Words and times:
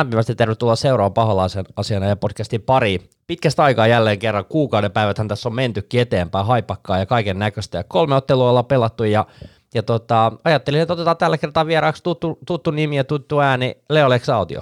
lämpimästi 0.00 0.34
tervetuloa 0.34 0.76
seuraavan 0.76 1.14
paholaisen 1.14 1.64
asiana 1.76 2.06
ja 2.06 2.16
podcastin 2.16 2.62
pariin. 2.62 3.00
Pitkästä 3.26 3.64
aikaa 3.64 3.86
jälleen 3.86 4.18
kerran, 4.18 4.44
kuukauden 4.44 4.92
päiväthän 4.92 5.28
tässä 5.28 5.48
on 5.48 5.54
mentykin 5.54 6.00
eteenpäin, 6.00 6.46
haipakkaa 6.46 6.98
ja 6.98 7.06
kaiken 7.06 7.38
näköistä. 7.38 7.78
Ja 7.78 7.84
kolme 7.84 8.14
ottelua 8.14 8.48
ollaan 8.48 8.66
pelattu 8.66 9.04
ja, 9.04 9.26
ja 9.74 9.82
tota, 9.82 10.32
ajattelin, 10.44 10.80
että 10.80 10.92
otetaan 10.92 11.16
tällä 11.16 11.38
kertaa 11.38 11.66
vieraaksi 11.66 12.02
tuttu, 12.02 12.38
tuttu 12.46 12.70
nimi 12.70 12.96
ja 12.96 13.04
tuttu 13.04 13.40
ääni, 13.40 13.74
Leo 13.90 14.10
Leksautio. 14.10 14.60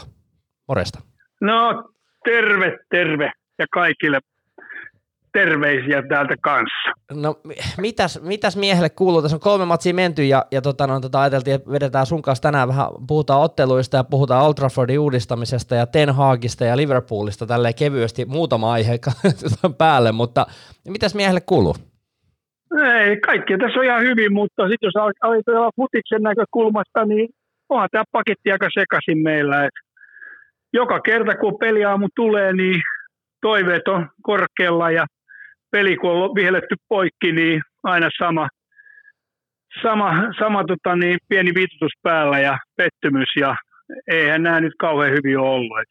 Moresta. 0.69 1.01
No, 1.41 1.85
terve, 2.25 2.79
terve 2.91 3.33
ja 3.59 3.67
kaikille 3.73 4.21
terveisiä 5.33 6.03
täältä 6.03 6.35
kanssa. 6.43 6.93
No 7.13 7.41
mitäs, 7.79 8.23
mitäs 8.23 8.57
miehelle 8.57 8.91
kuuluu? 8.91 9.23
Tässä 9.23 9.37
on 9.37 9.41
kolme 9.41 9.65
matsia 9.65 9.95
menty 9.95 10.25
ja, 10.25 10.47
ja 10.51 10.63
tota, 10.63 10.87
no, 10.87 11.01
tota, 11.01 11.21
ajateltiin, 11.21 11.55
että 11.55 11.71
vedetään 11.71 12.07
sun 12.07 12.23
kanssa 12.23 12.43
tänään 12.43 12.69
vähän, 12.69 12.87
puhutaan 13.09 13.41
otteluista 13.41 13.97
ja 13.97 14.05
puhutaan 14.05 14.45
Old 14.45 14.55
Traffordin 14.55 14.99
uudistamisesta 14.99 15.75
ja 15.75 15.87
Ten 15.87 16.15
Hagista 16.15 16.65
ja 16.65 16.77
Liverpoolista 16.77 17.47
tälleen 17.47 17.75
kevyesti 17.75 18.25
muutama 18.25 18.73
aihe 18.73 18.99
päälle, 19.79 20.13
mutta 20.13 20.47
mitäs 20.89 21.15
miehelle 21.15 21.41
kuuluu? 21.41 21.75
Ei, 22.77 23.17
kaikki 23.17 23.59
tässä 23.59 23.79
on 23.79 23.85
ihan 23.85 24.03
hyvin, 24.03 24.33
mutta 24.33 24.69
sitten 24.69 24.87
jos 24.87 25.15
ajatellaan 25.21 25.73
futiksen 25.77 26.23
näkökulmasta, 26.23 27.05
niin 27.05 27.29
onhan 27.69 27.89
tämä 27.93 28.05
paketti 28.13 28.53
aika 28.53 28.69
sekaisin 28.75 29.19
meillä. 29.19 29.65
Et 29.65 29.75
joka 30.73 31.01
kerta 31.01 31.35
kun 31.35 31.59
peliaamu 31.59 32.09
tulee, 32.17 32.53
niin 32.53 32.83
toiveet 33.41 33.89
on 33.89 34.09
korkealla 34.23 34.91
ja 34.91 35.07
peli 35.71 35.97
kun 35.97 36.11
on 36.11 36.35
vihelletty 36.35 36.75
poikki, 36.89 37.33
niin 37.33 37.63
aina 37.83 38.09
sama, 38.19 38.49
sama, 39.83 40.13
sama 40.39 40.65
tota, 40.65 40.97
niin 40.97 41.19
pieni 41.29 41.55
viitutus 41.55 41.93
päällä 42.03 42.39
ja 42.39 42.59
pettymys 42.77 43.29
ja 43.37 43.57
eihän 44.11 44.43
nämä 44.43 44.61
nyt 44.61 44.73
kauhean 44.79 45.13
hyvin 45.13 45.39
ole 45.39 45.49
ollut. 45.49 45.79
Et 45.81 45.89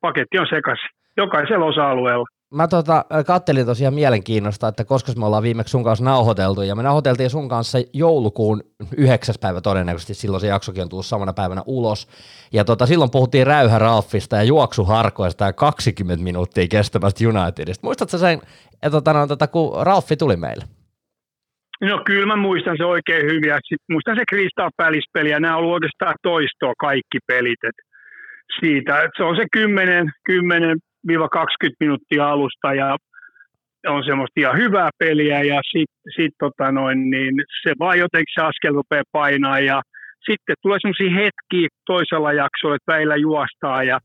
paketti 0.00 0.38
on 0.38 0.46
sekaisin 0.50 0.88
jokaisella 1.16 1.64
osa-alueella. 1.64 2.35
Mä 2.56 2.68
tota, 2.68 3.04
kattelin 3.26 3.66
tosiaan 3.66 3.94
mielenkiinnosta, 3.94 4.68
että 4.68 4.84
koska 4.84 5.12
me 5.18 5.26
ollaan 5.26 5.42
viimeksi 5.42 5.70
sun 5.70 5.84
kanssa 5.84 6.04
nauhoiteltu, 6.04 6.62
ja 6.62 6.74
me 6.74 6.82
nauhoiteltiin 6.82 7.30
sun 7.30 7.48
kanssa 7.48 7.78
joulukuun 7.92 8.62
yhdeksäs 8.96 9.38
päivä 9.38 9.60
todennäköisesti, 9.60 10.14
silloin 10.14 10.40
se 10.40 10.46
jaksokin 10.46 10.82
on 10.82 10.88
tullut 10.88 11.06
samana 11.06 11.32
päivänä 11.32 11.62
ulos, 11.66 12.08
ja 12.52 12.64
tota, 12.64 12.86
silloin 12.86 13.10
puhuttiin 13.10 13.46
Räyhä 13.46 13.78
Ralfista 13.78 14.36
ja 14.36 14.42
juoksuharkoista 14.42 15.44
ja 15.44 15.52
20 15.52 16.24
minuuttia 16.24 16.66
kestävästä 16.70 17.24
Unitedista. 17.28 17.86
Muistatko 17.86 18.18
sen, 18.18 18.38
että 18.72 18.90
tota, 18.90 19.12
no, 19.12 19.26
tota, 19.26 19.46
kun 19.46 19.86
Ralfi 19.86 20.16
tuli 20.16 20.36
meille? 20.36 20.64
No 21.80 22.02
kyllä 22.06 22.26
mä 22.26 22.36
muistan 22.36 22.76
se 22.76 22.84
oikein 22.84 23.22
hyvin, 23.22 23.48
ja 23.48 23.58
sit 23.68 23.82
muistan 23.90 24.16
se 24.16 24.24
Crystal 24.30 24.70
Palace-peli, 24.76 25.30
ja 25.30 25.40
nämä 25.40 25.56
on 25.56 25.58
ollut 25.58 25.74
oikeastaan 25.74 26.14
toistoa 26.22 26.74
kaikki 26.78 27.18
pelit, 27.26 27.64
et 27.68 27.74
siitä, 28.60 28.98
että 28.98 29.16
se 29.16 29.22
on 29.22 29.36
se 29.36 29.44
10, 29.52 30.12
10 30.24 30.68
20 30.68 30.86
minuuttia 31.80 32.28
alusta 32.28 32.74
ja 32.74 32.96
on 33.86 34.04
semmoista 34.04 34.40
ihan 34.40 34.56
hyvää 34.56 34.90
peliä 34.98 35.42
ja 35.42 35.60
sitten 35.72 36.12
sit, 36.16 36.34
tota 36.38 36.72
noin, 36.72 37.10
niin 37.10 37.34
se 37.62 37.72
vaan 37.78 37.98
jotenkin 37.98 38.34
se 38.34 38.42
askel 38.42 38.74
rupeaa 38.74 39.12
painaa 39.12 39.60
ja 39.60 39.82
sitten 40.30 40.56
tulee 40.62 40.78
semmoisia 40.80 41.20
hetkiä 41.20 41.68
toisella 41.86 42.32
jaksolla, 42.32 42.76
että 42.76 42.92
väillä 42.92 43.16
juostaa 43.16 43.82
ja 43.82 43.98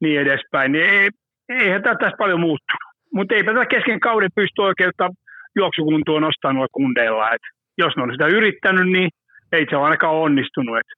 niin 0.00 0.20
edespäin. 0.20 0.72
Niin 0.72 0.84
ei, 0.84 1.08
eihän 1.48 1.82
tämä 1.82 1.94
tässä 1.94 2.16
paljon 2.18 2.40
muuttunut. 2.40 2.90
Mutta 3.14 3.34
eipä 3.34 3.52
tätä 3.52 3.66
kesken 3.66 4.00
kauden 4.00 4.30
pysty 4.34 4.62
oikeutta 4.62 5.08
juoksukuntoon 5.56 6.22
nostanut 6.22 6.70
kundeilla. 6.72 7.34
Et 7.34 7.42
jos 7.78 7.96
ne 7.96 8.02
on 8.02 8.12
sitä 8.12 8.26
yrittänyt, 8.26 8.88
niin 8.92 9.10
ei 9.52 9.66
se 9.70 9.76
ole 9.76 9.84
ainakaan 9.84 10.14
onnistunut. 10.14 10.78
Et 10.78 10.90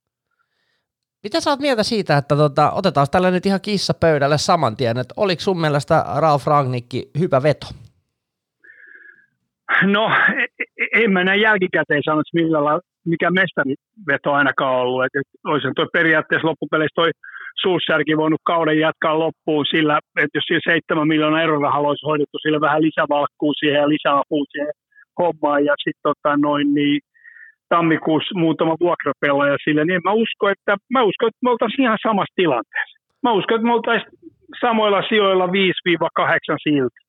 mitä 1.22 1.40
sä 1.40 1.50
oot 1.50 1.60
mieltä 1.60 1.82
siitä, 1.82 2.16
että 2.16 2.36
tota, 2.36 2.70
otetaan 2.70 3.06
tällä 3.12 3.30
nyt 3.30 3.46
ihan 3.46 3.60
kissa 3.60 3.94
pöydälle 4.00 4.38
saman 4.38 4.76
tien, 4.76 4.98
että 4.98 5.14
oliko 5.16 5.40
sun 5.40 5.60
mielestä 5.60 6.04
Ralf 6.20 6.46
Rangnikki 6.46 7.10
hyvä 7.18 7.42
veto? 7.42 7.66
No, 9.82 10.10
e, 10.38 10.64
e, 10.82 11.04
en 11.04 11.12
mä 11.12 11.24
näin 11.24 11.40
jälkikäteen 11.40 12.02
sano, 12.04 12.20
että 12.20 12.38
millä 12.40 12.80
mikä 13.06 13.30
mestariveto 13.30 14.32
ainakaan 14.32 14.76
ollut. 14.80 15.04
Että 15.04 15.20
olisi 15.44 15.68
toi 15.76 15.86
periaatteessa 15.92 16.48
loppupeleissä 16.48 16.94
toi 16.94 17.10
Suussärki 17.62 18.16
voinut 18.16 18.40
kauden 18.44 18.78
jatkaa 18.78 19.18
loppuun 19.18 19.66
sillä, 19.66 19.98
että 20.16 20.38
jos 20.38 20.44
sillä 20.44 20.60
7 20.64 21.08
miljoonaa 21.08 21.42
euroa 21.42 21.78
olisi 21.78 22.06
hoidettu 22.06 22.38
sillä 22.38 22.60
vähän 22.60 22.82
lisävalkkuu 22.82 23.52
siihen 23.54 23.80
ja 23.80 23.88
lisäapua 23.88 24.44
siihen 24.52 24.72
hommaan 25.18 25.64
ja 25.64 25.74
sitten 25.84 26.02
tota 26.02 26.36
noin, 26.36 26.74
niin 26.74 27.00
tammikuussa 27.74 28.38
muutama 28.44 28.74
vuokrapelaaja 28.86 29.56
sille, 29.64 29.84
niin 29.84 30.00
mä 30.08 30.12
uskon, 30.24 30.52
että, 30.54 30.72
mä 30.94 31.00
uskon, 31.10 31.28
että 31.28 31.44
me 31.44 31.50
oltaisiin 31.50 31.84
ihan 31.86 31.98
samassa 32.06 32.34
tilanteessa. 32.40 32.96
Mä 33.22 33.30
uskon, 33.38 33.54
että 33.56 33.66
me 33.68 33.74
oltaisiin 33.78 34.12
samoilla 34.60 35.02
sijoilla 35.08 35.46
5-8 35.46 35.50
silti. 36.64 37.00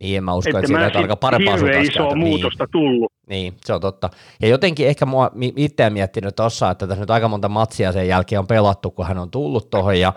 Niin, 0.00 0.16
en 0.16 0.24
mä 0.24 0.34
usko, 0.34 0.48
että, 0.48 0.58
että 0.58 0.66
siitä 0.66 0.90
tarkoita 0.90 1.16
parempaa 1.26 1.58
suuntaan 1.58 1.84
isoa 1.84 2.14
niin. 2.14 2.18
muutosta 2.18 2.66
tullut. 2.72 3.12
Niin, 3.28 3.52
se 3.64 3.72
on 3.74 3.80
totta. 3.80 4.10
Ja 4.42 4.48
jotenkin 4.48 4.88
ehkä 4.88 5.06
mua 5.06 5.30
itse 5.56 5.90
miettinyt 5.90 6.36
tuossa, 6.36 6.70
että 6.70 6.86
tässä 6.86 7.02
nyt 7.02 7.10
aika 7.10 7.28
monta 7.28 7.48
matsia 7.48 7.92
sen 7.92 8.08
jälkeen 8.08 8.38
on 8.38 8.46
pelattu, 8.46 8.90
kun 8.90 9.06
hän 9.06 9.18
on 9.18 9.30
tullut 9.30 9.70
tuohon, 9.70 10.00
ja 10.00 10.12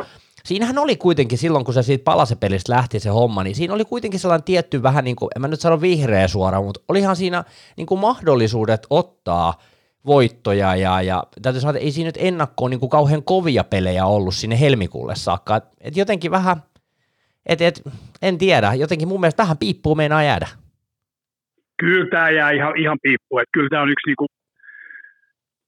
siinähän 0.48 0.78
oli 0.78 0.96
kuitenkin 0.96 1.38
silloin, 1.38 1.66
kun 1.66 1.74
se 1.74 1.84
siitä 1.84 2.04
palasepelistä 2.04 2.74
lähti 2.74 3.00
se 3.00 3.10
homma, 3.10 3.44
niin 3.44 3.56
siinä 3.56 3.74
oli 3.74 3.86
kuitenkin 3.86 4.20
sellainen 4.20 4.44
tietty 4.44 4.84
vähän 4.84 5.04
niin 5.04 5.16
kuin, 5.16 5.30
en 5.36 5.42
mä 5.42 5.48
nyt 5.48 5.62
sano 5.62 5.82
vihreä 5.82 6.28
suoraan, 6.28 6.64
mutta 6.66 6.82
olihan 6.88 7.16
siinä 7.16 7.44
niin 7.78 7.88
kuin 7.88 8.00
mahdollisuudet 8.00 8.88
ottaa 8.90 9.60
voittoja 10.06 10.76
ja, 10.76 11.02
ja 11.02 11.24
täytyy 11.42 11.62
sanoa, 11.62 11.72
että 11.72 11.86
ei 11.86 11.92
siinä 11.92 12.08
nyt 12.08 12.18
ennakkoon 12.20 12.72
niin 12.72 12.80
kuin 12.80 12.90
kauhean 12.90 13.24
kovia 13.24 13.64
pelejä 13.64 14.06
ollut 14.06 14.36
sinne 14.36 14.60
helmikuulle 14.60 15.16
saakka, 15.16 15.56
et, 15.56 15.64
et 15.82 15.98
jotenkin 15.98 16.32
vähän, 16.32 16.58
et, 17.46 17.62
et, 17.62 17.82
en 18.22 18.38
tiedä, 18.38 18.74
jotenkin 18.74 19.08
mun 19.08 19.20
mielestä 19.20 19.44
tähän 19.44 19.58
piippuu 19.58 19.96
meinaa 19.96 20.24
jäädä. 20.24 20.48
Kyllä 21.78 22.10
tämä 22.10 22.30
jää 22.30 22.52
ihan, 22.52 22.78
ihan 22.78 22.98
piippuun, 23.02 23.42
että 23.42 23.52
kyllä 23.54 23.70
tämä 23.70 23.82
on 23.82 23.90
yksi 23.90 24.10
niinku 24.10 24.26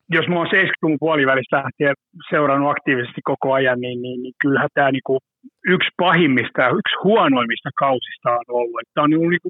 jos 0.10 0.28
mä 0.28 0.36
oon 0.36 0.48
70-luvun 0.48 0.98
puolivälistä 1.00 1.58
lähtien 1.58 1.94
seurannut 2.30 2.72
aktiivisesti 2.72 3.22
koko 3.24 3.54
ajan, 3.54 3.82
niin, 3.82 4.02
niin, 4.02 4.22
niin 4.24 4.34
kyllähän 4.42 4.70
tämä 4.74 4.92
niinku 4.92 5.20
yksi 5.68 5.90
pahimmista 5.98 6.62
ja 6.62 6.70
yksi 6.70 6.96
huonoimmista 7.04 7.70
kausista 7.80 8.30
on 8.32 8.46
ollut. 8.48 8.82
Että 8.82 9.02
on 9.02 9.10
niinku, 9.10 9.30
niinku, 9.30 9.50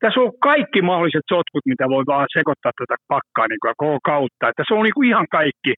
tässä 0.00 0.20
on 0.20 0.32
kaikki 0.38 0.82
mahdolliset 0.82 1.26
sotkut, 1.28 1.64
mitä 1.66 1.88
voi 1.88 2.04
vaan 2.06 2.26
sekoittaa 2.38 2.72
tätä 2.78 2.96
pakkaa 3.08 3.46
niinku, 3.48 3.68
koko 3.76 3.98
kautta. 4.04 4.48
Että 4.48 4.62
se 4.68 4.74
on 4.74 4.82
niinku 4.82 5.02
ihan 5.02 5.26
kaikki 5.30 5.72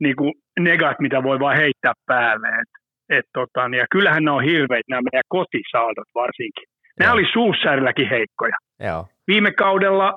niinku, 0.00 0.32
negat, 0.60 0.98
mitä 1.00 1.22
voi 1.22 1.40
vaan 1.40 1.56
heittää 1.56 1.92
päälle. 2.06 2.48
Et, 2.48 2.72
et, 3.18 3.26
tota, 3.32 3.68
niin, 3.68 3.78
ja 3.78 3.86
kyllähän 3.90 4.24
ne 4.24 4.30
on 4.30 4.44
hirveitä, 4.44 4.90
nämä 4.90 5.02
meidän 5.12 5.32
kotisaadot 5.36 6.10
varsinkin. 6.14 6.66
Nämä 7.00 7.12
oli 7.12 7.26
suussäärilläkin 7.32 8.08
heikkoja. 8.08 8.56
Joo. 8.80 9.06
Viime 9.28 9.52
kaudella 9.52 10.14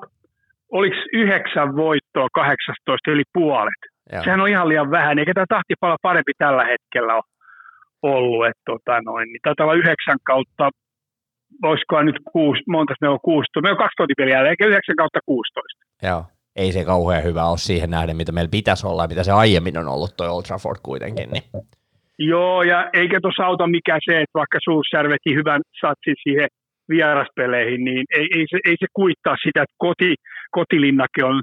oliko 0.72 0.96
yhdeksän 1.12 1.76
voittoa 1.76 2.28
18 2.34 3.10
eli 3.10 3.22
puolet. 3.32 3.82
Joo. 4.12 4.22
Sehän 4.22 4.40
on 4.40 4.48
ihan 4.48 4.68
liian 4.68 4.90
vähän, 4.90 5.18
eikä 5.18 5.34
tämä 5.34 5.46
tahtipala 5.48 5.96
parempi 6.02 6.32
tällä 6.38 6.64
hetkellä 6.64 7.14
ole 7.14 7.22
ollut. 8.02 8.46
Että 8.46 8.62
tota 8.66 9.00
noin, 9.00 9.26
niin 9.28 9.40
taitaa 9.42 9.64
olla 9.66 9.82
yhdeksän 9.82 10.18
kautta, 10.26 10.70
olisikohan 11.62 12.06
nyt 12.06 12.20
kuusi, 12.32 12.62
monta 12.68 12.94
meillä 13.00 13.14
on 13.14 13.20
16, 13.22 13.60
meillä 13.60 13.76
on 13.76 13.84
kaksi 13.84 13.96
kotipeliä, 13.96 14.42
eikä 14.42 14.66
yhdeksän 14.66 14.96
kautta 14.96 15.20
16. 15.26 15.84
Joo, 16.02 16.24
ei 16.56 16.72
se 16.72 16.84
kauhean 16.84 17.24
hyvä 17.24 17.44
ole 17.44 17.58
siihen 17.58 17.90
nähden, 17.90 18.16
mitä 18.16 18.32
meillä 18.32 18.50
pitäisi 18.50 18.86
olla 18.86 19.04
ja 19.04 19.08
mitä 19.08 19.22
se 19.24 19.32
aiemmin 19.32 19.78
on 19.78 19.88
ollut 19.88 20.16
tuo 20.16 20.26
Old 20.26 20.42
Trafford 20.42 20.78
kuitenkin. 20.82 21.28
Niin. 21.30 21.44
Joo, 22.18 22.62
ja 22.62 22.90
eikä 22.92 23.20
tuossa 23.20 23.46
auta 23.46 23.66
mikään 23.66 24.00
se, 24.04 24.12
että 24.20 24.38
vaikka 24.38 24.58
Suussärvekin 24.64 25.36
hyvän 25.36 25.62
satsin 25.80 26.16
siihen 26.22 26.48
vieraspeleihin, 26.96 27.84
niin 27.88 28.04
ei, 28.18 28.26
ei, 28.36 28.44
se, 28.50 28.58
ei 28.68 28.76
se 28.82 28.86
kuittaa 29.00 29.36
sitä, 29.44 29.62
että 29.62 29.76
koti, 29.86 30.14
kotilinnake 30.50 31.24
on 31.24 31.42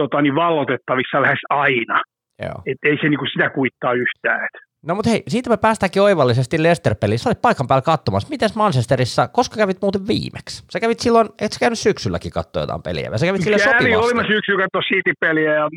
tota, 0.00 0.22
niin 0.22 0.34
vallotettavissa 0.34 1.22
lähes 1.22 1.42
aina. 1.66 1.98
Joo. 2.46 2.58
Et 2.66 2.80
ei 2.88 2.96
se 3.00 3.08
niinku 3.08 3.26
sitä 3.32 3.50
kuittaa 3.50 3.92
yhtään. 3.92 4.44
Et. 4.44 4.56
No 4.86 4.94
mutta 4.94 5.10
hei, 5.10 5.22
siitä 5.28 5.50
me 5.50 5.56
päästäänkin 5.56 6.02
oivallisesti 6.02 6.62
Leicester-peliin. 6.62 7.18
Sä 7.18 7.28
olit 7.28 7.42
paikan 7.42 7.68
päällä 7.68 7.90
katsomassa. 7.92 8.32
Miten 8.34 8.50
Manchesterissa, 8.56 9.28
koska 9.28 9.56
kävit 9.56 9.82
muuten 9.82 10.06
viimeksi? 10.12 10.64
Sä 10.72 10.80
kävit 10.80 11.00
silloin, 11.00 11.28
et 11.40 11.52
sä 11.52 11.60
käynyt 11.60 11.78
syksylläkin 11.78 12.32
katsoa 12.38 12.62
jotain 12.62 12.82
peliä, 12.82 13.18
sä 13.18 13.26
kävit 13.26 13.42
sille 13.42 13.58
sopivasti. 13.58 14.06
Oli 14.06 14.14
mä 14.14 14.32
syksyllä 14.34 14.62
katsoa 14.64 14.88
City-peliä 14.90 15.54
ja 15.54 15.68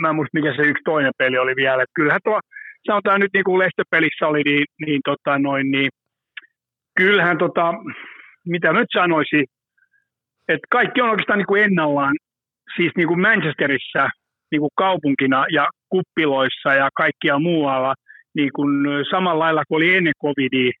mä 0.00 0.08
en 0.08 0.16
muista 0.16 0.38
mikä 0.38 0.50
se 0.56 0.62
yksi 0.62 0.82
toinen 0.84 1.12
peli 1.18 1.38
oli 1.38 1.56
vielä. 1.56 1.82
Et 1.82 1.94
kyllähän 1.94 2.20
tuo, 2.24 2.40
sanotaan 2.86 3.20
nyt 3.20 3.32
niin 3.34 3.44
kuin 3.44 3.58
Leicester-pelissä 3.58 4.26
oli, 4.26 4.42
niin, 4.42 4.64
niin, 4.86 5.00
tota, 5.04 5.38
noin, 5.38 5.70
niin 5.70 5.90
kyllähän 6.96 7.38
tota, 7.38 7.74
mitä 8.48 8.72
nyt 8.72 8.88
sanoisin, 8.92 9.44
että 10.48 10.66
kaikki 10.70 11.00
on 11.00 11.10
oikeastaan 11.10 11.38
niin 11.38 11.46
kuin 11.46 11.62
ennallaan, 11.62 12.14
siis 12.76 12.92
niin 12.96 13.08
kuin 13.08 13.20
Manchesterissa 13.20 14.08
niin 14.50 14.60
kuin 14.60 14.70
kaupunkina 14.76 15.46
ja 15.52 15.68
kuppiloissa 15.88 16.74
ja 16.74 16.88
kaikkia 16.94 17.38
muualla 17.38 17.94
niin 18.34 18.50
kuin 18.56 18.70
samalla 19.10 19.44
lailla 19.44 19.62
kuin 19.68 19.76
oli 19.76 19.96
ennen 19.96 20.12
covidia. 20.22 20.72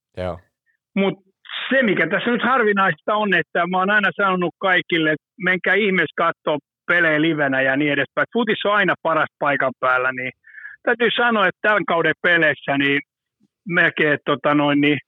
Mutta 0.96 1.30
se, 1.70 1.82
mikä 1.82 2.06
tässä 2.06 2.30
nyt 2.30 2.42
harvinaista 2.42 3.14
on, 3.14 3.34
että 3.34 3.66
mä 3.66 3.78
oon 3.78 3.90
aina 3.90 4.10
sanonut 4.16 4.54
kaikille, 4.58 5.10
että 5.10 5.26
menkää 5.44 5.74
ihmeessä 5.74 6.14
katsoa 6.16 6.58
pelejä 6.86 7.22
livenä 7.22 7.62
ja 7.62 7.76
niin 7.76 7.92
edespäin. 7.92 8.26
Futis 8.32 8.64
on 8.64 8.74
aina 8.74 8.94
paras 9.02 9.28
paikan 9.38 9.72
päällä, 9.80 10.12
niin 10.12 10.32
täytyy 10.82 11.10
sanoa, 11.16 11.46
että 11.46 11.68
tämän 11.68 11.84
kauden 11.84 12.14
peleissä 12.22 12.78
niin 12.78 13.00
melkein, 13.68 14.18
tota 14.24 14.54
noin, 14.54 14.80
niin, 14.80 14.98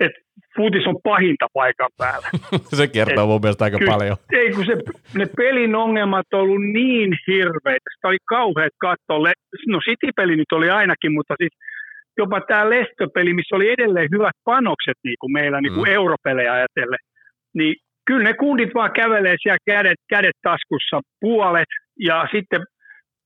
et 0.00 0.12
futis 0.56 0.86
on 0.86 0.96
pahinta 1.02 1.46
paikan 1.52 1.90
päällä. 1.96 2.28
se 2.78 2.86
kertoo 2.86 3.24
et, 3.24 3.28
mun 3.28 3.40
mielestä 3.42 3.64
aika 3.64 3.78
paljon. 3.86 4.16
Ei, 4.32 4.52
kun 4.52 4.66
se, 4.66 4.76
ne 5.18 5.26
pelin 5.36 5.74
ongelmat 5.74 6.26
on 6.32 6.40
ollut 6.40 6.62
niin 6.72 7.18
hirveitä. 7.26 7.90
Sitä 7.94 8.08
oli 8.08 8.18
kauheat 8.28 8.72
katsoa. 8.80 9.32
No 9.68 9.78
City-peli 9.78 10.36
nyt 10.36 10.52
oli 10.52 10.70
ainakin, 10.70 11.12
mutta 11.12 11.34
siis 11.38 11.52
jopa 12.18 12.40
tämä 12.40 12.70
Lestö-peli, 12.70 13.34
missä 13.34 13.56
oli 13.56 13.70
edelleen 13.70 14.08
hyvät 14.12 14.36
panokset 14.44 14.98
niin 15.04 15.16
kuin 15.20 15.32
meillä 15.32 15.60
niin 15.60 15.74
kuin 15.74 15.88
mm. 15.88 15.94
europelejä 15.94 16.52
ajatellen, 16.52 16.98
niin 17.54 17.74
kyllä 18.06 18.24
ne 18.24 18.34
kundit 18.34 18.74
vaan 18.74 18.92
kävelee 18.92 19.36
siellä 19.42 19.58
kädet, 19.66 19.98
kädet 20.08 20.36
taskussa 20.42 21.00
puolet 21.20 21.68
ja 22.00 22.28
sitten 22.32 22.64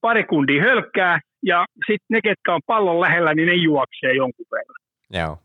pari 0.00 0.24
kundia 0.24 0.62
hölkkää 0.62 1.20
ja 1.46 1.64
sitten 1.86 2.06
ne, 2.10 2.20
ketkä 2.24 2.54
on 2.54 2.60
pallon 2.66 3.00
lähellä, 3.00 3.34
niin 3.34 3.48
ne 3.48 3.54
juoksee 3.54 4.12
jonkun 4.14 4.46
verran. 4.52 4.87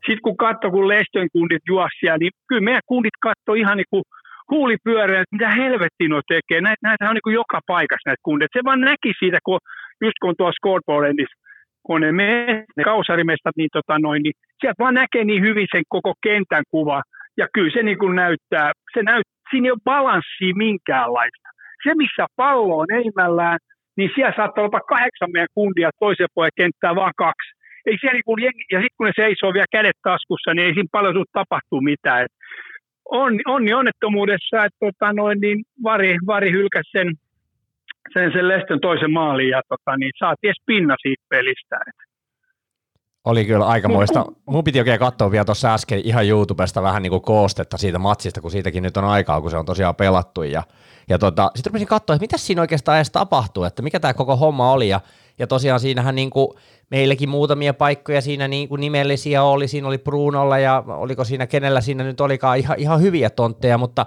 Sitten 0.06 0.22
kun 0.22 0.36
katsoo, 0.36 0.70
kun 0.70 0.88
Lestön 0.88 1.28
kundit 1.32 1.62
juossia, 1.68 2.18
niin 2.18 2.30
kyllä 2.48 2.64
meidän 2.64 2.88
kundit 2.90 3.16
katsoo 3.20 3.54
ihan 3.54 3.76
niin 3.76 3.90
kuin 3.90 4.04
huulipyöreä, 4.50 5.20
että 5.20 5.36
mitä 5.36 5.50
helvettiin 5.50 6.12
on 6.12 6.22
tekee. 6.28 6.60
Näitä, 6.60 6.82
näitä 6.88 7.08
on 7.08 7.14
niin 7.14 7.26
kuin 7.26 7.34
joka 7.34 7.60
paikassa 7.66 8.08
näitä 8.08 8.26
kundit. 8.26 8.52
Se 8.52 8.64
vaan 8.64 8.80
näki 8.80 9.12
siitä, 9.18 9.38
kun, 9.44 9.58
just 10.04 10.18
kun 10.22 10.34
tuossa 10.38 10.58
scoreboardissa, 10.60 11.40
kun 11.86 12.00
ne, 12.00 12.12
me, 12.12 12.64
ne 12.76 12.84
kausarimestat, 12.84 13.56
niin, 13.56 13.70
tota 13.72 13.98
noin, 13.98 14.22
niin 14.22 14.36
sieltä 14.60 14.82
vaan 14.82 14.94
näkee 14.94 15.24
niin 15.24 15.42
hyvin 15.42 15.68
sen 15.72 15.82
koko 15.88 16.12
kentän 16.22 16.64
kuva. 16.70 17.02
Ja 17.36 17.46
kyllä 17.54 17.70
se 17.74 17.82
niin 17.82 17.98
kuin 17.98 18.16
näyttää, 18.16 18.72
se 18.94 19.02
näyt, 19.02 19.26
siinä 19.50 19.66
ei 19.66 19.70
ole 19.70 19.84
balanssia 19.84 20.54
minkäänlaista. 20.56 21.48
Se, 21.82 21.94
missä 21.94 22.26
pallo 22.36 22.78
on 22.78 22.90
eimällään, 22.92 23.58
niin 23.96 24.10
siellä 24.14 24.32
saattaa 24.36 24.64
olla 24.64 24.80
kahdeksan 24.80 25.32
meidän 25.32 25.54
kundia 25.54 25.90
toisen 26.00 26.26
puolen 26.34 26.58
kenttää 26.60 26.94
vaan 26.94 27.12
kaksi 27.16 27.53
ei 27.86 27.96
siellä 28.00 28.16
niin 28.16 28.28
kuin 28.28 28.42
jengi, 28.42 28.64
ja 28.72 28.78
sitten 28.80 28.96
kun 28.96 29.06
ne 29.06 29.12
seisoo 29.16 29.52
vielä 29.52 29.74
kädet 29.76 29.98
taskussa, 30.02 30.54
niin 30.54 30.66
ei 30.66 30.74
siinä 30.74 30.96
paljon 30.96 31.24
tapahtuu 31.32 31.80
mitään. 31.80 32.24
Et 32.24 32.32
on, 33.10 33.40
onni 33.46 33.72
onnettomuudessa, 33.74 34.64
että 34.64 34.78
tota 34.80 35.12
noin, 35.12 35.40
niin 35.40 35.58
Vari, 35.82 36.16
Vari 36.26 36.50
hylkäsi 36.52 36.90
sen, 36.92 37.08
sen, 38.12 38.32
sen 38.32 38.48
Lestön 38.48 38.80
toisen 38.80 39.12
maalin 39.12 39.48
ja 39.48 39.60
tota, 39.68 39.96
niin 39.96 40.12
saatiin 40.18 40.48
edes 40.48 40.62
pinna 40.66 40.96
siitä 41.02 41.24
pelistä. 41.28 41.76
Et. 41.88 41.98
Oli 43.24 43.44
kyllä 43.44 43.66
aikamoista. 43.66 44.24
Mun 44.46 44.64
piti 44.64 44.78
oikein 44.78 44.98
katsoa 44.98 45.30
vielä 45.30 45.44
tuossa 45.44 45.74
äsken 45.74 46.00
ihan 46.04 46.28
YouTubesta 46.28 46.82
vähän 46.82 47.02
niin 47.02 47.10
kuin 47.10 47.22
koostetta 47.22 47.76
siitä 47.76 47.98
matsista, 47.98 48.40
kun 48.40 48.50
siitäkin 48.50 48.82
nyt 48.82 48.96
on 48.96 49.04
aikaa, 49.04 49.40
kun 49.40 49.50
se 49.50 49.56
on 49.56 49.66
tosiaan 49.66 49.94
pelattu. 49.94 50.42
Ja, 50.42 50.62
ja 51.08 51.18
tota, 51.18 51.50
sitten 51.54 51.70
rupesin 51.70 51.88
katsoa, 51.88 52.14
että 52.14 52.24
mitä 52.24 52.38
siinä 52.38 52.60
oikeastaan 52.60 52.98
edes 52.98 53.10
tapahtuu, 53.10 53.64
että 53.64 53.82
mikä 53.82 54.00
tämä 54.00 54.14
koko 54.14 54.36
homma 54.36 54.72
oli. 54.72 54.88
Ja, 54.88 55.00
ja 55.38 55.46
tosiaan 55.46 55.80
siinähän 55.80 56.14
niin 56.14 56.30
kuin 56.30 56.48
meillekin 56.90 57.28
muutamia 57.28 57.74
paikkoja 57.74 58.20
siinä 58.20 58.48
niin 58.48 58.68
kuin 58.68 58.80
nimellisiä 58.80 59.42
oli. 59.42 59.68
Siinä 59.68 59.88
oli 59.88 59.98
Brunolla 59.98 60.58
ja 60.58 60.84
oliko 60.86 61.24
siinä 61.24 61.46
kenellä 61.46 61.80
siinä 61.80 62.04
nyt 62.04 62.20
olikaan 62.20 62.58
ihan, 62.58 62.78
ihan 62.78 63.00
hyviä 63.00 63.30
tontteja, 63.30 63.78
mutta 63.78 64.06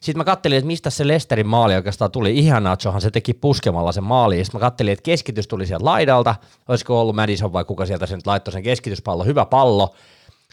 sitten 0.00 0.18
mä 0.18 0.24
kattelin, 0.24 0.58
että 0.58 0.66
mistä 0.66 0.90
se 0.90 1.08
Lesterin 1.08 1.46
maali 1.46 1.74
oikeastaan 1.74 2.10
tuli. 2.10 2.38
Ihanatsohan 2.38 3.00
se 3.00 3.10
teki 3.10 3.34
puskemalla 3.34 3.92
sen 3.92 4.04
maali. 4.04 4.44
Sitten 4.44 4.58
mä 4.58 4.66
kattelin, 4.66 4.92
että 4.92 5.02
keskitys 5.02 5.48
tuli 5.48 5.66
sieltä 5.66 5.84
laidalta. 5.84 6.34
Olisiko 6.68 7.00
ollut 7.00 7.16
Madison 7.16 7.52
vai 7.52 7.64
kuka 7.64 7.86
sieltä 7.86 8.06
sen 8.06 8.20
laittoi 8.26 8.52
sen 8.52 8.62
keskityspallo. 8.62 9.24
Hyvä 9.24 9.44
pallo. 9.44 9.94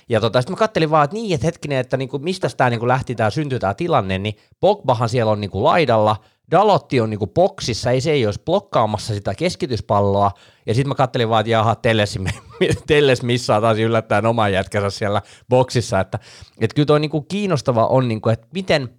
Ja 0.10 0.22
tota, 0.22 0.42
sitten 0.42 0.54
mä 0.54 0.58
kattelin 0.58 0.92
vaan, 0.92 1.04
että 1.04 1.14
niin, 1.14 1.36
että 1.36 1.48
hetkinen, 1.48 1.78
että 1.78 1.98
niinku, 1.98 2.20
mistä 2.20 2.50
tämä 2.58 2.70
niinku 2.70 2.88
lähti, 2.88 3.16
tämä 3.16 3.30
syntyi 3.30 3.60
tämä 3.60 3.74
tilanne, 3.74 4.18
niin 4.18 4.38
Pogbahan 4.60 5.10
siellä 5.10 5.32
on 5.32 5.42
niinku 5.42 5.64
laidalla, 5.64 6.16
Dalotti 6.52 7.02
on 7.02 7.10
niinku 7.10 7.28
boksissa, 7.28 7.92
ei 7.92 8.02
se 8.02 8.12
ei 8.12 8.26
olisi 8.26 8.42
blokkaamassa 8.46 9.14
sitä 9.14 9.36
keskityspalloa, 9.36 10.32
ja 10.66 10.74
sitten 10.74 10.90
mä 10.90 10.96
kattelin 10.96 11.30
vaan, 11.30 11.42
että 11.42 11.52
jaha, 11.52 11.76
Telles, 11.76 12.20
Telles 12.88 13.24
missaa 13.24 13.62
taas 13.62 13.78
yllättäen 13.78 14.26
oman 14.26 14.54
jätkänsä 14.54 14.90
siellä 14.90 15.22
boksissa, 15.50 16.00
että, 16.00 16.20
että 16.62 16.76
kyllä 16.76 16.86
tuo 16.86 16.98
niinku 16.98 17.22
kiinnostava 17.22 17.88
on, 17.88 18.08
niinku, 18.08 18.30
että 18.30 18.48
miten 18.54 18.90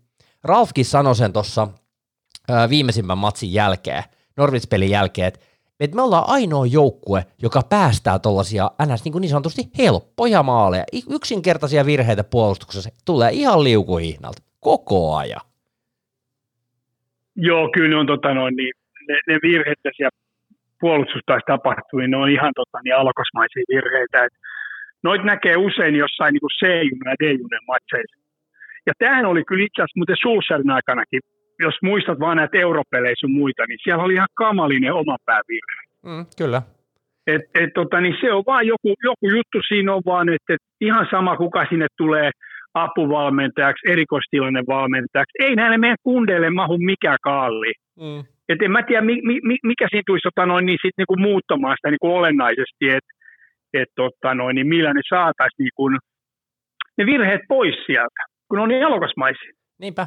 Ralfkin 0.45 0.85
sanoi 0.85 1.17
sen 1.17 1.33
tuossa 1.33 1.69
viimeisimmän 2.71 3.19
matsin 3.19 3.53
jälkeen, 3.53 4.05
Norvits-pelin 4.37 4.91
jälkeen, 4.91 5.29
että 5.29 5.41
et 5.81 5.95
me 5.95 6.03
ollaan 6.03 6.29
ainoa 6.29 6.67
joukkue, 6.67 7.27
joka 7.43 7.63
päästää 7.63 8.19
tuollaisia 8.19 8.71
ns. 8.87 9.05
Niin, 9.05 9.21
niin 9.21 9.31
sanotusti 9.31 9.71
helppoja 9.79 10.43
maaleja. 10.43 10.85
Yksinkertaisia 11.11 11.87
virheitä 11.87 12.25
puolustuksessa 12.25 12.91
tulee 13.05 13.33
ihan 13.33 13.65
liukuhihnalta 13.65 14.43
koko 14.61 15.17
ajan. 15.17 15.41
Joo, 17.37 17.71
kyllä 17.75 17.89
ne 17.89 17.97
on 17.97 18.07
tota 18.07 18.35
noin, 18.35 18.57
niin, 18.57 18.73
ne, 19.09 19.15
ne 19.29 19.39
virheet 19.43 19.79
siellä 19.97 20.19
puolustustaisi 20.81 21.47
tapahtuu, 21.47 21.99
niin 21.99 22.11
ne 22.11 22.17
on 22.17 22.31
ihan 22.31 22.53
tota, 22.57 22.79
niin 22.85 22.97
alkosmaisia 22.97 23.65
virheitä. 23.73 24.25
Et 24.25 24.33
noit 25.03 25.25
näkee 25.25 25.57
usein 25.57 25.95
jossain 25.97 26.33
niin 26.33 26.57
C-junen 26.61 27.11
ja 27.13 27.17
D-junen 27.23 27.65
matseissa. 27.67 28.17
Ja 28.87 28.93
tämähän 28.99 29.27
oli 29.27 29.45
kyllä 29.45 29.65
itse 29.65 29.83
asiassa 29.83 29.99
muuten 29.99 30.23
Sulserin 30.23 30.71
aikanakin 30.71 31.21
jos 31.59 31.75
muistat 31.83 32.21
vaan 32.21 32.37
näitä 32.37 32.59
europeleissä 32.59 33.27
muita, 33.29 33.63
niin 33.69 33.79
siellä 33.83 34.05
oli 34.05 34.15
ihan 34.15 34.29
kamalinen 34.35 34.93
oma 34.93 35.17
päävirhe. 35.27 35.83
Mm, 36.03 36.27
kyllä. 36.39 36.63
Et, 37.27 37.43
et, 37.55 37.71
tota, 37.75 38.01
niin 38.01 38.17
se 38.21 38.33
on 38.33 38.45
vaan 38.47 38.67
joku, 38.67 38.95
joku 39.03 39.31
juttu 39.31 39.59
siinä 39.69 39.95
on 39.95 40.03
vaan, 40.07 40.29
että 40.29 40.55
et 40.55 40.61
ihan 40.81 41.07
sama 41.11 41.37
kuka 41.37 41.67
sinne 41.69 41.87
tulee 41.97 42.31
apuvalmentajaksi, 42.85 43.91
erikoistilanne 43.93 44.63
valmentajaksi. 44.69 45.35
Ei 45.47 45.57
näille 45.57 45.79
meidän 45.79 46.03
kundeille 46.03 46.51
mahu 46.51 46.79
mikä 46.79 47.17
kalli. 47.23 47.73
Mm. 48.01 48.21
Et 48.49 48.63
en 48.63 48.71
mä 48.71 48.83
tiedä, 48.83 49.03
mi, 49.03 49.15
mi, 49.23 49.57
mikä 49.63 49.87
siinä 49.91 50.03
tulisi 50.07 50.29
tota 50.29 50.47
noin, 50.47 50.67
niin 50.67 50.79
sit 50.83 50.95
niinku 50.99 51.17
muuttamaan 51.17 51.77
sitä 51.79 51.91
niinku 51.91 52.15
olennaisesti, 52.17 52.85
että 52.99 53.13
et, 53.75 53.89
tota 53.95 54.35
noin, 54.35 54.55
niin 54.55 54.67
millä 54.67 54.93
ne 54.93 55.01
saataisiin 55.09 55.65
niinku, 55.65 55.89
ne 56.99 57.07
virheet 57.07 57.41
pois 57.49 57.75
sieltä, 57.87 58.21
kun 58.49 58.59
on 58.59 58.69
niin 58.69 58.83
elokasmaisia. 58.83 59.53
Niinpä. 59.81 60.07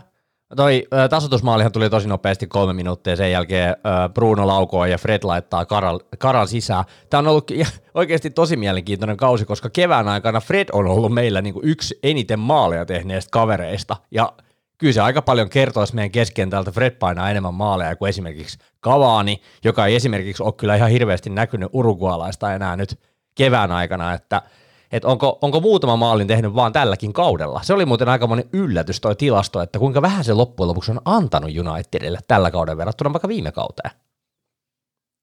Toi 0.55 0.87
tasoitusmaalihan 1.09 1.71
tuli 1.71 1.89
tosi 1.89 2.07
nopeasti 2.07 2.47
kolme 2.47 2.73
minuuttia, 2.73 3.15
sen 3.15 3.31
jälkeen 3.31 3.75
Bruno 4.13 4.47
laukoo 4.47 4.85
ja 4.85 4.97
Fred 4.97 5.19
laittaa 5.23 5.65
Karal, 5.65 5.99
Karal 6.19 6.47
sisään. 6.47 6.83
Tämä 7.09 7.19
on 7.19 7.27
ollut 7.27 7.51
oikeasti 7.93 8.29
tosi 8.29 8.57
mielenkiintoinen 8.57 9.17
kausi, 9.17 9.45
koska 9.45 9.69
kevään 9.69 10.07
aikana 10.07 10.39
Fred 10.39 10.69
on 10.73 10.87
ollut 10.87 11.13
meillä 11.13 11.41
niin 11.41 11.53
kuin 11.53 11.67
yksi 11.67 11.99
eniten 12.03 12.39
maaleja 12.39 12.85
tehneistä 12.85 13.29
kavereista, 13.31 13.95
ja 14.11 14.33
kyllä 14.77 14.93
se 14.93 15.01
aika 15.01 15.21
paljon 15.21 15.49
kertoisi 15.49 15.95
meidän 15.95 16.11
keskentältä, 16.11 16.71
Fred 16.71 16.91
painaa 16.91 17.29
enemmän 17.31 17.53
maaleja 17.53 17.95
kuin 17.95 18.09
esimerkiksi 18.09 18.59
Kavaani, 18.79 19.41
joka 19.63 19.85
ei 19.85 19.95
esimerkiksi 19.95 20.43
ole 20.43 20.53
kyllä 20.53 20.75
ihan 20.75 20.89
hirveästi 20.89 21.29
näkynyt 21.29 21.69
urugualaista 21.73 22.53
enää 22.53 22.75
nyt 22.75 22.99
kevään 23.35 23.71
aikana, 23.71 24.13
että– 24.13 24.41
että 24.91 25.07
onko, 25.07 25.37
onko 25.41 25.59
muutama 25.59 25.95
maalin 25.95 26.27
tehnyt 26.27 26.55
vaan 26.55 26.73
tälläkin 26.73 27.13
kaudella. 27.13 27.59
Se 27.63 27.73
oli 27.73 27.85
muuten 27.85 28.09
aika 28.09 28.27
monen 28.27 28.49
yllätys 28.53 29.01
toi 29.01 29.15
tilasto, 29.15 29.61
että 29.61 29.79
kuinka 29.79 30.01
vähän 30.01 30.23
se 30.23 30.33
loppujen 30.33 30.67
lopuksi 30.67 30.91
on 30.91 31.01
antanut 31.05 31.51
Unitedille 31.59 32.19
tällä 32.27 32.51
kauden 32.51 32.77
verrattuna 32.77 33.13
vaikka 33.13 33.27
viime 33.27 33.51
kauteen. 33.51 33.91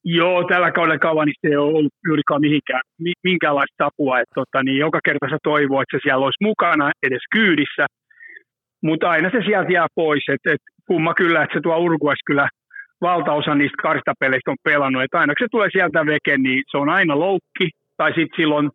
Joo, 0.05 0.45
tällä 0.45 0.73
kaudella 0.73 0.99
Kavanista 0.99 1.49
ei 1.49 1.57
ole 1.57 1.79
ollut 1.79 1.93
juurikaan 2.09 2.41
mihinkään, 2.41 2.81
minkäänlaista 3.25 3.87
apua. 3.87 4.21
Että 4.21 4.35
tota, 4.35 4.63
niin 4.63 4.79
joka 4.79 5.01
kerta 5.05 5.27
se 5.31 5.39
toivoo, 5.43 5.81
että 5.81 5.97
se 5.97 6.01
siellä 6.03 6.25
olisi 6.25 6.45
mukana 6.45 6.91
edes 7.07 7.25
kyydissä, 7.35 7.87
mutta 8.83 9.11
aina 9.11 9.31
se 9.31 9.41
sieltä 9.47 9.73
jää 9.73 9.87
pois. 9.95 10.25
Et, 10.35 10.53
et, 10.53 10.63
kumma 10.87 11.15
kyllä, 11.15 11.43
että 11.43 11.55
se 11.55 11.61
tuo 11.61 11.77
Uruguais 11.77 12.23
kyllä 12.27 12.49
valtaosa 13.01 13.55
niistä 13.55 13.83
karstapeleistä 13.83 14.51
on 14.51 14.65
pelannut. 14.65 15.03
Että 15.03 15.19
aina 15.19 15.35
kun 15.35 15.45
se 15.45 15.49
tulee 15.51 15.69
sieltä 15.73 16.07
veke, 16.07 16.39
niin 16.39 16.63
se 16.71 16.77
on 16.77 16.89
aina 16.89 17.19
loukki, 17.19 17.67
tai 17.97 18.11
sitten 18.11 18.37
silloin 18.37 18.71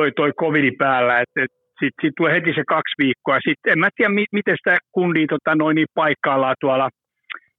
toi, 0.00 0.12
toi 0.12 0.32
covidi 0.32 0.72
päällä, 0.84 1.20
että 1.20 1.42
et, 1.44 1.50
sitten 1.80 2.00
sit 2.02 2.14
tulee 2.16 2.32
heti 2.34 2.52
se 2.54 2.64
kaksi 2.74 2.94
viikkoa. 2.98 3.46
Sitten 3.48 3.72
en 3.72 3.78
mä 3.78 3.88
tiedä, 3.96 4.12
mi, 4.18 4.24
miten 4.32 4.56
sitä 4.56 4.78
kundia 4.92 5.26
tota, 5.26 5.54
noin 5.54 5.74
niin 5.74 5.94
paikkaillaan 5.94 6.56
tuolla 6.60 6.88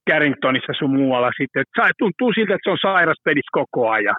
Carringtonissa 0.09 0.73
sun 0.79 0.95
muualla 0.99 1.31
sitten. 1.39 1.61
Et, 1.61 1.97
tuntuu 1.99 2.33
siltä, 2.33 2.53
että 2.53 2.65
se 2.67 2.71
on 2.75 2.85
sairas 2.87 3.21
pelissä 3.25 3.57
koko 3.59 3.89
ajan. 3.89 4.15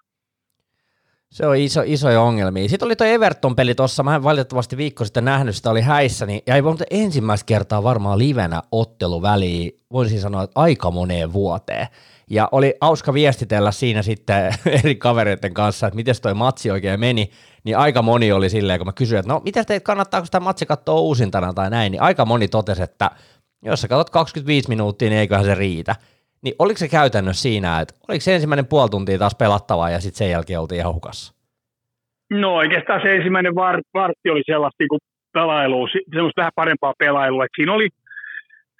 Se 1.33 1.47
on 1.47 1.57
iso, 1.57 1.83
isoja 1.87 2.21
ongelmia. 2.21 2.69
Sitten 2.69 2.87
oli 2.87 2.97
tuo 2.97 3.07
Everton-peli 3.07 3.75
tuossa, 3.75 4.03
mä 4.03 4.15
en 4.15 4.23
valitettavasti 4.23 4.77
viikko 4.77 5.05
sitten 5.05 5.25
nähnyt, 5.25 5.57
sitä 5.57 5.71
oli 5.71 5.81
häissä, 5.81 6.27
niin 6.27 6.43
jäi 6.47 6.63
monta 6.63 6.85
ensimmäistä 6.91 7.47
kertaa 7.47 7.83
varmaan 7.83 8.19
livenä 8.19 8.63
ottelu 8.73 9.23
väliin, 9.23 9.77
voisin 9.93 10.21
sanoa, 10.21 10.43
että 10.43 10.61
aika 10.61 10.91
moneen 10.91 11.33
vuoteen. 11.33 11.87
Ja 12.31 12.49
oli 12.53 12.75
hauska 12.81 13.15
viestitellä 13.15 13.73
siinä 13.73 14.03
sitten 14.03 14.55
eri 14.85 14.95
kavereiden 14.95 15.55
kanssa, 15.55 15.87
että 15.87 15.97
miten 15.97 16.15
toi 16.23 16.35
matsi 16.35 16.71
oikein 16.71 17.01
meni, 17.01 17.31
niin 17.65 17.79
aika 17.79 18.03
moni 18.03 18.33
oli 18.33 18.51
silleen, 18.51 18.79
kun 18.79 18.87
mä 18.87 18.93
kysyin, 18.93 19.19
että 19.19 19.33
no 19.33 19.41
mitä 19.45 19.65
te 19.65 19.81
kannattaako 19.81 20.25
sitä 20.25 20.41
matsi 20.41 20.67
katsoa 20.67 21.01
uusintana 21.01 21.53
tai 21.53 21.71
näin, 21.71 21.93
niin 21.93 22.03
aika 22.03 22.25
moni 22.25 22.49
totesi, 22.49 22.83
että 22.83 23.11
jos 23.65 23.81
sä 23.81 23.89
katsot 23.89 24.11
25 24.11 24.69
minuuttia, 24.69 25.09
niin 25.09 25.19
eiköhän 25.19 25.45
se 25.45 25.55
riitä. 25.55 25.97
Niin 26.45 26.55
oliko 26.59 26.79
se 26.79 26.89
käytännössä 26.89 27.43
siinä, 27.43 27.81
että 27.81 27.95
oliko 28.09 28.21
se 28.21 28.35
ensimmäinen 28.35 28.67
puoli 28.67 28.91
tuntia 28.91 29.19
taas 29.19 29.37
pelattavaa 29.39 29.91
ja 29.91 30.01
sitten 30.01 30.19
sen 30.19 30.31
jälkeen 30.31 30.61
oltiin 30.61 30.81
ihan 30.81 30.95
hukassa? 30.95 31.35
No 32.31 32.55
oikeastaan 32.55 33.01
se 33.03 33.15
ensimmäinen 33.17 33.55
var, 33.55 33.81
vartti 33.95 34.31
oli 34.31 34.43
sellaista 34.47 34.77
niin 34.81 35.01
pelailua, 35.33 35.89
semmoista 36.15 36.41
vähän 36.41 36.59
parempaa 36.63 36.95
pelailua. 36.99 37.45
Että 37.45 37.57
siinä 37.57 37.73
oli, 37.73 37.89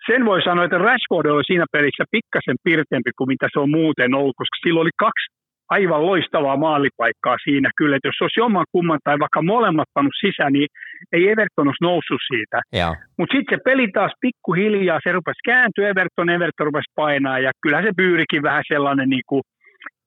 sen 0.07 0.25
voi 0.25 0.43
sanoa, 0.43 0.65
että 0.65 0.79
Rashford 0.79 1.27
oli 1.27 1.45
siinä 1.45 1.67
pelissä 1.73 2.05
pikkasen 2.11 2.57
pirteempi 2.65 3.11
kuin 3.19 3.29
mitä 3.29 3.47
se 3.53 3.59
on 3.61 3.71
muuten 3.71 4.15
ollut, 4.15 4.37
koska 4.37 4.57
sillä 4.63 4.81
oli 4.81 4.95
kaksi 4.97 5.27
aivan 5.69 6.07
loistavaa 6.07 6.57
maalipaikkaa 6.57 7.37
siinä 7.45 7.71
kyllä, 7.77 7.97
että 7.97 8.09
jos 8.09 8.23
olisi 8.23 8.41
jomman 8.41 8.67
kumman 8.73 8.99
tai 9.05 9.19
vaikka 9.19 9.43
molemmat 9.43 9.89
pannut 9.95 10.15
sisään, 10.21 10.53
niin 10.53 10.69
ei 11.13 11.29
Everton 11.29 11.69
olisi 11.69 11.85
noussut 11.85 12.23
siitä. 12.31 12.61
Mutta 13.19 13.37
sitten 13.37 13.59
se 13.59 13.63
peli 13.65 13.89
taas 13.89 14.13
pikkuhiljaa, 14.21 15.01
se 15.05 15.13
rupesi 15.13 15.41
kääntyä 15.45 15.89
Everton, 15.89 16.31
Everton 16.31 16.67
rupesi 16.67 16.93
painaa 16.95 17.39
ja 17.39 17.51
kyllähän 17.63 17.87
se 17.87 17.93
byyrikin 17.97 18.43
vähän 18.43 18.65
sellainen 18.69 19.09
niin 19.09 19.27
kuin, 19.27 19.43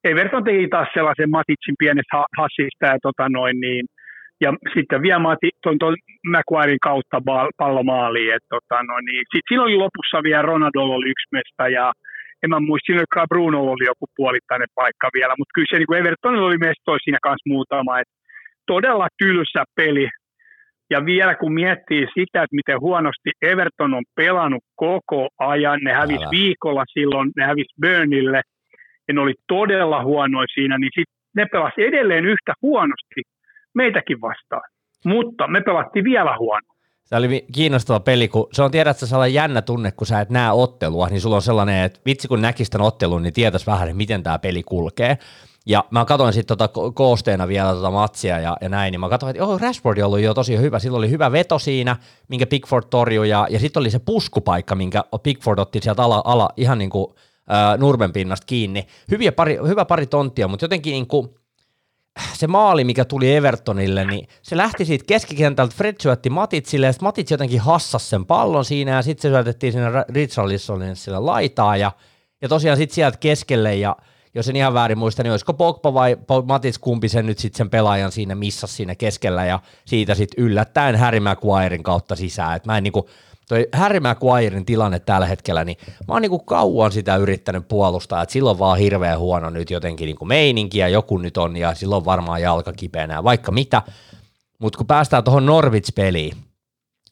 Everton 0.04 0.44
teki 0.44 0.68
taas 0.68 0.88
sellaisen 0.94 1.30
Matitsin 1.30 1.76
pienestä 1.80 2.18
hassista 2.38 2.86
ja 2.86 2.98
tota 3.02 3.30
noin 3.30 3.60
niin, 3.60 3.86
ja 4.42 4.54
sitten 4.74 5.02
vielä 5.02 5.20
Mati, 5.20 5.50
ton, 5.64 5.78
ton 5.80 5.96
McQuarrin 6.28 6.80
kautta 6.82 7.22
pallo 7.58 7.84
maaliin. 7.84 8.34
Et, 8.36 8.44
tota, 8.50 8.84
no 8.84 8.96
niin. 9.08 9.24
Sitten 9.32 9.48
siinä 9.48 9.64
oli 9.64 9.76
lopussa 9.76 10.24
vielä 10.24 10.42
Ronaldo 10.42 10.82
oli 10.82 11.10
yksi 11.10 11.28
mestä 11.32 11.68
ja 11.68 11.94
en 12.46 12.50
mä 12.50 12.60
muista, 12.60 12.86
siinä 12.86 13.28
Bruno 13.30 13.60
oli 13.74 13.86
joku 13.86 14.06
puolittainen 14.16 14.68
paikka 14.76 15.08
vielä, 15.14 15.34
mutta 15.38 15.56
kyllä 15.56 15.68
se 15.70 15.78
niin 15.78 16.00
Evertonilla 16.00 16.48
oli 16.48 16.58
mestoi 16.58 16.98
siinä 17.04 17.20
kanssa 17.24 17.50
muutama. 17.54 18.00
Et 18.00 18.12
todella 18.68 19.08
tylsä 19.18 19.64
peli. 19.76 20.10
Ja 20.90 21.06
vielä 21.06 21.36
kun 21.36 21.54
miettii 21.54 22.06
sitä, 22.18 22.44
että 22.44 22.60
miten 22.60 22.80
huonosti 22.80 23.30
Everton 23.42 23.94
on 23.94 24.04
pelannut 24.16 24.64
koko 24.76 25.30
ajan, 25.40 25.80
ne 25.84 25.94
hävisi 25.94 26.26
viikolla 26.32 26.84
silloin, 26.94 27.32
ne 27.38 27.44
hävisi 27.46 27.74
Burnille, 27.82 28.42
ja 29.08 29.14
ne 29.14 29.22
oli 29.22 29.34
todella 29.48 30.04
huonoja 30.04 30.48
siinä, 30.54 30.78
niin 30.78 30.92
sit 30.96 31.10
ne 31.36 31.46
pelasi 31.52 31.84
edelleen 31.84 32.26
yhtä 32.26 32.54
huonosti 32.62 33.22
meitäkin 33.76 34.22
vastaan. 34.22 34.70
Mutta 35.06 35.48
me 35.48 35.62
pelattiin 35.62 36.06
vielä 36.06 36.38
huono. 36.40 36.75
Se 37.06 37.16
oli 37.16 37.46
kiinnostava 37.52 38.00
peli, 38.00 38.28
kun 38.28 38.48
se 38.54 38.64
on 38.64 38.72
tiedät, 38.72 38.98
että 38.98 39.06
sellainen 39.06 39.34
jännä 39.34 39.62
tunne, 39.62 39.92
kun 39.92 40.08
sä 40.08 40.22
et 40.22 40.30
näe 40.30 40.52
ottelua, 40.52 41.08
niin 41.08 41.22
sulla 41.22 41.36
on 41.36 41.42
sellainen, 41.42 41.84
että 41.84 42.00
vitsi 42.06 42.28
kun 42.28 42.42
näkisi 42.42 42.72
tämän 42.72 42.88
ottelun, 42.88 43.24
niin 43.24 43.34
tietäisi 43.34 43.66
vähän, 43.66 43.88
että 43.88 43.98
miten 43.98 44.24
tämä 44.24 44.40
peli 44.40 44.64
kulkee. 44.64 45.18
Ja 45.66 45.84
mä 45.92 46.06
katsoin 46.06 46.34
sitten 46.34 46.58
tota 46.58 46.92
koosteena 46.94 47.48
vielä 47.48 47.74
tota 47.74 47.92
matsia 47.92 48.40
ja, 48.40 48.58
ja 48.62 48.70
näin, 48.70 48.92
niin 48.92 49.00
mä 49.00 49.10
katsoin, 49.10 49.30
että 49.30 49.46
oh, 49.46 49.60
Rashford 49.60 49.98
oli 49.98 50.24
jo 50.24 50.34
tosi 50.34 50.58
hyvä. 50.58 50.80
Sillä 50.80 50.98
oli 50.98 51.10
hyvä 51.10 51.32
veto 51.32 51.60
siinä, 51.60 51.96
minkä 52.28 52.46
Pickford 52.46 52.86
torjui, 52.90 53.30
ja, 53.30 53.48
ja 53.50 53.60
sitten 53.60 53.80
oli 53.80 53.90
se 53.90 54.00
puskupaikka, 54.00 54.76
minkä 54.76 55.04
Pickford 55.24 55.60
otti 55.60 55.80
sieltä 55.84 56.04
ala, 56.04 56.22
ala 56.26 56.50
ihan 56.58 56.78
niin 56.78 56.90
kuin 56.90 57.08
äh, 57.52 57.78
nurmen 57.78 58.14
pinnasta 58.14 58.46
kiinni. 58.46 58.88
Hyviä 59.12 59.32
pari, 59.32 59.60
hyvä 59.68 59.86
pari 59.86 60.06
tonttia, 60.06 60.48
mutta 60.48 60.64
jotenkin 60.64 60.92
niin 60.92 61.08
kuin, 61.08 61.30
se 62.34 62.48
maali, 62.48 62.84
mikä 62.84 63.06
tuli 63.06 63.36
Evertonille, 63.36 64.06
niin 64.06 64.28
se 64.42 64.58
lähti 64.58 64.86
siitä 64.86 65.06
keskikentältä, 65.08 65.76
Fred 65.76 65.96
syötti 66.02 66.30
Matitsille, 66.30 66.86
ja 66.86 66.92
sitten 66.92 67.06
Matits 67.06 67.32
jotenkin 67.32 67.60
hassasi 67.60 68.06
sen 68.06 68.26
pallon 68.26 68.66
siinä, 68.66 68.92
ja 68.92 69.02
sitten 69.02 69.22
se 69.22 69.34
syötettiin 69.34 69.74
sinne 69.74 69.88
Richarlisonille 70.10 70.96
sille 70.96 71.20
laitaa, 71.20 71.78
ja, 71.78 71.92
ja 72.42 72.50
tosiaan 72.50 72.78
sitten 72.78 72.96
sieltä 72.96 73.18
keskelle, 73.18 73.76
ja 73.76 73.96
jos 74.36 74.50
en 74.50 74.56
ihan 74.56 74.74
väärin 74.74 74.98
muista, 74.98 75.24
niin 75.24 75.32
olisiko 75.32 75.54
Pogba 75.54 75.94
vai 75.94 76.18
Matits 76.46 76.80
kumpi 76.80 77.10
sen 77.10 77.26
nyt 77.26 77.40
sitten 77.40 77.58
sen 77.58 77.70
pelaajan 77.70 78.12
siinä 78.12 78.36
missas 78.36 78.76
siinä 78.76 78.96
keskellä, 78.96 79.46
ja 79.46 79.60
siitä 79.86 80.16
sitten 80.16 80.46
yllättäen 80.46 80.96
Harry 80.96 81.20
Maguirein 81.20 81.84
kautta 81.84 82.16
sisään, 82.16 82.56
että 82.56 82.72
mä 82.72 82.78
en 82.78 82.84
niinku, 82.84 83.10
toi 83.50 83.68
Harry 83.74 84.00
Maguirein 84.00 84.66
tilanne 84.66 85.00
tällä 85.00 85.28
hetkellä, 85.28 85.66
niin 85.66 85.78
mä 86.08 86.14
oon 86.14 86.22
niinku 86.22 86.40
kauan 86.40 86.92
sitä 86.92 87.16
yrittänyt 87.16 87.68
puolustaa, 87.68 88.22
että 88.22 88.34
silloin 88.34 88.60
vaan 88.60 88.78
hirveän 88.78 89.20
huono 89.20 89.50
nyt 89.50 89.70
jotenkin 89.70 90.06
niinku 90.06 90.26
meininki 90.26 90.78
ja 90.78 90.88
joku 90.88 91.18
nyt 91.18 91.38
on 91.38 91.58
ja 91.58 91.76
silloin 91.76 92.06
varmaan 92.06 92.42
jalka 92.42 92.74
kipeänä 92.74 93.24
vaikka 93.24 93.52
mitä, 93.52 93.82
mutta 94.60 94.78
kun 94.78 94.88
päästään 94.88 95.24
tuohon 95.24 95.46
Norwich-peliin, 95.46 96.38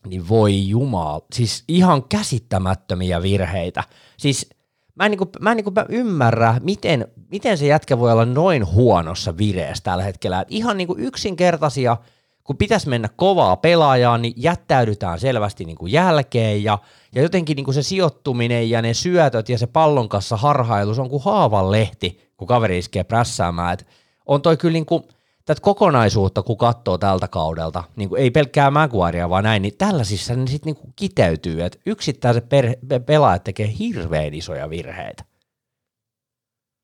niin 0.07 0.29
voi 0.29 0.67
jumal, 0.67 1.21
siis 1.33 1.63
ihan 1.67 2.03
käsittämättömiä 2.03 3.21
virheitä. 3.21 3.83
Siis 4.17 4.49
mä 4.95 5.05
en, 5.05 5.11
niinku, 5.11 5.29
mä 5.39 5.51
en 5.51 5.57
niinku 5.57 5.71
ymmärrä, 5.89 6.55
miten, 6.63 7.07
miten 7.31 7.57
se 7.57 7.65
jätkä 7.65 7.99
voi 7.99 8.11
olla 8.11 8.25
noin 8.25 8.65
huonossa 8.71 9.37
vireessä 9.37 9.83
tällä 9.83 10.03
hetkellä. 10.03 10.41
Et 10.41 10.47
ihan 10.51 10.77
niinku 10.77 10.95
yksinkertaisia– 10.97 11.97
kun 12.43 12.57
pitäisi 12.57 12.89
mennä 12.89 13.09
kovaa 13.15 13.57
pelaajaa, 13.57 14.17
niin 14.17 14.33
jättäydytään 14.37 15.19
selvästi 15.19 15.65
niin 15.65 15.77
kuin 15.77 15.91
jälkeen 15.91 16.63
ja, 16.63 16.77
ja 17.15 17.21
jotenkin 17.21 17.55
niin 17.55 17.65
kuin 17.65 17.75
se 17.75 17.83
sijoittuminen 17.83 18.69
ja 18.69 18.81
ne 18.81 18.93
syötöt 18.93 19.49
ja 19.49 19.57
se 19.57 19.67
pallon 19.67 20.09
kanssa 20.09 20.37
harhailu, 20.37 20.95
se 20.95 21.01
on 21.01 21.09
kuin 21.09 21.23
haavan 21.23 21.71
lehti, 21.71 22.31
kun 22.37 22.47
kaveri 22.47 22.77
iskee 22.77 23.03
prässäämään. 23.03 23.73
Et 23.73 23.87
on 24.25 24.41
toi 24.41 24.57
kyllä 24.57 24.73
niin 24.73 24.85
kuin, 24.85 25.03
tätä 25.45 25.61
kokonaisuutta, 25.61 26.43
kun 26.43 26.57
katsoo 26.57 26.97
tältä 26.97 27.27
kaudelta, 27.27 27.83
niin 27.95 28.09
kuin 28.09 28.21
ei 28.21 28.31
pelkkää 28.31 28.71
Maguirea 28.71 29.29
vaan 29.29 29.43
näin, 29.43 29.61
niin 29.61 29.77
tällaisissa 29.77 30.35
ne 30.35 30.47
sitten 30.47 30.73
niin 30.73 30.93
kiteytyy, 30.95 31.63
että 31.63 31.79
yksittäiset 31.85 32.49
per, 32.49 32.75
pelaajat 33.05 33.43
tekee 33.43 33.73
hirveän 33.79 34.33
isoja 34.33 34.69
virheitä. 34.69 35.23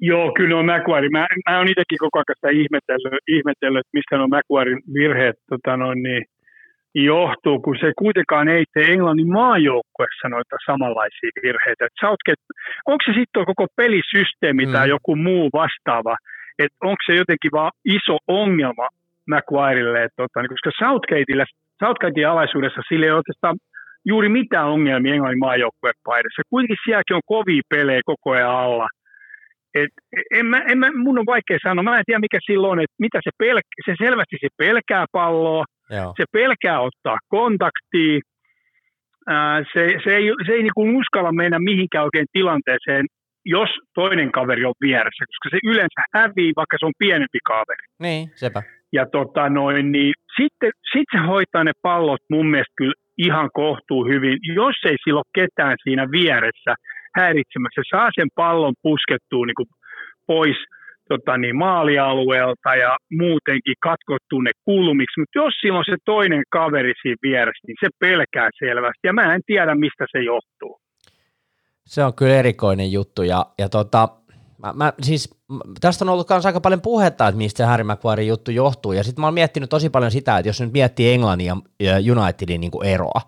Joo, 0.01 0.31
kyllä 0.37 0.57
on 0.57 0.65
Maguire. 0.65 1.09
Mä, 1.09 1.27
mä 1.49 1.57
oon 1.57 1.71
itsekin 1.71 1.97
koko 1.99 2.19
ajan 2.19 2.35
sitä 2.35 2.49
ihmetellyt, 2.61 3.23
ihmetellyt 3.27 3.79
että 3.79 3.95
mistä 3.97 4.23
on 4.23 4.29
Maguirein 4.29 4.81
virheet 4.93 5.35
tota 5.49 5.77
noin, 5.77 6.03
niin, 6.03 6.23
johtuu, 6.95 7.59
kun 7.61 7.77
se 7.79 7.91
kuitenkaan 7.97 8.47
ei 8.47 8.65
tee 8.73 8.93
Englannin 8.93 9.31
maajoukkuessa 9.31 10.29
noita 10.29 10.55
samanlaisia 10.65 11.31
virheitä. 11.43 11.85
Et 11.85 11.99
Southgate, 11.99 12.43
onko 12.85 13.01
se 13.05 13.13
sitten 13.19 13.45
koko 13.45 13.65
pelisysteemi 13.75 14.65
mm. 14.65 14.71
tai 14.71 14.89
joku 14.89 15.15
muu 15.15 15.49
vastaava, 15.53 16.15
että 16.59 16.77
onko 16.83 17.01
se 17.05 17.13
jotenkin 17.15 17.51
vaan 17.51 17.71
iso 17.85 18.17
ongelma 18.27 18.87
Maguirelle, 19.29 20.03
että 20.03 20.21
tota, 20.23 20.41
niin, 20.41 20.55
koska 20.55 20.71
Southgateille, 20.83 21.45
Southgatein 21.83 22.27
alaisuudessa 22.27 22.81
sillä 22.89 23.05
ei 23.05 23.11
oikeastaan 23.11 23.55
juuri 24.05 24.29
mitään 24.29 24.67
ongelmia 24.67 25.13
Englannin 25.13 25.39
maajoukkueen 25.39 26.03
paidassa. 26.03 26.41
Kuitenkin 26.49 26.83
sielläkin 26.83 27.15
on 27.15 27.29
kovia 27.33 27.61
pelejä 27.69 28.01
koko 28.05 28.31
ajan 28.31 28.55
alla– 28.65 28.87
et 29.75 29.89
en 30.31 30.45
mä, 30.45 30.57
en 30.57 30.77
mä, 30.77 30.87
mun 30.95 31.19
on 31.19 31.25
vaikea 31.25 31.57
sanoa, 31.63 31.83
mä 31.83 31.97
en 31.97 32.03
tiedä 32.05 32.19
mikä 32.19 32.39
silloin, 32.45 32.79
että 32.79 32.95
mitä 32.99 33.19
se 33.23 33.31
pelkää, 33.37 33.79
se 33.85 33.93
selvästi 34.03 34.35
se 34.41 34.47
pelkää 34.57 35.05
palloa, 35.11 35.65
Joo. 35.89 36.13
se 36.17 36.23
pelkää 36.31 36.79
ottaa 36.79 37.17
kontaktia, 37.27 38.19
ää, 39.27 39.63
se, 39.73 39.81
se 40.03 40.15
ei, 40.15 40.25
se 40.45 40.51
ei 40.51 40.63
niinku 40.63 40.97
uskalla 40.97 41.31
mennä 41.31 41.59
mihinkään 41.59 42.05
oikein 42.05 42.27
tilanteeseen, 42.31 43.05
jos 43.45 43.69
toinen 43.93 44.31
kaveri 44.31 44.65
on 44.65 44.73
vieressä, 44.81 45.25
koska 45.29 45.49
se 45.49 45.59
yleensä 45.63 46.01
hävii, 46.13 46.51
vaikka 46.55 46.77
se 46.79 46.85
on 46.85 46.99
pienempi 46.99 47.39
kaveri. 47.43 47.85
Niin, 47.99 48.31
sepä. 48.35 48.63
Ja 48.93 49.05
tota 49.11 49.49
noin, 49.49 49.91
niin 49.91 50.13
sitten 50.37 50.71
sit 50.91 51.07
se 51.11 51.17
hoitaa 51.27 51.63
ne 51.63 51.71
pallot 51.81 52.21
mun 52.29 52.47
mielestä 52.47 52.73
kyllä 52.77 52.93
ihan 53.17 53.49
kohtuu 53.53 54.05
hyvin, 54.05 54.37
jos 54.55 54.75
ei 54.85 54.95
sillä 55.03 55.17
ole 55.17 55.35
ketään 55.35 55.77
siinä 55.83 56.11
vieressä, 56.11 56.75
häiritsemässä. 57.21 57.81
Se 57.81 57.87
saa 57.95 58.09
sen 58.17 58.29
pallon 58.35 58.75
puskettua 58.85 59.45
niin 59.45 59.59
kuin 59.59 59.69
pois 60.31 60.59
tota 61.09 61.37
niin, 61.37 61.55
maalialueelta 61.55 62.75
ja 62.83 62.97
muutenkin 63.21 63.75
katkottua 63.87 64.41
ne 64.43 64.51
kulmiksi, 64.65 65.19
mutta 65.19 65.39
jos 65.39 65.53
sillä 65.61 65.79
on 65.79 65.85
se 65.89 65.97
toinen 66.05 66.43
kaveri 66.49 66.93
siinä 67.01 67.23
vieressä, 67.27 67.65
niin 67.67 67.77
se 67.83 67.89
pelkää 67.99 68.49
selvästi 68.59 69.03
ja 69.07 69.13
mä 69.13 69.35
en 69.35 69.41
tiedä, 69.45 69.75
mistä 69.75 70.05
se 70.11 70.19
johtuu. 70.31 70.79
Se 71.85 72.03
on 72.03 72.13
kyllä 72.13 72.35
erikoinen 72.35 72.91
juttu 72.91 73.23
ja, 73.23 73.45
ja 73.57 73.69
tota, 73.69 74.07
mä, 74.63 74.73
mä, 74.73 74.93
siis, 75.01 75.43
tästä 75.81 76.05
on 76.05 76.09
ollut 76.09 76.29
myös 76.29 76.45
aika 76.45 76.61
paljon 76.61 76.81
puhetta, 76.81 77.27
että 77.27 77.37
mistä 77.37 77.57
se 77.57 77.63
Harry 77.63 77.83
Maguire 77.83 78.23
juttu 78.23 78.51
johtuu 78.51 78.91
ja 78.91 79.03
sitten 79.03 79.21
mä 79.21 79.27
oon 79.27 79.33
miettinyt 79.33 79.69
tosi 79.69 79.89
paljon 79.89 80.11
sitä, 80.11 80.37
että 80.37 80.49
jos 80.49 80.61
nyt 80.61 80.73
miettii 80.73 81.13
Englannin 81.13 81.47
ja 81.79 81.93
Unitedin 82.21 82.61
niin 82.61 82.71
kuin 82.71 82.87
eroa, 82.87 83.21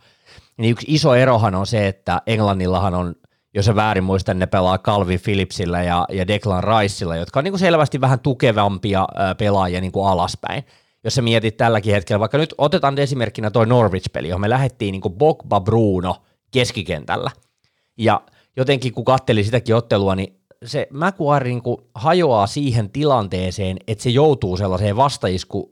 niin 0.58 0.72
yksi 0.72 0.86
iso 0.90 1.16
erohan 1.16 1.56
on 1.56 1.66
se, 1.66 1.88
että 1.88 2.22
Englannillahan 2.28 2.94
on 2.94 3.16
jos 3.54 3.66
se 3.66 3.76
väärin 3.76 4.04
muistan, 4.04 4.40
ne 4.40 4.46
pelaa 4.46 4.78
Calvin 4.78 5.20
Phillipsillä 5.20 5.84
ja, 5.84 6.06
ja 6.10 6.28
Declan 6.28 6.64
Riceilla, 6.64 7.16
jotka 7.16 7.40
on 7.40 7.44
niin 7.44 7.52
kuin 7.52 7.60
selvästi 7.60 8.02
vähän 8.02 8.20
tukevampia 8.20 9.08
pelaajia 9.38 9.82
niin 9.82 9.92
kuin 9.92 10.08
alaspäin. 10.08 10.64
Jos 11.04 11.16
sä 11.16 11.22
mietit 11.22 11.58
tälläkin 11.58 11.94
hetkellä, 11.94 12.20
vaikka 12.20 12.38
nyt 12.38 12.56
otetaan 12.58 13.00
esimerkkinä 13.00 13.52
toi 13.52 13.66
Norwich-peli, 13.66 14.30
johon 14.30 14.42
me 14.42 14.50
lähdettiin 14.50 14.92
niin 14.92 15.02
kuin 15.02 15.14
Bogba 15.14 15.62
Bruno 15.62 16.16
keskikentällä. 16.52 17.32
Ja 17.98 18.22
jotenkin 18.58 18.94
kun 18.94 19.06
katteli 19.06 19.44
sitäkin 19.44 19.76
ottelua, 19.76 20.16
niin 20.16 20.38
se 20.66 20.88
Maguire 20.92 21.50
niin 21.50 21.62
kuin 21.62 21.78
hajoaa 21.96 22.48
siihen 22.48 22.90
tilanteeseen, 22.90 23.78
että 23.88 24.04
se 24.04 24.10
joutuu 24.10 24.58
sellaiseen 24.58 24.96
vastaisku 24.96 25.72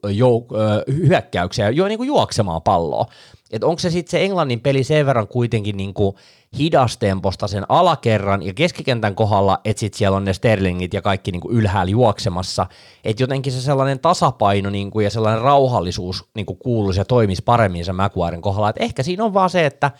hyökkäykseen 0.87 1.75
jo 1.75 1.87
niin 1.87 1.97
kuin 1.97 2.07
juoksemaan 2.07 2.61
palloa. 2.61 3.05
Että 3.51 3.67
onko 3.67 3.79
se 3.79 3.89
sitten 3.89 4.11
se 4.11 4.23
Englannin 4.23 4.59
peli 4.59 4.83
sen 4.83 5.05
verran 5.05 5.27
kuitenkin 5.27 5.77
niin 5.77 5.93
kuin 5.93 6.15
hidastemposta 6.57 7.47
sen 7.47 7.65
alakerran 7.69 8.43
ja 8.43 8.53
keskikentän 8.53 9.15
kohdalla, 9.15 9.59
että 9.65 9.79
sitten 9.79 9.97
siellä 9.97 10.17
on 10.17 10.25
ne 10.25 10.33
Sterlingit 10.33 10.93
ja 10.93 11.01
kaikki 11.01 11.31
niin 11.31 11.41
kuin 11.41 11.57
ylhäällä 11.57 11.91
juoksemassa, 11.91 12.65
että 13.03 13.23
jotenkin 13.23 13.53
se 13.53 13.61
sellainen 13.61 13.99
tasapaino 13.99 14.69
niin 14.69 14.91
kuin 14.91 15.03
ja 15.03 15.09
sellainen 15.09 15.41
rauhallisuus 15.41 16.29
niin 16.35 16.45
kuin 16.45 16.59
kuuluisi 16.59 16.99
ja 16.99 17.05
toimisi 17.05 17.41
paremmin 17.41 17.85
sen 17.85 17.95
Maguiren 17.95 18.41
kohdalla, 18.41 18.69
että 18.69 18.83
ehkä 18.83 19.03
siinä 19.03 19.23
on 19.23 19.33
vaan 19.33 19.49
se, 19.49 19.65
että 19.65 19.91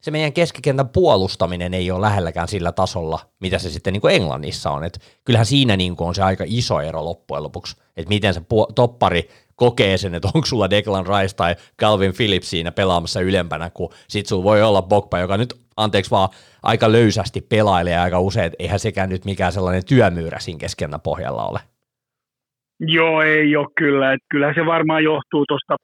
se 0.00 0.10
meidän 0.10 0.32
keskikentän 0.32 0.88
puolustaminen 0.88 1.74
ei 1.74 1.90
ole 1.90 2.00
lähelläkään 2.00 2.48
sillä 2.48 2.72
tasolla, 2.72 3.20
mitä 3.40 3.58
se 3.58 3.70
sitten 3.70 3.92
niin 3.92 4.00
kuin 4.00 4.14
Englannissa 4.14 4.70
on. 4.70 4.84
Et 4.84 5.00
kyllähän 5.24 5.46
siinä 5.46 5.76
niin 5.76 5.96
kuin 5.96 6.08
on 6.08 6.14
se 6.14 6.22
aika 6.22 6.44
iso 6.46 6.80
ero 6.80 7.04
loppujen 7.04 7.42
lopuksi, 7.42 7.76
että 7.96 8.08
miten 8.08 8.34
se 8.34 8.40
pu- 8.40 8.72
toppari 8.74 9.28
kokee 9.56 9.98
sen, 9.98 10.14
että 10.14 10.28
onko 10.34 10.46
sulla 10.46 10.70
Declan 10.70 11.06
Rice 11.06 11.36
tai 11.36 11.56
Calvin 11.80 12.14
Phillips 12.14 12.50
siinä 12.50 12.72
pelaamassa 12.72 13.20
ylempänä, 13.20 13.70
kun 13.70 13.90
sit 14.08 14.26
sulla 14.26 14.44
voi 14.44 14.62
olla 14.62 14.82
Bogba, 14.82 15.18
joka 15.18 15.36
nyt, 15.36 15.60
anteeksi 15.84 16.10
vaan, 16.10 16.28
aika 16.62 16.92
löysästi 16.92 17.40
pelailee 17.40 17.98
aika 17.98 18.20
usein, 18.20 18.52
eihän 18.58 18.78
sekään 18.78 19.08
nyt 19.08 19.24
mikään 19.24 19.52
sellainen 19.52 19.86
työmyyrä 19.88 20.38
siinä 20.38 20.58
keskellä 20.58 20.98
pohjalla 20.98 21.44
ole. 21.44 21.60
Joo, 22.80 23.22
ei 23.22 23.56
ole 23.56 23.66
kyllä. 23.76 24.12
Et 24.12 24.20
kyllä 24.30 24.54
se 24.54 24.66
varmaan 24.66 25.04
johtuu 25.04 25.44
tuosta 25.48 25.76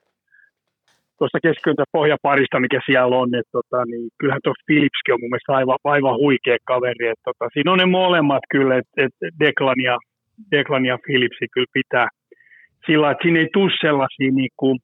tuosta 1.19 1.39
kesköntä 1.43 1.85
pohjaparista, 1.93 2.61
mikä 2.61 2.81
siellä 2.87 3.17
on. 3.17 3.35
Et, 3.35 3.49
tota, 3.53 3.85
niin 3.85 4.09
kyllähän 4.19 4.41
tuo 4.45 4.55
Philipskin 4.67 5.15
on 5.15 5.21
mun 5.21 5.31
mielestä 5.31 5.53
aivan, 5.53 5.79
aivan 5.85 6.17
huikea 6.17 6.57
kaveri. 6.65 7.07
Et, 7.09 7.23
tota, 7.25 7.45
siinä 7.53 7.73
on 7.73 7.79
ne 7.79 7.87
molemmat 7.87 8.45
kyllä, 8.51 8.79
että 8.79 9.03
et 9.05 9.15
Declan, 9.41 9.81
ja, 9.85 9.97
Declan 10.51 10.85
ja 10.87 10.99
Philipsi 11.07 11.47
kyllä 11.53 11.73
pitää 11.73 12.09
sillä 12.87 13.11
että 13.11 13.23
siinä 13.23 13.41
ei 13.41 13.49
tule 13.53 13.73
sellaisia 13.81 14.31
niin 14.31 14.55
kuin, 14.57 14.79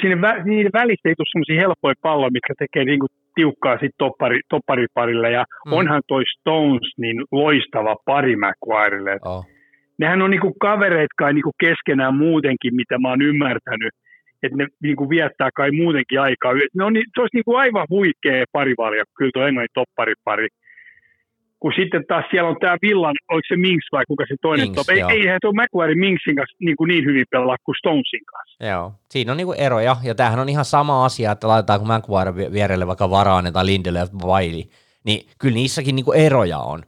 siinä, 0.00 0.16
niiden 0.44 0.72
välistä 0.72 1.08
ei 1.08 1.14
tule 1.16 1.32
sellaisia 1.32 1.62
helppoja 1.64 1.94
palloja, 2.02 2.36
mitkä 2.36 2.54
tekee 2.58 2.84
niin 2.84 3.00
kuin 3.00 3.12
tiukkaa 3.38 3.78
sit 3.82 3.94
toppari, 3.98 4.40
toppariparille. 4.48 5.30
Ja 5.38 5.44
mm. 5.66 5.72
onhan 5.72 6.02
toi 6.08 6.22
Stones 6.34 6.88
niin 7.02 7.18
loistava 7.32 7.96
pari 8.04 8.36
McQuarelle. 8.36 9.14
Oh. 9.24 9.46
Nehän 9.98 10.22
on 10.22 10.30
niinku 10.30 10.52
kavereita 10.60 11.18
kai 11.18 11.32
niinku 11.32 11.52
keskenään 11.60 12.14
muutenkin, 12.14 12.74
mitä 12.74 12.98
mä 12.98 13.08
oon 13.08 13.22
ymmärtänyt. 13.22 13.94
Että 14.42 14.56
ne 14.56 14.66
niinku 14.82 15.10
viettää 15.10 15.50
kai 15.54 15.70
muutenkin 15.70 16.20
aikaa. 16.20 16.52
Ne 16.76 16.84
on, 16.84 16.94
se 17.14 17.20
olisi 17.20 17.36
niinku 17.36 17.54
aivan 17.54 17.86
huikea 17.90 18.44
parivalja, 18.52 19.04
kyllä 19.18 19.30
tuo 19.34 19.46
englannin 19.46 19.74
topparipari 19.74 20.48
kun 21.60 21.72
sitten 21.76 22.04
taas 22.08 22.24
siellä 22.30 22.50
on 22.50 22.56
tämä 22.60 22.76
Villan, 22.82 23.14
oliko 23.30 23.46
se 23.48 23.56
Minks 23.56 23.86
vai 23.92 24.04
kuka 24.08 24.24
se 24.28 24.34
toinen 24.42 24.66
Minks, 24.66 24.76
top? 24.76 24.88
Ei, 24.88 25.02
eihän 25.10 25.38
tuo 25.42 25.52
Macquarie 25.52 25.94
Minksin 25.94 26.36
kanssa 26.36 26.56
niin, 26.60 26.76
kuin 26.76 26.88
niin 26.88 27.04
hyvin 27.04 27.26
pelaa 27.30 27.56
kuin 27.64 27.76
Stonesin 27.78 28.24
kanssa. 28.32 28.64
Joo, 28.64 28.92
siinä 29.10 29.32
on 29.32 29.36
niin 29.36 29.46
kuin 29.46 29.60
eroja, 29.60 29.96
ja 30.02 30.14
tämähän 30.14 30.38
on 30.38 30.48
ihan 30.48 30.64
sama 30.64 31.04
asia, 31.04 31.32
että 31.32 31.48
laitetaanko 31.48 31.86
Macquarie 31.86 32.52
vierelle 32.52 32.86
vaikka 32.86 33.10
Varane 33.10 33.52
tai 33.52 33.66
Lindelöf 33.66 34.10
Vaili, 34.26 34.68
niin 35.04 35.26
kyllä 35.38 35.54
niissäkin 35.54 35.96
niin 35.96 36.04
kuin 36.04 36.18
eroja 36.18 36.58
on, 36.58 36.82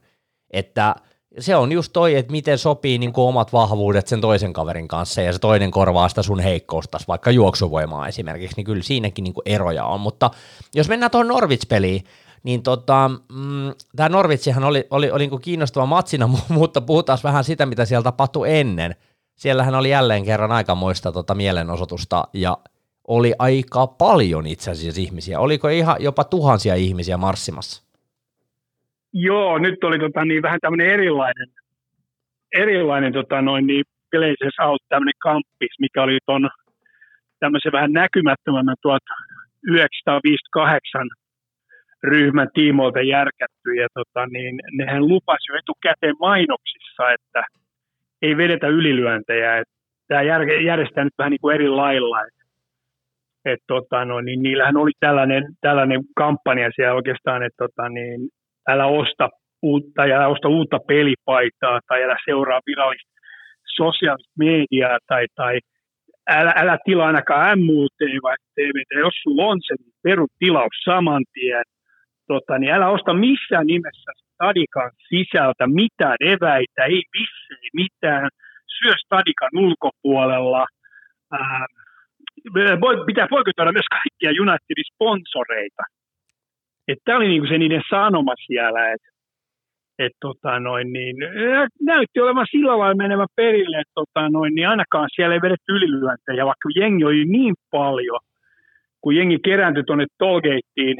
että 0.53 0.95
se 1.39 1.55
on 1.55 1.71
just 1.71 1.93
toi, 1.93 2.15
että 2.15 2.31
miten 2.31 2.57
sopii 2.57 2.97
niin 2.97 3.13
kuin 3.13 3.27
omat 3.27 3.53
vahvuudet 3.53 4.07
sen 4.07 4.21
toisen 4.21 4.53
kaverin 4.53 4.87
kanssa 4.87 5.21
ja 5.21 5.33
se 5.33 5.39
toinen 5.39 5.71
korvaa 5.71 6.09
sitä 6.09 6.23
sun 6.23 6.39
heikkousta, 6.39 6.97
vaikka 7.07 7.31
juoksuvoimaa 7.31 8.07
esimerkiksi, 8.07 8.55
niin 8.57 8.65
kyllä 8.65 8.83
siinäkin 8.83 9.23
niin 9.23 9.33
kuin 9.33 9.43
eroja 9.45 9.85
on. 9.85 10.01
Mutta 10.01 10.29
jos 10.75 10.89
mennään 10.89 11.11
tuohon 11.11 11.27
Norwich-peliin, 11.27 12.03
niin 12.43 12.63
tota, 12.63 13.09
mm, 13.09 13.71
tämä 13.95 14.09
Norvitsihan 14.09 14.63
oli, 14.63 14.83
oli, 14.89 15.11
oli 15.11 15.27
niin 15.27 15.41
kiinnostava 15.41 15.85
matsina, 15.85 16.27
mutta 16.49 16.81
puhutaan 16.81 17.17
vähän 17.23 17.43
sitä, 17.43 17.65
mitä 17.65 17.85
siellä 17.85 18.03
tapahtui 18.03 18.59
ennen. 18.59 18.95
Siellähän 19.35 19.75
oli 19.75 19.89
jälleen 19.89 20.25
kerran 20.25 20.51
aikamoista 20.51 21.11
tota 21.11 21.35
mielenosoitusta 21.35 22.23
ja 22.33 22.57
oli 23.07 23.33
aika 23.39 23.87
paljon 23.87 24.47
itse 24.47 24.71
asiassa 24.71 25.01
ihmisiä. 25.01 25.39
Oliko 25.39 25.67
ihan 25.67 25.95
jopa 25.99 26.23
tuhansia 26.23 26.75
ihmisiä 26.75 27.17
marssimassa? 27.17 27.83
Joo, 29.13 29.57
nyt 29.57 29.83
oli 29.83 29.99
tota, 29.99 30.25
niin, 30.25 30.41
vähän 30.41 30.59
tämmöinen 30.61 30.87
erilainen, 30.87 31.47
erilainen 32.57 33.13
tota, 33.13 33.41
noin, 33.41 33.67
niin 33.67 33.83
Blazers 34.11 34.59
Out 34.65 34.81
tämmöinen 34.89 35.13
kamppis, 35.19 35.79
mikä 35.79 36.03
oli 36.03 36.17
tuon 36.25 36.49
tämmöisen 37.39 37.71
vähän 37.71 37.91
näkymättömämmän 37.91 38.75
1958 38.81 41.09
ryhmän 42.03 42.47
tiimoilta 42.53 43.01
järkätty 43.01 43.69
ja 43.81 43.87
tota, 43.93 44.25
niin 44.25 44.55
nehän 44.71 45.07
lupasi 45.07 45.51
jo 45.51 45.59
etukäteen 45.59 46.15
mainoksissa, 46.19 47.11
että 47.11 47.43
ei 48.21 48.37
vedetä 48.37 48.67
ylilyöntejä. 48.67 49.57
Että 49.57 49.73
tämä 50.07 50.21
järjestää 50.65 51.03
nyt 51.03 51.13
vähän 51.17 51.31
niin 51.31 51.41
kuin 51.41 51.55
eri 51.55 51.69
lailla. 51.69 52.21
Että, 52.21 52.41
et, 53.45 53.59
tota, 53.67 54.05
no, 54.05 54.21
niin 54.21 54.41
niillähän 54.41 54.77
oli 54.77 54.91
tällainen, 54.99 55.43
tällainen 55.61 56.01
kampanja 56.15 56.69
siellä 56.75 56.93
oikeastaan, 56.93 57.43
että 57.43 57.57
tota, 57.57 57.89
niin, 57.89 58.29
älä 58.67 58.85
osta 58.85 59.29
uutta 59.61 60.01
älä 60.01 60.27
osta 60.27 60.47
uutta 60.47 60.79
pelipaitaa 60.87 61.79
tai 61.87 62.03
älä 62.03 62.17
seuraa 62.25 62.61
virallista 62.65 63.11
sosiaalista 63.75 64.33
mediaa 64.37 64.97
tai, 65.07 65.25
tai 65.35 65.59
älä, 66.29 66.53
älä 66.55 66.77
tilaa 66.85 67.07
ainakaan 67.07 67.59
MUT 67.59 67.99
vai 68.23 68.35
TVT. 68.55 68.99
Jos 68.99 69.13
sulla 69.23 69.45
on 69.45 69.59
se, 69.67 69.75
niin 69.79 69.93
perut 70.03 70.31
tilaus 70.39 70.75
saman 70.85 71.23
tien 71.33 71.63
tota, 72.33 72.59
niin 72.59 72.73
älä 72.73 72.87
osta 72.95 73.13
missään 73.13 73.67
nimessä 73.67 74.11
stadikan 74.33 74.91
sisältä 75.09 75.67
mitään 75.67 76.17
eväitä, 76.33 76.81
ei 76.85 77.03
ei 77.51 77.69
mitään, 77.73 78.29
syö 78.77 78.93
stadikan 79.05 79.53
ulkopuolella. 79.65 80.65
Ää, 81.31 81.65
pitää 83.05 83.27
poikotoida 83.35 83.71
myös 83.71 83.89
kaikkia 83.97 84.41
Unitedin 84.43 84.89
sponsoreita. 84.93 85.83
Tämä 87.05 87.17
oli 87.17 87.27
niinku 87.27 87.47
se 87.47 87.57
niiden 87.57 87.83
sanoma 87.89 88.33
siellä, 88.47 88.91
että 88.93 89.09
et 89.99 90.11
tota 90.19 90.59
niin, 90.83 91.15
näytti 91.81 92.19
olevan 92.19 92.47
sillä 92.51 92.79
lailla 92.79 93.03
menemään 93.03 93.35
perille, 93.35 93.77
että 93.79 93.91
tota 93.95 94.21
niin 94.29 94.67
ainakaan 94.67 95.09
siellä 95.15 95.35
ei 95.35 95.41
vedetty 95.41 95.71
ylilyöntejä, 95.77 96.45
vaikka 96.45 96.69
jengi 96.75 97.03
oli 97.05 97.25
niin 97.25 97.55
paljon, 97.71 98.19
kun 99.01 99.15
jengi 99.15 99.39
kerääntyi 99.45 99.83
tuonne 99.83 100.05
Tolgateen 100.17 100.97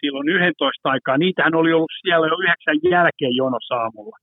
silloin 0.00 0.28
11 0.28 0.90
aikaa. 0.90 1.18
Niitähän 1.18 1.54
oli 1.54 1.72
ollut 1.72 2.00
siellä 2.02 2.26
jo 2.26 2.36
yhdeksän 2.42 2.90
jälkeen 2.90 3.36
jono 3.36 3.58
saamulla. 3.68 4.16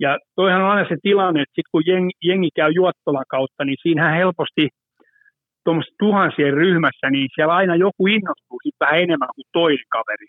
Ja 0.00 0.18
toihan 0.36 0.62
on 0.62 0.70
aina 0.70 0.88
se 0.88 0.96
tilanne, 1.02 1.42
että 1.42 1.54
sit 1.54 1.68
kun 1.72 1.82
jengi, 1.86 2.14
jengi 2.24 2.48
käy 2.56 2.70
juottolan 2.70 3.24
kautta, 3.28 3.64
niin 3.64 3.76
siinähän 3.82 4.16
helposti 4.16 4.68
tuhansien 5.98 6.54
ryhmässä, 6.54 7.10
niin 7.10 7.28
siellä 7.34 7.54
aina 7.54 7.76
joku 7.76 8.06
innostuu 8.06 8.58
sit 8.62 8.80
vähän 8.80 9.00
enemmän 9.00 9.28
kuin 9.34 9.48
toinen 9.52 9.90
kaveri. 9.96 10.26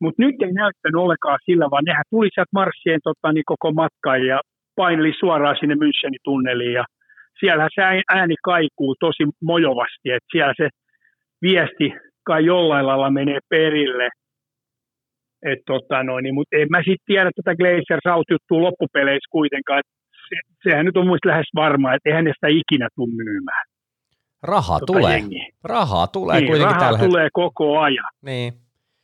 Mutta 0.00 0.22
nyt 0.22 0.34
ei 0.42 0.52
näyttänyt 0.52 1.02
ollenkaan 1.04 1.38
sillä, 1.44 1.70
vaan 1.70 1.84
nehän 1.84 2.04
tuli 2.10 2.28
sieltä 2.34 2.58
marssien 2.60 3.00
tota, 3.04 3.32
niin 3.32 3.44
koko 3.46 3.72
matkaan 3.72 4.26
ja 4.26 4.40
paineli 4.76 5.12
suoraan 5.20 5.56
sinne 5.60 5.74
Münchenin 5.74 6.22
tunneliin. 6.24 6.72
Ja 6.72 6.84
siellä 7.40 7.68
se 7.74 7.82
ääni 8.14 8.34
kaikuu 8.44 8.94
tosi 9.00 9.24
mojovasti, 9.42 10.10
että 10.16 10.28
siellä 10.32 10.54
se 10.56 10.68
viesti 11.42 11.92
kai 12.24 12.44
jollain 12.44 12.86
lailla 12.86 13.10
menee 13.10 13.38
perille. 13.48 14.08
Et 15.50 15.58
tota 15.66 16.02
noin, 16.02 16.22
niin, 16.22 16.34
mutta 16.34 16.56
en 16.56 16.68
mä 16.70 16.78
sitten 16.78 17.06
tiedä 17.06 17.30
tätä 17.36 17.56
Glacier 17.56 18.00
South 18.08 18.30
juttua 18.30 18.62
loppupeleissä 18.62 19.28
kuitenkaan. 19.30 19.78
Et 19.78 19.90
se, 20.28 20.36
sehän 20.62 20.86
nyt 20.86 20.96
on 20.96 21.06
muista 21.06 21.28
lähes 21.28 21.50
varmaa, 21.54 21.94
että 21.94 22.08
eihän 22.08 22.24
ne 22.24 22.32
sitä 22.34 22.48
ikinä 22.48 22.88
tule 22.94 23.14
myymään. 23.24 23.64
Rahaa 24.42 24.80
tota 24.80 24.92
tulee. 24.92 25.12
Jengi. 25.12 25.48
Rahaa 25.64 26.06
tulee 26.06 26.40
niin, 26.40 26.48
kuitenkin 26.48 26.74
rahaa 26.74 26.90
tällä 26.90 27.08
tulee 27.08 27.28
koko 27.32 27.78
ajan. 27.78 28.12
Niin. 28.22 28.52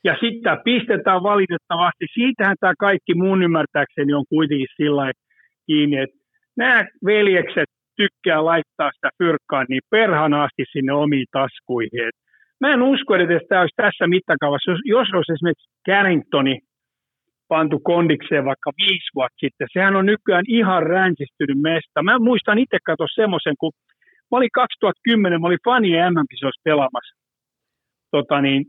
Ja 0.03 0.13
sitten 0.19 0.57
pistetään 0.63 1.23
valitettavasti. 1.23 2.05
Siitähän 2.13 2.57
tämä 2.59 2.73
kaikki 2.79 3.13
mun 3.13 3.43
ymmärtääkseni 3.43 4.13
on 4.13 4.25
kuitenkin 4.29 4.67
sillä 4.77 5.11
kiinni, 5.67 5.97
että 5.97 6.17
nämä 6.57 6.85
veljekset 7.05 7.69
tykkää 7.97 8.45
laittaa 8.45 8.91
sitä 8.95 9.09
fyrkkaa 9.17 9.63
niin 9.69 9.81
perhanaasti 9.89 10.63
sinne 10.71 10.93
omiin 10.93 11.25
taskuihin. 11.31 12.07
Et 12.07 12.17
mä 12.61 12.73
en 12.73 12.81
usko, 12.81 13.15
että 13.15 13.47
tämä 13.49 13.61
olisi 13.61 13.81
tässä 13.83 14.07
mittakaavassa. 14.07 14.71
Jos, 14.71 14.81
jos 14.85 15.07
olisi 15.13 15.33
esimerkiksi 15.33 15.69
Carringtoni 15.87 16.59
pantu 17.47 17.79
kondikseen 17.79 18.45
vaikka 18.45 18.71
viisi 18.77 19.09
vuotta 19.15 19.39
sitten, 19.39 19.67
sehän 19.73 19.95
on 19.95 20.05
nykyään 20.05 20.45
ihan 20.47 20.83
ränsistynyt 20.83 21.59
mesta. 21.61 22.03
Mä 22.03 22.19
muistan 22.19 22.59
itse 22.59 22.77
katsoa 22.85 23.07
semmoisen, 23.15 23.55
kun 23.59 23.71
mä 24.31 24.37
olin 24.37 24.49
2010, 24.53 25.41
mä 25.41 25.47
olin 25.47 25.65
fani 25.65 25.89
MM-kisoissa 26.11 26.61
pelaamassa 26.63 27.19
tota 28.11 28.41
niin, 28.41 28.65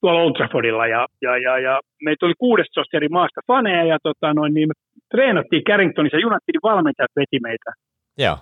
tuolla 0.00 0.20
Old 0.20 0.34
Traffordilla 0.36 0.86
ja, 0.86 1.06
ja, 1.22 1.38
ja, 1.38 1.58
ja 1.58 1.80
meitä 2.04 2.26
oli 2.26 2.34
16 2.38 2.96
eri 2.96 3.08
maasta 3.08 3.40
faneja 3.46 3.84
ja 3.84 3.98
tota 4.02 4.34
noin, 4.34 4.54
niin 4.54 4.68
me 4.68 4.74
treenattiin 5.10 5.64
Carringtonissa, 5.64 6.16
Unitedin 6.16 6.62
valmentajat 6.62 7.10
veti 7.16 7.38
meitä 7.42 7.70
Joo. 8.18 8.36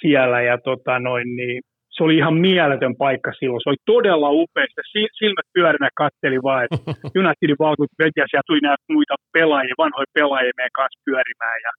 siellä 0.00 0.42
ja 0.42 0.58
tota 0.58 0.98
noin, 0.98 1.36
niin 1.36 1.62
se 1.94 2.04
oli 2.04 2.16
ihan 2.16 2.36
mieletön 2.48 2.96
paikka 3.04 3.32
silloin. 3.38 3.60
Se 3.62 3.70
oli 3.70 3.82
todella 3.94 4.30
upeista. 4.42 4.80
Silmät 5.18 5.48
pyörinä 5.54 5.88
katteli 6.02 6.38
vaan, 6.48 6.64
että 6.64 6.78
Unitedin 7.20 7.64
valkut 7.66 7.92
veti 7.98 8.20
ja 8.20 8.26
sieltä 8.30 8.48
tuli 8.50 8.62
näitä 8.68 8.84
muita 8.94 9.14
pelaajia, 9.36 9.82
vanhoja 9.84 10.14
pelaajia 10.18 10.58
meidän 10.58 10.78
kanssa 10.80 11.04
pyörimään. 11.06 11.58
Ja, 11.66 11.72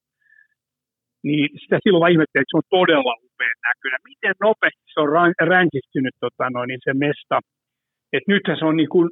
niin 1.28 1.46
sitä 1.62 1.76
silloin 1.84 2.02
vaan 2.02 2.16
ihmettelin, 2.16 2.44
että 2.44 2.54
se 2.54 2.62
on 2.62 2.74
todella 2.78 3.14
upea 3.26 3.54
näköinen. 3.70 4.02
Miten 4.12 4.36
nopeasti 4.48 4.84
se 4.94 5.00
on 5.04 5.10
ränkistynyt 5.54 6.16
tota, 6.24 6.46
noin, 6.50 6.68
niin 6.68 6.84
se 6.88 6.94
mesta. 7.06 7.38
Että 8.14 8.32
nythän 8.34 8.58
se 8.60 8.66
on 8.66 8.78
niin 8.82 8.94
kuin, 8.96 9.08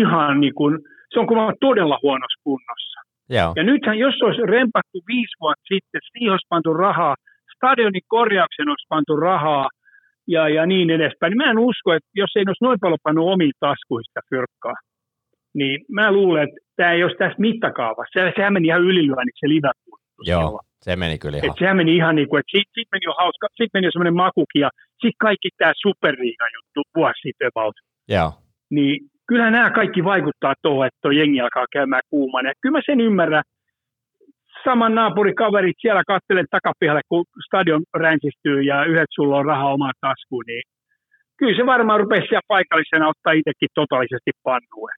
ihan 0.00 0.40
niin 0.44 0.56
kuin, 0.60 0.72
se 1.12 1.16
on 1.20 1.26
kuin 1.26 1.54
todella 1.66 1.98
huonossa 2.02 2.40
kunnossa. 2.48 2.98
Joo. 3.36 3.52
Ja 3.58 3.62
nythän, 3.70 3.98
jos 3.98 4.16
olisi 4.22 4.42
rempattu 4.56 4.98
viisi 5.10 5.36
vuotta 5.40 5.70
sitten, 5.72 6.00
siihen 6.10 6.32
olisi 6.34 6.52
pantu 6.54 6.70
rahaa, 6.74 7.14
stadionin 7.54 8.06
korjauksen 8.16 8.68
olisi 8.68 8.86
pantu 8.88 9.16
rahaa, 9.16 9.68
ja, 10.28 10.48
ja 10.48 10.66
niin 10.66 10.90
edespäin. 10.90 11.30
Niin 11.30 11.42
mä 11.42 11.50
en 11.50 11.58
usko, 11.58 11.92
että 11.92 12.10
jos 12.14 12.30
ei 12.36 12.44
olisi 12.46 12.64
noin 12.64 12.80
paljon 12.80 13.04
pannut 13.06 13.32
omiin 13.32 13.56
taskuista 13.60 14.20
fyrkkaa, 14.30 14.78
niin 15.54 15.76
mä 15.88 16.12
luulen, 16.12 16.44
että 16.48 16.60
tämä 16.76 16.92
ei 16.92 17.02
olisi 17.02 17.18
tässä 17.18 17.38
mittakaavassa. 17.38 18.20
Se, 18.20 18.32
sehän 18.36 18.52
meni 18.52 18.68
ihan 18.68 18.82
ylilyönniksi 18.90 19.40
se 19.40 19.48
Liverpool. 19.48 19.98
Joo, 20.26 20.60
se 20.84 20.96
meni 20.96 21.18
kyllä 21.18 21.36
ihan. 21.36 21.50
Et 21.50 21.58
sehän 21.58 21.76
meni 21.76 21.96
ihan 21.96 22.14
niin 22.16 22.28
kuin, 22.28 22.40
että 22.40 22.52
sitten 22.56 22.74
sit 22.74 22.88
meni 22.92 23.04
jo 23.04 23.14
hauska, 23.18 23.46
sitten 23.48 23.74
meni 23.74 23.86
jo 23.86 23.92
semmoinen 23.92 24.20
makuki 24.24 24.58
ja 24.64 24.70
sitten 25.02 25.24
kaikki 25.26 25.48
tämä 25.58 25.72
superliiga 25.82 26.46
juttu 26.56 26.80
vuosi 26.96 27.20
sitten 27.22 27.50
about. 27.52 27.76
Joo. 28.08 28.30
Niin 28.70 28.96
kyllähän 29.28 29.52
nämä 29.52 29.70
kaikki 29.70 30.04
vaikuttaa 30.04 30.54
tuohon, 30.62 30.86
että 30.86 30.98
tuo 31.02 31.10
jengi 31.10 31.40
alkaa 31.40 31.66
käymään 31.72 32.06
kuumana. 32.10 32.48
Ja 32.48 32.54
kyllä 32.60 32.76
mä 32.78 32.82
sen 32.86 33.00
ymmärrän, 33.00 33.42
saman 34.64 34.94
naapurikaverit 34.94 35.76
siellä 35.80 36.02
katselen 36.06 36.46
takapihalle, 36.50 37.00
kun 37.08 37.24
stadion 37.46 37.82
ränsistyy 37.96 38.62
ja 38.62 38.84
yhdet 38.84 39.10
sulla 39.10 39.36
on 39.36 39.44
rahaa 39.44 39.72
omaan 39.72 39.94
taskuun, 40.00 40.44
niin 40.46 40.62
kyllä 41.38 41.56
se 41.56 41.66
varmaan 41.66 42.00
rupesi 42.00 42.26
siellä 42.28 42.48
paikallisena 42.48 43.08
ottaa 43.08 43.32
itsekin 43.32 43.68
totaalisesti 43.74 44.30
pannuun. 44.42 44.90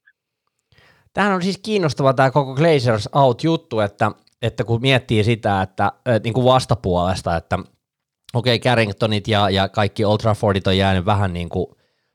Tähän 1.13 1.33
on 1.33 1.41
siis 1.41 1.61
kiinnostava 1.65 2.13
tämä 2.13 2.31
koko 2.31 2.55
Glazers 2.55 3.09
Out-juttu, 3.15 3.79
että, 3.79 4.11
että 4.41 4.63
kun 4.63 4.81
miettii 4.81 5.23
sitä, 5.23 5.61
että, 5.61 5.91
että 6.05 6.27
niin 6.27 6.33
kuin 6.33 6.45
vastapuolesta, 6.45 7.35
että 7.35 7.59
okei, 8.33 8.55
okay, 8.55 8.69
Carringtonit 8.69 9.27
ja, 9.27 9.49
ja 9.49 9.69
kaikki 9.69 10.05
Old 10.05 10.17
Traffordit 10.17 10.67
on 10.67 10.77
jäänyt 10.77 11.05
vähän 11.05 11.33
niin 11.33 11.49
kuin 11.49 11.67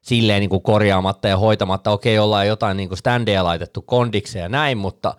silleen 0.03 0.41
niin 0.41 0.51
kuin 0.51 0.63
korjaamatta 0.63 1.29
ja 1.29 1.37
hoitamatta, 1.37 1.91
okei, 1.91 2.19
okay, 2.19 2.25
ollaan 2.25 2.47
jotain 2.47 2.77
niin 2.77 2.89
kuin 2.89 2.99
standeja 2.99 3.45
laitettu 3.45 3.83
kondikseen 3.83 4.43
ja 4.43 4.49
näin, 4.49 4.79
mutta 4.79 5.15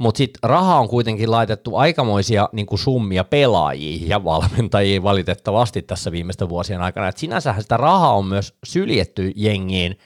mutta 0.00 0.18
sitten 0.18 0.50
raha 0.50 0.80
on 0.80 0.88
kuitenkin 0.88 1.30
laitettu 1.30 1.76
aikamoisia 1.76 2.48
niin 2.52 2.66
kuin 2.66 2.78
summia 2.78 3.24
pelaajiin 3.24 4.08
ja 4.08 4.24
valmentajiin 4.24 5.02
valitettavasti 5.02 5.82
tässä 5.82 6.12
viimeisten 6.12 6.48
vuosien 6.48 6.80
aikana. 6.80 7.08
Et 7.08 7.16
sinänsähän 7.16 7.62
sitä 7.62 7.76
rahaa 7.76 8.16
on 8.16 8.26
myös 8.26 8.54
syljetty 8.64 9.32
jengiin, 9.36 9.98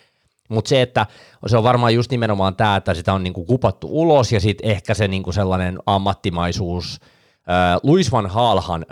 mutta 0.49 0.69
se, 0.69 0.83
että 0.83 1.07
se 1.47 1.57
on 1.57 1.65
varmaan 1.65 1.95
just 1.95 2.11
nimenomaan 2.11 2.57
tämä, 2.57 2.77
että 2.77 2.95
sitä 2.95 3.13
on 3.13 3.23
niin 3.23 3.33
kuin 3.33 3.47
kupattu 3.47 3.89
ulos 3.91 4.33
ja 4.33 4.41
sitten 4.41 4.71
ehkä 4.71 4.95
se 4.95 5.09
niin 5.09 5.23
kuin 5.23 5.35
sellainen 5.35 5.79
ammattimaisuus, 5.87 7.01
Luis 7.83 8.13
van 8.13 8.27
Haalhan 8.27 8.87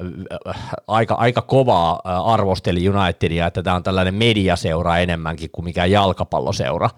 aika, 0.89 1.15
aika 1.15 1.43
kovaa 1.43 2.01
arvosteli 2.33 2.89
Unitedia, 2.89 3.47
että 3.47 3.63
tämä 3.63 3.77
on 3.77 3.83
tällainen 3.83 4.15
mediaseura 4.15 4.99
enemmänkin 4.99 5.51
kuin 5.53 5.65
mikään 5.65 5.91
jalkapalloseura. 5.91 6.91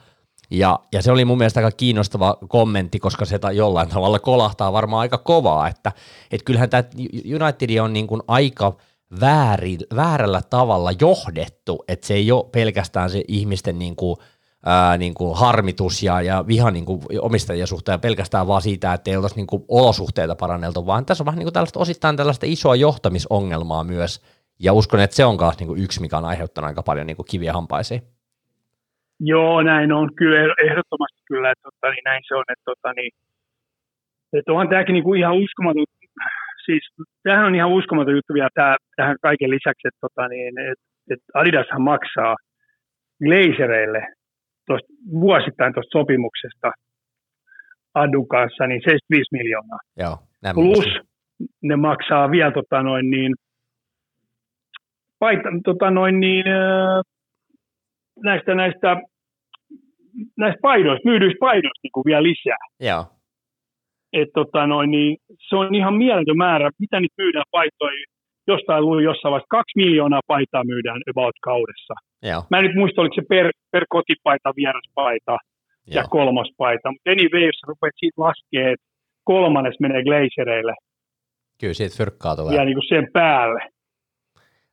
Ja, 0.50 0.78
ja 0.92 1.02
se 1.02 1.12
oli 1.12 1.24
mun 1.24 1.38
mielestä 1.38 1.60
aika 1.60 1.76
kiinnostava 1.76 2.36
kommentti, 2.48 2.98
koska 2.98 3.24
se 3.24 3.38
jollain 3.52 3.88
tavalla 3.88 4.18
kolahtaa 4.18 4.72
varmaan 4.72 5.00
aika 5.00 5.18
kovaa, 5.18 5.68
että 5.68 5.92
et 6.30 6.42
kyllähän 6.42 6.70
tämä 6.70 6.84
United 7.34 7.78
on 7.78 7.92
niin 7.92 8.06
kuin 8.06 8.22
aika 8.28 8.76
väärin, 9.20 9.80
väärällä 9.96 10.42
tavalla 10.50 10.92
johdettu, 11.00 11.84
että 11.88 12.06
se 12.06 12.14
ei 12.14 12.32
ole 12.32 12.44
pelkästään 12.52 13.10
se 13.10 13.24
ihmisten 13.28 13.78
niin 13.78 13.96
kuin, 13.96 14.16
ää, 14.66 14.98
niin 14.98 15.14
kuin 15.14 15.36
harmitus 15.36 16.02
ja, 16.02 16.22
ja 16.22 16.44
viha 16.46 16.70
niin 16.70 16.84
kuin 16.84 17.00
omistajien 17.20 17.66
suhteen 17.66 18.00
pelkästään 18.00 18.46
vaan 18.46 18.62
siitä, 18.62 18.92
että 18.92 19.10
ei 19.10 19.16
oltaisi 19.16 19.36
niin 19.36 19.46
kuin 19.46 19.64
olosuhteita 19.68 20.36
paranneltu, 20.36 20.86
vaan 20.86 21.06
tässä 21.06 21.22
on 21.22 21.26
vähän 21.26 21.38
niin 21.38 21.46
kuin 21.46 21.54
tällaista, 21.54 21.80
osittain 21.80 22.16
tällaista 22.16 22.46
isoa 22.46 22.76
johtamisongelmaa 22.76 23.84
myös, 23.84 24.20
ja 24.58 24.72
uskon, 24.72 25.00
että 25.00 25.16
se 25.16 25.24
on 25.24 25.36
myös 25.40 25.58
niin 25.58 25.66
kuin 25.66 25.82
yksi, 25.82 26.00
mikä 26.00 26.18
on 26.18 26.24
aiheuttanut 26.24 26.68
aika 26.68 26.82
paljon 26.82 27.06
niin 27.06 27.16
kuin 27.16 27.26
kiviä 27.26 27.52
hampaisiin. 27.52 28.13
Joo, 29.20 29.62
näin 29.62 29.92
on 29.92 30.14
kyllä, 30.14 30.54
ehdottomasti 30.66 31.20
kyllä, 31.28 31.50
että 31.50 31.62
tota, 31.62 31.92
niin 31.92 32.04
näin 32.04 32.22
se 32.28 32.34
on, 32.34 32.44
että, 32.52 32.64
tota, 32.64 32.92
niin, 32.92 33.12
että 34.32 34.52
onhan 34.52 34.68
tämäkin 34.68 34.92
niinku 34.92 35.14
ihan 35.14 35.36
uskomaton, 35.36 35.84
siis 36.64 36.82
tämähän 37.22 37.46
on 37.46 37.54
ihan 37.54 37.70
uskomaton 37.70 38.14
juttu 38.14 38.34
vielä 38.34 38.48
tää, 38.54 38.76
tähän 38.96 39.16
kaiken 39.22 39.50
lisäksi, 39.50 39.88
että, 39.88 40.00
tota, 40.00 40.28
niin, 40.28 40.58
että, 40.58 40.84
että 41.10 41.24
Adidashan 41.34 41.82
maksaa 41.82 42.36
glazereille 43.24 44.06
tosta, 44.66 44.88
vuosittain 45.10 45.74
tuosta 45.74 45.98
sopimuksesta 45.98 46.72
Adun 47.94 48.28
kanssa 48.28 48.66
niin 48.66 48.80
75 48.80 49.28
miljoonaa. 49.32 49.78
Joo, 49.96 50.18
Plus 50.54 51.00
ne 51.62 51.76
maksaa 51.76 52.30
vielä 52.30 52.50
tota, 52.50 52.82
noin 52.82 53.10
niin, 53.10 53.34
paita, 55.18 55.48
tota, 55.64 55.90
noin 55.90 56.20
niin, 56.20 56.44
näistä, 58.22 58.54
näistä, 58.54 58.96
näistä 60.36 60.60
paidoista, 60.62 61.08
myydyistä 61.08 61.38
paidoista 61.40 61.80
niin 61.82 61.94
kuin 61.94 62.04
vielä 62.04 62.22
lisää. 62.22 62.64
Joo. 62.80 63.04
Et, 64.12 64.28
tota, 64.34 64.66
noin, 64.66 64.90
niin, 64.90 65.16
se 65.48 65.56
on 65.56 65.74
ihan 65.74 65.94
mieletön 65.94 66.36
määrä, 66.36 66.70
mitä 66.78 67.00
niitä 67.00 67.14
myydään 67.18 67.44
paitoja. 67.50 68.04
Jostain 68.46 68.84
luin 68.84 69.04
jossain 69.04 69.30
vaiheessa 69.32 69.56
kaksi 69.56 69.72
miljoonaa 69.76 70.20
paitaa 70.26 70.64
myydään 70.64 71.00
about 71.10 71.36
kaudessa. 71.42 71.94
Joo. 72.22 72.42
Mä 72.50 72.58
en 72.58 72.64
nyt 72.64 72.76
muista, 72.76 73.00
oliko 73.00 73.14
se 73.14 73.22
per, 73.28 73.50
per 73.72 73.84
kotipaita, 73.88 74.52
vieraspaita 74.56 75.32
Joo. 75.32 75.96
ja 75.96 76.02
kolmas 76.10 76.50
paita. 76.56 76.92
Mutta 76.92 77.10
anyway, 77.10 77.46
jos 77.46 77.60
rupeat 77.66 77.94
siitä 77.96 78.22
laskee, 78.22 78.72
että 78.72 78.86
kolmannes 79.24 79.76
menee 79.80 80.02
glazereille. 80.02 80.74
Kyllä 81.60 81.74
siitä 81.74 81.96
fyrkkaa 81.96 82.36
tulee. 82.36 82.56
Ja 82.56 82.64
niin 82.64 82.78
kuin 82.78 82.88
sen 82.88 83.06
päälle. 83.12 83.60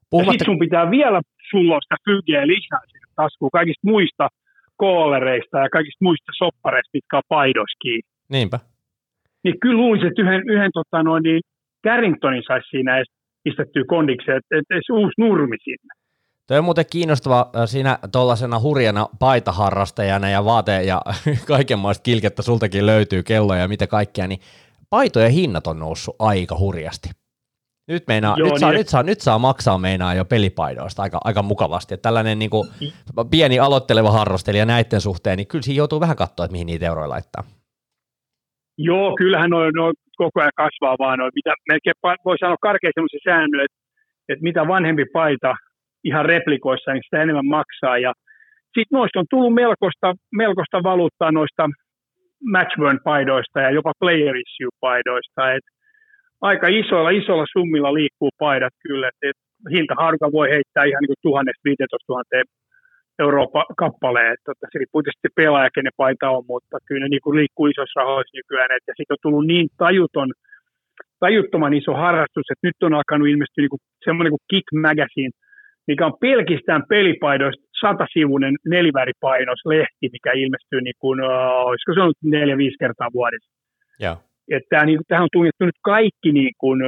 Puhumatta... 0.09 0.29
Ja 0.29 0.31
sitten 0.31 0.45
sun 0.45 0.59
pitää 0.59 0.91
vielä 0.91 1.21
sulla 1.51 1.77
sitä 1.81 1.95
fygeä 2.05 2.47
lisää 2.47 2.79
taskuun 3.21 3.57
kaikista 3.59 3.89
muista 3.93 4.25
koolereista 4.83 5.57
ja 5.63 5.69
kaikista 5.69 6.05
muista 6.07 6.31
soppareista, 6.37 6.97
mitkä 6.97 7.17
on 7.17 7.31
paidoissa 7.35 7.79
Niinpä. 8.29 8.59
Niin 9.43 9.59
kyllä 9.59 9.81
luulisin, 9.81 10.07
että 10.07 10.21
yhden, 10.21 10.41
yhden 10.49 10.71
tota 10.73 11.03
noin, 11.03 11.23
niin 11.23 11.41
Carringtonin 11.85 12.43
saisi 12.47 12.69
siinä 12.69 12.97
edes 12.97 13.11
pistettyä 13.43 13.83
kondikseen, 13.87 14.37
että, 14.37 14.57
että, 14.57 14.75
että 14.75 14.93
uusi 14.93 15.13
nurmi 15.17 15.57
sinne. 15.63 15.93
Tuo 16.47 16.57
on 16.57 16.63
muuten 16.63 16.85
kiinnostava 16.91 17.51
siinä 17.65 17.99
tuollaisena 18.11 18.59
hurjana 18.59 19.05
paitaharrastajana 19.19 20.29
ja 20.29 20.45
vaate 20.45 20.83
ja 20.83 21.01
kaikenlaista 21.53 22.03
kilkettä 22.03 22.41
sultakin 22.41 22.85
löytyy 22.85 23.23
kelloja 23.23 23.61
ja 23.61 23.67
mitä 23.67 23.87
kaikkea, 23.87 24.27
niin 24.27 24.39
paitojen 24.89 25.31
hinnat 25.31 25.67
on 25.67 25.79
noussut 25.79 26.15
aika 26.19 26.57
hurjasti. 26.59 27.09
Nyt, 27.91 28.03
meinaa, 28.07 28.35
Joo, 28.37 28.49
nyt, 28.49 28.59
saa, 28.59 28.71
niin, 28.71 28.77
nyt, 28.77 28.87
saa, 28.87 29.03
nyt 29.03 29.21
saa 29.21 29.39
maksaa 29.39 29.77
meinaa 29.77 30.13
jo 30.13 30.25
pelipaidoista 30.25 31.01
aika, 31.01 31.19
aika 31.23 31.41
mukavasti. 31.43 31.93
Että 31.93 32.07
tällainen 32.07 32.39
niin 32.39 32.49
kuin, 32.49 32.67
pieni 33.31 33.59
aloitteleva 33.59 34.11
harrastelija 34.11 34.65
näiden 34.65 35.01
suhteen, 35.01 35.37
niin 35.37 35.47
kyllä 35.47 35.61
siinä 35.61 35.77
joutuu 35.77 35.99
vähän 35.99 36.21
katsoa, 36.23 36.45
että 36.45 36.51
mihin 36.51 36.67
niitä 36.67 36.85
euroja 36.85 37.09
laittaa. 37.09 37.43
Joo, 38.77 39.15
kyllähän 39.17 39.49
noin, 39.49 39.73
noin 39.73 39.93
koko 40.17 40.39
ajan 40.39 40.61
kasvaa 40.63 40.95
vaan. 40.99 41.19
Noin, 41.19 41.31
mitä, 41.35 41.53
melkein 41.69 41.95
voi 42.25 42.37
sanoa 42.37 42.65
karkein 42.67 42.93
sellaisen 42.95 43.27
säännön, 43.29 43.65
että, 43.65 43.77
että 44.29 44.43
mitä 44.43 44.67
vanhempi 44.67 45.05
paita 45.13 45.55
ihan 46.03 46.25
replikoissa, 46.25 46.91
niin 46.91 47.03
sitä 47.05 47.23
enemmän 47.23 47.53
maksaa. 47.57 47.97
Ja 47.97 48.13
sitten 48.75 48.97
noista 48.97 49.19
on 49.19 49.25
tullut 49.29 49.53
melkoista, 49.53 50.07
melkoista 50.41 50.83
valuuttaa 50.83 51.31
noista 51.31 51.63
matchburn-paidoista 52.55 53.57
ja 53.65 53.71
jopa 53.71 53.91
player 53.99 54.35
issue-paidoista. 54.45 55.41
Että 55.55 55.71
aika 56.41 56.67
isoilla, 56.67 57.09
isoilla 57.09 57.45
summilla 57.55 57.93
liikkuu 57.93 58.29
paidat 58.39 58.73
kyllä. 58.87 59.07
Et, 59.07 59.29
et 59.29 59.37
hintaharuka 59.73 60.31
voi 60.31 60.49
heittää 60.49 60.83
ihan 60.83 61.03
niin 61.07 61.23
1000-15 61.27 61.33
000 62.09 62.23
euroa 63.19 63.47
kappaleen. 63.77 64.35
Tota, 64.45 64.67
se 64.71 64.79
riippuu 64.79 65.03
tietysti 65.03 65.29
pelaaja, 65.35 65.75
kenen 65.75 65.97
paita 65.97 66.29
on, 66.29 66.43
mutta 66.47 66.77
kyllä 66.87 67.03
ne 67.03 67.09
niin 67.09 67.23
kuin 67.23 67.37
liikkuu 67.39 67.67
isossa 67.67 67.99
rahoissa 67.99 68.37
nykyään. 68.37 68.71
Et, 68.75 68.83
ja 68.87 68.93
sitten 68.97 69.13
on 69.15 69.23
tullut 69.25 69.47
niin 69.53 69.67
tajuton, 69.77 70.29
tajuttoman 71.19 71.73
iso 71.73 71.93
harrastus, 72.03 72.47
että 72.51 72.67
nyt 72.67 72.79
on 72.83 72.93
alkanut 72.93 73.27
ilmestyä 73.27 73.61
niin 73.61 73.85
semmoinen 74.05 74.31
kuin 74.31 74.47
Kick 74.51 74.67
Magazine, 74.85 75.33
mikä 75.87 76.05
on 76.05 76.21
pelkistään 76.27 76.83
pelipaidoista 76.89 77.63
satasivuinen 77.81 78.55
neliväripainos 78.73 79.61
lehti, 79.65 80.05
mikä 80.15 80.31
ilmestyy, 80.43 80.81
niin 80.81 80.99
kuin, 81.03 81.17
uh, 81.21 81.67
olisiko 81.67 81.93
se 81.93 82.01
ollut 82.01 82.23
neljä-viisi 82.23 82.81
kertaa 82.83 83.09
vuodessa. 83.13 83.51
Joo 83.99 84.30
että 84.55 84.67
tämä, 84.69 84.85
niin, 84.85 84.99
tähän 85.07 85.23
on 85.23 85.35
tunjettu 85.37 85.65
nyt 85.65 85.81
kaikki, 85.81 86.31
niin 86.31 86.53
kuin, 86.57 86.79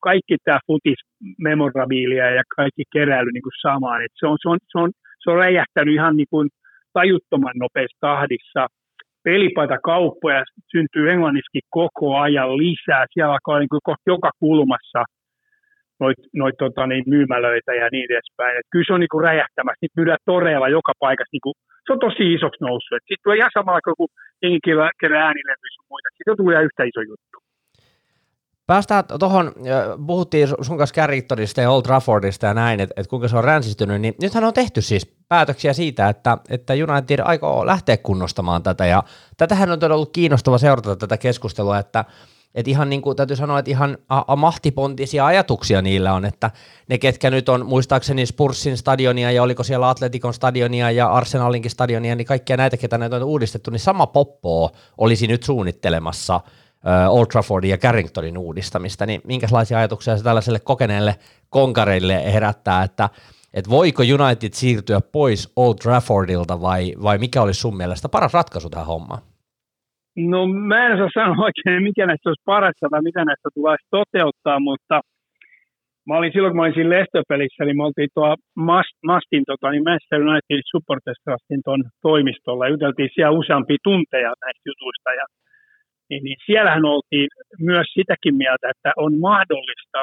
kaikki 0.00 0.36
tämä 0.44 0.58
futis 0.66 1.00
memorabilia 1.38 2.30
ja 2.30 2.42
kaikki 2.56 2.82
keräily 2.92 3.30
niin 3.32 3.42
kuin 3.42 3.60
samaan. 3.62 4.04
Et 4.04 4.14
se, 4.20 4.26
on, 4.26 4.38
se, 4.42 4.48
on, 4.48 4.58
se, 4.72 4.78
on, 4.78 4.90
se 5.22 5.30
on 5.30 5.36
räjähtänyt 5.36 5.94
ihan 5.94 6.16
niin 6.16 6.30
kuin 6.30 6.48
tajuttoman 6.92 7.58
nopeassa 7.62 7.96
tahdissa. 8.00 8.66
Pelipaita 9.24 9.78
kauppoja 9.84 10.44
syntyy 10.72 11.10
englanniskin 11.10 11.62
koko 11.70 12.16
ajan 12.16 12.56
lisää. 12.56 13.06
Siellä 13.12 13.32
alkaa 13.32 13.58
niin 13.58 13.68
kuin 13.68 13.96
joka 14.06 14.30
kulmassa 14.40 15.00
noit, 16.00 16.20
noit 16.42 16.56
tota, 16.64 16.86
niin, 16.86 17.04
myymälöitä 17.06 17.72
ja 17.74 17.88
niin 17.92 18.06
edespäin. 18.12 18.58
Et 18.58 18.66
kyllä 18.72 18.86
se 18.86 18.92
on 18.94 19.00
niin 19.00 19.14
kuin 19.14 19.24
räjähtämässä. 19.28 19.82
Niitä 19.82 19.98
myydään 20.00 20.26
toreilla 20.32 20.68
joka 20.78 20.92
paikassa 21.04 21.34
niin 21.34 21.46
kuin 21.46 21.56
se 21.86 21.92
on 21.92 22.04
tosi 22.06 22.34
isoksi 22.34 22.64
noussut. 22.64 22.98
Sitten 22.98 23.24
tulee 23.24 23.38
ihan 23.38 23.56
samalla 23.58 23.80
kuin 23.98 24.12
jengi 24.42 24.60
kerää 25.00 25.26
äänilevyissä 25.26 25.80
ja 25.80 25.88
muita. 25.90 26.08
Sitten 26.16 26.36
tulee 26.36 26.62
yhtä 26.66 26.82
iso 26.90 27.02
juttu. 27.10 27.36
Päästään 28.66 29.04
tuohon, 29.18 29.52
puhuttiin 30.06 30.48
sun 30.60 30.78
kanssa 30.78 30.94
Carringtonista 30.94 31.60
ja 31.60 31.70
Old 31.70 31.82
Traffordista 31.82 32.46
ja 32.46 32.54
näin, 32.54 32.80
että, 32.80 32.94
että 32.96 33.10
kuinka 33.10 33.28
se 33.28 33.36
on 33.36 33.44
ränsistynyt, 33.44 34.00
niin 34.00 34.14
nythän 34.22 34.44
on 34.44 34.52
tehty 34.52 34.80
siis 34.80 35.16
päätöksiä 35.28 35.72
siitä, 35.72 36.08
että, 36.08 36.38
että 36.50 36.72
United 36.72 37.20
aikoo 37.24 37.66
lähteä 37.66 37.96
kunnostamaan 37.96 38.62
tätä, 38.62 38.86
ja 38.86 39.02
tätähän 39.36 39.70
on 39.70 39.78
todella 39.78 39.94
ollut 39.94 40.12
kiinnostava 40.12 40.58
seurata 40.58 40.96
tätä 40.96 41.16
keskustelua, 41.16 41.78
että 41.78 42.04
että 42.56 42.70
ihan 42.70 42.90
niin 42.90 43.02
kuin 43.02 43.16
täytyy 43.16 43.36
sanoa, 43.36 43.58
että 43.58 43.70
ihan 43.70 43.98
mahtipontisia 44.36 45.26
ajatuksia 45.26 45.82
niillä 45.82 46.12
on, 46.12 46.24
että 46.24 46.50
ne 46.88 46.98
ketkä 46.98 47.30
nyt 47.30 47.48
on 47.48 47.66
muistaakseni 47.66 48.26
Spursin 48.26 48.76
stadionia 48.76 49.30
ja 49.30 49.42
oliko 49.42 49.62
siellä 49.62 49.90
Atletikon 49.90 50.34
stadionia 50.34 50.90
ja 50.90 51.12
Arsenalinkin 51.12 51.70
stadionia, 51.70 52.16
niin 52.16 52.26
kaikkia 52.26 52.56
näitä, 52.56 52.76
ketä 52.76 52.98
näitä 52.98 53.16
on 53.16 53.22
uudistettu, 53.22 53.70
niin 53.70 53.80
sama 53.80 54.06
poppo 54.06 54.70
olisi 54.98 55.26
nyt 55.26 55.42
suunnittelemassa 55.42 56.40
Old 57.08 57.26
Traffordin 57.26 57.70
ja 57.70 57.78
Carringtonin 57.78 58.38
uudistamista, 58.38 59.06
niin 59.06 59.20
minkälaisia 59.24 59.78
ajatuksia 59.78 60.16
se 60.16 60.24
tällaiselle 60.24 60.60
kokeneelle 60.60 61.18
konkareille 61.50 62.32
herättää, 62.32 62.82
että 62.82 63.10
että 63.54 63.70
voiko 63.70 64.02
United 64.02 64.52
siirtyä 64.52 65.00
pois 65.00 65.52
Old 65.56 65.74
Traffordilta 65.74 66.60
vai, 66.60 66.94
vai 67.02 67.18
mikä 67.18 67.42
olisi 67.42 67.60
sun 67.60 67.76
mielestä 67.76 68.08
paras 68.08 68.32
ratkaisu 68.32 68.70
tähän 68.70 68.86
hommaan? 68.86 69.22
No 70.16 70.46
mä 70.46 70.86
en 70.86 70.92
osaa 70.92 71.08
sanoa 71.14 71.44
oikein, 71.44 71.82
mikä 71.82 72.06
näistä 72.06 72.28
olisi 72.30 72.42
parasta 72.44 72.88
tai 72.90 73.02
mitä 73.02 73.24
näistä 73.24 73.48
tulee 73.54 73.76
toteuttaa, 73.90 74.58
mutta 74.60 75.00
mä 76.06 76.16
olin 76.18 76.32
silloin, 76.32 76.50
kun 76.52 76.56
mä 76.58 76.62
olin 76.62 76.74
siinä 76.74 76.96
Lestopelissä, 76.96 77.64
niin 77.64 77.76
me 77.76 77.84
oltiin 77.84 78.12
tuo 78.14 78.36
Mast, 78.68 78.96
Mastin, 79.10 79.44
tota, 79.50 79.70
niin 79.70 79.84
Manchester 79.88 80.20
United 80.30 80.62
Supporters 80.72 81.20
Trustin 81.24 81.62
tuon 81.64 81.82
toimistolla. 82.08 82.68
Juteltiin 82.68 83.10
siellä 83.14 83.38
useampia 83.40 83.86
tunteja 83.88 84.32
näistä 84.44 84.68
jutuista 84.70 85.10
ja 85.20 85.26
niin, 86.08 86.22
niin 86.24 86.36
siellähän 86.46 86.84
oltiin 86.84 87.28
myös 87.70 87.86
sitäkin 87.98 88.34
mieltä, 88.42 88.66
että 88.70 88.90
on 89.04 89.12
mahdollista, 89.28 90.00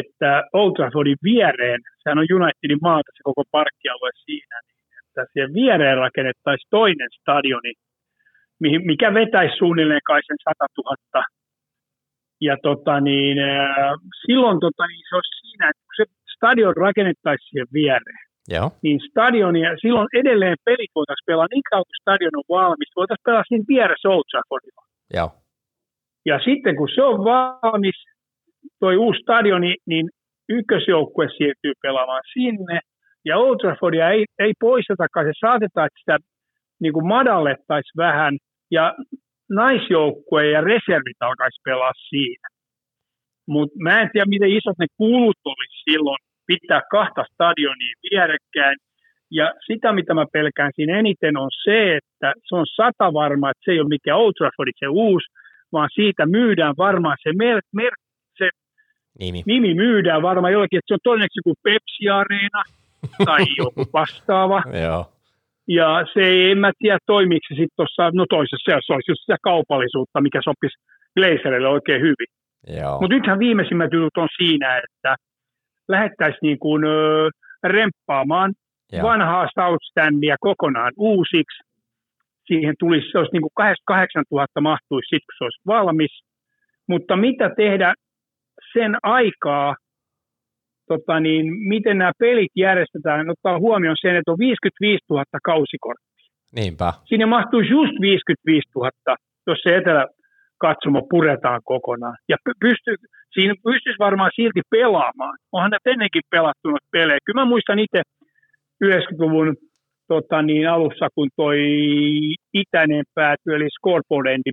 että 0.00 0.30
Old 0.52 0.72
Traffordin 0.76 1.22
viereen, 1.22 1.80
sehän 2.02 2.18
on 2.18 2.32
Unitedin 2.38 2.82
maata 2.82 3.10
se 3.14 3.22
koko 3.30 3.42
parkkialue 3.50 4.10
siinä, 4.24 4.56
niin 4.66 4.80
että 5.08 5.26
siihen 5.32 5.54
viereen 5.54 5.98
rakennettaisiin 5.98 6.70
toinen 6.70 7.10
stadioni, 7.20 7.72
mikä 8.60 9.14
vetäisi 9.14 9.56
suunnilleen 9.58 10.06
kai 10.06 10.20
sen 10.26 10.36
100 10.44 10.66
000. 10.78 11.24
Ja 12.40 12.56
tota 12.62 13.00
niin, 13.00 13.38
silloin 14.26 14.60
tota 14.60 14.86
niin, 14.86 15.04
se 15.08 15.14
olisi 15.16 15.40
siinä, 15.40 15.64
että 15.70 15.82
kun 15.86 15.96
se 15.96 16.04
stadion 16.36 16.76
rakennettaisiin 16.76 17.48
siihen 17.48 17.66
viereen, 17.72 18.24
Joo. 18.54 18.68
niin 18.82 19.00
stadionia, 19.08 19.70
silloin 19.82 20.08
edelleen 20.20 20.56
pelit 20.64 20.92
voitaisiin 20.94 21.28
pelaa 21.30 21.46
niin 21.50 21.66
kauan 21.70 21.88
kuin 21.88 22.02
stadion 22.02 22.36
on 22.40 22.48
valmis, 22.56 22.96
voitaisiin 22.96 23.26
pelaa 23.28 23.48
siinä 23.48 23.64
vieressä 23.68 24.08
Old 24.08 24.26
Traffordilla. 24.30 24.82
Joo. 25.16 25.30
Ja 26.26 26.36
sitten 26.48 26.76
kun 26.76 26.88
se 26.94 27.02
on 27.02 27.18
valmis, 27.24 27.98
toi 28.80 28.96
uusi 28.96 29.20
stadioni, 29.20 29.74
niin 29.86 30.06
ykkösjoukkue 30.48 31.26
siirtyy 31.36 31.72
pelaamaan 31.82 32.22
sinne, 32.32 32.80
ja 33.24 33.38
Old 33.38 33.58
Traffordia 33.60 34.10
ei, 34.10 34.24
ei 34.38 34.52
poistetakaan, 34.60 35.26
se 35.26 35.32
saatetaan, 35.40 35.86
että 35.86 36.00
sitä 36.00 36.16
niin 36.80 36.92
kuin 36.92 37.06
madallettaisiin 37.06 37.96
vähän, 37.96 38.38
ja 38.70 38.94
naisjoukkue 39.50 40.50
ja 40.50 40.60
reservit 40.60 41.20
alkaisi 41.20 41.60
pelaa 41.64 41.92
siinä. 42.08 42.48
Mutta 43.48 43.76
mä 43.78 44.00
en 44.00 44.10
tiedä, 44.12 44.26
miten 44.28 44.50
isot 44.50 44.78
ne 44.78 44.86
kulut 44.96 45.40
olisi 45.44 45.82
silloin 45.90 46.18
pitää 46.46 46.82
kahta 46.90 47.24
stadionia 47.32 47.94
vierekkäin. 48.10 48.76
Ja 49.30 49.54
sitä, 49.66 49.92
mitä 49.92 50.14
mä 50.14 50.26
pelkään 50.32 50.72
siinä 50.74 50.98
eniten, 50.98 51.36
on 51.36 51.50
se, 51.64 51.96
että 51.96 52.32
se 52.48 52.54
on 52.54 52.66
sata 52.76 53.12
varma, 53.12 53.50
että 53.50 53.62
se 53.64 53.70
ei 53.70 53.80
ole 53.80 53.88
mikään 53.88 54.18
Old 54.18 54.32
Trafford, 54.38 54.72
se 54.78 54.88
uusi, 54.88 55.26
vaan 55.72 55.88
siitä 55.94 56.26
myydään 56.26 56.74
varmaan 56.78 57.16
se, 57.22 57.30
mer, 57.38 57.60
mer, 57.72 57.92
se 58.38 58.48
nimi. 59.20 59.42
nimi 59.46 59.74
myydään 59.74 60.22
varmaan 60.22 60.52
jollekin, 60.52 60.78
että 60.78 60.88
se 60.88 60.94
on 60.94 61.10
toiseksi 61.10 61.40
kuin 61.44 61.56
Pepsi-areena 61.62 62.62
tai 63.24 63.40
joku 63.58 63.84
vastaava. 63.92 64.62
Joo. 64.82 65.15
Ja 65.68 66.04
se 66.14 66.20
ei, 66.20 66.50
en 66.50 66.58
mä 66.58 66.72
tiedä 66.78 66.98
toimiiko 67.06 67.46
se 67.48 67.54
sitten 67.54 67.76
tuossa, 67.76 68.10
no 68.14 68.26
toisessa 68.28 68.80
se 68.86 68.92
olisi 68.92 69.10
just 69.10 69.20
sitä 69.20 69.36
kaupallisuutta, 69.42 70.20
mikä 70.20 70.40
sopisi 70.44 70.76
Glazerille 71.16 71.68
oikein 71.68 72.00
hyvin. 72.00 72.30
Mutta 73.00 73.14
nythän 73.14 73.38
viimeisimmät 73.38 73.92
jutut 73.92 74.16
on 74.16 74.28
siinä, 74.36 74.76
että 74.76 75.16
lähettäisiin 75.88 76.38
niin 76.42 76.58
kuin, 76.58 76.84
ö, 76.84 77.28
remppaamaan 77.64 78.52
Joo. 78.92 79.02
vanhaa 79.08 79.48
Southstandia 79.54 80.36
kokonaan 80.40 80.92
uusiksi. 80.96 81.62
Siihen 82.46 82.74
tulisi, 82.78 83.08
se 83.12 83.18
olisi 83.18 83.32
niin 83.32 83.42
kuin 83.42 83.56
8000 83.56 84.60
mahtuisi 84.60 85.06
sitten, 85.06 85.26
kun 85.26 85.34
se 85.38 85.44
olisi 85.44 85.60
valmis. 85.66 86.22
Mutta 86.88 87.16
mitä 87.16 87.50
tehdä 87.56 87.94
sen 88.72 88.96
aikaa, 89.02 89.76
tota 90.88 91.20
niin, 91.20 91.44
miten 91.68 91.98
nämä 91.98 92.12
pelit 92.18 92.52
järjestetään, 92.56 93.30
ottaa 93.30 93.58
huomioon 93.58 93.96
sen, 94.00 94.16
että 94.16 94.30
on 94.30 94.38
55 94.38 95.04
000 95.10 95.24
kausikorttia. 95.44 96.26
Niinpä. 96.54 96.92
Sinne 97.04 97.26
mahtuu 97.26 97.60
just 97.60 97.94
55 98.00 98.68
000, 98.76 98.90
jos 99.46 99.58
se 99.62 99.76
etelä 99.76 100.06
katsomo 100.58 101.02
puretaan 101.10 101.60
kokonaan. 101.64 102.16
Ja 102.28 102.36
pystyy, 102.60 102.94
siinä 103.34 103.54
pystyisi 103.64 103.98
varmaan 103.98 104.30
silti 104.34 104.60
pelaamaan. 104.70 105.36
Onhan 105.52 105.70
ne 105.70 105.78
ennenkin 105.92 106.22
pelattu 106.30 106.68
pelejä. 106.92 107.18
Kyllä 107.24 107.40
mä 107.40 107.52
muistan 107.52 107.78
itse 107.78 108.02
90-luvun 108.84 109.56
tota 110.08 110.42
niin, 110.42 110.68
alussa, 110.68 111.08
kun 111.14 111.28
toi 111.36 111.58
itäinen 112.54 113.04
pääty, 113.14 113.54
eli 113.54 113.68
scoreboard 113.78 114.26
endi 114.26 114.50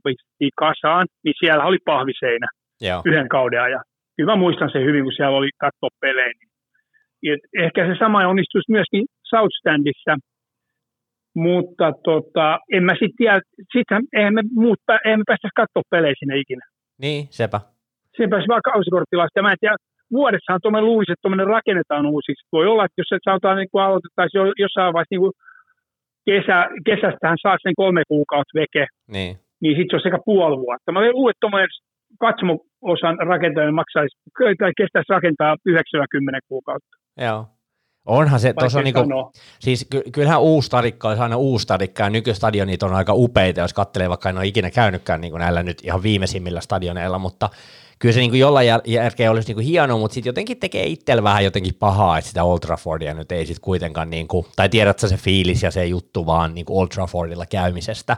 kasaan, 0.55 1.07
niin 1.23 1.33
siellä 1.39 1.63
oli 1.65 1.77
pahviseinä 1.85 2.47
Joo. 2.81 3.01
yhden 3.05 3.29
kauden 3.29 3.61
ajan. 3.61 3.83
Kyllä 4.15 4.31
mä 4.31 4.43
muistan 4.43 4.69
sen 4.71 4.85
hyvin, 4.87 5.03
kun 5.03 5.13
siellä 5.13 5.37
oli 5.37 5.49
katsoa 5.57 5.89
pelejä. 6.01 6.33
Niin 7.23 7.39
ehkä 7.65 7.87
se 7.87 7.95
sama 7.99 8.27
onnistuisi 8.27 8.71
myöskin 8.71 9.05
Southstandissa, 9.23 10.13
mutta 11.35 11.87
tota, 12.03 12.59
en 12.75 12.83
mä 12.83 12.93
sitten 12.93 13.17
tiedä, 13.17 13.41
sittenhän 13.73 14.03
eihän 14.13 14.33
me, 14.33 14.41
muut, 14.55 14.79
eihän 15.05 15.19
me 15.19 15.23
päästä 15.27 15.49
katsoa 15.61 15.83
pelejä 15.89 16.13
sinne 16.19 16.37
ikinä. 16.37 16.65
Niin, 17.01 17.27
sepä. 17.29 17.59
Siinä 18.15 18.29
pääsi 18.33 18.47
vaan 18.47 18.69
kausikorttilaista. 18.71 19.41
Mä 19.41 19.51
en 19.51 19.63
tiedä, 19.63 19.75
vuodessahan 20.19 20.61
tuommoinen 20.61 20.89
luulisi, 20.89 21.11
että 21.11 21.21
tuommoinen 21.21 21.53
rakennetaan 21.57 22.05
uusiksi. 22.05 22.47
Voi 22.51 22.65
olla, 22.67 22.85
että 22.85 22.99
jos 23.01 23.09
se 23.09 23.17
sanotaan 23.23 23.57
niin 23.57 23.71
kuin 23.71 23.83
aloitettaisiin 23.83 24.39
jo, 24.39 24.45
jossain 24.63 24.93
vaiheessa 24.93 25.15
niin 25.15 25.25
kuin 25.25 25.35
kesä, 26.29 26.57
kesästähän 26.89 27.39
saa 27.45 27.57
sen 27.63 27.75
kolme 27.81 28.03
kuukautta 28.07 28.59
veke, 28.61 28.85
niin, 29.15 29.31
niin 29.61 29.75
sitten 29.75 29.89
se 29.91 29.95
on 29.95 30.07
sekä 30.07 30.19
puoli 30.25 30.57
vuotta. 30.65 30.91
Mä 30.91 30.99
luulen, 30.99 31.31
että 31.31 31.43
tuommoinen 31.43 31.71
katsomo-osan 32.19 33.17
rakentaminen 33.27 33.75
maksaisi, 33.75 34.17
tai 34.59 34.71
kestäisi 34.77 35.09
rakentaa 35.09 35.55
90 35.65 36.39
kuukautta. 36.47 36.97
Joo. 37.21 37.45
Onhan 38.05 38.39
se, 38.39 38.53
tuossa 38.53 38.79
on 38.79 38.85
niinku, 38.85 39.31
siis 39.59 39.87
ky- 39.89 40.03
kyllähän 40.11 40.41
uusi 40.41 40.65
stadikka 40.65 41.07
olisi 41.07 41.21
aina 41.21 41.37
uusi 41.37 41.63
stadikka, 41.63 42.03
ja 42.03 42.09
nykystadionit 42.09 42.83
on 42.83 42.93
aika 42.93 43.13
upeita, 43.15 43.61
jos 43.61 43.73
katselee, 43.73 44.09
vaikka 44.09 44.29
en 44.29 44.37
ole 44.37 44.47
ikinä 44.47 44.71
käynytkään 44.71 45.21
niin 45.21 45.33
näillä 45.33 45.63
nyt 45.63 45.81
ihan 45.83 46.03
viimeisimmillä 46.03 46.61
stadioneilla, 46.61 47.19
mutta 47.19 47.49
kyllä 47.99 48.13
se 48.13 48.19
niin 48.19 48.29
kuin 48.29 48.39
jollain 48.39 48.67
järkeä 48.85 49.31
olisi 49.31 49.47
niin 49.47 49.55
kuin 49.55 49.65
hienoa, 49.65 49.97
mutta 49.97 50.13
sitten 50.13 50.29
jotenkin 50.29 50.59
tekee 50.59 50.85
itsellä 50.85 51.23
vähän 51.23 51.43
jotenkin 51.43 51.73
pahaa, 51.79 52.17
että 52.17 52.27
sitä 52.27 52.43
Old 52.43 52.59
Traffordia 52.59 53.13
nyt 53.13 53.31
ei 53.31 53.45
sitten 53.45 53.61
kuitenkaan, 53.61 54.09
niin 54.09 54.27
kuin, 54.27 54.45
tai 54.55 54.69
tiedätkö 54.69 55.07
se 55.07 55.17
fiilis 55.17 55.63
ja 55.63 55.71
se 55.71 55.85
juttu 55.85 56.25
vaan 56.25 56.55
niin 56.55 56.65
kuin 56.65 56.79
Old 56.79 56.87
Traffordilla 56.87 57.45
käymisestä, 57.45 58.17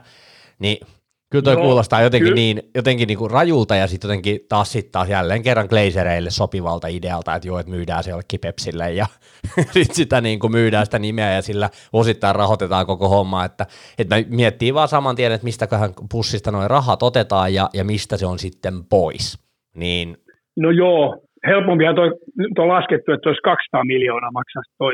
niin 0.60 0.88
Kyllä 1.36 1.44
toi 1.44 1.56
no, 1.56 1.62
kuulostaa 1.62 2.02
jotenkin 2.02 2.26
kyllä. 2.26 2.36
niin, 2.36 2.62
jotenkin 2.76 3.08
niin 3.08 3.18
kuin 3.18 3.32
rajulta 3.32 3.76
ja 3.76 3.88
sitten 3.88 4.08
jotenkin 4.08 4.40
taas 4.50 4.72
sit 4.72 4.92
taas 4.92 5.10
jälleen 5.10 5.44
kerran 5.44 5.68
glazereille 5.70 6.30
sopivalta 6.30 6.88
idealta, 6.88 7.36
että 7.36 7.48
joo, 7.48 7.60
että 7.60 7.72
myydään 7.72 8.04
se 8.04 8.10
jollekin 8.10 8.40
Pepsille 8.40 8.92
ja 8.94 9.06
sitten 9.76 9.96
sitä 9.96 10.22
niin 10.22 10.40
kuin 10.40 10.52
myydään 10.52 10.86
sitä 10.86 11.00
nimeä 11.00 11.32
ja 11.34 11.42
sillä 11.42 11.70
osittain 11.94 12.36
rahoitetaan 12.36 12.86
koko 12.86 13.10
homma, 13.10 13.46
että, 13.46 13.66
että 14.00 14.16
miettii 14.30 14.74
vaan 14.74 14.88
saman 14.88 15.16
tien, 15.16 15.32
että 15.32 15.46
mistäköhän 15.46 15.90
pussista 16.12 16.52
noin 16.52 16.70
rahat 16.70 17.04
otetaan 17.04 17.54
ja, 17.54 17.70
ja 17.74 17.84
mistä 17.84 18.18
se 18.18 18.26
on 18.26 18.40
sitten 18.40 18.74
pois. 18.90 19.40
Niin... 19.76 20.18
No 20.58 20.72
joo, 20.72 21.22
helpompihan 21.48 21.96
toi, 21.96 22.12
nyt 22.38 22.60
on 22.60 22.68
laskettu, 22.68 23.12
että 23.12 23.30
olisi 23.30 23.42
200 23.42 23.84
miljoonaa 23.84 24.32
maksaisi 24.32 24.72
toi 24.78 24.94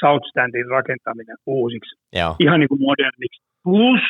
Southstandin 0.00 0.68
rakentaminen 0.68 1.36
uusiksi. 1.46 1.96
Joo. 2.16 2.36
Ihan 2.38 2.60
niin 2.60 2.68
kuin 2.68 2.82
moderniksi. 2.82 3.42
Plus 3.64 4.00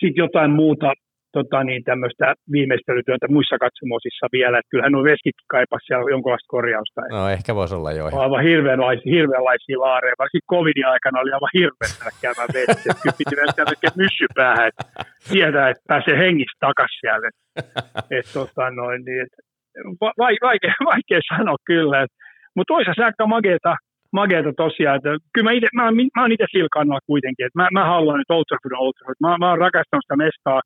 sitten 0.00 0.22
jotain 0.24 0.50
muuta 0.50 0.92
tota 1.36 1.64
niin, 1.64 1.82
tämmöistä 1.90 2.26
viimeistelytyötä 2.56 3.26
muissa 3.34 3.56
katsomosissa 3.64 4.26
vielä. 4.36 4.58
Että 4.58 4.72
kyllähän 4.72 4.92
nuo 4.92 5.04
veskitkin 5.12 5.52
kaipaa 5.54 5.78
siellä 5.86 6.10
jonkinlaista 6.14 6.54
korjausta. 6.56 7.00
No 7.18 7.28
ehkä 7.36 7.54
voisi 7.54 7.74
olla 7.74 7.92
jo. 7.92 8.04
Aivan 8.24 8.42
hirveänlaisia, 8.50 9.14
hirveänlaisia 9.16 9.78
laareja. 9.86 10.20
Varsinkin 10.22 10.52
covidin 10.54 10.88
aikana 10.94 11.20
oli 11.22 11.32
aivan 11.32 11.56
hirveän 11.58 11.92
käymään 12.24 12.52
vettä. 12.56 12.92
Kyllä 13.02 13.18
piti 13.18 13.36
myös 13.40 13.54
käydä 13.56 13.96
myssy 14.02 14.26
päähän, 14.40 14.68
että 14.70 14.84
tietää, 15.32 15.66
että 15.70 15.84
pääsee 15.92 16.16
hengistä 16.24 16.58
takaisin 16.66 17.00
siellä. 17.02 17.28
Et, 18.16 18.26
tota, 18.38 18.64
noin, 18.80 19.00
niin, 19.06 19.20
et, 19.24 19.32
vaikea, 20.44 20.74
vaikea 20.92 21.20
sanoa 21.32 21.58
kyllä. 21.72 21.98
Mutta 22.56 22.74
toisaalta 22.74 23.00
se 23.00 23.04
aika 23.04 23.26
mageeta, 23.36 23.72
mageeta 24.20 24.52
tosiaan. 24.64 24.96
Että 24.96 25.12
kyllä 25.32 25.46
mä, 25.48 25.52
ite, 25.58 25.68
mä, 25.78 25.84
mä 26.16 26.22
oon 26.22 26.34
itse 26.34 26.46
sillä 26.50 26.76
kannalla 26.76 27.08
kuitenkin, 27.10 27.46
että 27.46 27.58
mä, 27.60 27.66
mä 27.78 27.84
haluan 27.94 28.18
nyt 28.18 28.34
Old 28.34 28.46
Trafford 28.48 28.76
Old 28.82 28.94
Trafford. 28.96 29.20
Mä, 29.24 29.38
mä 29.42 29.48
oon 29.50 29.64
rakastanut 29.66 30.04
sitä 30.04 30.16
mestaa 30.24 30.60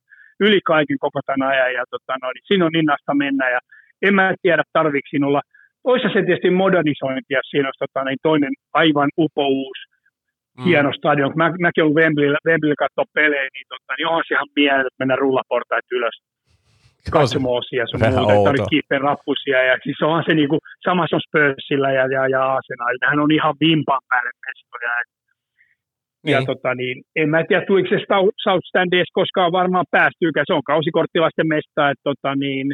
yli 0.47 0.61
kaiken 0.73 0.99
koko 1.05 1.21
tämän 1.27 1.49
ajan 1.53 1.73
ja 1.79 1.85
tota, 1.93 2.13
no, 2.23 2.29
niin 2.33 2.47
siinä 2.49 2.67
on 2.67 2.77
innasta 2.81 3.15
mennä 3.15 3.47
ja 3.55 3.61
en 4.07 4.15
mä 4.15 4.35
tiedä 4.43 4.63
tarviiko 4.73 5.09
sinulla. 5.11 5.41
Oissa 5.85 6.09
se 6.09 6.21
tietysti 6.23 6.51
modernisointia, 6.51 7.41
siinä 7.51 7.69
olisi 7.69 7.85
tota, 7.85 8.05
niin 8.05 8.19
toinen 8.29 8.55
aivan 8.83 9.11
upouus 9.19 9.79
mm. 10.59 10.65
hieno 10.65 10.91
stadion. 10.99 11.33
Mä, 11.37 11.47
mäkin 11.67 11.85
olen 11.85 11.99
Wembleyllä, 11.99 12.39
Wembleyllä 12.49 12.85
katsoa 12.85 13.13
pelejä, 13.15 13.49
niin, 13.55 13.67
tota, 13.73 13.91
niin 13.97 14.09
onhan 14.09 14.25
se 14.29 14.35
ihan 14.35 14.55
mieleen, 14.57 14.99
mennä 14.99 15.17
rullaportaat 15.17 15.87
ylös 15.97 16.17
katsomoosia 17.11 17.87
sun 17.87 18.01
muuta, 18.01 18.33
että 18.35 18.51
oli 18.51 18.71
kiippeen 18.71 19.01
rappusia. 19.01 19.59
Ja 19.69 19.75
siis 19.85 20.03
onhan 20.03 20.25
se 20.27 20.35
niinku, 20.35 20.59
samassa 20.85 21.17
on 21.17 21.25
Spursilla 21.27 21.91
ja, 21.99 22.05
ja, 22.15 22.23
ja 22.35 22.41
Arsenal. 22.57 22.97
Nehän 23.01 23.21
on 23.25 23.33
ihan 23.39 23.55
vimpan 23.61 24.03
päälle 24.09 24.31
mestoja. 24.47 24.93
Niin. 26.25 26.33
Ja 26.35 26.41
tota, 26.51 26.75
niin, 26.75 26.97
en 27.17 27.29
mä 27.29 27.45
tiedä, 27.49 27.67
tuliko 27.67 27.89
se 27.89 27.99
South 28.45 28.67
Stand 28.69 28.93
edes 28.93 29.13
koskaan 29.13 29.53
varmaan 29.53 29.87
päästyykään. 29.91 30.47
Se 30.47 30.55
on 30.55 30.71
kausikorttilaisten 30.73 31.49
mesta, 31.49 31.91
että 31.91 32.05
tota, 32.11 32.35
niin, 32.35 32.67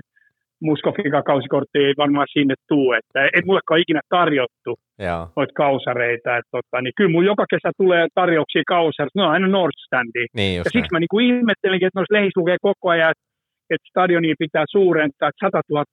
Muskovika 0.60 1.22
kausikortti 1.22 1.78
ei 1.78 1.94
varmaan 1.96 2.26
sinne 2.32 2.54
tuu, 2.68 2.92
että 2.92 3.18
ei 3.34 3.42
mullekaan 3.46 3.80
ikinä 3.80 4.00
tarjottu 4.08 4.72
Joo. 4.98 5.28
noita 5.36 5.52
kausareita, 5.62 6.36
että 6.36 6.50
tota, 6.56 6.76
niin 6.82 6.92
kyllä 6.96 7.10
mun 7.10 7.24
joka 7.32 7.44
kesä 7.50 7.70
tulee 7.76 8.06
tarjouksia 8.14 8.62
kausareita, 8.66 9.20
no 9.20 9.28
aina 9.28 9.48
Nordstandiin. 9.48 10.28
Niin 10.34 10.56
Ja 10.56 10.64
siksi 10.64 10.92
mä 10.92 11.00
niinku 11.00 11.18
ihmettelinkin, 11.18 11.86
että 11.86 11.98
noissa 11.98 12.14
lehdistä 12.14 12.40
lukee 12.40 12.56
koko 12.62 12.88
ajan, 12.88 13.10
että, 13.10 13.24
että 13.70 13.88
stadionia 13.90 14.34
pitää 14.38 14.64
suurentaa, 14.70 15.28
että 15.28 15.46
100 15.46 15.60
000, 15.70 15.84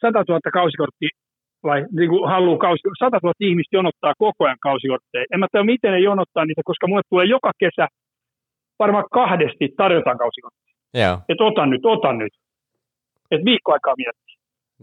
100 0.00 0.24
000 0.28 0.40
kausikortti 0.52 1.08
vai 1.62 1.78
niin 1.98 2.10
kuin 2.10 2.28
haluaa 2.30 2.58
kausi, 2.58 2.82
100 2.98 3.18
000 3.22 3.32
ihmistä 3.40 3.76
jonottaa 3.76 4.14
koko 4.18 4.44
ajan 4.44 4.62
kausikortteja. 4.68 5.24
En 5.32 5.40
mä 5.40 5.46
tiedä, 5.52 5.64
miten 5.64 5.92
ne 5.92 5.98
jonottaa 6.10 6.44
niitä, 6.44 6.62
koska 6.64 6.86
mulle 6.86 7.02
tulee 7.10 7.26
joka 7.26 7.50
kesä 7.58 7.88
varmaan 8.78 9.04
kahdesti 9.12 9.64
tarjotaan 9.76 10.18
kausikortteja. 10.18 10.72
Joo, 10.94 11.16
Että 11.28 11.44
otan 11.44 11.70
nyt, 11.70 11.84
otan 11.84 12.18
nyt. 12.18 12.32
Että 13.30 13.44
viikko 13.44 13.72
aikaa 13.72 13.94
miettiä. 13.96 14.34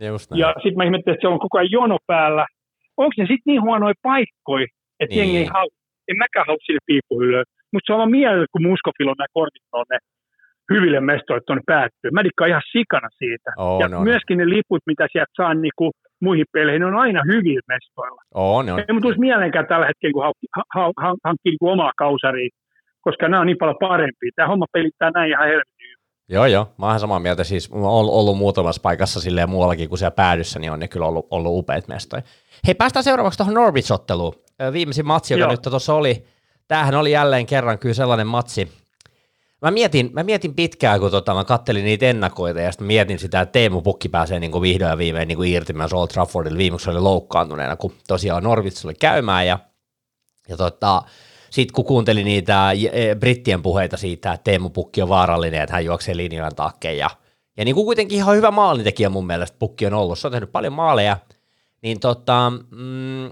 just 0.09 0.31
näin. 0.31 0.39
Ja 0.39 0.49
sitten 0.53 0.77
mä 0.77 0.83
ihmettelin, 0.83 1.15
että 1.15 1.23
se 1.27 1.33
on 1.33 1.39
koko 1.39 1.57
ajan 1.57 1.71
jono 1.71 1.97
päällä. 2.07 2.45
Onko 2.97 3.13
ne 3.17 3.23
sitten 3.31 3.47
niin 3.51 3.61
huonoja 3.61 3.93
paikkoja, 4.01 4.67
että 4.99 5.15
Niin. 5.15 5.19
jengi 5.19 5.37
ei 5.37 5.45
halua? 5.53 5.75
En 6.07 6.17
mäkään 6.17 6.45
halua 6.47 6.63
sille 6.65 6.79
piippuhyllyä. 6.85 7.43
Mutta 7.73 7.87
se 7.87 7.93
on 7.93 8.11
mielellä, 8.11 8.45
kun 8.51 8.67
Muskofilla 8.69 9.11
on 9.11 9.19
nämä 9.19 9.35
kortit 9.37 9.63
tuonne 9.71 9.97
hyville 10.73 10.99
mestoille 10.99 11.43
tuonne 11.45 11.63
päättyy. 11.65 12.11
Mä 12.11 12.23
dikkaan 12.23 12.49
ihan 12.49 12.69
sikana 12.71 13.09
siitä. 13.17 13.49
On, 13.57 13.79
ja 13.81 13.97
on. 13.97 14.03
myöskin 14.03 14.37
ne 14.37 14.45
liput, 14.49 14.83
mitä 14.85 15.07
sieltä 15.11 15.33
saa 15.37 15.53
niinku 15.53 15.91
muihin 16.21 16.45
peleihin, 16.53 16.79
ne 16.79 16.85
on 16.85 17.03
aina 17.05 17.21
hyvillä 17.31 17.61
mestoilla. 17.67 18.21
On, 18.33 18.69
on. 18.69 18.79
Ei 18.79 18.93
mun 18.93 19.01
tulisi 19.01 19.19
mieleenkään 19.19 19.67
tällä 19.67 19.85
hetkellä, 19.85 20.13
kun 20.13 20.23
hankki, 20.23 20.47
ha, 20.55 20.63
ha, 21.03 21.15
hankkii 21.25 21.51
niinku 21.51 21.69
omaa 21.69 21.91
kausaria, 21.97 22.49
koska 23.01 23.27
nämä 23.27 23.41
on 23.41 23.47
niin 23.47 23.57
paljon 23.63 23.77
parempia. 23.79 24.31
Tämä 24.35 24.47
homma 24.47 24.65
pelittää 24.71 25.11
näin 25.11 25.29
ihan 25.31 25.47
helvetin. 25.47 25.99
Joo, 26.31 26.45
joo. 26.45 26.67
Mä 26.77 26.85
oon 26.85 26.99
samaa 26.99 27.19
mieltä. 27.19 27.43
Siis 27.43 27.71
mä 27.71 27.87
oon 27.87 28.09
ollut 28.09 28.37
muutamassa 28.37 28.81
paikassa 28.81 29.21
silleen 29.21 29.49
muuallakin 29.49 29.89
kuin 29.89 29.99
siellä 29.99 30.15
päädyssä, 30.15 30.59
niin 30.59 30.71
on 30.71 30.79
ne 30.79 30.87
kyllä 30.87 31.05
ollut, 31.05 31.27
ollut 31.31 31.59
upeat 31.59 31.87
mestoja. 31.87 32.21
Hei, 32.67 32.75
päästään 32.75 33.03
seuraavaksi 33.03 33.37
tuohon 33.37 33.53
Norwich-otteluun. 33.53 34.33
Viimeisin 34.73 35.07
matsi, 35.07 35.33
joka 35.33 35.43
Joo. 35.43 35.51
nyt 35.51 35.61
tuossa 35.61 35.93
oli, 35.93 36.23
tämähän 36.67 36.95
oli 36.95 37.11
jälleen 37.11 37.45
kerran 37.45 37.79
kyllä 37.79 37.93
sellainen 37.93 38.27
matsi. 38.27 38.67
Mä 39.61 39.71
mietin, 39.71 40.09
mä 40.13 40.23
mietin 40.23 40.55
pitkään, 40.55 40.99
kun 40.99 41.11
tota, 41.11 41.33
mä 41.33 41.43
kattelin 41.43 41.85
niitä 41.85 42.05
ennakoita 42.05 42.59
ja 42.59 42.71
sitten 42.71 42.87
mietin 42.87 43.19
sitä, 43.19 43.41
että 43.41 43.51
Teemu 43.51 43.81
Pukki 43.81 44.09
pääsee 44.09 44.39
niin 44.39 44.51
kuin 44.51 44.61
vihdoin 44.61 44.89
ja 44.89 44.97
viimein 44.97 45.27
niin 45.27 45.37
kuin 45.37 45.51
irti 45.51 45.73
myös 45.73 45.93
Old 45.93 46.07
Traffordille. 46.07 46.57
Viimeksi 46.57 46.89
oli 46.89 46.99
loukkaantuneena, 46.99 47.75
kun 47.75 47.93
tosiaan 48.07 48.43
Norwich 48.43 48.85
oli 48.85 48.93
käymään 48.93 49.47
ja, 49.47 49.59
ja 50.49 50.57
tota, 50.57 51.01
sitten 51.49 51.73
kun 51.73 51.85
kuuntelin 51.85 52.25
niitä 52.25 52.71
e, 52.91 53.15
brittien 53.15 53.61
puheita 53.61 53.97
siitä, 53.97 54.33
että 54.33 54.43
Teemu 54.43 54.69
Pukki 54.69 55.01
on 55.01 55.09
vaarallinen, 55.09 55.61
että 55.61 55.75
hän 55.75 55.85
juoksee 55.85 56.17
linjojen 56.17 56.55
takkeen 56.55 56.97
ja, 56.97 57.09
ja 57.57 57.65
niin 57.65 57.75
kuin 57.75 57.85
kuitenkin 57.85 58.15
ihan 58.15 58.35
hyvä 58.35 58.51
maalintekijä 58.51 59.09
mun 59.09 59.27
mielestä 59.27 59.57
Pukki 59.59 59.85
on 59.85 59.93
ollut, 59.93 60.19
se 60.19 60.27
on 60.27 60.31
tehnyt 60.31 60.51
paljon 60.51 60.73
maaleja, 60.73 61.17
niin 61.81 61.99
tota, 61.99 62.51
mm, 62.71 63.29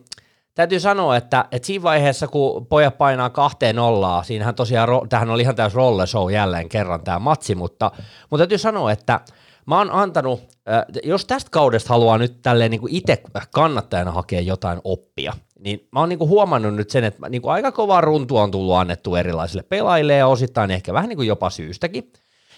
täytyy 0.58 0.80
sanoa, 0.80 1.18
että, 1.18 1.46
että 1.52 1.66
siinä 1.66 1.84
vaiheessa, 1.84 2.28
kun 2.28 2.66
pojat 2.66 2.98
painaa 2.98 3.30
kahteen 3.30 3.76
nollaa, 3.76 4.24
siinähän 4.24 4.56
tosiaan, 4.56 4.90
tämähän 5.10 5.30
oli 5.30 5.42
ihan 5.42 5.56
täys 5.56 5.74
roller 5.74 6.08
show 6.08 6.32
jälleen 6.32 6.70
kerran 6.70 7.04
tämä 7.04 7.20
matsi, 7.20 7.56
mutta, 7.56 7.92
mutta 8.30 8.42
täytyy 8.42 8.58
sanoa, 8.58 8.92
että 8.92 9.20
mä 9.66 9.78
oon 9.78 9.92
antanut, 9.92 10.40
äh, 10.40 10.86
jos 11.04 11.26
tästä 11.26 11.52
kaudesta 11.52 11.90
haluaa 11.90 12.18
nyt 12.18 12.42
tälleen 12.42 12.72
niin 12.72 12.82
itse 12.90 13.24
kannattajana 13.52 14.12
hakea 14.12 14.42
jotain 14.42 14.82
oppia, 14.84 15.34
niin 15.60 15.88
mä 15.92 16.00
oon 16.00 16.10
niin 16.10 16.20
kuin 16.20 16.30
huomannut 16.30 16.76
nyt 16.76 16.90
sen, 16.90 17.04
että 17.04 17.30
niin 17.30 17.42
kuin 17.42 17.54
aika 17.54 17.72
kovaa 17.72 18.02
runtua 18.02 18.44
on 18.44 18.52
tullut 18.52 18.76
annettu 18.76 19.16
erilaisille 19.16 19.64
pelaajille 19.64 20.14
ja 20.14 20.28
osittain 20.28 20.72
ehkä 20.72 20.94
vähän 20.94 21.10
niin 21.10 21.18
kuin 21.18 21.28
jopa 21.28 21.50
syystäkin. 21.50 22.12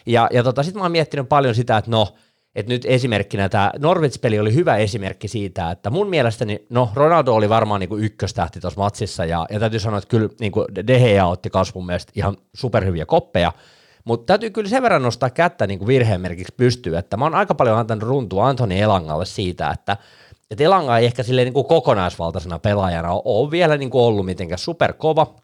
Ja, 0.06 0.30
ja 0.32 0.44
tota, 0.44 0.64
sitten 0.64 0.80
mä 0.80 0.84
oon 0.84 0.92
miettinyt 0.92 1.30
paljon 1.30 1.56
sitä, 1.56 1.78
että 1.78 1.92
no, 1.92 2.08
että 2.56 2.74
nyt 2.74 2.86
esimerkkinä 2.86 3.50
tämä 3.50 3.72
Norwich-peli 3.80 4.40
oli 4.40 4.54
hyvä 4.54 4.78
esimerkki 4.78 5.28
siitä, 5.28 5.72
että 5.72 5.90
mun 5.90 6.10
mielestäni, 6.10 6.66
no 6.70 6.90
Ronaldo 6.94 7.34
oli 7.34 7.50
varmaan 7.50 7.80
niin 7.80 7.90
kuin 7.90 8.04
ykköstähti 8.04 8.60
tuossa 8.60 8.82
matsissa, 8.82 9.26
ja, 9.26 9.46
ja 9.50 9.60
täytyy 9.60 9.80
sanoa, 9.80 9.98
että 9.98 10.10
kyllä 10.10 10.30
niin 10.40 10.52
kuin 10.52 10.66
De 10.76 10.84
Gea 10.84 11.26
otti 11.26 11.50
kasvun 11.50 11.86
mielestä 11.86 12.12
ihan 12.16 12.38
superhyviä 12.56 13.06
koppeja, 13.06 13.54
mutta 14.06 14.26
täytyy 14.26 14.50
kyllä 14.50 14.70
sen 14.70 14.84
verran 14.84 15.02
nostaa 15.02 15.30
kättä 15.30 15.68
niin 15.68 15.80
kuin 15.80 15.88
virheen 15.88 16.22
merkiksi 16.22 16.54
pystyy, 16.58 16.98
että 16.98 17.18
mä 17.18 17.26
oon 17.26 17.36
aika 17.36 17.56
paljon 17.56 17.78
antanut 17.78 18.04
runtua 18.04 18.48
Antoni 18.48 18.82
Elangalle 18.82 19.26
siitä, 19.26 19.70
että 19.70 19.98
että 20.52 20.64
Elanga 20.64 20.98
ei 20.98 21.06
ehkä 21.06 21.24
silleen 21.24 21.46
niin 21.46 21.54
kuin 21.54 21.68
kokonaisvaltaisena 21.68 22.60
pelaajana 22.60 23.10
ole, 23.26 23.52
vielä 23.52 23.78
niin 23.78 23.90
kuin 23.90 24.02
ollut 24.02 24.26
mitenkään 24.26 24.60
superkova, 24.60 25.36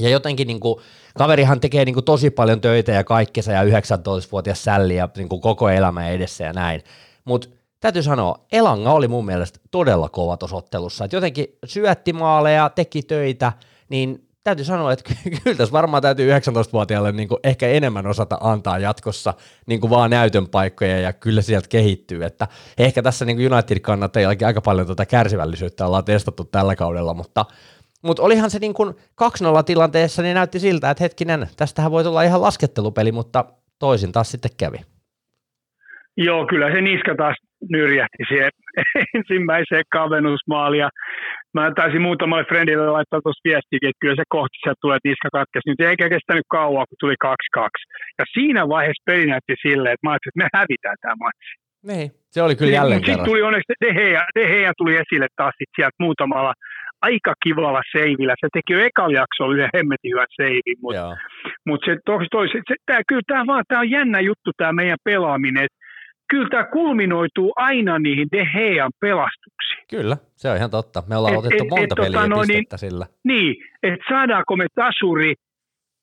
ja 0.00 0.08
jotenkin 0.08 0.46
niin 0.46 0.60
kuin, 0.60 0.80
kaverihan 1.18 1.60
tekee 1.60 1.84
niin 1.84 1.94
kuin 1.94 2.04
tosi 2.04 2.30
paljon 2.30 2.60
töitä 2.60 2.92
ja 2.92 3.04
kaikkensa 3.04 3.52
ja 3.52 3.64
19-vuotias 3.64 4.64
sälli 4.64 4.96
ja 4.96 5.08
niin 5.16 5.28
kuin 5.28 5.40
koko 5.40 5.68
elämä 5.68 6.08
edessä 6.08 6.44
ja 6.44 6.52
näin. 6.52 6.82
Mutta 7.24 7.48
täytyy 7.80 8.02
sanoa, 8.02 8.46
Elanga 8.52 8.92
oli 8.92 9.08
mun 9.08 9.26
mielestä 9.26 9.60
todella 9.70 10.08
kova 10.08 10.36
tuossa 10.36 10.56
ottelussa. 10.56 11.04
Et 11.04 11.12
jotenkin 11.12 11.46
syötti 11.64 12.12
maaleja, 12.12 12.68
teki 12.68 13.02
töitä, 13.02 13.52
niin 13.88 14.26
täytyy 14.44 14.64
sanoa, 14.64 14.92
että 14.92 15.14
kyllä 15.44 15.56
tässä 15.56 15.72
varmaan 15.72 16.02
täytyy 16.02 16.30
19-vuotiaalle 16.38 17.12
niin 17.12 17.28
kuin 17.28 17.40
ehkä 17.44 17.68
enemmän 17.68 18.06
osata 18.06 18.38
antaa 18.40 18.78
jatkossa 18.78 19.34
niin 19.66 19.80
kuin 19.80 19.90
vaan 19.90 20.10
näytön 20.10 20.48
paikkoja 20.48 21.00
ja 21.00 21.12
kyllä 21.12 21.42
sieltä 21.42 21.68
kehittyy. 21.68 22.24
Että 22.24 22.48
ehkä 22.78 23.02
tässä 23.02 23.24
niin 23.24 23.52
United-kannattajillakin 23.52 24.46
aika 24.46 24.60
paljon 24.60 24.86
tuota 24.86 25.06
kärsivällisyyttä 25.06 25.86
ollaan 25.86 26.04
testattu 26.04 26.44
tällä 26.44 26.76
kaudella, 26.76 27.14
mutta 27.14 27.44
mutta 28.06 28.22
olihan 28.22 28.50
se 28.50 28.58
niin 28.58 28.74
kuin 28.74 28.94
2-0 29.60 29.62
tilanteessa, 29.66 30.22
niin 30.22 30.34
näytti 30.34 30.58
siltä, 30.58 30.90
että 30.90 31.04
hetkinen, 31.04 31.46
tästähän 31.56 31.90
voi 31.90 32.04
tulla 32.04 32.22
ihan 32.22 32.42
laskettelupeli, 32.42 33.12
mutta 33.12 33.44
toisin 33.78 34.12
taas 34.12 34.30
sitten 34.30 34.50
kävi. 34.58 34.78
Joo, 36.16 36.46
kyllä 36.46 36.70
se 36.72 36.80
niska 36.80 37.14
taas 37.14 37.36
nyrjähti 37.70 38.22
siihen 38.28 38.50
ensimmäiseen 39.18 39.84
kavennusmaaliin. 39.92 40.88
Mä 41.54 41.72
taisin 41.76 42.02
muutamalle 42.02 42.44
friendille 42.44 42.90
laittaa 42.90 43.20
tuossa 43.22 43.48
viestiäkin, 43.50 43.88
että 43.88 44.02
kyllä 44.02 44.18
se 44.20 44.26
kohti 44.28 44.56
sieltä 44.62 44.80
tulee, 44.80 44.96
että 44.96 45.08
niska 45.08 45.30
katkesi. 45.38 45.68
Nyt 45.68 45.80
eikä 45.80 46.08
kestänyt 46.08 46.46
kauan, 46.58 46.86
kun 46.88 47.00
tuli 47.00 47.16
2-2. 47.24 47.68
Ja 48.18 48.24
siinä 48.34 48.68
vaiheessa 48.68 49.06
peli 49.06 49.26
näytti 49.26 49.54
silleen, 49.66 49.94
että 49.94 50.06
mä 50.06 50.10
ajattelin, 50.10 50.32
että 50.32 50.42
me 50.44 50.58
hävitään 50.58 50.96
tämä 51.02 51.16
matsi. 51.24 51.50
Niin, 51.90 52.08
se 52.34 52.42
oli 52.42 52.56
kyllä 52.56 52.72
jälleen 52.72 53.04
Sitten 53.04 53.24
tuli 53.24 53.42
onneksi 53.42 53.72
De 53.84 53.92
Gea, 53.94 54.24
De 54.34 54.44
Gea 54.50 54.72
tuli 54.76 54.94
esille 55.02 55.28
taas 55.36 55.54
sit 55.58 55.72
sieltä 55.76 55.96
muutamalla 56.04 56.52
aika 57.06 57.32
kivalla 57.44 57.82
seivillä. 57.96 58.34
Se 58.40 58.48
teki 58.52 58.72
jo 58.72 58.80
ekalla 58.88 59.18
jaksolla 59.22 59.54
yhden 59.54 59.70
hemmetin 59.76 60.10
hyvän 60.12 60.32
seivin, 60.40 60.76
mutta 60.82 61.16
mutta 61.66 61.84
se, 61.86 61.92
toi, 62.06 62.26
toi, 62.30 62.48
se, 62.48 62.58
se, 62.68 62.74
tää, 62.86 63.00
kyllä 63.08 63.22
tämä 63.26 63.46
vaan 63.46 63.64
tää 63.68 63.78
on 63.84 63.90
jännä 63.90 64.20
juttu 64.20 64.50
tämä 64.56 64.72
meidän 64.72 64.98
pelaaminen. 65.04 65.66
Kyllä 66.30 66.48
tämä 66.48 66.64
kulminoituu 66.64 67.52
aina 67.56 67.98
niihin 67.98 68.28
De 68.32 68.44
Gean 68.52 68.92
pelastuksiin. 69.00 69.84
Kyllä, 69.90 70.16
se 70.36 70.50
on 70.50 70.56
ihan 70.56 70.70
totta. 70.70 71.02
Me 71.08 71.16
ollaan 71.16 71.34
Et- 71.34 71.38
otettu 71.38 71.64
et- 71.64 71.70
monta 71.70 71.82
et 71.84 71.88
tota 71.88 72.02
peliä 72.02 72.28
noin, 72.28 72.48
niin- 72.48 72.64
sillä. 72.76 73.06
Niin, 73.24 73.56
että 73.82 74.04
saadaanko 74.08 74.56
me 74.56 74.66
tasuri 74.74 75.34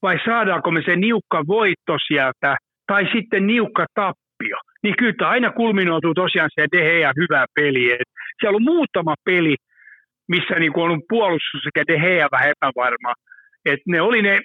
vai 0.02 0.18
saadaanko 0.26 0.72
me 0.72 0.82
se 0.86 0.96
niukka 0.96 1.44
voitto 1.48 1.96
sieltä 2.08 2.58
tai 2.88 3.04
sitten 3.16 3.48
niukka 3.48 3.86
tappio. 3.94 4.58
Niin 4.84 4.96
kyllä 5.00 5.14
tämä 5.18 5.30
aina 5.32 5.52
kulminoituu 5.52 6.14
tosiaan 6.14 6.50
se 6.56 6.62
De 6.72 6.82
Gean 6.82 7.14
hyvä 7.22 7.46
peli. 7.56 7.92
Et 7.92 8.10
siellä 8.40 8.56
on 8.56 8.64
muutama 8.74 9.16
peli, 9.26 9.56
missä 10.28 10.56
niin 10.60 10.72
on 10.76 10.84
ollut 10.84 11.10
puolustus 11.10 11.62
sekä 11.64 11.84
De 11.88 12.00
Gea 12.00 12.28
vähän 12.32 12.54
epävarma. 12.56 13.14
Et 13.66 13.80
ne 13.88 14.02
oli 14.02 14.22
ne 14.22 14.40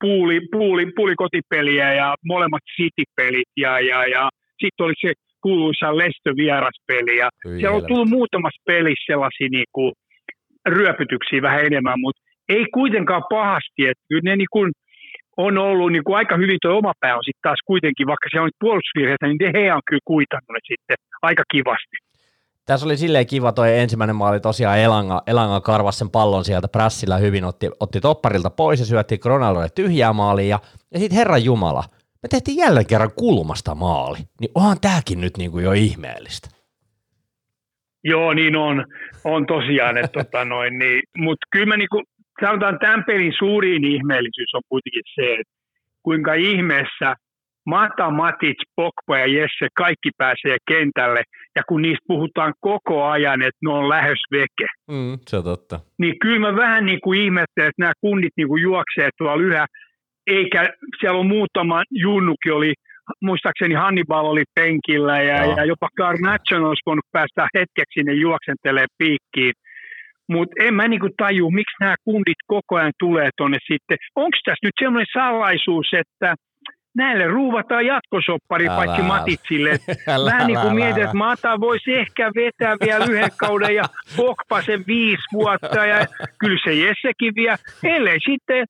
puuli, 0.00 0.40
puuli, 0.52 0.86
puulikotipeliä 0.96 1.92
ja 1.94 2.14
molemmat 2.24 2.62
City-pelit 2.76 3.52
ja, 3.56 3.80
ja, 3.80 4.06
ja 4.06 4.28
sitten 4.60 4.84
oli 4.86 4.94
se 5.00 5.12
kuuluisa 5.42 5.96
Leicester 5.96 6.36
vieraspeli. 6.36 7.16
Ja 7.16 7.28
Hyi 7.48 7.60
siellä 7.60 7.76
on 7.76 7.86
tullut 7.88 8.08
muutamassa 8.08 8.62
pelissä 8.66 9.12
sellaisia 9.12 9.48
niin 9.50 9.70
kuin, 9.72 9.92
ryöpytyksiä 10.68 11.42
vähän 11.42 11.64
enemmän, 11.64 12.00
mutta 12.00 12.22
ei 12.48 12.64
kuitenkaan 12.74 13.24
pahasti. 13.30 13.82
Että 13.90 14.04
kyllä 14.08 14.24
ne 14.24 14.36
niin 14.36 14.52
kuin, 14.52 14.72
on 15.36 15.58
ollut 15.58 15.92
niin 15.92 16.04
kuin 16.04 16.16
aika 16.16 16.36
hyvin 16.36 16.58
tuo 16.62 16.78
oma 16.78 16.92
pää 17.00 17.16
on 17.16 17.24
sitten 17.24 17.46
taas 17.48 17.62
kuitenkin, 17.66 18.06
vaikka 18.06 18.28
se 18.32 18.40
on 18.40 18.50
puolustusvirheitä, 18.60 19.26
niin 19.26 19.42
Gea 19.42 19.76
on 19.76 19.88
kyllä 19.88 20.10
kuitannut 20.12 20.52
ne 20.54 20.60
sitten 20.70 20.96
aika 21.22 21.42
kivasti. 21.52 21.96
Tässä 22.66 22.86
oli 22.86 22.96
silleen 22.96 23.26
kiva 23.26 23.52
toi 23.52 23.78
ensimmäinen 23.78 24.16
maali, 24.16 24.40
tosiaan 24.40 24.78
Elanga, 24.78 25.22
Elanga 25.26 25.60
karvasi 25.60 25.98
sen 25.98 26.10
pallon 26.10 26.44
sieltä 26.44 26.68
prässillä 26.68 27.16
hyvin, 27.16 27.44
otti, 27.44 27.70
otti 27.80 28.00
topparilta 28.00 28.50
pois 28.50 28.80
ja 28.80 28.86
syötti 28.86 29.20
Ronaldolle 29.24 29.68
tyhjää 29.74 30.12
maalia. 30.12 30.46
Ja, 30.46 30.58
ja 30.92 30.98
sitten 30.98 31.18
Herran 31.18 31.44
Jumala, 31.44 31.84
me 32.22 32.28
tehtiin 32.30 32.56
jälleen 32.56 32.86
kerran 32.86 33.10
kulmasta 33.16 33.74
maali. 33.74 34.18
Niin 34.40 34.50
onhan 34.54 34.80
tääkin 34.80 35.20
nyt 35.20 35.36
niinku 35.36 35.58
jo 35.58 35.72
ihmeellistä. 35.72 36.48
Joo, 38.04 38.34
niin 38.34 38.56
on, 38.56 38.84
on 39.24 39.46
tosiaan, 39.46 39.98
että 39.98 40.24
tota 40.24 40.44
noin, 40.44 40.78
niin, 40.78 41.02
mutta 41.18 41.46
kyllä 41.50 41.66
mä 41.66 41.76
niinku, 41.76 42.02
sanotaan 42.40 42.78
tämän 42.78 43.04
pelin 43.04 43.32
suurin 43.38 43.84
ihmeellisyys 43.84 44.54
on 44.54 44.62
kuitenkin 44.68 45.02
se, 45.14 45.32
että 45.40 45.52
kuinka 46.02 46.34
ihmeessä 46.34 47.16
Mata, 47.66 48.10
Matic, 48.10 48.56
Pogba 48.76 49.18
ja 49.18 49.26
Jesse 49.26 49.68
kaikki 49.76 50.10
pääsee 50.16 50.56
kentälle, 50.68 51.22
ja 51.56 51.62
kun 51.68 51.82
niistä 51.82 52.04
puhutaan 52.08 52.52
koko 52.60 53.04
ajan, 53.04 53.42
että 53.42 53.58
ne 53.64 53.70
on 53.72 53.88
lähes 53.88 54.18
veke, 54.32 54.66
Mm, 54.90 55.18
se 55.28 55.36
on 55.36 55.44
totta. 55.44 55.80
niin 55.98 56.18
kyllä 56.18 56.38
mä 56.50 56.56
vähän 56.56 56.86
niin 56.86 57.00
kuin 57.04 57.20
ihmettelen, 57.20 57.68
että 57.68 57.82
nämä 57.82 57.92
kunnit 58.00 58.32
niin 58.36 58.48
kuin 58.48 58.62
juoksee 58.62 59.08
tuolla 59.18 59.42
yhä, 59.42 59.66
eikä 60.26 60.72
siellä 61.00 61.18
on 61.18 61.26
muutama 61.26 61.82
junnukin 61.90 62.52
oli 62.52 62.72
muistaakseni 63.22 63.74
Hannibal 63.74 64.26
oli 64.26 64.44
penkillä 64.54 65.22
ja, 65.22 65.44
ja 65.56 65.64
jopa 65.64 65.88
Garnaccio 65.96 66.68
olisi 66.68 66.82
voinut 66.86 67.04
päästä 67.12 67.48
hetkeksi 67.58 67.94
sinne 67.94 68.12
juoksentelee 68.12 68.86
piikkiin. 68.98 69.52
Mutta 70.28 70.54
en 70.64 70.74
mä 70.74 70.88
niinku 70.88 71.08
taju, 71.18 71.50
miksi 71.50 71.76
nämä 71.80 71.94
kundit 72.04 72.40
koko 72.46 72.76
ajan 72.76 72.92
tulee 72.98 73.30
tuonne 73.36 73.58
sitten. 73.72 73.96
Onko 74.16 74.38
tässä 74.44 74.66
nyt 74.66 74.72
semmoinen 74.82 75.06
salaisuus, 75.12 75.86
että 75.92 76.34
näille 76.96 77.26
ruuvataan 77.26 77.86
jatkosoppari 77.86 78.68
älä, 78.68 78.76
paitsi 78.76 79.02
Matitsille. 79.02 79.70
Älä, 80.08 80.30
Vähän 80.30 80.46
niin 80.46 80.60
kuin 80.60 80.74
mietin, 80.74 81.04
että 81.04 81.16
Mata 81.16 81.60
voisi 81.60 81.94
ehkä 81.94 82.30
vetää 82.34 82.76
vielä 82.86 83.04
yhden 83.10 83.30
kauden 83.36 83.74
ja 83.74 83.84
Pogba 84.16 84.62
sen 84.62 84.84
viisi 84.86 85.22
vuotta 85.32 85.86
ja 85.86 86.06
kyllä 86.38 86.58
se 86.64 86.72
Jessekin 86.72 87.34
vie. 87.34 87.54
Ellei 87.82 88.18
sitten 88.30 88.66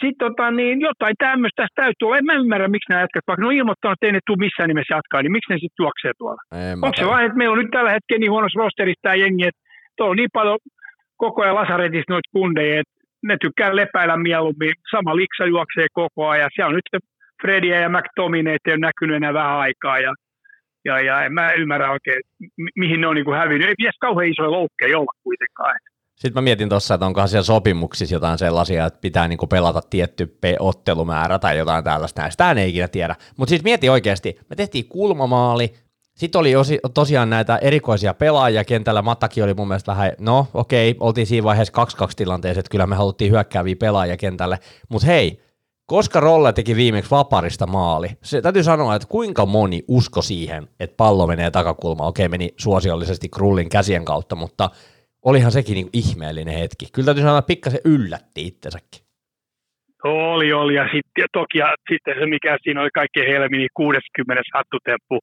sit 0.00 0.18
tota, 0.18 0.50
niin 0.50 0.80
jotain 0.80 1.14
tämmöistä 1.18 1.62
tässä 1.62 1.74
täytyy 1.82 2.06
olla. 2.06 2.18
En 2.18 2.24
mä 2.24 2.34
ymmärrä, 2.34 2.68
miksi 2.68 2.90
nämä 2.90 3.00
jätkät, 3.00 3.24
vaikka 3.26 3.40
ne 3.40 3.46
on 3.46 3.60
ilmoittanut, 3.60 3.96
että 3.96 4.06
ei 4.06 4.12
ne 4.12 4.20
tule 4.26 4.44
missään 4.44 4.68
nimessä 4.68 4.94
jatkaa, 4.94 5.22
niin 5.22 5.32
miksi 5.32 5.52
ne 5.52 5.58
sitten 5.58 5.84
juoksee 5.84 6.12
tuolla? 6.18 6.42
Onko 6.82 6.96
se 6.98 7.06
vain, 7.06 7.26
että 7.26 7.38
meillä 7.38 7.52
on 7.52 7.62
nyt 7.62 7.74
tällä 7.76 7.90
hetkellä 7.90 8.20
niin 8.20 8.34
huonossa 8.34 8.62
rosterissa 8.62 9.02
tämä 9.02 9.14
jengi, 9.14 9.46
että 9.46 9.60
tuolla 9.96 10.10
on 10.10 10.16
niin 10.16 10.36
paljon 10.38 10.58
koko 11.16 11.42
ajan 11.42 11.54
lasaretissa 11.54 12.12
noita 12.12 12.30
kundeja, 12.32 12.80
että 12.80 12.94
ne 13.28 13.36
tykkää 13.40 13.76
lepäillä 13.76 14.16
mieluummin. 14.16 14.74
Sama 14.90 15.16
liksa 15.16 15.44
juoksee 15.46 15.86
koko 15.92 16.28
ajan. 16.28 16.50
Se 16.56 16.64
on 16.64 16.74
nyt 16.74 16.88
Fredia 17.42 17.80
ja 17.80 17.88
McTominay 17.88 18.56
ei 18.66 18.72
ole 18.72 18.76
näkynyt 18.76 19.16
enää 19.16 19.34
vähän 19.34 19.56
aikaa 19.56 19.98
ja, 19.98 20.14
ja, 20.84 21.00
ja 21.00 21.24
en 21.24 21.32
mä 21.32 21.52
ymmärrä 21.52 21.90
oikein, 21.90 22.22
mi- 22.56 22.70
mihin 22.76 23.00
ne 23.00 23.06
on 23.06 23.14
niin 23.14 23.24
kuin 23.24 23.38
hävinnyt. 23.38 23.68
Ei 23.68 23.74
pitäisi 23.76 23.98
kauhean 24.00 24.30
isoja 24.30 24.50
loukkeja 24.50 24.98
olla 24.98 25.12
kuitenkaan. 25.22 25.76
Sitten 26.16 26.42
mä 26.42 26.44
mietin 26.44 26.68
tuossa, 26.68 26.94
että 26.94 27.06
onkohan 27.06 27.28
siellä 27.28 27.44
sopimuksissa 27.44 28.14
jotain 28.14 28.38
sellaisia, 28.38 28.86
että 28.86 29.00
pitää 29.00 29.28
niinku 29.28 29.46
pelata 29.46 29.80
tietty 29.90 30.38
ottelumäärä 30.58 31.38
tai 31.38 31.58
jotain 31.58 31.84
tällaista 31.84 32.20
näistä. 32.22 32.50
Sitä 32.50 32.60
ei 32.60 32.70
ikinä 32.70 32.88
tiedä. 32.88 33.16
Mutta 33.36 33.50
siis 33.50 33.64
mieti 33.64 33.88
oikeasti, 33.88 34.38
me 34.50 34.56
tehtiin 34.56 34.88
kulmamaali, 34.88 35.74
sitten 36.14 36.38
oli 36.38 36.56
osi, 36.56 36.78
tosiaan 36.94 37.30
näitä 37.30 37.56
erikoisia 37.56 38.14
pelaajia 38.14 38.64
kentällä. 38.64 39.02
Mattakin 39.02 39.44
oli 39.44 39.54
mun 39.54 39.68
mielestä 39.68 39.92
vähän, 39.92 40.12
no 40.18 40.46
okei, 40.54 40.90
okay, 40.90 41.06
oltiin 41.06 41.26
siinä 41.26 41.44
vaiheessa 41.44 41.84
2-2 42.04 42.08
tilanteessa, 42.16 42.60
että 42.60 42.70
kyllä 42.70 42.86
me 42.86 42.96
haluttiin 42.96 43.30
hyökkääviä 43.30 43.76
pelaajia 43.76 44.16
kentälle. 44.16 44.58
Mutta 44.88 45.06
hei, 45.06 45.43
koska 45.86 46.20
Rolle 46.20 46.52
teki 46.52 46.76
viimeksi 46.76 47.10
vaparista 47.10 47.66
maali, 47.66 48.08
se 48.22 48.42
täytyy 48.42 48.62
sanoa, 48.62 48.94
että 48.94 49.08
kuinka 49.08 49.46
moni 49.46 49.82
usko 49.88 50.22
siihen, 50.22 50.68
että 50.80 50.96
pallo 50.96 51.26
menee 51.26 51.50
takakulmaan. 51.50 52.08
Okei, 52.08 52.28
meni 52.28 52.54
suosiollisesti 52.56 53.28
Krullin 53.28 53.68
käsien 53.68 54.04
kautta, 54.04 54.36
mutta 54.36 54.70
olihan 55.24 55.52
sekin 55.52 55.74
niin 55.74 55.88
ihmeellinen 55.92 56.58
hetki. 56.58 56.86
Kyllä 56.92 57.06
täytyy 57.06 57.22
sanoa, 57.22 57.38
että 57.38 57.46
pikkasen 57.46 57.80
yllätti 57.84 58.46
itsensäkin. 58.46 59.04
Oli, 60.04 60.52
oli. 60.52 60.74
Ja 60.74 60.84
sitten 60.94 61.24
toki 61.32 61.58
ja 61.58 61.74
sitten 61.92 62.14
se, 62.18 62.26
mikä 62.26 62.58
siinä 62.62 62.80
oli 62.82 62.90
kaikkein 62.94 63.32
helmi, 63.32 63.58
niin 63.58 63.70
60 63.74 64.42
hattutemppu 64.54 65.18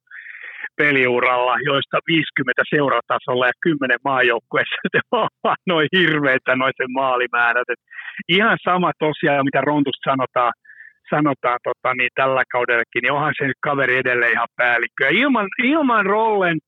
peliuralla, 0.82 1.54
joista 1.70 1.98
50 2.06 2.62
seuratasolla 2.74 3.46
ja 3.46 3.52
10 3.60 3.98
maajoukkueessa. 4.04 4.76
Se 4.94 5.00
on 5.12 5.28
noin 5.72 5.88
hirveitä 5.96 6.56
noin 6.56 6.74
se 6.76 6.86
maalimäärät. 7.00 7.68
Et 7.72 7.82
ihan 8.28 8.58
sama 8.68 8.90
tosiaan, 8.98 9.48
mitä 9.48 9.60
Rontusta 9.60 10.10
sanotaan, 10.10 10.52
sanotaan 11.14 11.58
tota, 11.68 11.90
niin 11.94 12.12
tällä 12.14 12.42
kaudellakin, 12.52 13.02
niin 13.02 13.12
onhan 13.12 13.34
se 13.38 13.44
nyt 13.46 13.66
kaveri 13.68 13.96
edelleen 13.96 14.32
ihan 14.32 14.54
päällikkö. 14.56 15.02
Ilman, 15.22 15.48
ilman 15.72 16.06
rollen 16.06 16.58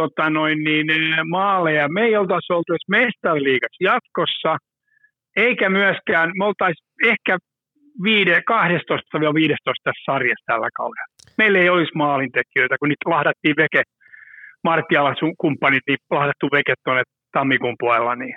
tota, 0.00 0.30
noin, 0.30 0.64
niin, 0.64 0.86
maaleja 1.30 1.88
me 1.88 2.02
ei 2.02 2.16
oltaisi 2.16 2.52
oltu 2.52 2.72
edes 2.72 2.86
jatkossa, 3.80 4.56
eikä 5.36 5.68
myöskään, 5.68 6.32
me 6.38 6.44
oltaisiin 6.44 6.88
ehkä 7.12 7.38
12-15 7.98 9.92
sarjassa 10.06 10.44
tällä 10.46 10.68
kaudella. 10.76 11.13
Meillä 11.38 11.58
ei 11.58 11.68
olisi 11.68 11.92
maalintekijöitä, 11.94 12.76
kun 12.78 12.88
niitä 12.88 13.10
lahdattiin 13.10 13.56
veke, 13.56 13.82
Martti 14.64 14.94
sun 15.18 15.34
kumppanit, 15.38 15.82
niin 15.86 15.98
lahdattu 16.10 16.48
veke 16.52 16.74
tuonne 16.84 17.02
tammikuun 17.32 17.76
puolella, 17.78 18.16
niin 18.16 18.36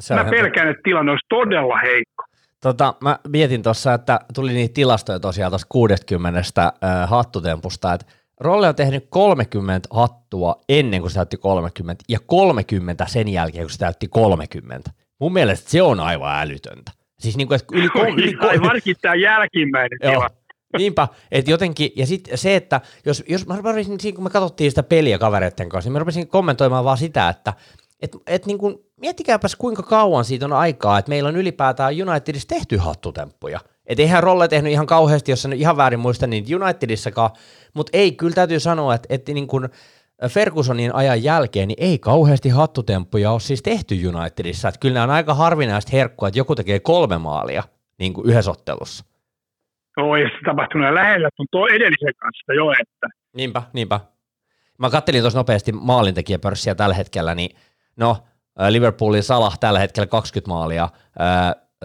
Se 0.00 0.14
mä 0.14 0.24
pelkään, 0.24 0.68
että 0.68 0.80
tilanne 0.84 1.10
olisi 1.10 1.26
todella 1.28 1.76
heikko. 1.76 2.24
Tota, 2.62 2.94
mä 3.02 3.18
mietin 3.28 3.62
tuossa, 3.62 3.94
että 3.94 4.20
tuli 4.34 4.52
niitä 4.52 4.74
tilastoja 4.74 5.20
tosiaan 5.20 5.52
tuosta 5.52 5.66
60 5.68 6.40
äh, 6.58 7.10
hattutempusta, 7.10 7.92
että 7.92 8.06
Rolle 8.40 8.68
on 8.68 8.74
tehnyt 8.74 9.06
30 9.10 9.88
hattua 9.92 10.60
ennen 10.68 11.00
kuin 11.00 11.10
se 11.10 11.14
täytti 11.14 11.36
30 11.36 12.04
ja 12.08 12.18
30 12.26 13.06
sen 13.06 13.28
jälkeen, 13.28 13.64
kun 13.64 13.70
se 13.70 13.78
täytti 13.78 14.08
30. 14.08 14.90
Mun 15.20 15.32
mielestä 15.32 15.70
se 15.70 15.82
on 15.82 16.00
aivan 16.00 16.40
älytöntä. 16.40 16.92
Siis 17.18 17.36
niin 17.36 17.48
kuin, 17.48 17.56
että 17.56 17.76
yli, 17.76 17.88
ko- 17.96 18.14
yli 18.18 18.32
ko- 18.32 18.62
Varsinkin 18.66 18.96
tämä 19.02 19.14
jälkimmäinen 19.14 19.98
tila. 19.98 20.30
Niinpä, 20.76 21.08
että 21.30 21.50
jotenkin, 21.50 21.92
ja 21.96 22.06
sitten 22.06 22.38
se, 22.38 22.56
että 22.56 22.80
jos, 23.06 23.24
jos 23.28 23.46
mä 23.46 23.56
rupesin, 23.56 24.14
kun 24.14 24.24
me 24.24 24.30
katsottiin 24.30 24.70
sitä 24.70 24.82
peliä 24.82 25.18
kavereiden 25.18 25.68
kanssa, 25.68 25.88
niin 25.88 25.92
mä 25.92 25.98
rupesin 25.98 26.28
kommentoimaan 26.28 26.84
vaan 26.84 26.98
sitä, 26.98 27.28
että 27.28 27.52
et, 28.00 28.16
et 28.26 28.46
niin 28.46 28.58
kuin, 28.58 28.78
miettikääpäs 29.00 29.56
kuinka 29.56 29.82
kauan 29.82 30.24
siitä 30.24 30.44
on 30.44 30.52
aikaa, 30.52 30.98
että 30.98 31.08
meillä 31.08 31.28
on 31.28 31.36
ylipäätään 31.36 31.94
Unitedissa 32.08 32.48
tehty 32.48 32.76
hattutemppuja. 32.76 33.60
Että 33.86 34.02
eihän 34.02 34.22
Rolle 34.22 34.48
tehnyt 34.48 34.72
ihan 34.72 34.86
kauheasti, 34.86 35.32
jos 35.32 35.44
en 35.44 35.52
ihan 35.52 35.76
väärin 35.76 36.00
muista, 36.00 36.26
niin 36.26 36.62
Unitedissakaan, 36.62 37.30
mutta 37.74 37.90
ei, 37.98 38.12
kyllä 38.12 38.34
täytyy 38.34 38.60
sanoa, 38.60 38.94
että, 38.94 39.14
että 39.14 39.32
niin 39.32 39.46
kuin 39.46 39.68
Fergusonin 40.28 40.94
ajan 40.94 41.22
jälkeen 41.22 41.68
niin 41.68 41.82
ei 41.82 41.98
kauheasti 41.98 42.48
hattutemppuja 42.48 43.30
ole 43.30 43.40
siis 43.40 43.62
tehty 43.62 44.08
Unitedissa. 44.08 44.68
Että 44.68 44.80
kyllä 44.80 44.94
nämä 44.94 45.04
on 45.04 45.10
aika 45.10 45.34
harvinaista 45.34 45.90
herkkua, 45.92 46.28
että 46.28 46.38
joku 46.38 46.54
tekee 46.54 46.80
kolme 46.80 47.18
maalia 47.18 47.62
niin 47.98 48.14
kuin 48.14 48.30
yhdessä 48.30 48.50
ottelussa. 48.50 49.04
Se 49.98 50.44
tapahtunut 50.44 50.94
lähellä 50.94 51.28
tuon 51.50 51.70
edellisen 51.70 52.14
kanssa 52.16 52.52
jo, 52.52 52.72
että. 52.72 53.06
Niinpä, 53.36 53.62
niinpä. 53.72 54.00
Mä 54.78 54.90
kattelin 54.90 55.20
tuossa 55.20 55.38
nopeasti 55.38 55.72
maalintekijäpörssiä 55.72 56.74
tällä 56.74 56.94
hetkellä, 56.94 57.34
niin 57.34 57.56
no, 57.96 58.16
Liverpoolin 58.68 59.22
Salah 59.22 59.58
tällä 59.58 59.78
hetkellä 59.78 60.06
20 60.06 60.48
maalia, 60.48 60.88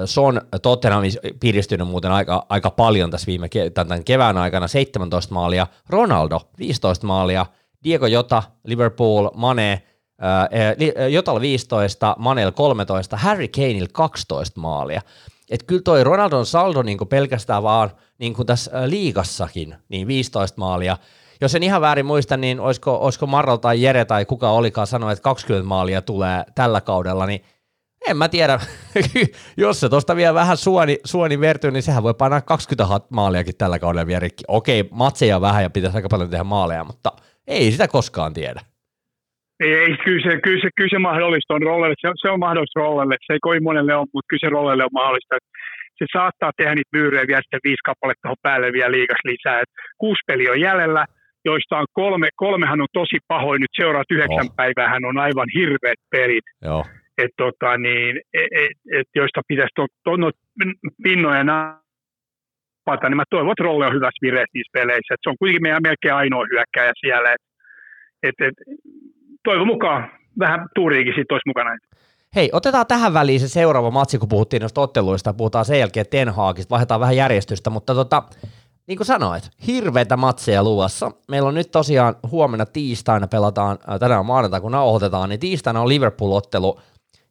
Son 0.05 0.41
Tottenham 0.61 1.03
piristynyt 1.39 1.87
muuten 1.87 2.11
aika, 2.11 2.45
aika 2.49 2.69
paljon 2.69 3.11
tässä 3.11 3.27
viime 3.27 3.47
tämän 3.73 4.03
kevään 4.03 4.37
aikana, 4.37 4.67
17 4.67 5.33
maalia, 5.33 5.67
Ronaldo 5.89 6.41
15 6.59 7.07
maalia, 7.07 7.45
Diego 7.83 8.07
Jota, 8.07 8.43
Liverpool, 8.63 9.29
Mane, 9.35 9.83
Jotalla 11.09 11.41
15, 11.41 12.15
Manel 12.19 12.51
13, 12.51 13.17
Harry 13.17 13.47
Kaneil 13.47 13.87
12 13.91 14.59
maalia. 14.59 15.01
Että 15.53 15.65
kyllä 15.65 15.81
toi 15.81 16.03
Ronaldon 16.03 16.45
saldo 16.45 16.81
niin 16.81 16.97
pelkästään 17.09 17.63
vaan 17.63 17.91
niin 18.17 18.33
kuin 18.33 18.45
tässä 18.45 18.89
liigassakin, 18.89 19.75
niin 19.89 20.07
15 20.07 20.59
maalia. 20.59 20.97
Jos 21.41 21.55
en 21.55 21.63
ihan 21.63 21.81
väärin 21.81 22.05
muista, 22.05 22.37
niin 22.37 22.59
olisiko, 22.59 22.95
olisiko 22.97 23.27
Marro 23.27 23.57
tai 23.57 23.81
Jere 23.81 24.05
tai 24.05 24.25
kuka 24.25 24.51
olikaan 24.51 24.87
sanoa, 24.87 25.11
että 25.11 25.23
20 25.23 25.67
maalia 25.67 26.01
tulee 26.01 26.43
tällä 26.55 26.81
kaudella, 26.81 27.25
niin 27.25 27.41
en 28.07 28.17
mä 28.17 28.29
tiedä. 28.29 28.59
Jos 29.57 29.79
se 29.79 29.89
tuosta 29.89 30.15
vielä 30.15 30.33
vähän 30.33 30.57
suoni, 30.57 30.99
suoni 31.03 31.39
vertyy, 31.39 31.71
niin 31.71 31.83
sehän 31.83 32.03
voi 32.03 32.13
painaa 32.13 32.41
20 32.41 32.99
maaliakin 33.09 33.57
tällä 33.57 33.79
kaudella 33.79 34.07
vielä 34.07 34.19
rikki. 34.19 34.43
Okei, 34.47 34.87
matseja 34.91 35.41
vähän 35.41 35.63
ja 35.63 35.69
pitäisi 35.69 35.97
aika 35.97 36.09
paljon 36.09 36.29
tehdä 36.29 36.43
maaleja, 36.43 36.83
mutta 36.83 37.11
ei 37.47 37.71
sitä 37.71 37.87
koskaan 37.87 38.33
tiedä. 38.33 38.61
Ei, 39.63 39.73
ei 39.73 39.97
kyllä, 40.05 40.23
se, 40.27 40.31
kyllä, 40.43 40.61
se, 40.61 40.69
kyllä 40.77 40.93
se 40.95 40.99
mahdollista 40.99 41.53
on 41.53 41.61
rollelle. 41.69 41.95
Se, 42.01 42.07
se 42.21 42.29
on 42.29 42.39
mahdollista 42.39 42.79
rollelle. 42.79 43.15
Se 43.25 43.33
ei 43.33 43.45
kovin 43.47 43.63
monelle 43.63 43.95
ole, 43.95 44.13
mutta 44.13 44.29
kyllä 44.29 44.45
se 44.45 44.49
rollelle 44.57 44.83
on 44.83 44.99
mahdollista. 44.99 45.37
Se 45.99 46.05
saattaa 46.17 46.51
tehdä 46.57 46.75
niitä 46.75 46.97
myyrejä 46.97 47.27
vielä 47.27 47.45
sitten 47.45 47.65
viisi 47.67 47.87
kappaletta 47.89 48.21
tuohon 48.23 48.45
päälle 48.47 48.73
vielä 48.77 48.91
liikas 48.91 49.23
lisää. 49.23 49.61
Et 49.61 49.71
kuusi 49.97 50.21
peli 50.27 50.49
on 50.49 50.59
jäljellä, 50.59 51.05
joista 51.45 51.77
on 51.77 51.85
kolme, 51.93 52.27
kolmehan 52.35 52.81
on 52.81 52.91
tosi 52.93 53.17
pahoin. 53.27 53.61
Nyt 53.61 53.79
seuraat 53.81 54.11
yhdeksän 54.11 54.49
oh. 54.51 54.55
päivää 54.55 54.89
hän 54.89 55.05
on 55.05 55.17
aivan 55.17 55.49
hirveät 55.57 56.01
pelit. 56.11 56.47
Joo. 56.61 56.83
Et, 57.17 57.31
tota, 57.37 57.77
niin, 57.77 58.17
et, 58.33 58.49
et, 58.61 58.75
et, 58.99 59.07
joista 59.15 59.41
pitäisi 59.47 59.75
to, 59.75 59.85
to, 60.03 60.15
no, 60.17 60.31
pinnoja 61.03 61.43
napata, 61.43 63.09
niin 63.09 63.17
mä 63.17 63.23
toivon, 63.29 63.51
että 63.51 63.63
Rolle 63.63 63.85
on 63.87 63.95
hyvässä 63.97 64.25
vireessä 64.25 64.53
niissä 64.53 64.75
peleissä. 64.77 65.13
Et 65.13 65.23
se 65.23 65.29
on 65.29 65.39
kuitenkin 65.39 65.61
meidän 65.61 65.87
melkein 65.87 66.13
ainoa 66.13 66.45
hyökkäjä 66.51 66.91
siellä. 66.99 67.29
Et, 67.33 67.43
et, 68.23 68.37
et, 68.47 68.57
toivon 69.43 69.67
mukaan 69.67 70.11
vähän 70.39 70.67
tuuriikin 70.75 71.13
sitten 71.17 71.35
olisi 71.35 71.49
mukana. 71.49 71.77
Hei, 72.35 72.49
otetaan 72.53 72.87
tähän 72.87 73.13
väliin 73.13 73.39
se 73.39 73.47
seuraava 73.47 73.91
matsi, 73.91 74.17
kun 74.17 74.29
puhuttiin 74.29 74.61
noista 74.61 74.81
otteluista, 74.81 75.33
puhutaan 75.33 75.65
sen 75.65 75.79
jälkeen 75.79 76.05
Ten 76.09 76.29
Hagista, 76.29 76.69
vaihdetaan 76.69 76.99
vähän 76.99 77.15
järjestystä, 77.15 77.69
mutta 77.69 77.95
tota, 77.95 78.23
niin 78.87 78.97
kuin 78.97 79.07
sanoit, 79.07 79.49
hirveitä 79.67 80.17
matseja 80.17 80.63
luvassa. 80.63 81.11
Meillä 81.27 81.47
on 81.47 81.55
nyt 81.55 81.71
tosiaan 81.71 82.15
huomenna 82.31 82.65
tiistaina 82.65 83.27
pelataan, 83.27 83.77
äh, 83.89 83.99
tänään 83.99 84.19
on 84.19 84.25
maanantai 84.25 84.61
kun 84.61 84.71
nauhoitetaan, 84.71 85.29
niin 85.29 85.39
tiistaina 85.39 85.81
on 85.81 85.89
Liverpool-ottelu, 85.89 86.79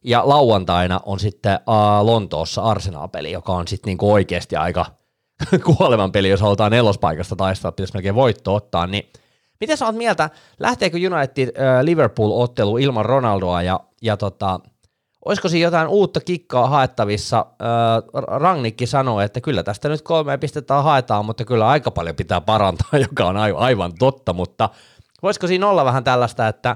ja 0.03 0.21
lauantaina 0.25 0.99
on 1.05 1.19
sitten 1.19 1.59
uh, 1.67 2.05
Lontoossa 2.05 2.61
Arsenal-peli, 2.61 3.31
joka 3.31 3.53
on 3.53 3.67
sitten 3.67 3.89
niinku 3.89 4.13
oikeasti 4.13 4.55
aika 4.55 4.85
kuolevan 5.75 6.11
peli, 6.11 6.29
jos 6.29 6.41
halutaan 6.41 6.71
nelospaikasta 6.71 7.35
taistaa, 7.35 7.71
pitäisi 7.71 7.93
melkein 7.93 8.15
voitto 8.15 8.55
ottaa, 8.55 8.87
niin– 8.87 9.03
Miten 9.63 9.77
sä 9.77 9.85
oot 9.85 9.95
mieltä, 9.95 10.29
lähteekö 10.59 10.97
United 10.97 11.47
äh, 11.47 11.83
Liverpool-ottelu 11.83 12.77
ilman 12.77 13.05
Ronaldoa 13.05 13.61
ja, 13.61 13.79
ja 14.01 14.17
tota, 14.17 14.59
olisiko 15.25 15.49
siinä 15.49 15.67
jotain 15.67 15.87
uutta 15.87 16.19
kikkaa 16.19 16.67
haettavissa? 16.67 17.45
Rangnikki 18.13 18.87
sanoi, 18.87 19.23
että 19.23 19.41
kyllä 19.41 19.63
tästä 19.63 19.89
nyt 19.89 20.01
kolme 20.01 20.37
pistettä 20.37 20.81
haetaan, 20.81 21.25
mutta 21.25 21.45
kyllä 21.45 21.67
aika 21.67 21.91
paljon 21.91 22.15
pitää 22.15 22.41
parantaa, 22.41 22.99
joka 23.09 23.25
on 23.25 23.37
aivan 23.37 23.91
totta, 23.99 24.33
mutta 24.33 24.69
voisiko 25.21 25.47
siinä 25.47 25.67
olla 25.67 25.85
vähän 25.85 26.03
tällaista, 26.03 26.47
että, 26.47 26.75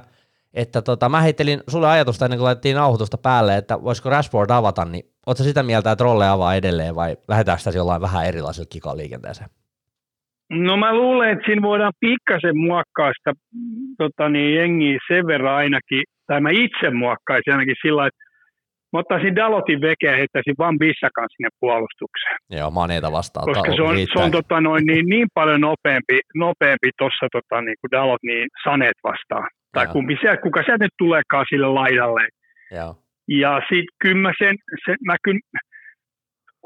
että 0.53 0.81
tota, 0.81 1.09
mä 1.09 1.21
heittelin 1.21 1.63
sulle 1.67 1.88
ajatusta 1.88 2.25
ennen 2.25 2.39
kuin 2.39 2.45
laitettiin 2.45 2.75
nauhoitusta 2.75 3.17
päälle, 3.17 3.57
että 3.57 3.83
voisiko 3.83 4.09
Rashford 4.09 4.49
avata, 4.49 4.85
niin 4.85 5.11
ootko 5.25 5.43
sitä 5.43 5.63
mieltä, 5.63 5.91
että 5.91 6.03
rolle 6.03 6.29
avaa 6.29 6.55
edelleen 6.55 6.95
vai 6.95 7.17
lähdetäänkö 7.27 7.63
tässä 7.63 7.79
jollain 7.79 8.01
vähän 8.01 8.25
erilaisella 8.25 8.67
kikalla 8.69 8.97
liikenteeseen? 8.97 9.49
No 10.49 10.77
mä 10.77 10.95
luulen, 10.95 11.29
että 11.29 11.45
siinä 11.45 11.61
voidaan 11.61 11.93
pikkasen 11.99 12.57
muokkaa 12.57 13.11
sitä 13.13 13.33
tota 13.97 14.29
niin, 14.29 14.55
jengiä 14.55 14.97
sen 15.07 15.27
verran 15.27 15.55
ainakin, 15.55 16.03
tai 16.27 16.41
mä 16.41 16.49
itse 16.49 16.89
muokkaisin 16.89 17.53
ainakin 17.53 17.75
sillä 17.81 18.07
että 18.07 18.27
Mä 18.93 18.99
ottaisin 18.99 19.35
Dalotin 19.35 19.81
vekeä 19.81 20.11
ja 20.11 20.17
heittäisin 20.17 20.55
Van 20.57 20.79
Bissakan 20.79 21.27
sinne 21.35 21.49
puolustukseen. 21.59 22.37
Joo, 22.49 22.71
Maneita 22.71 23.11
vastaan. 23.11 23.45
Koska 23.45 23.75
se 23.75 23.81
on, 23.81 23.97
se 24.13 24.19
on 24.25 24.31
tota 24.31 24.61
noin, 24.61 24.85
niin, 24.85 25.05
niin 25.05 25.27
paljon 25.33 25.61
nopeampi, 25.61 26.19
nopeampi 26.35 26.89
tuossa 26.97 27.27
tota, 27.31 27.61
niin 27.61 27.75
kuin 27.81 27.91
Dalot 27.91 28.23
niin 28.23 28.47
Sanet 28.63 28.97
vastaan. 29.03 29.47
Tai 29.73 29.87
kumpi 29.87 30.17
se, 30.21 30.37
kuka 30.37 30.63
sieltä 30.63 30.85
nyt 30.85 30.97
tuleekaan 30.97 31.45
sille 31.49 31.67
laidalle. 31.67 32.27
Joo. 32.71 32.95
Ja 33.27 33.61
sitten 33.69 33.95
kyllä 34.01 34.21
mä 34.21 34.31
sen, 34.41 34.55
sen 34.85 34.97
mä 35.05 35.15
kyllä, 35.23 35.39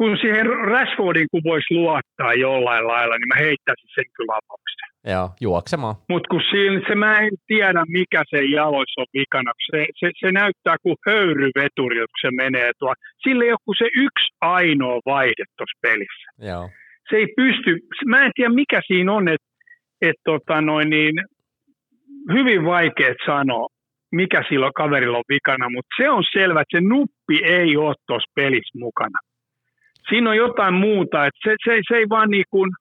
kun 0.01 0.17
siihen 0.21 0.45
Rashfordin 0.73 1.27
kun 1.31 1.43
voisi 1.43 1.73
luottaa 1.73 2.33
jollain 2.33 2.87
lailla, 2.87 3.15
niin 3.17 3.31
mä 3.33 3.43
heittäisin 3.45 3.89
sen 3.95 4.05
kyllä 4.15 4.33
avaukseen. 4.39 4.91
Joo, 5.13 5.29
juoksemaan. 5.41 5.95
Mutta 6.09 6.27
kun 6.31 6.41
siinä, 6.51 6.81
se 6.87 6.95
mä 6.95 7.19
en 7.19 7.35
tiedä, 7.47 7.83
mikä 7.87 8.23
se 8.29 8.39
jaloissa 8.43 9.01
on 9.01 9.11
vikana. 9.13 9.51
Se, 9.71 9.85
se, 9.99 10.11
se 10.21 10.31
näyttää 10.31 10.75
kuin 10.83 10.95
höyryveturi, 11.07 11.97
kun 11.97 12.21
se 12.21 12.31
menee 12.43 12.71
tuo. 12.79 12.93
Sillä 13.23 13.43
ei 13.43 13.51
ole 13.51 13.65
kuin 13.65 13.75
se 13.79 13.85
yksi 14.05 14.27
ainoa 14.41 14.99
vaihde 15.05 15.45
tuossa 15.57 15.79
pelissä. 15.81 16.27
Joo. 16.49 16.69
Se 17.09 17.15
ei 17.15 17.27
pysty, 17.35 17.71
mä 18.05 18.25
en 18.25 18.31
tiedä 18.35 18.53
mikä 18.53 18.81
siinä 18.87 19.13
on, 19.13 19.27
että 19.27 19.47
et 20.01 20.19
tota 20.25 20.61
noin 20.61 20.89
niin, 20.89 21.15
hyvin 22.33 22.65
vaikea 22.65 23.13
sanoa, 23.25 23.67
mikä 24.11 24.43
sillä 24.49 24.71
kaverilla 24.75 25.17
on 25.17 25.33
vikana, 25.35 25.69
mutta 25.69 25.95
se 25.97 26.09
on 26.09 26.23
selvä, 26.33 26.61
että 26.61 26.77
se 26.77 26.81
nuppi 26.81 27.37
ei 27.43 27.77
ole 27.77 27.95
tuossa 28.07 28.31
pelissä 28.35 28.79
mukana. 28.79 29.30
Siinä 30.11 30.29
on 30.29 30.37
jotain 30.37 30.73
muuta, 30.73 31.25
että 31.25 31.39
se, 31.43 31.55
se, 31.65 31.79
se 31.87 31.95
ei 31.95 32.09
vaan 32.09 32.29
niin 32.29 32.49
kuin, 32.49 32.71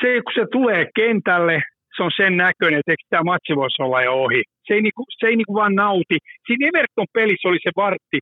se, 0.00 0.08
kun 0.24 0.32
se 0.34 0.44
tulee 0.52 0.86
kentälle, 0.94 1.62
se 1.96 2.02
on 2.02 2.10
sen 2.16 2.36
näköinen, 2.36 2.78
että 2.78 3.10
tämä 3.10 3.30
matsi 3.32 3.56
voisi 3.56 3.82
olla 3.82 4.02
jo 4.02 4.12
ohi. 4.14 4.42
Se 4.66 4.74
ei, 4.74 4.82
niinku, 4.82 5.04
se 5.18 5.26
ei 5.26 5.36
niinku 5.36 5.54
vaan 5.54 5.74
nauti. 5.74 6.18
Siinä 6.46 6.68
Everton 6.68 7.06
pelissä 7.12 7.48
oli 7.48 7.58
se 7.62 7.70
vartti, 7.76 8.18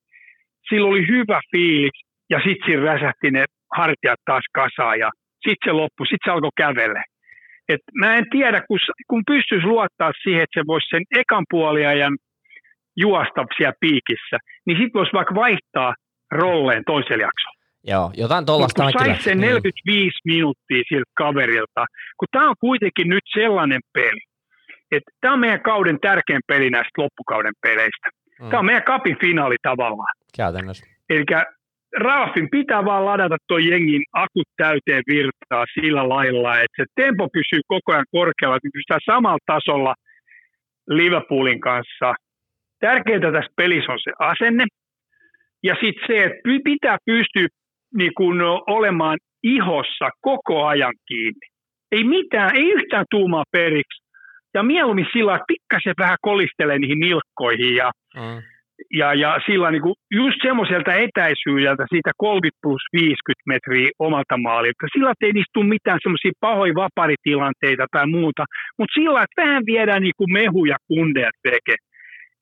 sillä 0.68 0.88
oli 0.88 1.09
hyvä 1.09 1.40
fiilis, 1.51 1.99
ja 2.30 2.38
sitten 2.38 2.66
siinä 2.66 2.84
räsähti 2.84 3.30
ne 3.30 3.44
hartiat 3.76 4.20
taas 4.26 4.44
kasaan, 4.55 4.99
ja 4.99 5.11
sitten 5.44 5.64
se 5.64 5.72
loppui, 5.72 6.07
sitten 6.07 6.24
se 6.24 6.30
alkoi 6.30 6.51
kävelle. 6.57 7.03
Et 7.68 7.80
mä 8.01 8.16
en 8.16 8.26
tiedä, 8.30 8.62
kun, 8.68 8.78
kun 9.11 9.22
pystyisi 9.26 9.66
luottaa 9.66 10.12
siihen, 10.22 10.42
että 10.42 10.61
se 10.61 10.66
voisi 10.66 10.88
sen 10.90 11.05
ekan 11.20 11.44
puoliajan 11.51 12.16
juosta 12.97 13.47
siellä 13.57 13.80
piikissä, 13.80 14.36
niin 14.66 14.76
sitten 14.78 14.99
voisi 14.99 15.12
vaikka 15.12 15.34
vaihtaa 15.34 15.94
rolleen 16.32 16.82
toisella 16.86 17.22
jaksolla. 17.22 17.55
Joo, 17.87 18.11
jotain 18.16 18.47
tuollaista 18.47 18.82
Kun 18.82 18.93
saisi 18.93 19.22
sen 19.22 19.39
45 19.39 20.18
mm. 20.24 20.32
minuuttia 20.32 20.82
siltä 20.89 21.11
kaverilta, 21.18 21.84
kun 22.18 22.28
tämä 22.32 22.49
on 22.49 22.55
kuitenkin 22.61 23.09
nyt 23.09 23.24
sellainen 23.34 23.80
peli, 23.93 24.20
että 24.91 25.11
tämä 25.20 25.34
on 25.34 25.41
meidän 25.41 25.62
kauden 25.62 25.99
tärkein 26.01 26.41
peli 26.47 26.70
näistä 26.70 27.03
loppukauden 27.03 27.53
peleistä. 27.62 28.09
Mm. 28.41 28.49
Tämä 28.51 28.59
on 28.59 28.66
meidän 28.66 28.82
kapin 28.82 29.16
finaali 29.20 29.57
tavallaan. 29.62 30.14
Käytännössä. 30.37 30.87
Eli 31.11 31.24
Ralfin 31.99 32.49
pitää 32.51 32.84
vaan 32.84 33.05
ladata 33.05 33.37
tuo 33.49 33.59
jengin 33.59 34.03
akut 34.12 34.49
täyteen 34.57 35.03
virtaa 35.07 35.64
sillä 35.80 36.09
lailla, 36.09 36.61
että 36.61 36.76
se 36.76 36.84
tempo 36.95 37.28
pysyy 37.32 37.61
koko 37.66 37.93
ajan 37.93 38.05
korkealla, 38.11 38.57
että 38.57 38.68
pystytään 38.72 39.01
samalla 39.07 39.47
tasolla 39.47 39.95
Liverpoolin 40.89 41.61
kanssa. 41.61 42.14
Tärkeintä 42.80 43.32
tässä 43.32 43.53
pelissä 43.57 43.93
on 43.93 43.99
se 44.05 44.12
asenne, 44.18 44.64
ja 45.62 45.74
sitten 45.82 46.07
se, 46.07 46.24
että 46.24 46.41
pitää 46.64 46.97
pystyä 47.07 47.47
niin 47.97 48.12
kuin 48.16 48.40
olemaan 48.66 49.18
ihossa 49.42 50.09
koko 50.20 50.66
ajan 50.66 50.94
kiinni. 51.09 51.47
Ei 51.92 52.05
mitään, 52.05 52.57
ei 52.57 52.70
yhtään 52.70 53.05
tuumaa 53.11 53.44
periksi. 53.53 54.07
Ja 54.55 54.62
mieluummin 54.62 55.07
sillä 55.12 55.34
että 55.34 55.53
pikkasen 55.55 55.94
vähän 55.99 56.16
kolistelee 56.22 56.78
niihin 56.78 57.01
nilkkoihin 57.01 57.76
ja, 57.76 57.90
mm. 58.16 58.42
ja, 59.01 59.14
ja 59.14 59.38
sillä 59.47 59.70
niin 59.70 59.82
kuin 59.82 59.94
just 60.11 60.38
semmoiselta 60.42 60.94
etäisyydeltä 60.94 61.84
siitä 61.88 62.11
30 62.16 62.59
plus 62.62 62.82
50 62.92 63.42
metriä 63.47 63.90
omalta 63.99 64.36
maalilta. 64.36 64.92
Sillä 64.92 65.12
ei 65.20 65.32
niistä 65.32 65.55
tule 65.55 65.74
mitään 65.76 65.99
semmoisia 66.03 66.40
pahoja 66.40 66.74
vaparitilanteita 66.74 67.86
tai 67.92 68.07
muuta, 68.07 68.44
mutta 68.78 68.94
sillä 68.94 69.22
että 69.22 69.42
vähän 69.42 69.62
viedään 69.66 70.03
niin 70.03 70.18
kuin 70.18 70.32
mehuja 70.32 70.76
kundeat 70.88 71.36
veke. 71.44 71.76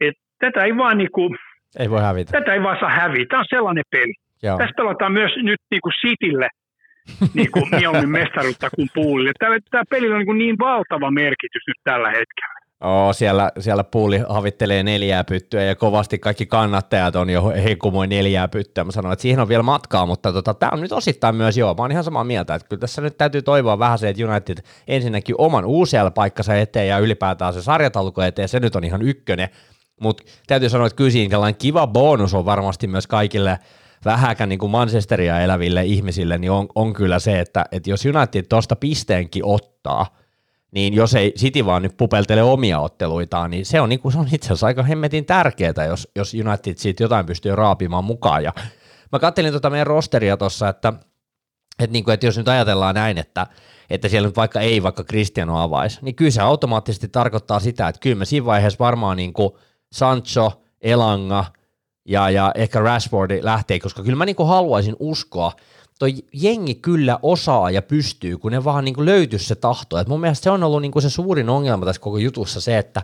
Et 0.00 0.14
tätä 0.38 0.64
ei 0.64 0.76
vaan 0.76 0.98
niin 0.98 1.12
kuin, 1.12 1.36
ei 1.78 1.90
voi 1.90 2.02
hävitä. 2.02 2.32
Tätä 2.32 2.54
ei 2.54 2.62
vaan 2.62 2.80
saa 2.80 2.90
hävitä. 2.90 3.28
Tämä 3.28 3.40
on 3.40 3.54
sellainen 3.56 3.84
peli. 3.90 4.14
Joo. 4.44 4.58
Tässä 4.58 4.74
pelataan 4.76 5.12
myös 5.12 5.32
nyt 5.36 5.60
niin 5.70 5.80
kuin 5.80 5.92
Citylle 6.00 6.48
niin 7.34 7.50
kuin 7.52 7.68
mieluummin 7.70 8.10
mestaruutta 8.10 8.70
kuin 8.76 8.88
puulille. 8.94 9.32
Tämä, 9.38 9.56
tämä 9.70 9.84
peli 9.90 10.12
on 10.12 10.18
niin, 10.18 10.26
kuin 10.26 10.38
niin 10.38 10.58
valtava 10.58 11.10
merkitys 11.10 11.62
nyt 11.66 11.76
tällä 11.84 12.08
hetkellä. 12.08 12.54
Oo, 12.80 13.12
siellä, 13.12 13.50
siellä 13.58 13.84
puuli 13.84 14.20
havittelee 14.28 14.82
neljää 14.82 15.24
pyttyä 15.24 15.62
ja 15.62 15.74
kovasti 15.74 16.18
kaikki 16.18 16.46
kannattajat 16.46 17.16
on 17.16 17.30
jo 17.30 17.52
heikkumoin 17.64 18.10
neljää 18.10 18.48
pyttyä. 18.48 18.84
Mä 18.84 18.92
sanoin, 18.92 19.12
että 19.12 19.22
siihen 19.22 19.40
on 19.40 19.48
vielä 19.48 19.62
matkaa, 19.62 20.06
mutta 20.06 20.32
tota, 20.32 20.54
tämä 20.54 20.70
on 20.72 20.80
nyt 20.80 20.92
osittain 20.92 21.36
myös 21.36 21.58
joo. 21.58 21.74
Mä 21.74 21.82
oon 21.82 21.90
ihan 21.90 22.04
samaa 22.04 22.24
mieltä, 22.24 22.54
että 22.54 22.68
kyllä 22.68 22.80
tässä 22.80 23.02
nyt 23.02 23.18
täytyy 23.18 23.42
toivoa 23.42 23.78
vähän 23.78 23.98
se, 23.98 24.08
että 24.08 24.26
United 24.26 24.58
ensinnäkin 24.88 25.34
oman 25.38 25.64
uusia 25.64 26.10
paikkansa 26.10 26.54
eteen 26.54 26.88
ja 26.88 26.98
ylipäätään 26.98 27.52
se 27.52 27.62
sarjatalko 27.62 28.22
eteen, 28.22 28.48
se 28.48 28.60
nyt 28.60 28.76
on 28.76 28.84
ihan 28.84 29.02
ykkönen. 29.02 29.48
Mutta 30.00 30.22
täytyy 30.46 30.68
sanoa, 30.68 30.86
että 30.86 30.96
kyllä 30.96 31.10
siinä 31.10 31.52
kiva 31.58 31.86
bonus 31.86 32.34
on 32.34 32.44
varmasti 32.44 32.86
myös 32.86 33.06
kaikille– 33.06 33.58
vähäkään 34.04 34.48
niin 34.48 34.58
kuin 34.58 34.70
Manchesteria 34.70 35.40
eläville 35.40 35.84
ihmisille, 35.84 36.38
niin 36.38 36.50
on, 36.50 36.66
on 36.74 36.92
kyllä 36.92 37.18
se, 37.18 37.40
että, 37.40 37.64
että 37.72 37.90
jos 37.90 38.04
United 38.04 38.44
tuosta 38.48 38.76
pisteenkin 38.76 39.44
ottaa, 39.44 40.16
niin 40.72 40.94
jos 40.94 41.14
ei 41.14 41.32
City 41.38 41.66
vaan 41.66 41.82
nyt 41.82 41.96
pupeltele 41.96 42.42
omia 42.42 42.80
otteluitaan, 42.80 43.50
niin 43.50 43.66
se 43.66 43.80
on, 43.80 43.88
niin 43.88 44.00
kuin, 44.00 44.12
se 44.12 44.18
on 44.18 44.28
itse 44.32 44.46
asiassa 44.46 44.66
aika 44.66 44.82
hemmetin 44.82 45.24
tärkeää, 45.24 45.84
jos, 45.88 46.08
jos 46.16 46.34
United 46.34 46.74
siitä 46.76 47.02
jotain 47.02 47.26
pystyy 47.26 47.56
raapimaan 47.56 48.04
mukaan. 48.04 48.44
Ja 48.44 48.52
mä 49.12 49.18
kattelin 49.18 49.52
tuota 49.52 49.70
meidän 49.70 49.86
rosteria 49.86 50.36
tuossa, 50.36 50.68
että, 50.68 50.92
että, 51.78 51.92
niin 51.92 52.04
kuin, 52.04 52.14
että 52.14 52.26
jos 52.26 52.38
nyt 52.38 52.48
ajatellaan 52.48 52.94
näin, 52.94 53.18
että, 53.18 53.46
että 53.90 54.08
siellä 54.08 54.28
nyt 54.28 54.36
vaikka 54.36 54.60
ei 54.60 54.82
vaikka 54.82 55.04
Cristiano 55.04 55.62
avaisi, 55.62 55.98
niin 56.02 56.14
kyllä 56.14 56.30
se 56.30 56.42
automaattisesti 56.42 57.08
tarkoittaa 57.08 57.60
sitä, 57.60 57.88
että 57.88 58.00
kyllä 58.00 58.16
me 58.16 58.24
siinä 58.24 58.46
vaiheessa 58.46 58.78
varmaan 58.78 59.16
niin 59.16 59.32
kuin 59.32 59.50
Sancho, 59.92 60.62
Elanga– 60.80 61.44
ja, 62.04 62.30
ja 62.30 62.52
ehkä 62.54 62.80
Rashfordi 62.80 63.38
lähtee, 63.42 63.80
koska 63.80 64.02
kyllä 64.02 64.16
mä 64.16 64.26
niinku 64.26 64.44
haluaisin 64.44 64.96
uskoa, 64.98 65.52
toi 65.98 66.14
jengi 66.32 66.74
kyllä 66.74 67.18
osaa 67.22 67.70
ja 67.70 67.82
pystyy, 67.82 68.38
kun 68.38 68.52
ne 68.52 68.64
vaan 68.64 68.84
niinku 68.84 69.04
löytyisi 69.04 69.44
se 69.44 69.54
tahto. 69.54 69.98
Et 69.98 70.08
mun 70.08 70.20
mielestä 70.20 70.44
se 70.44 70.50
on 70.50 70.64
ollut 70.64 70.82
niinku 70.82 71.00
se 71.00 71.10
suurin 71.10 71.48
ongelma 71.48 71.86
tässä 71.86 72.02
koko 72.02 72.18
jutussa 72.18 72.60
se, 72.60 72.78
että 72.78 73.02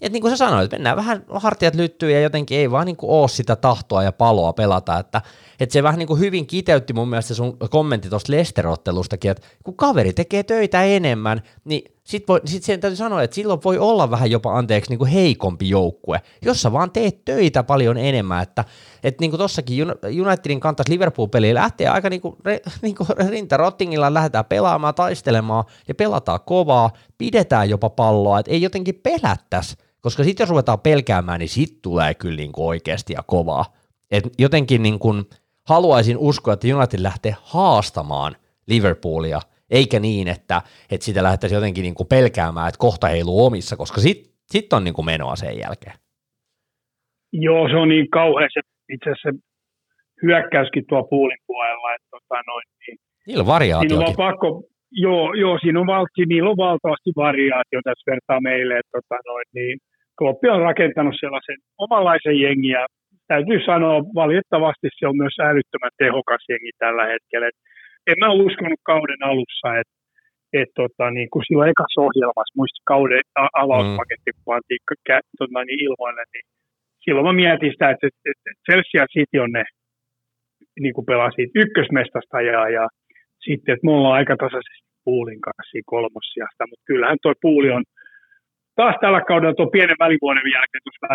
et 0.00 0.12
niin 0.12 0.20
kuin 0.20 0.30
sä 0.30 0.36
sanoit, 0.36 0.64
että 0.64 0.76
mennään 0.76 0.96
vähän 0.96 1.24
hartiat 1.28 1.74
lyttyy 1.74 2.10
ja 2.10 2.20
jotenkin 2.20 2.58
ei 2.58 2.70
vaan 2.70 2.86
niinku 2.86 3.20
ole 3.20 3.28
sitä 3.28 3.56
tahtoa 3.56 4.02
ja 4.02 4.12
paloa 4.12 4.52
pelata, 4.52 4.98
että 4.98 5.22
että 5.60 5.72
se 5.72 5.82
vähän 5.82 5.98
niin 5.98 6.18
hyvin 6.18 6.46
kiteytti 6.46 6.92
mun 6.92 7.08
mielestä 7.08 7.34
sun 7.34 7.56
kommentti 7.70 8.10
tuosta 8.10 8.32
Lesterottelustakin, 8.32 9.30
että 9.30 9.46
kun 9.64 9.76
kaveri 9.76 10.12
tekee 10.12 10.42
töitä 10.42 10.82
enemmän, 10.82 11.42
niin 11.64 11.91
sitten 12.04 12.40
sit 12.44 12.62
sen 12.62 12.80
täytyy 12.80 12.96
sanoa, 12.96 13.22
että 13.22 13.34
silloin 13.34 13.60
voi 13.64 13.78
olla 13.78 14.10
vähän 14.10 14.30
jopa 14.30 14.58
anteeksi 14.58 14.90
niin 14.90 14.98
kuin 14.98 15.10
heikompi 15.10 15.68
joukkue, 15.68 16.22
jos 16.44 16.62
sä 16.62 16.72
vaan 16.72 16.90
teet 16.90 17.24
töitä 17.24 17.62
paljon 17.62 17.98
enemmän, 17.98 18.42
että 18.42 18.64
et 19.04 19.20
niin 19.20 19.30
kuin 19.30 19.38
tossakin 19.38 19.86
Unitedin 20.26 20.60
kantaisi 20.60 20.92
Liverpool-peliin 20.92 21.54
lähtee 21.54 21.88
aika 21.88 22.10
niin 22.10 22.20
kuin, 22.20 22.36
niin 22.82 22.94
kuin 22.94 23.08
rinta 23.28 23.56
rottingilla 23.56 24.14
lähdetään 24.14 24.44
pelaamaan, 24.44 24.94
taistelemaan 24.94 25.64
ja 25.88 25.94
pelataan 25.94 26.40
kovaa, 26.46 26.90
pidetään 27.18 27.70
jopa 27.70 27.90
palloa, 27.90 28.38
että 28.38 28.52
ei 28.52 28.62
jotenkin 28.62 29.00
pelättäisi, 29.02 29.76
koska 30.00 30.24
sitten 30.24 30.44
jos 30.44 30.50
ruvetaan 30.50 30.80
pelkäämään, 30.80 31.38
niin 31.38 31.48
sitten 31.48 31.82
tulee 31.82 32.14
kyllä 32.14 32.36
niin 32.36 32.52
kuin 32.52 32.66
oikeasti 32.66 33.12
ja 33.12 33.22
kovaa. 33.26 33.76
Et 34.10 34.24
jotenkin 34.38 34.82
niin 34.82 34.98
kuin, 34.98 35.24
haluaisin 35.62 36.18
uskoa, 36.18 36.54
että 36.54 36.76
United 36.76 37.02
lähtee 37.02 37.36
haastamaan 37.42 38.36
Liverpoolia, 38.66 39.40
eikä 39.78 39.98
niin, 40.00 40.28
että, 40.28 40.56
että 40.92 41.04
sitä 41.04 41.22
lähdettäisiin 41.22 41.56
jotenkin 41.60 41.82
niin 41.82 41.98
kuin 41.98 42.12
pelkäämään, 42.14 42.68
että 42.68 42.84
kohta 42.86 43.06
heiluu 43.06 43.46
omissa, 43.46 43.76
koska 43.76 44.00
sitten 44.00 44.32
sit 44.52 44.72
on 44.72 44.84
niin 44.84 44.94
kuin 44.94 45.06
menoa 45.06 45.36
sen 45.36 45.58
jälkeen. 45.64 45.96
Joo, 47.32 47.68
se 47.68 47.76
on 47.76 47.88
niin 47.88 48.10
kauhean 48.10 48.50
se 48.52 48.60
itse 48.94 49.10
asiassa 49.10 49.30
se 49.30 49.38
hyökkäyskin 50.22 50.84
tuo 50.88 51.02
puolin 51.10 51.42
puolella, 51.46 51.94
että 51.94 52.08
tota 52.10 52.42
noin, 52.46 52.66
niin, 52.80 52.98
Niillä 53.26 53.42
on 53.42 53.54
variaatiokin. 53.56 54.08
on 54.08 54.24
pakko, 54.26 54.48
joo, 54.90 55.34
joo, 55.34 55.58
siinä 55.58 55.80
on, 55.80 55.86
valti, 55.86 56.26
niillä 56.26 56.50
on 56.50 56.64
valtavasti 56.68 57.10
variaatio 57.16 57.80
tässä 57.84 58.10
vertaa 58.10 58.40
meille, 58.40 58.74
että 58.78 58.92
tota 58.96 59.20
noin, 59.26 59.46
niin 59.54 59.78
Kloppi 60.18 60.48
on 60.48 60.60
rakentanut 60.60 61.14
sellaisen 61.20 61.58
omanlaisen 61.78 62.40
jengiä 62.40 62.86
täytyy 63.32 63.60
sanoa, 63.70 63.96
valitettavasti 64.22 64.86
se 64.98 65.06
on 65.10 65.16
myös 65.22 65.36
älyttömän 65.48 65.94
tehokas 66.02 66.42
jengi 66.48 66.72
tällä 66.78 67.04
hetkellä. 67.12 67.46
Et 67.48 67.58
en 68.10 68.18
mä 68.22 68.28
uskonut 68.46 68.80
kauden 68.90 69.22
alussa, 69.30 69.68
että 69.80 69.96
et 70.60 70.70
tota, 70.80 71.10
niin 71.10 71.30
kuin 71.32 71.44
silloin 71.46 71.72
ekassa 71.74 72.04
ohjelmassa, 72.06 72.58
muista 72.60 72.82
kauden 72.92 73.24
avauspaketti, 73.62 74.30
mm. 74.30 74.34
kun 74.36 74.48
pantiin 74.50 74.82
tota, 75.38 75.64
niin 75.64 75.80
ilmoille, 75.86 76.24
niin 76.32 76.46
silloin 77.04 77.26
mä 77.26 77.40
mietin 77.42 77.72
sitä, 77.72 77.90
että, 77.90 78.06
että, 78.06 78.20
että 78.50 78.64
Chelsea 78.66 79.12
City 79.14 79.38
on 79.46 79.52
ne 79.58 79.64
niin 80.84 80.94
kuin 80.94 81.08
pelaa 81.10 81.30
siitä 81.30 81.58
ykkösmestasta 81.62 82.38
ja, 82.50 82.60
ja 82.76 82.84
sitten, 83.46 83.72
että 83.72 83.86
me 83.86 83.92
ollaan 83.92 84.18
aika 84.20 84.36
tasaisesti 84.36 84.88
Puulin 85.04 85.40
kanssa 85.46 85.70
siinä 85.70 85.92
kolmossiasta, 85.94 86.68
mutta 86.70 86.88
kyllähän 86.90 87.18
tuo 87.22 87.34
Puuli 87.42 87.70
on 87.70 87.84
taas 88.80 88.96
tällä 89.00 89.20
kaudella 89.30 89.54
tuon 89.54 89.74
pienen 89.76 90.02
välivuoden 90.04 90.52
jälkeen 90.56 90.84
tuossa 90.84 91.14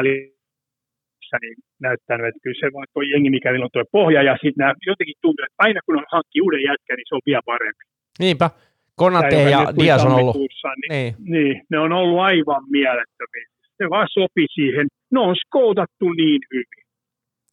välissä 1.32 1.38
niin 1.42 1.58
näyttänyt, 1.80 2.28
että 2.28 2.44
kyllä 2.44 2.60
se 2.60 2.74
vaan 2.74 2.88
tuo 2.94 3.02
jengi, 3.02 3.30
mikä 3.30 3.50
on 3.50 3.70
tuo 3.74 3.84
pohja, 3.92 4.24
ja 4.24 4.34
sitten 4.34 4.62
nämä 4.62 4.74
jotenkin 4.86 5.16
tuntuu, 5.22 5.44
että 5.46 5.64
aina 5.66 5.80
kun 5.86 5.98
on 5.98 6.06
hankki 6.12 6.42
uuden 6.42 6.64
jätkän, 6.70 6.98
niin 6.98 7.10
se 7.10 7.16
on 7.16 7.22
vielä 7.26 7.42
parempi. 7.46 7.84
Niinpä. 8.20 8.50
Konate 8.96 9.42
ja 9.56 9.62
Dias 9.80 10.06
on 10.06 10.12
ollut. 10.20 10.36
Niin, 10.36 10.90
niin. 10.90 11.16
niin, 11.34 11.62
ne 11.72 11.80
on 11.80 11.92
ollut 11.92 12.20
aivan 12.20 12.64
mielettömiä. 12.70 13.46
Se 13.78 13.90
vaan 13.90 14.08
sopi 14.10 14.46
siihen. 14.54 14.88
Ne 15.12 15.20
on 15.20 15.36
skoutattu 15.36 16.08
niin 16.10 16.42
hyvin. 16.54 16.84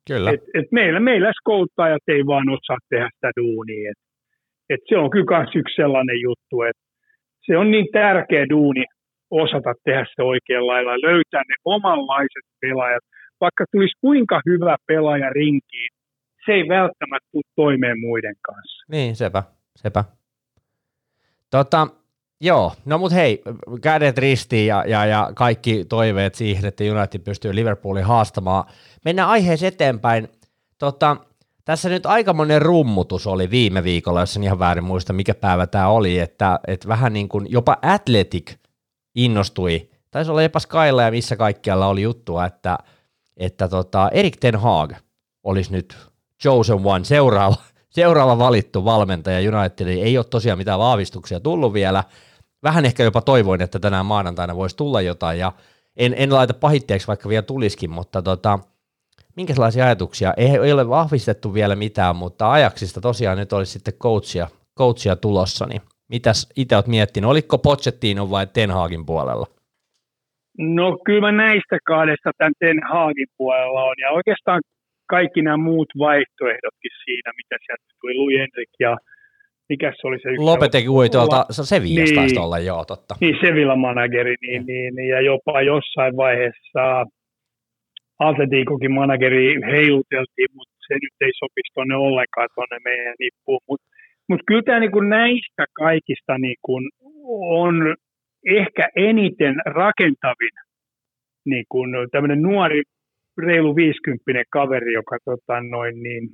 Kyllä. 0.09 0.31
Et, 0.31 0.43
et 0.55 0.69
meillä, 0.73 1.01
meillä 1.01 1.33
skouttajat 1.41 2.03
ei 2.09 2.27
vaan 2.27 2.49
osaa 2.49 2.79
tehdä 2.91 3.09
sitä 3.15 3.31
duunia. 3.41 3.91
Et, 3.91 4.01
et 4.73 4.81
se 4.89 4.97
on 4.99 5.11
kyllä 5.11 5.39
myös 5.39 5.57
yksi 5.57 5.75
sellainen 5.75 6.21
juttu, 6.21 6.63
että 6.63 6.83
se 7.47 7.57
on 7.57 7.71
niin 7.71 7.89
tärkeä 7.93 8.47
duuni 8.49 8.85
osata 9.31 9.73
tehdä 9.85 10.05
se 10.15 10.23
oikealla 10.23 10.73
lailla, 10.73 11.07
löytää 11.09 11.43
ne 11.49 11.57
omanlaiset 11.65 12.47
pelaajat. 12.61 13.05
Vaikka 13.45 13.65
tulisi 13.73 13.95
kuinka 14.01 14.41
hyvä 14.47 14.77
pelaaja 14.87 15.31
rinkiin, 15.31 15.91
se 16.47 16.53
ei 16.53 16.69
välttämättä 16.69 17.29
tule 17.33 17.43
toimeen 17.57 18.01
muiden 18.01 18.35
kanssa. 18.43 18.85
Niin, 18.89 19.17
sepä, 19.17 19.43
sepä. 19.77 20.05
Tota, 21.51 21.89
joo, 22.41 22.73
no 22.85 22.99
mut 22.99 23.13
hei, 23.13 23.43
kädet 23.83 24.19
ristiin 24.19 24.67
ja, 24.67 24.85
ja, 24.87 25.07
ja 25.07 25.31
kaikki 25.35 25.85
toiveet 25.85 26.35
siihen, 26.35 26.65
että 26.65 26.85
United 26.85 27.21
pystyy 27.21 27.55
Liverpoolin 27.55 28.05
haastamaan. 28.05 28.65
Mennään 29.05 29.29
aiheeseen 29.29 29.73
eteenpäin. 29.73 30.29
Tota, 30.79 31.17
tässä 31.65 31.89
nyt 31.89 32.07
aikamoinen 32.07 32.63
rummutus 32.63 33.27
oli 33.27 33.51
viime 33.51 33.85
viikolla, 33.85 34.21
jos 34.21 34.37
en 34.37 34.45
ihan 34.45 34.59
väärin 34.59 34.85
muista, 34.85 35.13
mikä 35.13 35.35
päivä 35.35 35.67
tämä 35.67 35.89
oli, 35.89 36.19
että, 36.19 36.61
että 36.67 36.89
vähän 36.89 37.13
niin 37.13 37.29
kuin 37.29 37.47
jopa 37.51 37.77
Athletic 37.83 38.55
innostui, 39.15 39.89
taisi 40.11 40.31
olla 40.31 40.43
jopa 40.43 40.59
Skylla 40.59 41.03
ja 41.03 41.11
missä 41.11 41.37
kaikkialla 41.37 41.87
oli 41.87 42.03
juttua, 42.03 42.47
että, 42.47 42.79
että 43.37 43.69
tota 43.69 44.09
Erik 44.13 44.37
Ten 44.37 44.57
Hag 44.57 44.93
olisi 45.43 45.73
nyt 45.73 45.97
chosen 46.43 46.81
one, 46.85 47.05
seuraava, 47.05 47.57
seuraava 47.91 48.39
valittu 48.39 48.85
valmentaja 48.85 49.59
Unitedin. 49.59 50.05
Ei 50.05 50.19
ole 50.19 50.25
tosiaan 50.25 50.59
mitään 50.59 50.79
vahvistuksia 50.79 51.41
tullut 51.41 51.73
vielä. 51.73 52.05
Vähän 52.63 52.85
ehkä 52.85 53.03
jopa 53.03 53.21
toivoin, 53.21 53.63
että 53.63 53.79
tänään 53.79 54.07
maanantaina 54.07 54.57
voisi 54.57 54.77
tulla 54.77 55.01
jotain, 55.01 55.39
ja 55.39 55.53
en, 55.97 56.15
en 56.17 56.33
laita 56.35 56.55
pahitteeksi, 56.55 57.07
vaikka 57.07 57.29
vielä 57.29 57.43
tulisikin, 57.43 57.91
mutta 57.91 58.23
tota, 58.23 58.59
minkälaisia 59.37 59.85
ajatuksia? 59.85 60.35
Ei, 60.37 60.49
ei 60.49 60.73
ole 60.73 60.89
vahvistettu 60.89 61.55
vielä 61.55 61.77
mitään, 61.77 62.17
mutta 62.17 62.53
ajaksista 62.53 63.01
tosiaan 63.01 63.39
nyt 63.39 63.53
olisi 63.53 63.73
sitten 63.73 63.95
coachia, 63.95 64.49
coachia 64.79 65.17
tulossa, 65.17 65.67
niin 65.67 65.83
mitäs 66.09 66.49
itse 66.57 66.77
olet 66.77 66.87
miettinyt? 66.87 67.31
Oliko 67.31 67.59
Pochettino 67.59 68.31
vai 68.31 68.47
Ten 68.47 68.71
Hagin 68.71 69.07
puolella? 69.07 69.47
No 70.59 70.99
kyllä 71.05 71.21
mä 71.21 71.33
näistä 71.33 71.79
kahdesta 71.87 72.31
tämän 72.39 72.53
Ten 72.59 72.81
Hagin 72.91 73.27
puolella 73.37 73.85
on, 73.85 73.95
ja 74.01 74.11
oikeastaan 74.11 74.61
kaikki 75.09 75.43
nämä 75.43 75.57
muut 75.57 75.89
vaihtoehdotkin 75.99 76.95
siinä, 77.05 77.31
mitä 77.37 77.57
sieltä 77.67 77.85
tuli 78.01 78.15
Louis 78.15 78.39
Henrik 78.39 78.73
ja 78.81 78.97
mikä 79.69 79.93
se 79.97 80.07
oli 80.09 80.19
se 80.23 80.29
yksi? 80.29 80.45
Lopetekin 80.45 80.91
ui 80.91 81.09
tuolta 81.09 81.47
Sevillasta 81.51 82.21
niin, 82.21 82.41
olla, 82.41 82.59
joo 82.59 82.85
totta. 82.85 83.15
Niin, 83.21 83.37
Sevilla 83.41 83.77
manageri, 83.77 84.35
niin, 84.43 84.67
niin, 84.67 84.95
niin, 84.95 85.09
ja 85.09 85.21
jopa 85.21 85.63
jossain 85.63 86.17
vaiheessa 86.17 87.05
Atleticokin 88.19 88.93
manageri 88.93 89.47
heiluteltiin, 89.73 90.51
mutta 90.55 90.75
se 90.89 90.95
nyt 90.95 91.17
ei 91.21 91.33
sopisi 91.43 91.71
tuonne 91.75 91.97
ollenkaan 91.97 92.49
tuonne 92.55 92.79
meidän 92.85 93.15
nippuun. 93.19 93.61
Mutta 93.69 93.87
mut 94.29 94.41
kyllä 94.47 94.63
tämä 94.63 94.81
niinku 94.81 95.01
näistä 95.01 95.65
kaikista 95.73 96.39
niinku 96.39 96.81
on 97.65 97.97
ehkä 98.47 98.89
eniten 98.97 99.55
rakentavin 99.67 100.55
niinku 101.45 101.79
tämmöinen 102.13 102.43
nuori 102.43 102.83
reilu 103.39 103.77
50 103.77 104.43
kaveri, 104.51 104.93
joka 104.93 105.19
tota, 105.25 105.61
noin, 105.61 106.03
niin, 106.03 106.29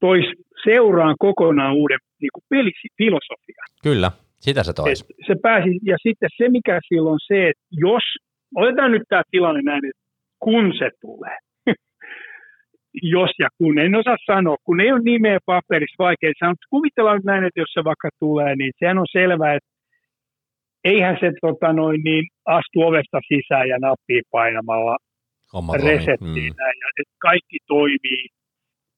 tois 0.00 0.24
seuraan 0.64 1.14
kokonaan 1.18 1.74
uuden 1.74 1.98
niin 2.20 2.30
kuin 2.34 2.44
pelifilosofian. 2.50 3.68
Kyllä, 3.82 4.10
sitä 4.40 4.62
se 4.62 4.72
toisi. 4.72 5.04
Se 5.26 5.34
pääsi, 5.42 5.70
ja 5.82 5.96
sitten 6.02 6.28
se, 6.36 6.48
mikä 6.48 6.80
silloin 6.88 7.18
se, 7.26 7.48
että 7.48 7.62
jos, 7.70 8.02
otetaan 8.56 8.92
nyt 8.92 9.02
tämä 9.08 9.22
tilanne 9.30 9.62
näin, 9.62 9.84
että 9.84 10.02
kun 10.38 10.72
se 10.78 10.90
tulee, 11.00 11.38
jos 13.14 13.30
ja 13.38 13.48
kun, 13.58 13.78
en 13.78 13.94
osaa 13.94 14.16
sanoa, 14.26 14.56
kun 14.64 14.80
ei 14.80 14.92
ole 14.92 15.00
nimeä 15.00 15.38
paperissa 15.46 16.04
vaikea 16.04 16.32
sanoa, 16.38 16.52
mutta 16.52 16.70
kuvitellaan 16.70 17.20
näin, 17.24 17.44
että 17.44 17.60
jos 17.60 17.72
se 17.72 17.84
vaikka 17.84 18.08
tulee, 18.18 18.56
niin 18.56 18.72
sehän 18.78 18.98
on 18.98 19.06
selvää, 19.12 19.54
että 19.54 19.70
eihän 20.84 21.16
se 21.20 21.32
tota 21.40 21.72
noin, 21.72 22.00
niin 22.04 22.24
astu 22.44 22.82
ovesta 22.82 23.18
sisään 23.28 23.68
ja 23.68 23.78
nappia 23.78 24.22
painamalla 24.30 24.96
Homma 25.52 25.76
resettiin 25.76 26.52
mm. 26.52 26.64
ja 26.80 26.88
että 27.00 27.14
kaikki 27.18 27.58
toimii 27.66 28.28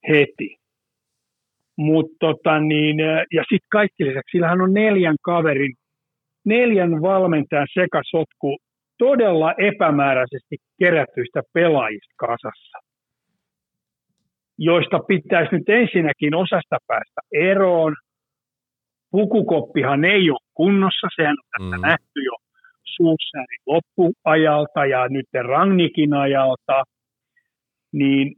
heti. 0.08 0.56
Mut 1.76 2.06
tota 2.20 2.60
niin, 2.60 2.98
ja 3.32 3.42
sitten 3.42 3.72
kaikki 3.72 4.04
lisäksi, 4.04 4.30
sillähän 4.30 4.60
on 4.60 4.74
neljän 4.74 5.16
kaverin, 5.22 5.74
neljän 6.44 7.02
valmentajan 7.02 7.66
sekasotku 7.74 8.56
todella 8.98 9.54
epämääräisesti 9.58 10.56
kerätyistä 10.78 11.42
pelaajista 11.52 12.14
kasassa, 12.16 12.78
joista 14.58 14.98
pitäisi 14.98 15.54
nyt 15.56 15.68
ensinnäkin 15.68 16.34
osasta 16.34 16.76
päästä 16.86 17.20
eroon. 17.32 17.96
Pukukoppihan 19.10 20.04
ei 20.04 20.30
ole 20.30 20.38
kunnossa, 20.54 21.08
sehän 21.16 21.36
on 21.42 21.48
tässä 21.58 21.76
mm. 21.76 21.82
nähty 21.82 22.20
jo 22.24 22.32
Suussäärin 22.96 23.62
loppuajalta 23.66 24.86
ja 24.86 25.08
nyt 25.08 25.26
Rangnikin 25.34 26.14
ajalta, 26.14 26.82
niin 27.92 28.34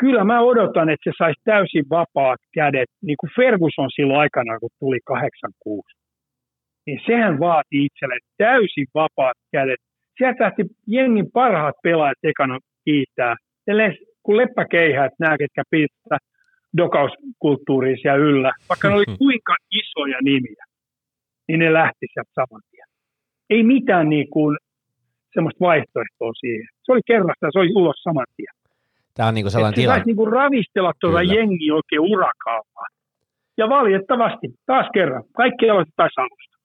kyllä 0.00 0.24
mä 0.24 0.40
odotan, 0.40 0.90
että 0.90 1.10
se 1.10 1.14
saisi 1.18 1.40
täysin 1.44 1.84
vapaat 1.90 2.40
kädet, 2.54 2.88
niin 3.02 3.16
kuin 3.20 3.30
Ferguson 3.36 3.90
silloin 3.96 4.20
aikana, 4.20 4.58
kun 4.58 4.70
tuli 4.80 4.98
86. 5.04 5.96
Niin 6.86 7.00
sehän 7.06 7.40
vaati 7.40 7.84
itselle 7.84 8.18
täysin 8.38 8.86
vapaat 8.94 9.38
kädet. 9.52 9.80
Sieltä 10.18 10.44
lähti 10.44 10.62
jengin 10.86 11.32
parhaat 11.32 11.74
pelaajat 11.82 12.18
ekana 12.22 12.58
kiittää. 12.84 13.34
kun 14.22 14.36
leppäkeihät, 14.36 15.12
nämä, 15.18 15.38
ketkä 15.38 15.62
pistää 15.70 16.18
dokauskulttuuriin 16.76 17.98
siellä 18.02 18.18
yllä, 18.18 18.52
vaikka 18.68 18.88
ne 18.88 18.94
oli 18.94 19.16
kuinka 19.18 19.56
isoja 19.70 20.18
nimiä, 20.22 20.64
niin 21.48 21.58
ne 21.58 21.72
lähti 21.72 22.06
sieltä 22.12 22.30
saman 22.34 22.62
tien. 22.70 22.88
Ei 23.50 23.62
mitään 23.62 24.08
niin 24.08 24.30
kuin 24.30 24.56
semmoista 25.34 25.64
vaihtoehtoa 25.64 26.32
siihen. 26.40 26.68
Se 26.82 26.92
oli 26.92 27.00
kerrasta, 27.06 27.46
se 27.52 27.58
oli 27.58 27.72
ulos 27.74 28.02
saman 28.02 28.26
tien. 28.36 28.54
Tämä 29.14 29.28
on 29.28 29.34
niin 29.34 29.44
kuin 29.44 29.52
sellainen 29.52 29.80
tilanne. 29.80 30.04
niin 30.06 30.16
kuin 30.16 30.32
ravistella 30.32 30.92
tuota 31.00 31.22
jengi 31.22 31.70
oikein 31.70 32.00
urakalla. 32.00 32.86
Ja 33.56 33.68
valitettavasti, 33.68 34.46
taas 34.66 34.86
kerran, 34.94 35.24
kaikki 35.36 35.70
aloitettaisiin 35.70 36.22
alusta. 36.22 36.58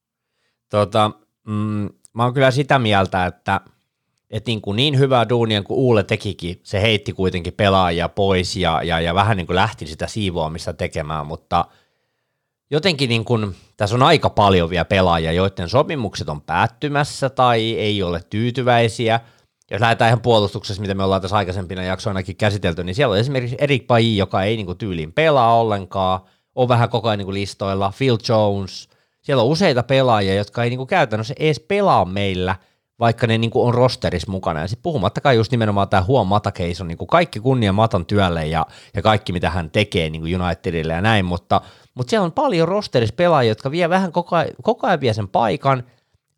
Tota, 0.70 1.12
mm, 1.47 1.89
mä 2.14 2.24
oon 2.24 2.34
kyllä 2.34 2.51
sitä 2.51 2.80
mieltä, 2.80 3.26
että 3.26 3.62
et 4.30 4.46
niin, 4.46 4.62
kuin 4.62 4.76
niin 4.76 5.00
hyvää 5.00 5.30
duunia 5.30 5.64
kuin 5.64 5.78
Uule 5.78 6.04
tekikin, 6.04 6.60
se 6.64 6.82
heitti 6.82 7.14
kuitenkin 7.14 7.54
pelaajia 7.54 8.10
pois 8.10 8.56
ja, 8.56 8.84
ja, 8.84 9.00
ja 9.00 9.14
vähän 9.14 9.38
niin 9.38 9.48
kuin 9.48 9.56
lähti 9.56 9.88
sitä 9.88 10.08
siivoamista 10.08 10.74
tekemään, 10.74 11.26
mutta 11.26 11.66
jotenkin 12.72 13.10
niin 13.10 13.26
kuin, 13.26 13.56
tässä 13.78 13.96
on 13.96 14.04
aika 14.04 14.30
paljon 14.30 14.70
vielä 14.70 14.86
pelaajia, 14.86 15.32
joiden 15.32 15.70
sopimukset 15.70 16.30
on 16.30 16.42
päättymässä 16.42 17.30
tai 17.30 17.74
ei 17.74 18.04
ole 18.04 18.22
tyytyväisiä– 18.30 19.20
jos 19.72 19.82
lähdetään 19.82 20.10
ihan 20.10 20.22
puolustuksessa, 20.22 20.82
mitä 20.82 20.94
me 20.94 21.04
ollaan 21.04 21.22
tässä 21.22 21.38
aikaisempina 21.38 21.84
jaksoinakin 21.84 22.36
käsitelty, 22.36 22.84
niin 22.84 22.96
siellä 22.96 23.14
on 23.14 23.20
esimerkiksi 23.20 23.56
Erik 23.60 23.88
Bailly, 23.88 24.16
joka 24.16 24.44
ei 24.44 24.56
niinku 24.56 24.76
tyyliin 24.76 25.14
pelaa 25.14 25.60
ollenkaan, 25.60 26.20
on 26.56 26.68
vähän 26.68 26.90
koko 26.90 27.08
ajan 27.08 27.18
niinku 27.18 27.34
listoilla, 27.34 27.94
Phil 27.98 28.18
Jones, 28.30 28.90
siellä 29.22 29.44
on 29.44 29.50
useita 29.50 29.84
pelaajia, 29.84 30.36
jotka 30.36 30.64
ei 30.64 30.70
niinku 30.70 30.86
käytännössä 30.86 31.34
edes 31.40 31.60
pelaa 31.60 32.06
meillä, 32.06 32.56
vaikka 33.00 33.28
ne 33.28 33.38
niinku 33.38 33.66
on 33.66 33.74
rosterissa 33.74 34.32
mukana. 34.32 34.60
Ja 34.60 34.68
sitten 34.68 34.84
puhumattakaan 34.84 35.36
just 35.36 35.52
nimenomaan 35.52 35.89
tämä 35.89 36.04
Huon 36.04 36.28
Matakeis 36.28 36.82
on 36.82 36.88
niinku 36.88 37.06
kaikki 37.06 37.39
kunnia 37.39 37.74
Matan 37.74 38.06
työlle 38.06 38.47
ja, 38.47 38.66
ja 38.95 39.02
kaikki, 39.02 39.34
mitä 39.34 39.50
hän 39.50 39.72
tekee 39.72 40.10
niinku 40.10 40.28
Unitedille 40.43 40.93
ja 40.93 41.02
näin, 41.02 41.26
mutta, 41.26 41.62
mutta 41.93 42.10
siellä 42.10 42.26
on 42.26 42.32
paljon 42.32 42.68
rosterissa 42.68 43.16
pelaajia, 43.16 43.52
jotka 43.52 43.72
vie 43.72 43.89
vähän 43.89 44.12
koko 44.12 44.36
ajan, 44.36 44.50
koko 44.62 44.88
ajan 44.88 45.02
vie 45.02 45.14
sen 45.14 45.28
paikan, 45.28 45.84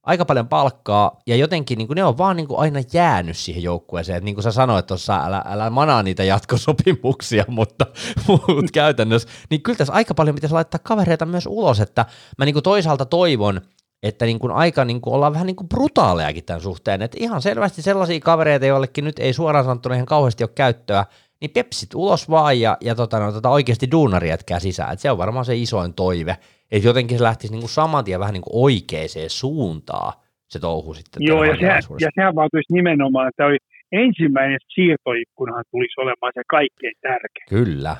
aika 0.04 0.26
paljon 0.26 0.48
palkkaa, 0.48 1.22
ja 1.28 1.36
jotenkin 1.36 1.78
niin 1.78 1.88
kuin 1.88 1.96
ne 1.96 2.04
on 2.04 2.18
vaan 2.18 2.36
niin 2.36 2.48
kuin 2.48 2.60
aina 2.60 2.80
jäänyt 2.94 3.38
siihen 3.38 3.64
joukkueeseen, 3.64 4.18
että 4.18 4.26
niin 4.26 4.36
kuin 4.36 4.44
sä 4.44 4.52
sanoit 4.52 4.86
tuossa, 4.86 5.26
älä, 5.26 5.44
älä 5.46 5.70
manaa 5.70 6.04
niitä 6.04 6.24
jatkosopimuksia, 6.24 7.46
mutta, 7.58 7.86
mutta 8.28 8.72
käytännössä, 8.74 9.30
niin 9.50 9.62
kyllä 9.62 9.78
tässä 9.78 9.94
aika 9.94 10.14
paljon 10.14 10.36
pitäisi 10.36 10.54
laittaa 10.54 10.80
kavereita 10.84 11.26
myös 11.26 11.46
ulos, 11.46 11.80
että 11.80 12.06
mä 12.38 12.46
niin 12.46 12.54
kuin 12.54 12.64
toisaalta 12.64 13.06
toivon, 13.06 13.62
että 14.04 14.26
niin 14.26 14.40
kuin 14.40 14.52
aika 14.52 14.86
niin 14.86 15.02
kuin 15.02 15.14
ollaan 15.14 15.34
vähän 15.34 15.48
niin 15.48 15.56
kuin 15.56 15.70
brutaaleakin 15.70 16.46
tämän 16.46 16.62
suhteen, 16.62 17.02
että 17.02 17.18
ihan 17.20 17.42
selvästi 17.42 17.82
sellaisia 17.82 18.20
kavereita, 18.20 18.66
joillekin 18.66 19.06
nyt 19.06 19.20
ei 19.20 19.34
suoraan 19.34 19.66
sanottuna 19.66 19.96
ihan 19.96 20.06
kauheasti 20.06 20.44
ole 20.44 20.52
käyttöä, 20.56 21.06
niin 21.42 21.52
pepsit 21.52 21.96
ulos 21.96 22.30
vaan 22.30 22.60
ja, 22.60 22.78
ja 22.82 22.96
tota, 22.96 23.20
no, 23.20 23.32
tota 23.32 23.50
oikeasti 23.50 23.92
duunari 23.92 24.30
jätkää 24.30 24.60
sisään, 24.60 24.94
että 24.94 25.02
se 25.02 25.12
on 25.12 25.18
varmaan 25.18 25.46
se 25.46 25.56
isoin 25.56 25.94
toive, 25.94 26.36
että 26.72 26.88
jotenkin 26.88 27.18
se 27.18 27.24
lähtisi 27.24 27.54
niin 27.54 27.62
kuin 27.62 27.70
saman 27.70 28.04
tien 28.04 28.20
vähän 28.20 28.34
niin 28.34 28.44
kuin 28.44 28.64
oikeaan 28.64 29.08
suuntaan 29.28 30.14
se 30.48 30.60
touhu 30.60 30.94
sitten. 30.94 31.24
Joo, 31.24 31.44
ja, 31.44 31.58
sehän, 31.58 31.82
ja 32.00 32.10
sehän 32.16 32.36
vaatuisi 32.36 32.74
nimenomaan, 32.74 33.28
että 33.28 33.46
oli 33.46 33.58
ensimmäinen 33.92 34.60
siirtoikkunahan 34.74 35.64
tulisi 35.72 36.02
olemaan 36.02 36.32
se 36.36 36.42
kaikkein 36.48 36.96
tärkein. 37.02 37.50
Kyllä. 37.50 37.96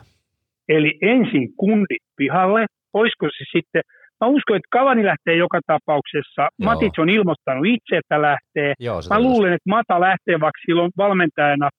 Eli 0.70 0.98
ensin 1.02 1.54
kundit 1.58 2.04
pihalle, 2.16 2.66
olisiko 2.94 3.26
se 3.26 3.44
sitten, 3.58 3.82
mä 4.22 4.28
uskon, 4.28 4.56
että 4.56 4.76
Kavani 4.78 5.06
lähtee 5.06 5.36
joka 5.36 5.60
tapauksessa, 5.68 6.42
Joo. 6.42 6.66
Matic 6.66 7.00
on 7.00 7.10
ilmoittanut 7.10 7.66
itse, 7.66 7.94
että 7.98 8.22
lähtee. 8.22 8.74
Joo, 8.80 9.00
mä 9.10 9.20
luulen, 9.20 9.54
että 9.54 9.70
Mata 9.70 10.00
lähtee, 10.00 10.40
vaikka 10.46 10.62
silloin 10.66 10.92
valmentajana 10.98 11.70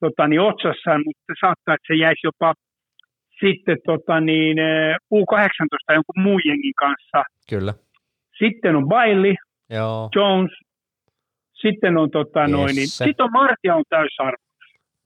tota, 0.00 0.28
niin 0.28 0.40
otsassaan, 0.40 1.00
mutta 1.06 1.32
saattaa, 1.40 1.74
että 1.74 1.88
se 1.88 1.94
jäisi 1.94 2.26
jopa 2.26 2.54
sitten 3.40 3.78
tota, 3.86 4.20
niin, 4.20 4.58
eh, 4.58 4.96
U18 5.14 5.94
jonkun 5.94 6.22
muun 6.22 6.40
jengin 6.44 6.74
kanssa. 6.74 7.18
Kyllä. 7.50 7.74
Sitten 8.38 8.76
on 8.76 8.88
Bailey, 8.88 9.34
Joo. 9.70 10.08
Jones, 10.16 10.50
sitten 11.62 11.96
on, 11.96 12.10
tota, 12.10 12.46
noin, 12.46 12.76
niin, 12.76 12.88
sitten 12.88 13.24
on 13.24 13.32
Martia 13.32 13.76
on 13.76 13.84
täysarvo. 13.88 14.44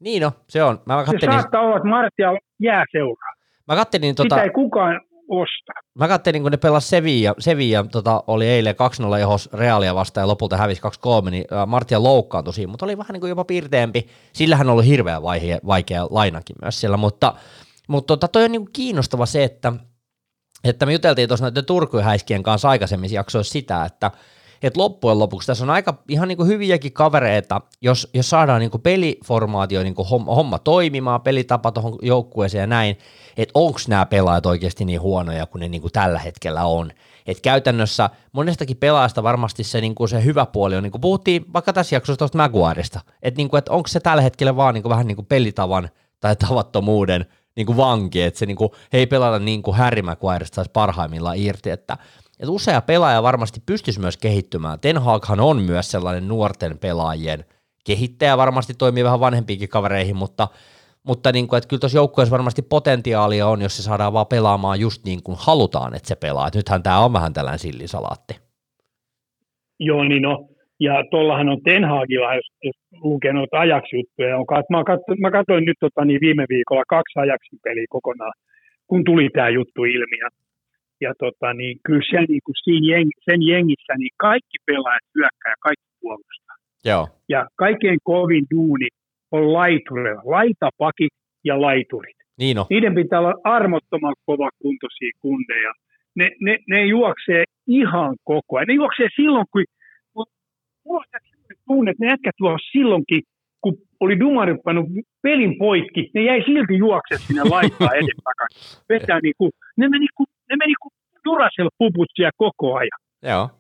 Niin 0.01 0.23
no, 0.23 0.33
se 0.49 0.63
on. 0.63 0.79
Mä 0.87 0.97
kattelin... 0.97 1.21
Se 1.21 1.41
saattaa 1.41 1.61
olla, 1.61 1.77
että 1.77 1.89
Martia 1.89 2.33
jää 2.61 2.85
seuraa. 2.93 3.33
Mä 3.69 3.77
kattelin, 3.77 4.15
tota... 4.15 4.35
Sitä 4.35 4.43
ei 4.43 4.51
kukaan 4.51 5.01
osta. 5.33 5.73
Mä 5.95 6.09
kattelin, 6.09 6.43
kun 6.43 6.51
ne 6.51 6.57
pelasi 6.57 6.89
Sevilla, 6.89 7.35
Sevilla 7.39 7.85
tota, 7.85 8.25
oli 8.27 8.49
eilen 8.49 8.75
2-0 9.17 9.19
johos 9.19 9.49
Realia 9.53 9.95
vastaan 9.95 10.23
ja 10.23 10.29
lopulta 10.29 10.57
hävisi 10.57 10.83
2-3, 11.27 11.31
niin 11.31 11.45
Martia 11.67 12.03
loukkaantui 12.03 12.55
siinä, 12.55 12.71
mutta 12.71 12.87
oli 12.87 12.99
vähän 12.99 13.13
niin 13.13 13.21
kuin 13.21 13.29
jopa 13.29 13.45
piirteempi. 13.45 14.09
Sillähän 14.33 14.67
on 14.67 14.73
ollut 14.73 14.87
hirveän 14.87 15.23
vaikea, 15.23 15.59
vaikea 15.67 16.07
lainakin 16.11 16.57
myös 16.63 16.81
siellä, 16.81 16.97
mutta, 16.97 17.35
mutta 17.89 18.07
tota, 18.07 18.29
toi 18.29 18.45
on 18.45 18.53
niin 18.53 18.73
kiinnostava 18.73 19.27
se, 19.27 19.45
että, 19.45 19.73
että 20.65 20.87
me 20.87 20.93
juteltiin 20.93 21.29
tuossa 21.29 21.47
näiden 21.47 21.65
Turku-häiskien 21.65 22.43
kanssa 22.43 22.69
aikaisemmissa 22.69 23.17
jaksoissa 23.17 23.53
sitä, 23.53 23.85
että 23.85 24.11
että 24.63 24.81
loppujen 24.81 25.19
lopuksi 25.19 25.47
tässä 25.47 25.65
on 25.65 25.71
aika 25.71 26.03
ihan 26.09 26.29
niin 26.29 26.37
kuin 26.37 26.49
hyviäkin 26.49 26.93
kavereita, 26.93 27.61
jos, 27.81 28.09
jos 28.15 28.31
saadaan 28.31 28.61
niin 28.61 28.71
kuin 28.71 28.81
peliformaatio, 28.81 29.83
niin 29.83 29.95
kuin 29.95 30.09
homma, 30.09 30.35
homma 30.35 30.59
toimimaan, 30.59 31.21
pelitapa 31.21 31.73
tuohon 31.73 31.99
joukkueeseen 32.03 32.61
ja 32.61 32.67
näin, 32.67 32.99
että 33.37 33.53
onko 33.55 33.79
nämä 33.89 34.07
pelaajat 34.07 34.47
oikeasti 34.47 34.85
niin 34.85 35.01
huonoja 35.01 35.47
kuin 35.47 35.61
ne 35.61 35.69
niin 35.69 35.81
kuin 35.83 35.93
tällä 35.93 36.19
hetkellä 36.19 36.65
on. 36.65 36.91
Et 37.27 37.41
käytännössä 37.41 38.11
monestakin 38.33 38.77
pelaajasta 38.77 39.23
varmasti 39.23 39.65
se, 39.65 39.81
niin 39.81 39.95
kuin 39.95 40.09
se 40.09 40.25
hyvä 40.25 40.47
puoli 40.47 40.77
on, 40.77 40.83
niin 40.83 40.91
kuin 40.91 41.01
puhuttiin 41.01 41.45
vaikka 41.53 41.73
tässä 41.73 41.97
jaksossa 41.97 42.19
tuosta 42.19 42.39
Maguiresta, 42.39 43.01
että 43.23 43.39
niin 43.39 43.49
kuin, 43.49 43.59
että 43.59 43.73
onko 43.73 43.89
se 43.89 44.01
tällä 44.01 44.23
hetkellä 44.23 44.57
vaan 44.57 44.75
niin 44.75 44.83
kuin 44.83 44.91
vähän 44.91 45.07
niin 45.07 45.17
kuin 45.17 45.27
pelitavan 45.27 45.89
tai 46.21 46.37
tavattomuuden 46.37 47.27
niin 47.57 47.67
kuin 47.67 47.77
vanki, 47.77 48.23
että 48.23 48.39
se 48.39 48.47
niin 48.47 48.57
kuin, 48.57 48.71
he 48.93 48.99
ei 48.99 49.07
pelata 49.07 49.39
niin 49.39 49.63
kuin 49.63 49.77
Harry 49.77 50.03
Maguiresta 50.03 50.55
saisi 50.55 50.71
parhaimmillaan 50.71 51.37
irti, 51.39 51.71
että 51.71 51.97
että 52.43 52.53
usea 52.53 52.81
pelaaja 52.81 53.23
varmasti 53.23 53.61
pystyisi 53.67 54.01
myös 54.01 54.17
kehittymään. 54.17 54.81
Ten 54.81 54.99
Haghan 54.99 55.41
on 55.41 55.63
myös 55.63 55.91
sellainen 55.91 56.29
nuorten 56.29 56.79
pelaajien 56.79 57.45
kehittäjä, 57.87 58.37
varmasti 58.37 58.75
toimii 58.79 59.05
vähän 59.05 59.21
vanhempiinkin 59.21 59.69
kavereihin, 59.69 60.17
mutta, 60.17 60.49
mutta 61.09 61.33
niin 61.33 61.49
kuin, 61.49 61.59
että 61.59 61.69
kyllä 61.69 61.81
tuossa 61.81 61.99
joukkueessa 61.99 62.33
varmasti 62.33 62.63
potentiaalia 62.63 63.47
on, 63.47 63.63
jos 63.63 63.77
se 63.77 63.83
saadaan 63.83 64.13
vaan 64.13 64.27
pelaamaan 64.27 64.81
just 64.81 65.05
niin 65.05 65.23
kuin 65.23 65.37
halutaan, 65.47 65.95
että 65.95 66.09
se 66.09 66.17
pelaa. 66.17 66.47
Et 66.49 66.55
nythän 66.55 66.83
tämä 66.83 67.05
on 67.05 67.13
vähän 67.13 67.33
tällainen 67.33 67.59
sillisalaatti. 67.59 68.35
Joo, 69.81 70.05
niin 70.05 70.23
no. 70.23 70.49
Ja 70.81 70.95
tuollahan 71.11 71.49
on 71.49 71.63
Ten 71.65 71.85
Hagilla, 71.85 72.35
jos, 72.35 72.49
jos 72.63 72.77
lukee 73.03 73.33
noita 73.33 73.59
ajaksjuttuja. 73.59 74.37
Mä, 74.71 74.85
katsoin, 74.85 75.21
mä 75.21 75.31
katsoin 75.31 75.65
nyt 75.65 75.77
tota, 75.81 76.05
niin 76.05 76.21
viime 76.21 76.45
viikolla 76.49 76.83
kaksi 76.89 77.19
ajaksin 77.19 77.59
peliä 77.65 77.87
kokonaan, 77.91 78.33
kun 78.87 79.05
tuli 79.05 79.29
tämä 79.33 79.49
juttu 79.49 79.85
ilmi. 79.85 80.19
Ja 80.19 80.29
ja 81.07 81.13
tota, 81.19 81.49
niin 81.55 81.75
kyllä 81.87 82.07
se, 82.11 82.19
niin 82.29 82.45
kuin 82.47 82.59
siinä 82.65 82.87
jeng, 82.93 83.11
sen 83.27 83.41
jengissä 83.51 83.95
niin 83.99 84.15
kaikki 84.17 84.57
pelaajat 84.67 85.07
hyökkää 85.15 85.53
ja 85.55 85.65
kaikki 85.67 85.89
puolustaa. 86.01 86.57
Joo. 86.85 87.09
Ja 87.29 87.41
kaikkein 87.57 87.99
kovin 88.05 88.47
duuni 88.55 88.89
on 89.37 89.53
laitureilla, 89.53 90.23
laitapakit 90.25 91.15
ja 91.45 91.61
laiturit. 91.61 92.17
Niin 92.39 92.59
on. 92.59 92.67
Niiden 92.71 92.95
pitää 92.95 93.21
olla 93.21 93.35
armottoman 93.45 94.15
kova 94.27 94.49
kuntoisia 94.63 95.11
kundeja. 95.21 95.73
Ne, 96.17 96.31
ne, 96.41 96.59
ne 96.69 96.87
juoksee 96.87 97.45
ihan 97.67 98.17
koko 98.25 98.57
ajan. 98.57 98.67
Ne 98.69 98.75
juoksee 98.75 99.09
silloin, 99.17 99.47
kun, 99.53 99.65
kun 100.13 100.27
tunne, 101.67 101.91
että 101.91 102.05
ne 102.05 102.11
jätkät 102.11 102.35
juo 102.41 102.59
silloinkin, 102.73 103.23
kun 103.61 103.75
oli 104.01 104.21
Dumari 104.21 104.55
pelin 105.23 105.59
poikki, 105.59 106.11
ne 106.15 106.23
jäi 106.23 106.43
silti 106.47 106.77
juokse 106.79 107.19
sinne 107.19 107.43
laittaa 107.43 107.91
edestakaisin. 108.01 108.83
Vetää 108.89 109.21
niin 109.23 109.35
kuin, 109.39 109.51
ne 109.77 109.89
meni 109.89 110.07
kuin 110.17 110.27
ne 110.51 110.57
meni 110.57 110.75
kuin 110.83 110.93
Duracell-puputsia 111.25 112.31
koko 112.37 112.75
ajan. 112.75 113.01
Joo. 113.23 113.51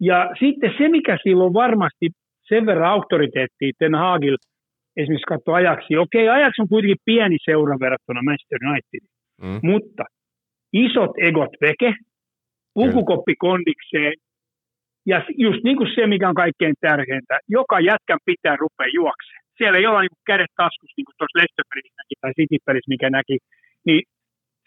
Ja 0.00 0.30
sitten 0.40 0.72
se, 0.78 0.88
mikä 0.88 1.18
silloin 1.22 1.54
varmasti 1.54 2.10
sen 2.48 2.66
verran 2.66 2.90
auktoriteettia 2.90 3.72
Ten 3.78 3.94
Hagil 3.94 4.36
esimerkiksi 4.96 5.32
katsoi 5.32 5.54
ajaksi. 5.54 5.96
Okei, 5.96 6.28
ajaksi 6.28 6.62
on 6.62 6.68
kuitenkin 6.68 7.04
pieni 7.04 7.36
seura 7.44 7.76
verrattuna 7.80 8.22
Manchester 8.22 8.58
Unitediin, 8.70 9.08
mm. 9.42 9.60
mutta 9.70 10.04
isot 10.72 11.14
egot 11.28 11.54
veke, 11.60 11.94
pukukoppi 12.74 13.34
kondikseen, 13.38 14.14
ja 15.06 15.24
just 15.36 15.64
niin 15.64 15.76
kuin 15.76 15.90
se, 15.94 16.06
mikä 16.06 16.28
on 16.28 16.42
kaikkein 16.44 16.74
tärkeintä, 16.80 17.38
joka 17.48 17.80
jätkän 17.80 18.22
pitää 18.24 18.56
rupea 18.56 18.94
juokseen. 18.94 19.40
Siellä 19.58 19.78
ei 19.78 19.86
ole 19.86 20.00
niin 20.00 20.24
kädet 20.26 20.52
taskussa, 20.56 20.96
niin 20.96 21.08
kuin 21.08 21.18
tuossa 21.18 21.38
Leicester 21.38 21.64
tai 22.20 22.32
City 22.38 22.56
mikä 22.88 23.10
näki, 23.10 23.36
niin 23.86 24.02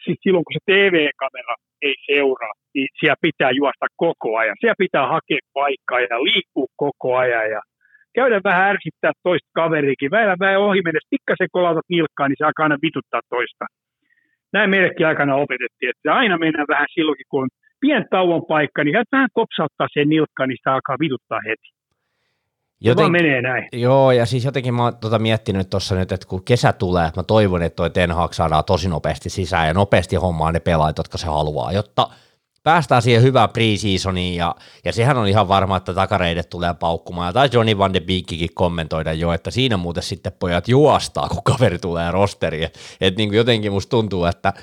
siis 0.04 0.18
silloin 0.24 0.46
kun 0.46 0.56
se 0.58 0.64
TV-kamera 0.72 1.56
ei 1.82 1.96
seuraa, 2.06 2.54
niin 2.76 2.88
siellä 3.00 3.24
pitää 3.28 3.52
juosta 3.52 3.88
koko 3.96 4.38
ajan. 4.38 4.56
Siellä 4.60 4.84
pitää 4.86 5.08
hakea 5.08 5.40
paikkaa 5.54 6.00
ja 6.00 6.24
liikkua 6.24 6.68
koko 6.76 7.18
ajan 7.18 7.50
ja 7.56 7.62
käydä 8.16 8.42
vähän 8.44 8.70
ärsyttää 8.72 9.12
toista 9.24 9.50
kaveriikin. 9.60 10.12
Väillä 10.12 10.36
vähän 10.40 10.62
ohi 10.68 10.82
mennessä, 10.82 11.14
pikkasen 11.16 11.48
kolautat 11.52 11.90
nilkkaan, 11.90 12.30
niin 12.30 12.40
se 12.40 12.46
alkaa 12.46 12.64
aina 12.64 12.86
vituttaa 12.86 13.22
toista. 13.30 13.66
Näin 14.54 14.70
meillekin 14.70 15.08
aikana 15.08 15.36
opetettiin, 15.36 15.90
että 15.90 16.14
aina 16.22 16.38
mennään 16.38 16.72
vähän 16.74 16.88
silloinkin, 16.96 17.30
kun 17.30 17.44
on 17.44 17.50
pien 17.80 18.06
tauon 18.10 18.46
paikka, 18.46 18.84
niin 18.84 18.96
vähän 19.12 19.30
kopsauttaa 19.34 19.88
sen 19.94 20.10
nilkkaan, 20.10 20.50
niin 20.50 20.58
sitä 20.58 20.74
alkaa 20.74 21.04
vituttaa 21.04 21.42
heti. 21.48 21.70
Joten, 22.82 23.04
vaan 23.04 23.12
menee 23.12 23.42
näin. 23.42 23.68
Joo, 23.74 24.12
ja 24.12 24.26
siis 24.26 24.46
jotenkin 24.46 24.74
mä 24.74 24.84
oon 24.84 24.98
tota 24.98 25.20
miettinyt 25.20 25.70
tuossa 25.70 25.96
nyt, 25.96 26.12
että 26.12 26.28
kun 26.28 26.44
kesä 26.44 26.74
tulee, 26.74 27.08
että 27.08 27.20
mä 27.20 27.24
toivon, 27.24 27.64
että 27.64 27.76
toi 27.76 27.90
Ten 27.90 28.12
Hag 28.12 28.34
saadaan 28.34 28.66
tosi 28.66 28.90
nopeasti 28.90 29.30
sisään 29.30 29.68
ja 29.68 29.74
nopeasti 29.74 30.16
hommaa 30.16 30.52
ne 30.52 30.60
pelaajat, 30.60 30.98
jotka 30.98 31.18
se 31.18 31.28
haluaa, 31.28 31.72
jotta 31.72 32.10
päästään 32.64 33.02
siihen 33.02 33.24
hyvään 33.24 33.50
preseasoniin 33.50 34.36
ja, 34.36 34.56
ja 34.86 34.94
sehän 34.94 35.18
on 35.18 35.28
ihan 35.28 35.48
varma, 35.48 35.78
että 35.78 35.94
takareidet 35.94 36.50
tulee 36.50 36.74
paukkumaan. 36.74 37.30
Ja 37.30 37.34
taisi 37.34 37.56
Johnny 37.56 37.78
Van 37.78 37.94
de 37.94 38.00
Beekikin 38.00 38.54
kommentoida 38.54 39.14
jo, 39.14 39.32
että 39.32 39.52
siinä 39.52 39.78
muuten 39.78 40.04
sitten 40.04 40.32
pojat 40.40 40.68
juostaa, 40.68 41.30
kun 41.30 41.44
kaveri 41.44 41.80
tulee 41.80 42.12
rosteriin. 42.12 42.64
Että 42.64 42.80
et 43.02 43.18
niin 43.18 43.34
jotenkin 43.34 43.72
musta 43.72 43.90
tuntuu, 43.90 44.26
että 44.26 44.54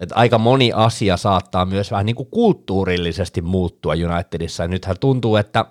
että 0.00 0.14
aika 0.14 0.38
moni 0.38 0.72
asia 0.72 1.16
saattaa 1.16 1.64
myös 1.64 1.90
vähän 1.90 2.06
niin 2.06 2.16
kuin 2.16 2.30
kulttuurillisesti 2.30 3.40
muuttua 3.40 3.92
Unitedissa. 3.92 4.62
Ja 4.62 4.68
nythän 4.68 4.96
tuntuu, 5.00 5.36
että 5.36 5.64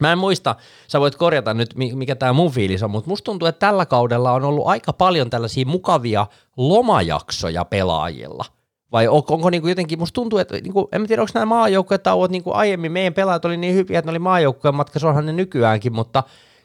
Mä 0.00 0.12
en 0.12 0.18
muista, 0.18 0.54
sä 0.88 1.00
voit 1.00 1.16
korjata 1.16 1.54
nyt, 1.54 1.74
mikä 1.74 2.14
tämä 2.14 2.32
mun 2.32 2.50
fiilis 2.50 2.82
on, 2.82 2.90
mutta 2.90 3.08
musta 3.10 3.24
tuntuu, 3.24 3.48
että 3.48 3.66
tällä 3.66 3.86
kaudella 3.86 4.32
on 4.32 4.44
ollut 4.44 4.66
aika 4.66 4.92
paljon 4.92 5.30
tällaisia 5.30 5.66
mukavia 5.66 6.26
lomajaksoja 6.56 7.64
pelaajilla. 7.64 8.44
Vai 8.92 9.08
onko, 9.08 9.34
onko 9.34 9.50
niinku 9.50 9.68
jotenkin, 9.68 9.98
musta 9.98 10.14
tuntuu, 10.14 10.38
että 10.38 10.54
niinku, 10.54 10.88
en 10.92 11.06
tiedä, 11.06 11.22
onko 11.22 11.30
nämä 11.34 11.46
maajoukkojen 11.46 12.00
tauot 12.00 12.30
niinku 12.30 12.52
aiemmin, 12.52 12.92
meidän 12.92 13.14
pelaajat 13.14 13.44
oli 13.44 13.56
niin 13.56 13.74
hyviä, 13.74 13.98
että 13.98 14.06
ne 14.06 14.10
oli 14.10 14.18
maajoukkojen 14.18 14.74
matka, 14.74 14.98
se 14.98 15.06
onhan 15.06 15.26
ne 15.26 15.32
nykyäänkin, 15.32 15.92
mutta 15.92 16.22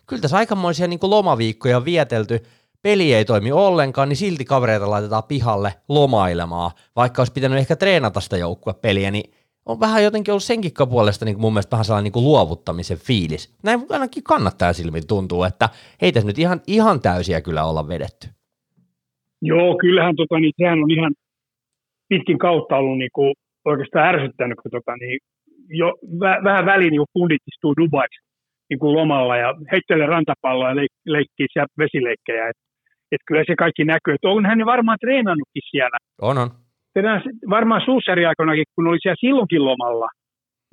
kyllä 0.08 0.22
tässä 0.22 0.38
aikamoisia 0.38 0.88
niinku 0.88 1.10
lomaviikkoja 1.10 1.86
vietelty, 1.86 2.46
peli 2.82 3.14
ei 3.14 3.26
toimi 3.26 3.52
ollenkaan, 3.52 4.10
niin 4.10 4.18
silti 4.18 4.46
kavereita 4.46 4.90
laitetaan 4.90 5.24
pihalle 5.24 5.74
lomailemaan, 5.90 6.72
vaikka 6.96 7.22
olisi 7.22 7.34
pitänyt 7.34 7.60
ehkä 7.60 7.76
treenata 7.76 8.22
sitä 8.22 8.38
joukkuepeliä, 8.38 9.12
niin 9.12 9.34
on 9.72 9.80
vähän 9.80 10.04
jotenkin 10.04 10.32
ollut 10.32 10.44
senkin 10.44 10.72
puolesta 10.90 11.26
niin 11.26 11.42
mun 11.42 11.54
mielestä 11.54 11.72
vähän 11.72 11.86
sellainen 11.86 12.04
niin 12.04 12.18
kuin 12.18 12.26
luovuttamisen 12.26 12.98
fiilis. 12.98 13.44
Näin 13.64 13.80
ainakin 13.90 14.24
kannattaa 14.24 14.74
silmin 14.74 15.08
tuntuu, 15.08 15.44
että 15.44 15.70
ei 16.02 16.12
tässä 16.12 16.28
nyt 16.28 16.40
ihan, 16.40 16.60
ihan 16.68 17.02
täysiä 17.02 17.42
kyllä 17.42 17.64
olla 17.64 17.88
vedetty. 17.88 18.28
Joo, 19.42 19.78
kyllähän 19.78 20.16
tota, 20.16 20.40
niin, 20.40 20.54
sehän 20.58 20.84
on 20.84 20.92
ihan 20.92 21.14
pitkin 22.10 22.40
kautta 22.40 22.76
ollut 22.78 22.98
niin 22.98 23.14
kuin, 23.14 23.34
oikeastaan 23.66 24.16
ärsyttänyt, 24.16 24.58
kun 24.62 24.72
tota, 24.72 24.94
niin, 24.98 25.20
jo 25.70 25.88
väh, 26.20 26.44
vähän 26.44 26.66
väliin 26.66 26.92
niin 26.92 27.14
kundit 27.14 27.42
istuu 27.52 27.74
Dubaissa 27.78 28.22
niin 28.70 28.80
kuin 28.80 28.96
lomalla 28.96 29.38
ja 29.38 29.54
heittelee 29.72 30.08
rantapalloa 30.08 30.70
ja 30.70 30.76
leik- 30.76 31.02
leikkii 31.06 31.48
siellä 31.54 31.78
vesileikkejä. 31.78 32.50
Et, 32.50 32.58
et 33.12 33.22
kyllä 33.28 33.44
se 33.48 33.56
kaikki 33.56 33.84
näkyy. 33.84 34.14
Et 34.14 34.26
on 34.26 34.46
hän 34.46 34.66
varmaan 34.66 34.98
treenannutkin 35.02 35.62
siellä. 35.72 35.98
On, 36.22 36.38
on. 36.38 36.50
Tänään, 36.94 37.22
varmaan 37.50 37.82
suussariaikoinakin, 37.86 38.66
kun 38.76 38.88
oli 38.88 38.98
siellä 39.02 39.24
silloinkin 39.26 39.66
lomalla, 39.66 40.10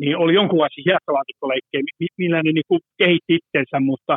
niin 0.01 0.17
oli 0.17 0.35
jonkunlaisia 0.35 0.87
hiekkalaatikkoleikkejä, 0.87 1.83
millä 2.19 2.43
ne 2.43 2.53
niin 2.53 2.69
kuin 2.69 2.81
kehitti 2.99 3.35
itsensä, 3.39 3.81
mutta, 3.81 4.17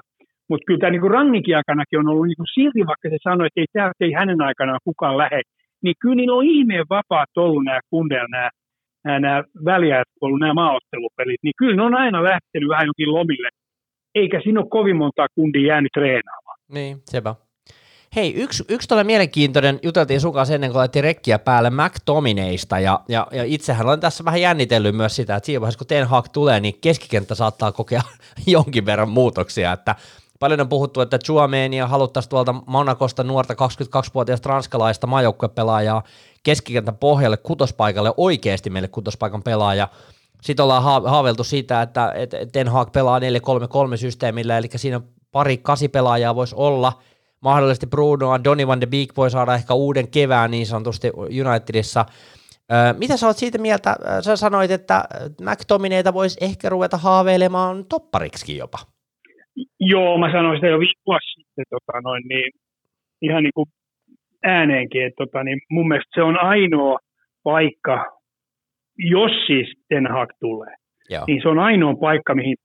mutta 0.49 0.65
kyllä 0.65 0.79
tämä 0.79 0.91
niin 0.91 1.11
Ranninkin 1.11 1.57
aikanakin 1.57 1.99
on 1.99 2.07
ollut 2.07 2.27
niin 2.27 2.41
kuin 2.41 2.53
silti, 2.57 2.87
vaikka 2.91 3.09
se 3.09 3.17
sanoi, 3.23 3.47
että 3.47 3.61
ei 3.61 3.67
täältä 3.73 4.01
ei 4.05 4.13
hänen 4.19 4.41
aikanaan 4.41 4.79
kukaan 4.83 5.17
lähde, 5.17 5.41
niin 5.83 5.95
kyllä 6.01 6.15
niillä 6.15 6.35
on 6.35 6.45
ihmeen 6.45 6.85
vapaat 6.89 7.33
ollut 7.37 7.63
nämä 7.63 7.79
kundeilla 7.89 8.27
nämä, 8.31 8.49
nämä, 9.05 9.19
nämä 9.19 9.43
väliä, 9.65 10.03
ollut 10.21 10.39
nämä 10.39 10.53
maaottelupelit, 10.53 11.41
niin 11.43 11.57
kyllä 11.57 11.75
ne 11.75 11.81
on 11.81 11.95
aina 11.95 12.23
lähtenyt 12.23 12.69
vähän 12.69 12.87
jokin 12.87 13.13
lomille, 13.13 13.49
eikä 14.15 14.41
siinä 14.41 14.59
ole 14.59 14.69
kovin 14.69 14.97
montaa 14.97 15.27
kundia 15.35 15.67
jäänyt 15.67 15.91
treenaamaan. 15.93 16.57
Niin, 16.73 16.97
sepä. 17.05 17.35
Hei, 18.15 18.33
yksi, 18.33 18.63
yksi 18.69 18.87
tuolla 18.87 19.03
mielenkiintoinen, 19.03 19.79
juteltiin 19.83 20.21
sun 20.21 20.33
kanssa 20.33 20.55
ennen 20.55 20.69
kuin 20.69 20.77
laitettiin 20.77 21.03
rekkiä 21.03 21.39
päälle 21.39 21.69
McTominaysta, 21.69 22.79
ja, 22.79 22.99
ja, 23.07 23.27
ja 23.31 23.43
itsehän 23.43 23.87
olen 23.87 23.99
tässä 23.99 24.25
vähän 24.25 24.41
jännitellyt 24.41 24.95
myös 24.95 25.15
sitä, 25.15 25.35
että 25.35 25.45
siinä 25.45 25.61
vaiheessa 25.61 25.77
kun 25.77 25.87
Ten 25.87 26.07
Hag 26.07 26.25
tulee, 26.33 26.59
niin 26.59 26.77
keskikenttä 26.81 27.35
saattaa 27.35 27.71
kokea 27.71 28.01
jonkin 28.47 28.85
verran 28.85 29.09
muutoksia, 29.09 29.73
että 29.73 29.95
paljon 30.39 30.61
on 30.61 30.69
puhuttu, 30.69 31.01
että 31.01 31.19
Chuamenia 31.19 31.87
haluttaisiin 31.87 32.29
tuolta 32.29 32.55
Monakosta 32.65 33.23
nuorta 33.23 33.53
22-vuotiaista 33.53 34.49
ranskalaista 34.49 35.07
maajoukkuepelaajaa 35.07 36.03
keskikentän 36.43 36.97
pohjalle 36.97 37.37
kutospaikalle, 37.37 38.13
oikeasti 38.17 38.69
meille 38.69 38.87
kutospaikan 38.87 39.43
pelaaja, 39.43 39.87
sitten 40.41 40.63
ollaan 40.63 40.83
haaveltu 40.83 41.43
siitä, 41.43 41.81
että 41.81 42.13
Ten 42.51 42.67
Hag 42.67 42.91
pelaa 42.91 43.19
4-3-3 43.19 43.21
systeemillä, 43.95 44.57
eli 44.57 44.67
siinä 44.75 45.01
pari 45.31 45.57
kasipelaajaa 45.57 46.35
voisi 46.35 46.55
olla– 46.57 46.93
mahdollisesti 47.41 47.87
Brunoa, 47.87 48.43
Donny 48.43 48.67
van 48.67 48.81
de 48.81 48.87
Beek 48.87 49.09
voi 49.17 49.29
saada 49.29 49.55
ehkä 49.55 49.73
uuden 49.73 50.11
kevään 50.11 50.51
niin 50.51 50.65
sanotusti 50.65 51.11
Unitedissa. 51.15 52.05
Mitä 52.97 53.17
sä 53.17 53.27
oot 53.27 53.37
siitä 53.37 53.57
mieltä? 53.57 53.95
Sä 54.21 54.35
sanoit, 54.35 54.71
että 54.71 55.03
McTominayta 55.41 56.13
voisi 56.13 56.45
ehkä 56.45 56.69
ruveta 56.69 56.97
haaveilemaan 56.97 57.85
toppariksi 57.85 58.57
jopa. 58.57 58.77
Joo, 59.79 60.17
mä 60.17 60.31
sanoin 60.31 60.57
sitä 60.57 60.67
jo 60.67 60.79
viikkoa 60.79 61.17
sitten 61.35 61.65
tota 61.69 62.01
noin, 62.03 62.23
niin, 62.29 62.51
ihan 63.21 63.43
niin 63.43 63.53
kuin 63.55 63.65
ääneenkin, 64.43 65.05
että 65.05 65.25
tota, 65.25 65.43
niin 65.43 65.59
mun 65.69 65.87
mielestä 65.87 66.11
se 66.13 66.21
on 66.21 66.39
ainoa 66.39 66.97
paikka, 67.43 68.05
jos 68.97 69.31
siis 69.47 69.67
Ten 69.89 70.07
Hag 70.07 70.29
tulee, 70.39 70.75
Joo. 71.09 71.23
niin 71.27 71.41
se 71.41 71.49
on 71.49 71.59
ainoa 71.59 71.95
paikka, 71.95 72.35
mihin 72.35 72.55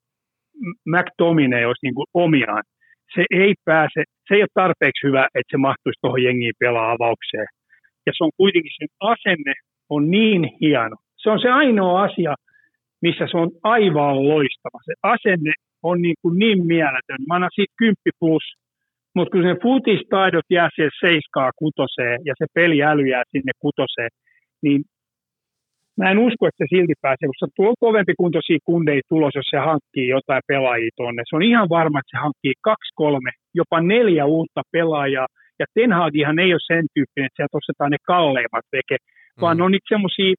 McTominay 0.87 1.65
olisi 1.65 1.87
niin 1.87 1.95
kuin 1.95 2.07
omiaan 2.15 2.63
se 3.15 3.25
ei 3.31 3.55
pääse, 3.65 4.01
se 4.29 4.35
ei 4.35 4.43
ole 4.43 4.49
tarpeeksi 4.55 5.07
hyvä, 5.07 5.25
että 5.35 5.51
se 5.53 5.57
mahtuisi 5.57 6.01
tuohon 6.01 6.23
jengiin 6.23 6.55
pelaa 6.59 6.91
avaukseen. 6.91 7.47
Ja 8.07 8.13
se 8.17 8.25
on 8.25 8.31
kuitenkin 8.37 8.73
sen 8.79 8.89
asenne 9.01 9.55
on 9.91 10.11
niin 10.11 10.43
hieno. 10.61 10.97
Se 11.17 11.31
on 11.31 11.41
se 11.41 11.49
ainoa 11.49 12.03
asia, 12.03 12.35
missä 13.03 13.25
se 13.31 13.37
on 13.37 13.51
aivan 13.63 14.29
loistava. 14.29 14.79
Se 14.85 14.95
asenne 15.03 15.53
on 15.83 16.03
niin, 16.03 16.15
kuin 16.23 16.39
niin 16.39 16.67
mieletön. 16.67 17.21
Mä 17.29 17.35
annan 17.35 17.51
siitä 17.55 17.75
10 17.79 17.97
plus, 18.21 18.45
mutta 19.15 19.31
kun 19.33 19.43
se 19.43 19.55
futistaidot 19.63 20.49
jää 20.51 20.69
siihen 20.75 20.91
seiskaa 21.01 21.51
kutoseen 21.57 22.19
ja 22.29 22.35
se 22.39 22.47
peliäly 22.55 23.03
jää 23.15 23.23
sinne 23.33 23.53
kutoseen, 23.59 24.11
niin 24.63 24.83
mä 25.99 26.11
en 26.11 26.19
usko, 26.19 26.47
että 26.47 26.65
se 26.65 26.67
silti 26.75 26.95
pääsee, 27.01 27.27
koska 27.29 27.47
tuo 27.57 27.75
kovempi 27.81 28.15
kuntoisia 28.23 28.59
kundeja 28.65 29.01
tulos, 29.09 29.35
jos 29.35 29.51
se 29.51 29.59
hankkii 29.71 30.09
jotain 30.09 30.43
pelaajia 30.49 30.91
tuonne. 30.97 31.23
Se 31.29 31.37
on 31.37 31.43
ihan 31.43 31.69
varma, 31.69 31.99
että 31.99 32.13
se 32.15 32.23
hankkii 32.25 32.55
kaksi, 32.69 32.93
kolme, 32.95 33.31
jopa 33.55 33.81
neljä 33.81 34.25
uutta 34.27 34.63
pelaajaa. 34.73 35.27
Ja 35.61 35.67
Ten 35.75 35.93
Hagihan 35.93 36.39
ei 36.39 36.53
ole 36.53 36.67
sen 36.73 36.85
tyyppinen, 36.95 37.27
että 37.27 37.37
sieltä 37.37 37.57
ostetaan 37.61 37.91
ne 37.91 37.97
kalleimmat 38.07 38.67
veke, 38.73 38.97
mm. 39.01 39.41
vaan 39.41 39.57
ne 39.57 39.63
on 39.65 39.73
niitä 39.73 39.95
semmoisia 39.95 40.35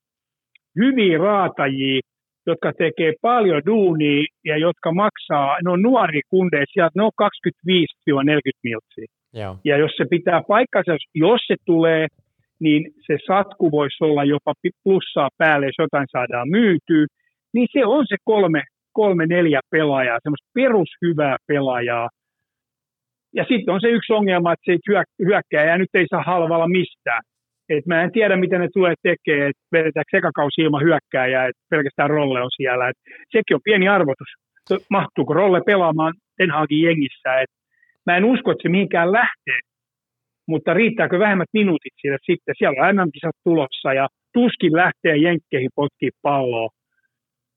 hyviä 0.80 1.18
raatajia, 1.18 2.02
jotka 2.48 2.72
tekee 2.78 3.14
paljon 3.22 3.62
duunia 3.66 4.24
ja 4.46 4.58
jotka 4.58 4.92
maksaa, 4.92 5.58
ne 5.64 5.70
on 5.72 5.82
nuori 5.82 6.22
kundeja, 6.30 6.66
sieltä 6.74 6.96
ne 6.96 7.04
on 7.04 7.12
25-40 7.24 7.30
miltsiä. 8.64 9.06
Ja 9.66 9.78
jos 9.78 9.92
se 9.98 10.06
pitää 10.10 10.42
paikkansa, 10.48 10.92
jos 11.16 11.42
se 11.48 11.56
tulee 11.66 12.08
niin 12.68 12.82
se 13.06 13.16
satku 13.28 13.72
voisi 13.72 14.04
olla 14.04 14.24
jopa 14.24 14.54
plussaa 14.84 15.30
päälle, 15.38 15.66
jos 15.66 15.84
jotain 15.86 16.08
saadaan 16.12 16.50
myytyä, 16.58 17.06
niin 17.54 17.68
se 17.72 17.86
on 17.86 18.04
se 18.08 18.16
kolme, 18.32 18.62
kolme 18.94 19.26
neljä 19.26 19.60
pelaajaa, 19.72 20.20
semmoista 20.24 20.54
perushyvää 20.54 21.36
pelaajaa. 21.48 22.08
Ja 23.38 23.44
sitten 23.50 23.74
on 23.74 23.82
se 23.82 23.90
yksi 23.98 24.14
ongelma, 24.14 24.54
että 24.54 24.66
se 24.66 24.78
hyökkää 25.26 25.66
ja 25.66 25.78
nyt 25.78 25.94
ei 25.94 26.08
saa 26.10 26.24
halvalla 26.34 26.68
mistään. 26.68 27.22
Et 27.70 27.86
mä 27.86 28.04
en 28.04 28.12
tiedä, 28.12 28.36
mitä 28.38 28.58
ne 28.60 28.68
tulee 28.74 28.94
tekemään, 29.04 29.50
että 29.50 29.64
vedetäänkö 29.72 30.12
sekakausi 30.18 30.62
ilman 30.62 30.84
hyökkääjää, 30.84 31.48
että 31.48 31.62
pelkästään 31.70 32.10
rolle 32.10 32.42
on 32.42 32.52
siellä. 32.58 32.90
Et 32.90 33.00
sekin 33.32 33.56
on 33.56 33.68
pieni 33.68 33.88
arvotus. 33.88 34.32
Mahtuuko 34.90 35.34
rolle 35.34 35.62
pelaamaan 35.66 36.14
Ten 36.38 36.52
Hagin 36.52 36.86
jengissä? 36.88 37.30
Et 37.42 37.52
mä 38.06 38.18
en 38.18 38.26
usko, 38.26 38.52
että 38.52 38.64
se 38.64 38.70
mihinkään 38.70 39.12
lähtee 39.12 39.60
mutta 40.48 40.74
riittääkö 40.74 41.20
vähemmät 41.20 41.50
minuutit 41.54 41.94
sille 42.02 42.18
sitten? 42.26 42.56
Siellä 42.58 42.88
on 42.88 42.96
MM-kisat 42.96 43.36
tulossa 43.44 43.94
ja 43.94 44.08
tuskin 44.34 44.74
lähtee 44.74 45.18
jenkkeihin 45.18 45.70
potki 45.76 46.10
palloa 46.22 46.70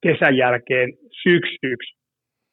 kesän 0.02 0.36
jälkeen 0.36 0.92
syksyksi, 1.22 1.94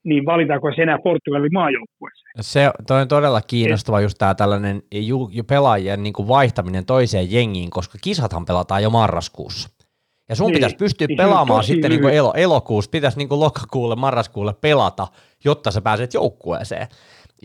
niin 0.06 0.26
valitaanko 0.26 0.72
se 0.76 0.82
enää 0.82 0.98
Portugalin 1.04 1.54
maajoukkueeseen? 1.54 2.34
Se 2.42 2.72
toi 2.88 3.02
on 3.02 3.08
todella 3.08 3.42
kiinnostava 3.42 4.02
just 4.02 4.18
tämä 4.18 4.36
tällainen 4.36 4.82
ju, 4.92 5.30
ju 5.32 5.44
pelaajien 5.44 6.04
niin 6.04 6.14
kuin 6.14 6.28
vaihtaminen 6.28 6.86
toiseen 6.86 7.32
jengiin, 7.32 7.70
koska 7.70 7.98
kisathan 8.04 8.46
pelataan 8.46 8.84
jo 8.84 8.90
marraskuussa. 8.90 9.70
Ja 10.30 10.36
sun 10.36 10.48
niin, 10.48 10.54
pitäisi 10.54 10.76
pystyä 10.76 11.08
niin 11.08 11.18
pelaamaan 11.18 11.64
sitten 11.64 11.92
niin 11.92 12.02
kuin 12.02 12.14
elo, 12.14 12.34
elokuussa, 12.38 12.92
pitäisi 12.92 13.18
niin 13.18 13.30
kuin 13.30 13.40
lokakuulle, 13.40 13.96
marraskuulle 13.96 14.54
pelata, 14.62 15.08
jotta 15.46 15.72
sä 15.72 15.82
pääset 15.82 16.14
joukkueeseen. 16.14 16.88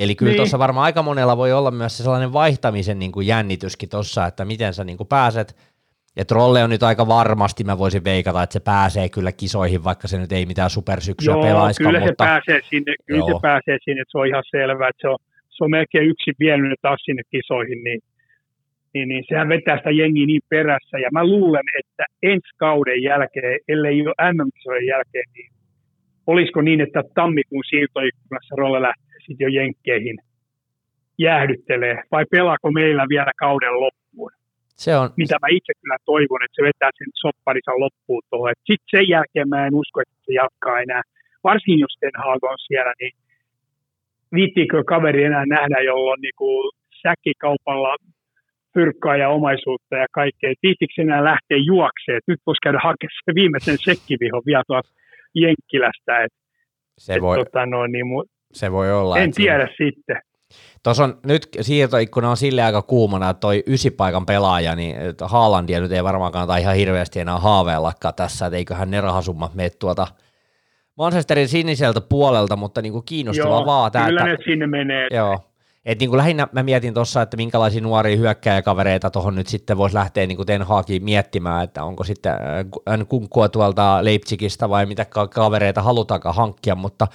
Eli 0.01 0.15
kyllä 0.15 0.31
niin. 0.31 0.37
tuossa 0.37 0.59
varmaan 0.59 0.85
aika 0.85 1.03
monella 1.03 1.37
voi 1.37 1.53
olla 1.53 1.71
myös 1.71 1.97
se 1.97 2.03
sellainen 2.03 2.33
vaihtamisen 2.33 2.99
niin 2.99 3.13
kuin 3.13 3.27
jännityskin 3.27 3.89
tuossa, 3.89 4.27
että 4.27 4.45
miten 4.45 4.75
sä 4.75 4.85
niin 4.85 4.97
kuin 4.97 5.09
pääset, 5.09 5.57
ja 6.17 6.25
Trolle 6.25 6.65
on 6.65 6.71
nyt 6.71 6.83
aika 6.83 7.07
varmasti, 7.09 7.65
mä 7.65 7.79
voisin 7.79 8.05
veikata, 8.05 8.43
että 8.43 8.53
se 8.53 8.61
pääsee 8.61 9.09
kyllä 9.09 9.33
kisoihin, 9.33 9.85
vaikka 9.85 10.09
se 10.09 10.19
nyt 10.19 10.33
ei 10.33 10.47
mitään 10.47 10.71
supersyksyä 10.71 11.35
Joo, 11.35 11.43
pelaiskaan. 11.43 11.89
kyllä 11.89 12.07
mutta... 12.07 12.25
se 12.25 12.29
pääsee 12.31 12.61
sinne, 12.71 12.95
kyllä 13.07 13.19
Joo. 13.19 13.29
se 13.29 13.43
pääsee 13.43 13.79
sinne, 13.85 14.01
että 14.03 14.13
se 14.13 14.19
on 14.19 14.27
ihan 14.27 14.45
selvää, 14.51 14.89
että 14.89 15.01
se 15.01 15.09
on, 15.09 15.19
se 15.51 15.65
on 15.65 15.71
melkein 15.71 16.09
yksi 16.13 16.31
vienyt 16.39 16.81
taas 16.83 17.01
sinne 17.05 17.23
kisoihin, 17.31 17.85
niin, 17.85 18.01
niin, 18.95 19.09
niin 19.09 19.25
sehän 19.29 19.49
vetää 19.49 19.77
sitä 19.77 19.91
jengiä 19.91 20.27
niin 20.27 20.43
perässä, 20.49 20.99
ja 20.99 21.09
mä 21.13 21.25
luulen, 21.25 21.67
että 21.81 22.05
ensi 22.23 22.51
kauden 22.57 23.03
jälkeen, 23.03 23.59
ellei 23.69 23.99
jo 23.99 24.13
MM-kisojen 24.33 24.87
jälkeen, 24.87 25.25
niin 25.35 25.51
olisiko 26.27 26.61
niin, 26.61 26.81
että 26.81 27.03
tammikuun 27.15 27.65
siirtoikkunassa 27.71 28.55
Rolle 28.59 28.83
lähtee 28.83 29.10
sitten 29.27 29.45
jo 29.45 29.49
jenkkeihin 29.49 30.19
jäähdyttelee, 31.19 32.03
vai 32.13 32.25
pelaako 32.31 32.71
meillä 32.71 33.07
vielä 33.09 33.33
kauden 33.37 33.81
loppuun? 33.81 34.33
Se 34.85 34.97
on... 34.97 35.11
Mitä 35.17 35.37
mä 35.43 35.49
itse 35.51 35.73
kyllä 35.81 35.97
toivon, 36.05 36.45
että 36.45 36.57
se 36.57 36.63
vetää 36.63 36.91
sen 36.99 37.11
sopparissa 37.15 37.81
loppuun 37.85 38.23
tuohon. 38.31 38.55
Sitten 38.69 38.91
sen 38.95 39.09
jälkeen 39.09 39.49
mä 39.49 39.67
en 39.67 39.75
usko, 39.75 40.01
että 40.01 40.15
se 40.27 40.33
jatkaa 40.33 40.81
enää. 40.81 41.03
Varsinkin 41.45 41.85
jos 41.85 41.97
Ten 42.01 42.17
Hag 42.25 42.45
on 42.45 42.59
siellä, 42.67 42.93
niin 43.01 43.13
viittiinkö 44.35 44.85
kaveri 44.85 45.25
enää 45.25 45.47
nähdä, 45.47 45.79
jolla 45.81 46.13
on 46.13 46.21
niinku 46.21 46.49
säkkikaupalla 47.03 47.97
pyrkkaa 48.75 49.17
ja 49.17 49.29
omaisuutta 49.29 49.97
ja 49.97 50.07
kaikkea. 50.13 50.53
Viittikö 50.63 50.93
enää 50.99 51.25
lähteä 51.25 51.59
juokseen, 51.73 52.21
nyt 52.27 52.41
voisi 52.47 52.63
käydä 52.63 52.79
hakemaan 52.89 53.21
se 53.25 53.35
viimeisen 53.35 53.79
sekkivihon 53.79 54.43
vielä 54.47 54.63
tuolta 54.67 54.91
Jenkkilästä. 55.35 56.25
Et, 56.25 56.33
se 56.99 57.15
et, 57.15 57.23
voi, 57.23 57.37
tota 57.39 57.67
noin, 57.67 57.93
niin, 57.93 58.07
se 58.53 58.73
voi 58.73 58.93
olla. 58.93 59.19
En 59.19 59.33
tiedä 59.33 59.67
se... 59.67 59.73
sitten. 59.85 60.23
Tuossa 60.83 61.05
on 61.05 61.19
nyt 61.27 61.49
siirtoikkuna 61.61 62.31
on 62.31 62.37
sille 62.37 62.63
aika 62.63 62.83
kuumana, 62.83 63.31
että 63.31 63.41
toi 63.41 63.63
ysipaikan 63.67 64.27
pelaaja, 64.27 64.77
niin 64.77 64.97
Haalandia 65.23 65.81
nyt 65.81 65.93
ei 65.93 66.05
varmaan 66.05 66.33
kannata 66.33 66.57
ihan 66.57 66.77
hirveästi 66.77 67.21
enää 67.21 67.39
haaveillakaan 67.39 68.15
tässä, 68.15 68.47
että 68.47 68.57
eiköhän 68.57 68.91
ne 68.91 69.01
rahasummat 69.01 69.55
mene 69.55 69.71
tuota 69.71 70.07
Manchesterin 70.97 71.49
siniseltä 71.49 72.01
puolelta, 72.01 72.57
mutta 72.57 72.83
niin 72.83 72.93
kuin 72.93 73.05
kiinnostavaa 73.05 73.59
joo, 73.59 73.67
vaan 73.67 73.93
tämä. 73.93 74.07
Kyllä 74.07 74.21
että, 74.21 74.33
ne 74.33 74.45
sinne 74.45 74.67
menee. 74.67 75.09
Joo, 75.11 75.50
et 75.85 75.99
niin 75.99 76.11
kuin 76.11 76.19
lähinnä 76.19 76.49
mä 76.53 76.63
mietin 76.63 76.95
tuossa, 76.95 77.23
että 77.23 77.37
minkälaisia 77.37 77.81
nuoria 77.81 78.17
hyökkäjäkavereita 78.17 79.11
tuohon 79.11 79.35
nyt 79.35 79.47
sitten 79.47 79.77
voisi 79.77 79.95
lähteä 79.95 80.27
niin 80.27 80.37
kuin 80.37 80.47
Ten 80.47 80.63
Hagin 80.63 81.05
miettimään, 81.05 81.65
että 81.65 81.85
onko 81.85 82.05
sitten 82.05 82.33
äh, 82.33 83.07
kunkkua 83.09 83.49
tuolta 83.49 83.99
Leipzigistä 84.05 84.69
vai 84.69 84.87
mitä 84.87 85.07
kavereita 85.35 85.83
halutaankaan 85.83 86.35
hankkia, 86.35 86.75
mutta 86.75 87.07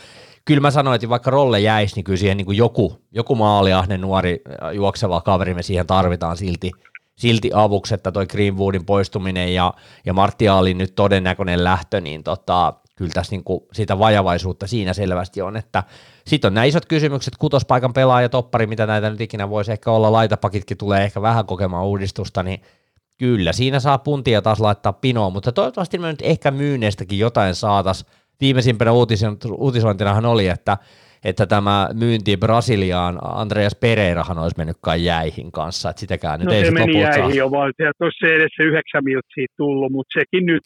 kyllä 0.46 0.62
mä 0.62 0.72
sanoin, 0.72 0.96
että 0.96 1.10
vaikka 1.10 1.32
rolle 1.32 1.60
jäisi, 1.60 1.96
niin 1.96 2.04
kyllä 2.04 2.18
siihen 2.18 2.38
niin 2.38 2.46
kuin 2.46 2.58
joku, 2.58 3.02
joku 3.12 3.36
maaliahne 3.36 3.98
nuori 3.98 4.42
äh, 4.64 4.74
juokseva 4.74 5.22
kaveri 5.22 5.54
me 5.54 5.64
siihen 5.64 5.88
tarvitaan 5.88 6.38
silti, 6.38 6.72
silti 7.16 7.52
avuksi, 7.54 7.94
että 7.94 8.12
toi 8.12 8.28
Greenwoodin 8.28 8.86
poistuminen 8.86 9.54
ja, 9.54 9.74
ja 10.06 10.14
Martiaalin 10.14 10.78
nyt 10.78 10.96
todennäköinen 10.96 11.64
lähtö, 11.64 12.02
niin 12.02 12.24
tota, 12.24 12.74
kyllä 12.96 13.12
tässä 13.14 13.32
niin 13.32 13.44
kuin 13.44 13.62
sitä 13.74 14.00
vajavaisuutta 14.00 14.68
siinä 14.68 14.94
selvästi 14.94 15.42
on, 15.42 15.58
että 15.58 15.84
sitten 16.28 16.50
on 16.50 16.54
nämä 16.54 16.66
isot 16.66 16.86
kysymykset, 16.86 17.34
kutospaikan 17.40 17.94
pelaaja, 17.94 18.30
toppari, 18.30 18.68
mitä 18.68 18.86
näitä 18.86 19.10
nyt 19.10 19.22
ikinä 19.22 19.50
voisi 19.50 19.72
ehkä 19.72 19.92
olla, 19.92 20.12
laitapakitkin 20.12 20.78
tulee 20.78 21.04
ehkä 21.04 21.22
vähän 21.22 21.46
kokemaan 21.46 21.86
uudistusta, 21.86 22.44
niin 22.44 22.62
kyllä 23.18 23.54
siinä 23.54 23.80
saa 23.80 23.98
puntia 23.98 24.42
taas 24.42 24.60
laittaa 24.60 24.94
pinoon, 24.94 25.34
mutta 25.34 25.52
toivottavasti 25.52 25.98
me 25.98 26.08
nyt 26.08 26.22
ehkä 26.22 26.52
myyneestäkin 26.52 27.20
jotain 27.20 27.56
saatas. 27.56 28.06
Viimeisimpänä 28.42 28.92
uutisointinahan 29.58 30.26
oli, 30.26 30.48
että 30.48 30.78
että 31.26 31.46
tämä 31.46 31.90
myynti 31.94 32.38
Brasiliaan, 32.38 33.20
Andreas 33.22 33.76
Pereirahan 33.76 34.40
olisi 34.40 34.58
mennyt 34.58 34.78
kai 34.82 35.06
jäihin 35.06 35.52
kanssa, 35.52 35.90
että 35.90 36.00
sitäkään 36.00 36.40
nyt 36.40 36.48
no, 36.48 36.54
ei 36.54 36.66
se 36.66 36.72
meni 36.72 37.02
jäihin 37.02 37.24
saa. 37.24 37.34
jo, 37.34 37.52
vaan 37.52 37.74
sieltä 37.78 38.04
olisi 38.04 38.26
edessä 38.26 38.64
yhdeksän 38.64 39.04
miltsiä 39.04 39.46
tullut, 39.58 39.92
mutta 39.92 40.20
sekin 40.20 40.46
nyt 40.46 40.64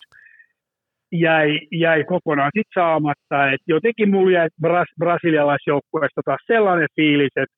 jäi, 1.11 1.59
jäi 1.71 2.03
kokonaan 2.03 2.51
sit 2.57 2.67
saamatta. 2.73 3.51
Et 3.51 3.61
jotenkin 3.67 4.09
mulla 4.09 4.31
jäi 4.31 4.47
Bras- 4.65 4.95
brasilialaisjoukkueesta 4.99 6.21
taas 6.25 6.41
sellainen 6.47 6.87
fiilis, 6.95 7.31
että 7.35 7.55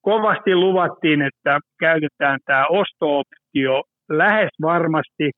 kovasti 0.00 0.54
luvattiin, 0.54 1.22
että 1.22 1.58
käytetään 1.80 2.38
tämä 2.44 2.66
osto-optio 2.66 3.82
lähes 4.10 4.50
varmasti. 4.62 5.30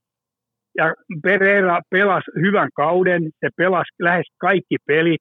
Ja 0.79 0.95
Pereira 1.23 1.81
pelasi 1.91 2.31
hyvän 2.41 2.69
kauden, 2.77 3.23
se 3.41 3.49
pelasi 3.57 3.93
lähes 4.01 4.27
kaikki 4.39 4.77
pelit. 4.87 5.21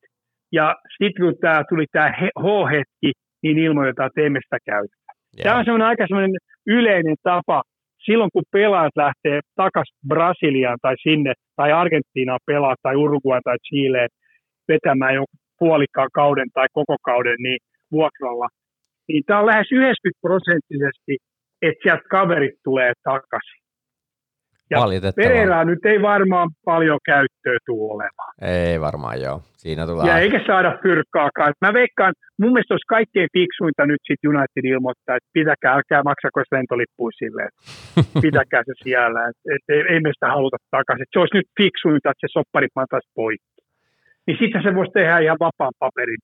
Ja 0.51 0.75
sitten 0.97 1.25
kun 1.25 1.33
tää 1.41 1.63
tuli 1.69 1.85
tämä 1.91 2.09
H-hetki, 2.39 3.11
niin 3.43 3.57
ilmoitetaan, 3.59 4.07
että 4.07 4.21
teemme 4.21 4.39
sitä 4.43 4.57
käytettä. 4.65 5.11
Tämä 5.43 5.57
on 5.57 5.65
semmoinen 5.65 5.87
aika 5.87 6.07
semmoinen 6.07 6.31
yleinen 6.67 7.15
tapa 7.23 7.63
silloin 8.05 8.29
kun 8.33 8.43
pelaajat 8.51 8.95
lähtee 8.95 9.39
takaisin 9.55 9.99
Brasiliaan 10.07 10.77
tai 10.81 10.95
sinne, 11.03 11.33
tai 11.55 11.71
Argentiinaan 11.71 12.39
pelaa, 12.45 12.75
tai 12.83 12.95
Uruguay 12.95 13.41
tai 13.43 13.57
Chileen 13.67 14.09
vetämään 14.67 15.15
joku 15.15 15.35
puolikkaan 15.59 16.09
kauden 16.13 16.49
tai 16.53 16.67
koko 16.73 16.95
kauden 17.05 17.37
niin 17.39 17.59
vuokralla, 17.91 18.47
niin 19.07 19.23
tämä 19.25 19.39
on 19.39 19.45
lähes 19.45 19.67
90 19.71 20.21
prosenttisesti, 20.21 21.13
että 21.61 21.83
sieltä 21.83 22.03
kaverit 22.09 22.55
tulee 22.63 22.93
takaisin. 23.03 23.64
Ja 24.71 24.79
Pereira 25.15 25.63
nyt 25.63 25.85
ei 25.85 26.01
varmaan 26.01 26.49
paljon 26.65 26.99
käyttöä 27.05 27.57
tule 27.65 27.93
olemaan. 27.93 28.33
Ei 28.41 28.81
varmaan 28.81 29.21
joo. 29.21 29.41
Siinä 29.63 29.83
tulee. 29.87 30.07
Ja 30.07 30.17
eikä 30.17 30.39
saada 30.47 30.71
fyrkkaakaan. 30.83 31.53
Mä 31.65 31.73
veikkaan, 31.73 32.13
mun 32.41 32.53
mielestä 32.53 32.73
olisi 32.73 32.93
kaikkein 32.97 33.29
fiksuinta 33.37 33.85
nyt 33.85 34.01
sitten 34.07 34.29
United 34.31 34.65
ilmoittaa, 34.73 35.15
että 35.15 35.29
pitäkää, 35.39 35.73
älkää 35.77 36.09
maksako 36.11 36.41
lentolippuja 36.51 37.19
silleen, 37.21 37.51
pitäkää 38.25 38.61
se 38.65 38.73
siellä, 38.83 39.19
että 39.29 39.43
et, 39.53 39.63
ei, 39.73 39.81
ei 39.93 39.99
me 39.99 40.09
sitä 40.13 40.27
haluta 40.35 40.57
takaisin. 40.77 41.05
Se 41.13 41.19
olisi 41.19 41.37
nyt 41.37 41.49
fiksuinta, 41.61 42.09
että 42.09 42.23
se 42.23 42.29
soppari 42.37 42.67
pantaisi 42.77 43.09
poikki. 43.15 43.59
Niin 44.27 44.37
sitten 44.41 44.63
se 44.63 44.75
voisi 44.77 44.95
tehdä 44.97 45.19
ihan 45.19 45.43
vapaan 45.45 45.75
paperin 45.79 46.21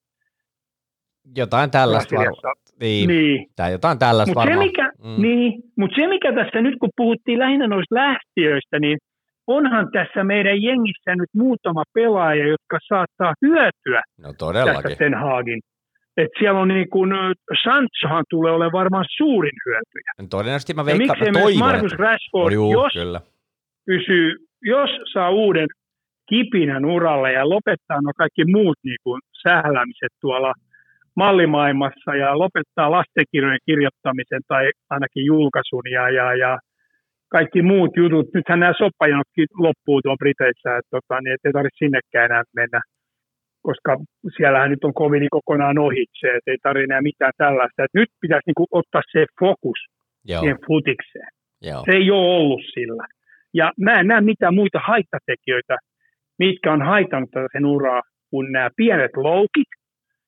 jotain 1.35 1.71
tällaista 1.71 2.15
varmaan. 2.15 2.55
Niin, 2.79 3.07
niin. 3.07 3.47
Tai 3.55 3.71
jotain 3.71 3.99
tällaista 3.99 4.29
mut 4.29 4.35
varmaan. 4.35 4.59
Se, 4.59 4.65
mikä, 4.65 4.91
mm. 5.03 5.21
niin, 5.21 5.63
mutta 5.77 5.95
se 5.95 6.07
mikä 6.07 6.33
tässä 6.33 6.61
nyt 6.61 6.75
kun 6.79 6.89
puhuttiin 6.97 7.39
lähinnä 7.39 7.67
noista 7.67 7.95
lähtiöistä, 7.95 8.79
niin 8.79 8.97
onhan 9.47 9.91
tässä 9.91 10.23
meidän 10.23 10.61
jengissä 10.61 11.15
nyt 11.15 11.29
muutama 11.35 11.83
pelaaja, 11.93 12.47
jotka 12.47 12.77
saattaa 12.87 13.33
hyötyä 13.41 14.01
no, 14.17 14.33
todellakin. 14.37 14.83
tästä 14.83 14.97
Ten 14.97 15.13
Hagin. 15.13 15.59
Et 16.17 16.29
siellä 16.39 16.59
on 16.59 16.67
niin 16.67 16.89
kuin, 16.89 17.11
Sanchohan 17.63 18.23
tulee 18.29 18.51
olemaan 18.51 18.71
varmaan 18.71 19.05
suurin 19.17 19.57
hyötyjä. 19.65 20.11
No, 20.19 20.25
todennäköisesti 20.29 20.73
mä 20.73 20.85
veikkaan, 20.85 21.19
mä 21.19 21.39
toivon, 21.39 21.59
Marcus 21.59 21.91
Rashford, 21.91 22.53
juu, 22.53 22.73
jos, 22.73 22.93
kyllä. 22.93 23.21
Pysyy, 23.85 24.35
jos 24.61 24.89
saa 25.13 25.29
uuden 25.29 25.67
kipinän 26.29 26.85
uralle 26.85 27.31
ja 27.31 27.49
lopettaa 27.49 28.01
no 28.01 28.11
kaikki 28.17 28.45
muut 28.45 28.77
niin 28.83 28.97
kuin 29.03 29.21
sählämiset 29.43 30.13
tuolla– 30.21 30.53
mallimaailmassa 31.15 32.15
ja 32.15 32.39
lopettaa 32.39 32.91
lastenkirjojen 32.91 33.65
kirjoittamisen 33.65 34.41
tai 34.47 34.71
ainakin 34.89 35.25
julkaisun 35.25 35.83
ja, 35.91 36.09
ja, 36.09 36.35
ja 36.35 36.59
kaikki 37.31 37.61
muut 37.61 37.91
jutut. 37.97 38.27
Nythän 38.33 38.59
nämä 38.59 38.73
soppajanotkin 38.77 39.47
loppuu 39.65 40.01
tuon 40.01 40.17
Briteissä, 40.21 40.77
että 40.77 40.91
tota, 40.95 41.21
niin 41.21 41.37
ei 41.45 41.53
tarvitse 41.53 41.77
sinnekään 41.83 42.25
enää 42.25 42.43
mennä, 42.55 42.81
koska 43.67 43.97
siellähän 44.37 44.71
nyt 44.71 44.83
on 44.83 44.93
kovin 44.93 45.19
niin 45.19 45.37
kokonaan 45.37 45.77
ohitse, 45.87 46.27
että 46.35 46.51
ei 46.51 46.57
tarvitse 46.63 46.83
enää 46.83 47.01
mitään 47.01 47.33
tällaista. 47.37 47.83
Et 47.83 47.93
nyt 47.93 48.09
pitäisi 48.21 48.47
niin 48.47 48.59
kuin, 48.59 48.71
ottaa 48.71 49.01
se 49.11 49.25
fokus 49.39 49.79
Joo. 50.25 50.39
siihen 50.39 50.59
futikseen. 50.67 51.31
Joo. 51.61 51.81
Se 51.85 51.91
ei 51.91 52.11
ole 52.11 52.35
ollut 52.37 52.63
sillä. 52.73 53.05
Ja 53.53 53.71
mä 53.79 53.93
en 53.99 54.07
näe 54.07 54.21
mitään 54.21 54.55
muita 54.55 54.79
haittatekijöitä, 54.79 55.75
mitkä 56.39 56.73
on 56.73 56.81
haitannut 56.81 57.29
sen 57.53 57.65
uraa, 57.65 58.01
kuin 58.29 58.51
nämä 58.51 58.69
pienet 58.75 59.11
loukit, 59.15 59.71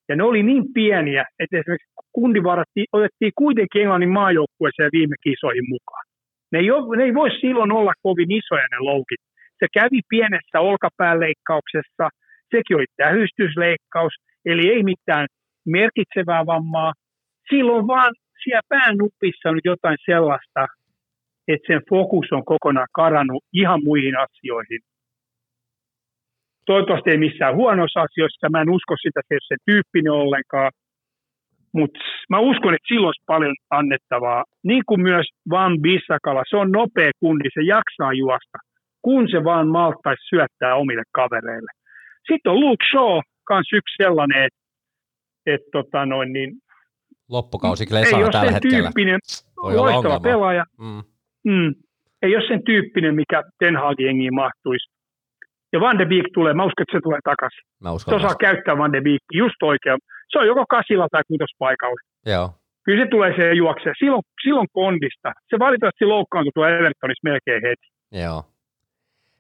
ja 0.10 0.16
ne 0.16 0.24
oli 0.24 0.44
niin 0.44 0.64
pieniä, 0.74 1.26
että 1.40 1.58
esimerkiksi 1.58 1.94
kundi 2.14 2.44
varattiin, 2.44 2.86
otettiin 2.94 3.32
kuitenkin 3.36 3.82
Englannin 3.82 4.10
maajoukkueeseen 4.20 4.90
viime 4.98 5.16
kisoihin 5.24 5.70
mukaan. 5.70 6.04
Ne 6.52 6.60
ei, 6.60 6.72
ole, 6.72 6.98
ne 6.98 7.04
ei 7.04 7.14
voi 7.14 7.32
silloin 7.42 7.72
olla 7.72 7.94
kovin 8.02 8.32
isoja 8.32 8.68
ne 8.72 8.80
loukit. 8.80 9.22
Se 9.60 9.68
kävi 9.74 10.02
pienessä 10.10 10.60
olkapäänleikkauksessa, 10.60 12.10
sekin 12.52 12.78
oli 12.78 12.86
tähystysleikkaus, 12.98 14.14
eli 14.46 14.70
ei 14.74 14.84
mitään 14.84 15.28
merkitsevää 15.66 16.46
vammaa. 16.46 16.94
Silloin 17.50 17.88
vaan 17.88 18.14
siellä 18.44 18.62
päänupissa 18.70 19.50
on 19.50 19.60
jotain 19.64 19.98
sellaista, 20.06 20.68
että 21.48 21.68
sen 21.68 21.82
fokus 21.90 22.28
on 22.32 22.46
kokonaan 22.46 22.94
karannut 22.94 23.44
ihan 23.54 23.80
muihin 23.84 24.16
asioihin. 24.26 24.80
Toivottavasti 26.66 27.10
ei 27.10 27.18
missään 27.18 27.56
huonoissa 27.56 28.02
asioissa. 28.02 28.50
Mä 28.50 28.62
en 28.62 28.70
usko 28.70 28.96
sitä, 28.98 29.20
että 29.20 29.48
se 29.48 29.56
tyyppinen 29.66 30.12
ollenkaan. 30.12 30.72
Mutta 31.74 32.00
mä 32.30 32.40
uskon, 32.40 32.74
että 32.74 32.88
silloin 32.88 33.08
olisi 33.08 33.24
paljon 33.26 33.56
annettavaa. 33.70 34.44
Niin 34.64 34.84
kuin 34.88 35.02
myös 35.02 35.28
Van 35.50 35.82
Bissakala, 35.82 36.44
se 36.50 36.58
on 36.58 36.72
nopea 36.72 37.12
kundi, 37.20 37.50
se 37.54 37.62
jaksaa 37.62 38.14
juosta, 38.14 38.58
kun 39.02 39.28
se 39.32 39.44
vaan 39.44 39.68
maltaisi 39.68 40.28
syöttää 40.30 40.76
omille 40.76 41.04
kavereille. 41.12 41.72
Sitten 42.28 42.52
on 42.52 42.60
Luke 42.60 42.86
Shaw, 42.92 43.20
kans 43.44 43.68
yksi 43.74 44.04
sellainen, 44.04 44.44
että 44.44 44.60
et, 45.46 45.62
tota 45.72 46.06
noin, 46.06 46.34
niin, 46.34 46.52
Loppukausi 47.30 47.84
ei 47.84 48.24
ole 48.24 48.32
tällä 48.32 48.46
sen 48.46 48.54
hetkellä. 48.54 48.82
tyyppinen, 48.84 49.20
Voi 49.64 49.76
loistava 49.76 50.20
pelaaja. 50.20 50.66
Mm. 50.80 51.04
Mm, 51.52 51.76
ei 52.22 52.36
ole 52.36 52.48
sen 52.48 52.64
tyyppinen, 52.64 53.16
mikä 53.16 53.44
Ten 53.60 53.76
Hag-jengiin 53.76 54.34
mahtuisi. 54.34 54.93
Ja 55.74 55.80
Van 55.80 56.00
de 56.00 56.06
Beek 56.06 56.28
tulee, 56.34 56.54
mä 56.54 56.66
uskon, 56.66 56.84
että 56.84 56.98
se 56.98 57.02
tulee 57.04 57.20
takaisin. 57.24 57.64
Mä 57.84 57.92
uskon 57.92 58.12
se 58.12 58.16
osaa 58.16 58.36
käyttää 58.36 58.78
Van 58.78 58.94
de 58.94 59.02
Beek 59.02 59.22
just 59.34 59.64
oikein. 59.64 60.00
Se 60.32 60.40
on 60.40 60.48
joko 60.48 60.66
kasilla 60.70 61.08
tai 61.12 61.22
kutospaikalla. 61.28 62.02
Joo. 62.26 62.50
Kyllä 62.84 63.04
se 63.04 63.10
tulee 63.10 63.36
se 63.36 63.54
juoksee. 63.54 63.94
Silloin, 64.00 64.24
silloin 64.44 64.68
kondista. 64.74 65.30
Se 65.50 65.60
valitettavasti 65.60 66.06
loukkaantui 66.06 66.52
tuo 66.56 66.68
Evertonissa 66.68 67.30
melkein 67.30 67.62
heti. 67.68 67.88
Joo. 68.24 68.44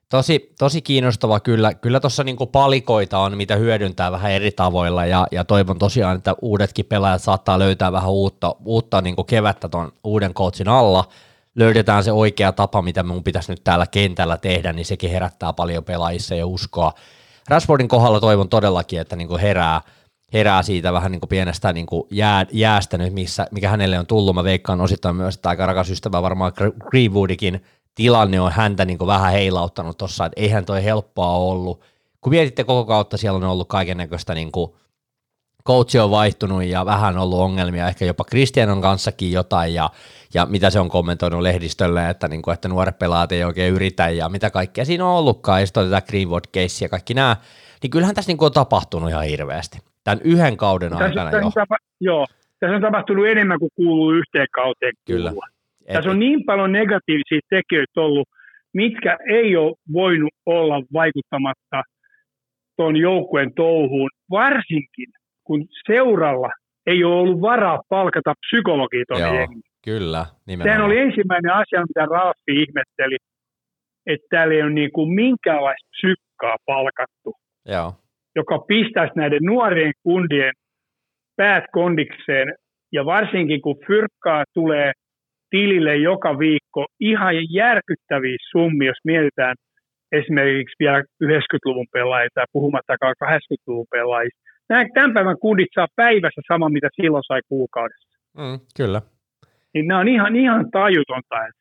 Tosi, 0.09 0.53
tosi 0.59 0.81
kiinnostava 0.81 1.39
kyllä. 1.39 1.73
Kyllä 1.73 1.99
tuossa 1.99 2.23
niinku 2.23 2.47
palikoita 2.47 3.19
on, 3.19 3.37
mitä 3.37 3.55
hyödyntää 3.55 4.11
vähän 4.11 4.31
eri 4.31 4.51
tavoilla 4.51 5.05
ja, 5.05 5.27
ja 5.31 5.43
toivon 5.43 5.79
tosiaan, 5.79 6.17
että 6.17 6.35
uudetkin 6.41 6.85
pelaajat 6.85 7.21
saattaa 7.21 7.59
löytää 7.59 7.91
vähän 7.91 8.09
uutta, 8.09 8.55
uutta 8.65 9.01
niinku 9.01 9.23
kevättä 9.23 9.69
tuon 9.69 9.91
uuden 10.03 10.33
coachin 10.33 10.67
alla– 10.67 11.03
löydetään 11.55 12.03
se 12.03 12.11
oikea 12.11 12.51
tapa, 12.51 12.81
mitä 12.81 13.03
mun 13.03 13.23
pitäisi 13.23 13.51
nyt 13.51 13.63
täällä 13.63 13.87
kentällä 13.87 14.37
tehdä, 14.37 14.73
niin 14.73 14.85
sekin 14.85 15.11
herättää 15.11 15.53
paljon 15.53 15.83
pelaajissa 15.83 16.35
ja 16.35 16.47
uskoa. 16.47 16.93
Rashfordin 17.49 17.87
kohdalla 17.87 18.19
toivon 18.19 18.49
todellakin, 18.49 19.01
että 19.01 19.15
niin 19.15 19.39
herää, 19.39 19.81
herää 20.33 20.63
siitä 20.63 20.93
vähän 20.93 21.11
niin 21.11 21.21
pienestä 21.29 21.73
niin 21.73 21.87
jää, 22.11 22.45
jäästä 22.51 22.97
nyt, 22.97 23.13
missä, 23.13 23.47
mikä 23.51 23.69
hänelle 23.69 23.99
on 23.99 24.07
tullut. 24.07 24.35
Mä 24.35 24.43
veikkaan 24.43 24.81
osittain 24.81 25.15
myös, 25.15 25.35
että 25.35 25.49
aika 25.49 25.65
rakas 25.65 25.89
ystävä 25.89 26.21
varmaan 26.21 26.53
Greenwoodikin 26.89 27.63
tilanne 27.95 28.41
on 28.41 28.51
häntä 28.51 28.85
niin 28.85 28.99
vähän 29.07 29.31
heilauttanut 29.31 29.97
tuossa, 29.97 30.25
että 30.25 30.41
eihän 30.41 30.65
toi 30.65 30.83
helppoa 30.83 31.31
ollut. 31.31 31.81
Kun 32.21 32.33
mietitte 32.33 32.63
koko 32.63 32.85
kautta, 32.85 33.17
siellä 33.17 33.37
on 33.37 33.43
ollut 33.43 33.67
kaiken 33.67 33.97
näköistä 33.97 34.33
niin 34.33 34.51
coachi 35.67 35.99
on 35.99 36.11
vaihtunut 36.11 36.63
ja 36.63 36.85
vähän 36.85 37.17
ollut 37.17 37.39
ongelmia, 37.39 37.87
ehkä 37.87 38.05
jopa 38.05 38.23
Kristianon 38.23 38.81
kanssakin 38.81 39.31
jotain 39.31 39.73
ja, 39.73 39.89
ja 40.33 40.45
mitä 40.45 40.69
se 40.69 40.79
on 40.79 40.89
kommentoinut 40.89 41.41
lehdistölle, 41.41 42.09
että, 42.09 42.27
niin 42.27 42.41
kuin, 42.41 42.53
että 42.53 42.67
nuoret 42.67 42.99
pelaat 42.99 43.31
ei 43.31 43.43
oikein 43.43 43.73
yritä 43.73 44.09
ja 44.09 44.29
mitä 44.29 44.49
kaikkea 44.49 44.85
siinä 44.85 45.05
on 45.05 45.17
ollutkaan 45.17 45.59
ja 45.59 45.65
sitten 45.65 45.89
tätä 45.89 46.07
Greenwood 46.07 46.43
ja 46.81 46.89
kaikki 46.89 47.13
nämä, 47.13 47.35
niin 47.83 47.91
kyllähän 47.91 48.15
tässä 48.15 48.29
niin 48.29 48.37
kuin 48.37 48.47
on 48.47 48.53
tapahtunut 48.53 49.09
ihan 49.09 49.25
hirveästi 49.25 49.77
tämän 50.03 50.19
yhden 50.23 50.57
kauden 50.57 50.89
tässä, 50.89 51.05
aikana 51.05 51.31
tässä 51.31 51.45
jo. 51.45 51.51
Tapa, 51.51 51.77
joo, 52.01 52.25
tässä 52.59 52.75
on 52.75 52.81
tapahtunut 52.81 53.27
enemmän 53.27 53.59
kuin 53.59 53.71
kuuluu 53.75 54.11
yhteen 54.11 54.47
kauteen 54.51 54.93
Kyllä. 55.05 55.31
Et, 55.85 55.93
tässä 55.93 56.11
on 56.11 56.19
niin 56.19 56.43
paljon 56.45 56.71
negatiivisia 56.71 57.39
tekijöitä 57.49 58.01
ollut, 58.01 58.27
mitkä 58.73 59.17
ei 59.29 59.55
ole 59.55 59.75
voinut 59.93 60.33
olla 60.45 60.81
vaikuttamatta 60.93 61.83
tuon 62.75 62.97
joukkueen 62.97 63.53
touhuun, 63.53 64.09
varsinkin 64.29 65.09
kun 65.43 65.65
seuralla 65.87 66.49
ei 66.85 67.03
ole 67.03 67.15
ollut 67.15 67.41
varaa 67.41 67.81
palkata 67.89 68.33
psykologia 68.45 69.03
tuonne 69.07 69.37
Joo, 69.37 69.47
kyllä, 69.85 70.25
nimenomaan. 70.47 70.75
Sehän 70.75 70.85
oli 70.85 70.97
ensimmäinen 70.97 71.51
asia, 71.51 71.85
mitä 71.87 72.05
Raafi 72.05 72.53
ihmetteli, 72.63 73.17
että 74.05 74.27
täällä 74.29 74.53
ei 74.53 74.61
ole 74.61 74.69
niin 74.69 74.91
kuin 74.91 75.13
minkäänlaista 75.13 75.89
psykkaa 75.91 76.57
palkattu, 76.65 77.33
Joo. 77.65 77.93
joka 78.35 78.59
pistäisi 78.59 79.13
näiden 79.15 79.43
nuorien 79.43 79.93
kundien 80.03 80.53
päät 81.35 81.63
kondikseen, 81.71 82.55
ja 82.91 83.05
varsinkin 83.05 83.61
kun 83.61 83.77
fyrkkaa 83.87 84.43
tulee 84.53 84.91
tilille 85.49 85.95
joka 85.95 86.39
viikko 86.39 86.85
ihan 86.99 87.35
järkyttäviä 87.53 88.37
summia, 88.51 88.87
jos 88.87 88.97
mietitään 89.03 89.55
esimerkiksi 90.11 90.75
vielä 90.79 91.03
90-luvun 91.23 91.87
pelaajia 91.93 92.29
tai 92.33 92.45
puhumattakaan 92.51 93.15
80-luvun 93.23 93.85
pelaajista. 93.91 94.39
Nämä 94.69 94.85
tämän 94.93 95.13
päivän 95.13 95.39
kundit 95.39 95.69
saa 95.75 95.87
päivässä 95.95 96.41
sama, 96.47 96.69
mitä 96.69 96.89
silloin 97.01 97.23
sai 97.27 97.41
kuukaudessa. 97.49 98.19
Mm, 98.37 98.59
kyllä. 98.77 99.01
Niin 99.73 99.87
nämä 99.87 99.99
on 99.99 100.07
ihan, 100.07 100.35
ihan 100.35 100.71
tajutonta. 100.71 101.47
Et, 101.47 101.55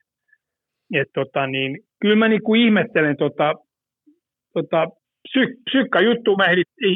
et 1.01 1.09
tota, 1.15 1.47
niin, 1.47 1.79
kyllä 2.01 2.17
mä 2.17 2.29
niinku 2.29 2.55
ihmettelen 2.55 3.17
tota, 3.17 3.55
tota, 4.55 4.89
syk, 5.33 5.51
sykka 5.73 6.01
juttu 6.01 6.37
mä 6.37 6.45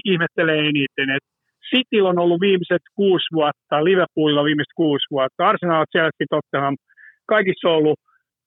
ihmettelen 0.05 0.59
eniten, 0.59 1.11
että 1.17 1.31
City 1.71 2.01
on 2.01 2.19
ollut 2.19 2.41
viimeiset 2.41 2.83
kuusi 2.95 3.27
vuotta, 3.33 3.85
Liverpoolilla 3.85 4.45
viimeiset 4.45 4.77
kuusi 4.77 5.07
vuotta, 5.11 5.49
Arsenal, 5.49 5.85
Chelsea, 5.93 6.27
Tottenham, 6.31 6.77
kaikissa 7.27 7.69
on 7.69 7.77
ollut 7.77 8.01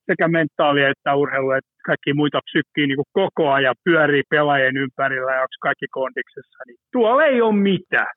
sekä 0.10 0.28
mentaalia 0.28 0.90
että 0.90 1.16
urheilu, 1.16 1.52
että 1.52 1.72
kaikki 1.86 2.14
muita 2.14 2.40
psykkiä 2.48 2.88
niin 2.88 3.02
kuin 3.02 3.12
koko 3.22 3.44
ajan 3.58 3.76
pyörii 3.86 4.24
pelaajien 4.30 4.78
ympärillä 4.78 5.32
ja 5.36 5.42
onko 5.42 5.58
kaikki 5.62 5.88
kondiksessa, 5.92 6.60
niin 6.68 6.78
tuolla 6.94 7.24
ei 7.26 7.42
ole 7.42 7.56
mitään. 7.56 8.14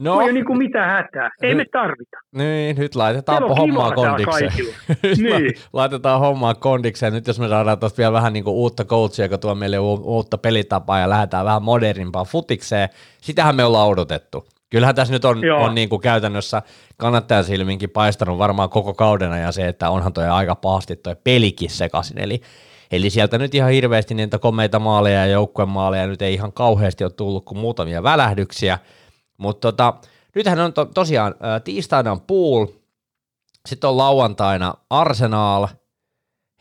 No, 0.00 0.20
ei 0.20 0.24
ole 0.24 0.32
niin 0.32 0.44
kuin 0.44 0.58
mitään 0.58 0.90
hätää. 0.90 1.30
Ei 1.42 1.54
nyt, 1.54 1.58
me 1.58 1.64
tarvita. 1.72 2.16
Niin, 2.34 2.76
nyt 2.76 2.94
laitetaan 2.94 3.48
hommaa 3.48 3.92
kondikseen. 3.92 4.52
niin. 5.24 5.54
laitetaan 5.72 6.20
hommaa 6.20 6.54
kondikseen. 6.54 7.12
Nyt 7.12 7.26
jos 7.26 7.40
me 7.40 7.48
saadaan 7.48 7.78
tuosta 7.78 7.98
vielä 7.98 8.12
vähän 8.12 8.32
niin 8.32 8.44
kuin 8.44 8.54
uutta 8.54 8.84
coachia, 8.84 9.24
joka 9.24 9.38
tuo 9.38 9.54
meille 9.54 9.78
u- 9.78 10.02
uutta 10.04 10.38
pelitapaa 10.38 10.98
ja 10.98 11.08
lähdetään 11.08 11.44
vähän 11.44 11.62
modernimpaan 11.62 12.26
futikseen, 12.26 12.88
sitähän 13.18 13.56
me 13.56 13.64
ollaan 13.64 13.88
odotettu. 13.88 14.44
Kyllähän 14.70 14.94
tässä 14.94 15.14
nyt 15.14 15.24
on, 15.24 15.38
on 15.58 15.74
niin 15.74 15.88
kuin 15.88 16.00
käytännössä 16.00 16.62
kannattajan 16.96 17.44
silminkin 17.44 17.90
paistanut 17.90 18.38
varmaan 18.38 18.70
koko 18.70 18.94
kaudena 18.94 19.38
ja 19.38 19.52
se, 19.52 19.68
että 19.68 19.90
onhan 19.90 20.12
toi 20.12 20.28
aika 20.28 20.54
pahasti 20.54 20.96
toi 20.96 21.16
pelikin 21.24 21.70
sekaisin. 21.70 22.18
Eli, 22.18 22.40
eli 22.92 23.10
sieltä 23.10 23.38
nyt 23.38 23.54
ihan 23.54 23.70
hirveästi 23.70 24.14
niitä 24.14 24.38
komeita 24.38 24.78
maaleja 24.78 25.18
ja 25.18 25.32
joukkueen 25.32 25.68
maaleja 25.68 26.06
nyt 26.06 26.22
ei 26.22 26.34
ihan 26.34 26.52
kauheasti 26.52 27.04
ole 27.04 27.12
tullut 27.12 27.44
kuin 27.44 27.58
muutamia 27.58 28.02
välähdyksiä. 28.02 28.78
Mutta 29.36 29.72
tota, 29.72 29.94
nythän 30.34 30.60
on 30.60 30.72
to, 30.72 30.84
tosiaan 30.84 31.34
tiistaina 31.64 32.12
on 32.12 32.20
Pool, 32.20 32.66
sitten 33.68 33.90
on 33.90 33.96
lauantaina 33.96 34.74
Arsenal– 34.90 35.66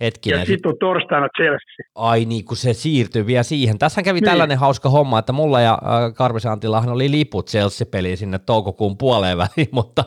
Hetkinen. 0.02 0.40
Ja 0.40 0.46
sitten 0.46 0.70
on 0.70 0.78
torstaina 0.80 1.28
Chelsea. 1.38 1.92
Ai 1.96 2.26
niin, 2.26 2.46
kun 2.46 2.58
se 2.58 2.74
siirtyy 2.74 3.26
vielä 3.26 3.44
siihen. 3.44 3.80
Tässä 3.80 4.04
kävi 4.04 4.20
niin. 4.20 4.30
tällainen 4.30 4.58
hauska 4.58 4.90
homma, 4.90 5.20
että 5.20 5.34
mulla 5.34 5.62
ja 5.62 5.74
äh, 5.74 6.14
Karvisantillahan 6.14 6.90
oli 6.90 7.12
liput 7.12 7.50
Chelsea-peliin 7.50 8.18
sinne 8.18 8.40
toukokuun 8.40 8.98
puoleen 8.98 9.38
väliin, 9.38 9.70
mutta 9.72 10.04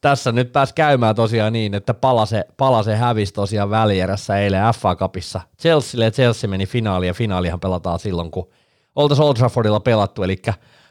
tässä 0.00 0.32
nyt 0.32 0.52
pääsi 0.52 0.74
käymään 0.74 1.14
tosiaan 1.14 1.52
niin, 1.52 1.74
että 1.74 1.94
Palase, 1.94 2.44
Palase 2.56 2.96
hävisi 2.96 3.34
tosiaan 3.34 3.70
välierässä 3.70 4.38
eilen 4.38 4.62
FA 4.78 4.96
Cupissa 4.96 5.40
Chelsealle 5.60 6.04
ja 6.04 6.10
Chelsea 6.10 6.50
meni 6.50 6.66
finaaliin 6.66 7.08
ja 7.08 7.14
finaalihan 7.14 7.60
pelataan 7.60 7.98
silloin, 7.98 8.30
kun 8.30 8.48
oltaisiin 8.96 9.26
Old 9.26 9.34
Traffordilla 9.34 9.80
pelattu, 9.80 10.22
eli 10.22 10.36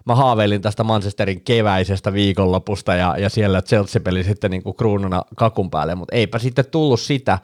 mä 0.05 0.15
haaveilin 0.15 0.61
tästä 0.61 0.83
Manchesterin 0.83 1.41
keväisestä 1.41 2.13
viikonlopusta 2.13 2.95
ja, 2.95 3.15
ja 3.17 3.29
siellä 3.29 3.61
Chelsea-peli 3.61 4.23
sitten 4.23 4.51
niin 4.51 4.63
kuin 4.63 4.75
kruununa 4.75 5.21
kakun 5.35 5.69
päälle, 5.69 5.95
mutta 5.95 6.15
eipä 6.15 6.39
sitten 6.39 6.65
tullut 6.71 6.99
sitä, 6.99 7.39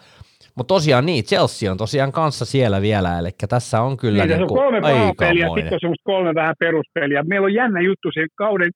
mutta 0.55 0.73
tosiaan 0.73 1.05
niin, 1.05 1.23
Chelsea 1.23 1.71
on 1.71 1.77
tosiaan 1.77 2.11
kanssa 2.11 2.45
siellä 2.45 2.81
vielä, 2.81 3.19
eli 3.19 3.29
tässä 3.49 3.81
on 3.81 3.97
kyllä 3.97 4.25
niin, 4.25 4.37
niin 4.37 4.41
on 4.41 4.47
kolme 4.47 4.81
peliä, 5.19 5.47
sitten 5.47 5.73
on 5.73 5.79
semmoista 5.79 6.03
kolme 6.03 6.35
vähän 6.35 6.55
peruspeliä. 6.59 7.23
Meillä 7.23 7.45
on 7.45 7.53
jännä 7.53 7.81
juttu, 7.81 8.09
se 8.13 8.27
kauden 8.35 8.71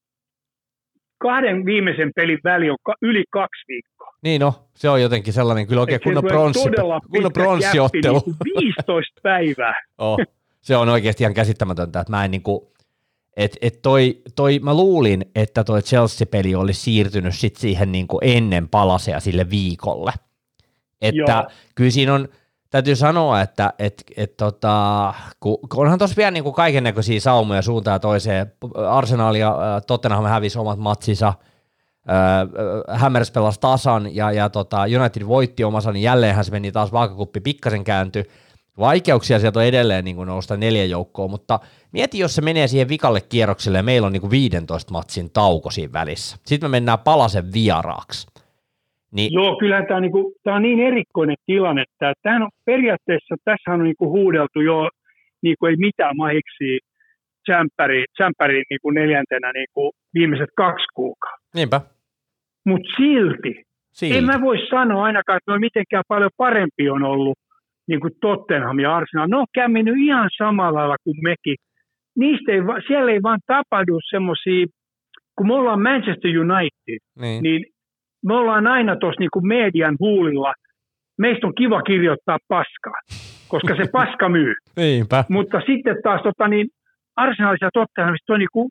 kahden 1.24 1.65
viimeisen 1.65 2.11
pelin 2.15 2.39
väli 2.43 2.69
on 2.69 2.78
yli 3.01 3.24
kaksi 3.30 3.63
viikkoa. 3.67 4.13
Niin 4.24 4.41
no, 4.41 4.53
se 4.76 4.89
on 4.89 5.01
jotenkin 5.01 5.34
sellainen 5.34 5.67
kyllä 5.67 5.82
oikein 5.82 6.01
kunnon, 6.03 6.24
pronssi, 6.24 6.69
kunnon 7.11 7.34
pronssiottelu. 7.34 8.24
Niin 8.45 8.55
15 8.59 9.21
päivää. 9.24 9.74
oh, 9.97 10.17
se 10.61 10.76
on 10.76 10.89
oikeasti 10.89 11.24
ihan 11.24 11.34
käsittämätöntä, 11.34 11.99
että 11.99 12.11
mä 12.11 12.26
en 12.26 12.32
niinku, 12.32 12.74
et, 13.38 13.57
et 13.61 13.82
toi, 13.82 14.21
toi, 14.36 14.59
mä 14.59 14.74
luulin, 14.74 15.26
että 15.36 15.63
toi 15.63 15.82
Chelsea-peli 15.82 16.55
oli 16.55 16.74
siirtynyt 16.74 17.36
sit 17.36 17.55
siihen 17.55 17.91
niinku 17.91 18.19
ennen 18.21 18.69
palasea 18.69 19.19
sille 19.19 19.49
viikolle. 19.49 20.11
Että 21.04 21.32
Joo. 21.32 21.47
kyllä 21.76 21.91
siinä 21.91 22.14
on, 22.14 22.28
täytyy 22.70 22.95
sanoa, 22.95 23.41
että 23.41 23.74
et, 23.80 24.04
et 24.18 24.38
tota, 24.38 25.14
kun, 25.39 25.58
onhan 25.76 25.99
tuossa 25.99 26.16
vielä 26.18 26.32
niin 26.32 26.54
kaiken 26.54 26.84
näköisiä 26.84 27.20
saumoja 27.20 27.62
suuntaan 27.62 28.01
toiseen. 28.01 28.51
Arsenal 28.89 29.36
ja 29.36 29.49
äh, 29.49 29.82
Tottenham 29.88 30.26
hävisi 30.26 30.60
omat 30.60 30.80
matsinsa, 30.80 31.28
äh, 31.28 32.99
Hammers 32.99 33.32
pelasi 33.32 33.60
tasan 33.60 34.16
ja, 34.16 34.32
ja 34.32 34.49
tota, 34.49 34.82
United 34.82 35.28
voitti 35.28 35.64
omansa, 35.64 35.91
niin 35.91 36.04
jälleenhän 36.04 36.45
se 36.45 36.51
meni 36.51 36.72
taas 36.72 36.91
vaakakuppi 36.91 37.39
pikkasen 37.39 37.84
kääntyi. 37.84 38.26
Vaikeuksia 38.80 39.39
sieltä 39.39 39.60
on 39.60 39.66
edelleen 39.66 40.06
niin 40.06 40.16
nousta 40.16 40.58
neljä 40.58 40.86
joukkoa, 40.86 41.28
mutta 41.28 41.60
mieti, 41.91 42.20
jos 42.20 42.36
se 42.36 42.41
menee 42.41 42.68
siihen 42.68 42.89
vikalle 42.89 43.22
kierrokselle 43.22 43.78
ja 43.78 43.84
meillä 43.84 44.06
on 44.06 44.14
niin 44.14 44.30
15 44.30 44.91
matsin 44.91 45.30
tauko 45.32 45.72
siinä 45.72 45.93
välissä. 45.93 46.38
Sitten 46.45 46.70
me 46.70 46.72
mennään 46.72 46.99
palasen 46.99 47.54
vieraaksi. 47.54 48.28
Niin. 49.14 49.34
Joo, 49.34 49.57
kyllähän 49.59 49.88
tämä 49.88 49.95
on, 49.97 50.01
niinku, 50.01 50.34
tämä 50.43 50.55
on 50.55 50.61
niin 50.61 50.80
erikoinen 50.80 51.36
tilanne, 51.45 51.82
että 51.82 52.14
tämähän 52.24 52.43
on 52.43 52.49
periaatteessa, 52.66 53.36
tässä 53.45 53.72
on 53.72 53.84
niinku 53.84 54.09
huudeltu 54.09 54.61
jo 54.61 54.89
niinku 55.43 55.66
ei 55.66 55.76
mitään 55.76 56.18
mahiksi 56.18 56.80
tsemppäri, 57.43 58.05
tsemppäri 58.14 58.64
niinku 58.70 58.89
neljäntenä 58.89 59.51
niinku 59.51 59.91
viimeiset 60.14 60.49
kaksi 60.57 60.86
kuukautta. 60.93 61.47
Niinpä. 61.55 61.82
Mutta 62.66 62.89
silti, 62.97 63.64
silti, 63.93 64.18
en 64.18 64.26
mä 64.26 64.41
voi 64.41 64.57
sanoa 64.70 65.03
ainakaan, 65.03 65.38
että 65.38 65.51
no 65.51 65.59
mitenkään 65.59 66.03
paljon 66.07 66.30
parempi 66.38 66.89
on 66.89 67.03
ollut 67.03 67.38
niin 67.88 67.99
kuin 67.99 68.14
Tottenham 68.22 68.80
ja 68.80 68.95
Arsenal. 68.95 69.28
Ne 69.28 69.38
on 69.38 69.45
käynyt 69.53 69.97
ihan 69.97 70.30
samalla 70.38 70.80
lailla 70.80 70.95
kuin 71.03 71.18
mekin. 71.22 71.55
Niistä 72.16 72.51
ei, 72.51 72.61
siellä 72.88 73.11
ei 73.11 73.24
vaan 73.24 73.39
tapahdu 73.47 73.99
semmoisia, 74.09 74.66
kun 75.36 75.47
me 75.47 75.53
ollaan 75.53 75.82
Manchester 75.82 76.32
United, 76.39 76.99
niin, 77.20 77.43
niin 77.43 77.66
me 78.24 78.34
ollaan 78.34 78.67
aina 78.67 78.95
tuossa 78.95 79.19
niinku 79.19 79.41
median 79.41 79.95
huulilla. 79.99 80.53
Meistä 81.17 81.47
on 81.47 81.55
kiva 81.55 81.82
kirjoittaa 81.82 82.38
paskaa, 82.47 82.99
koska 83.47 83.76
se 83.76 83.84
paska 83.91 84.29
myy. 84.29 84.54
Niinpä. 84.78 85.25
Mutta 85.29 85.62
sitten 85.66 85.97
taas 86.04 86.21
tota, 86.24 86.47
niin 86.47 86.67
Arsenalissa 87.16 87.66
ja 87.66 87.70
Tottenhamissa 87.74 88.37
niinku 88.37 88.70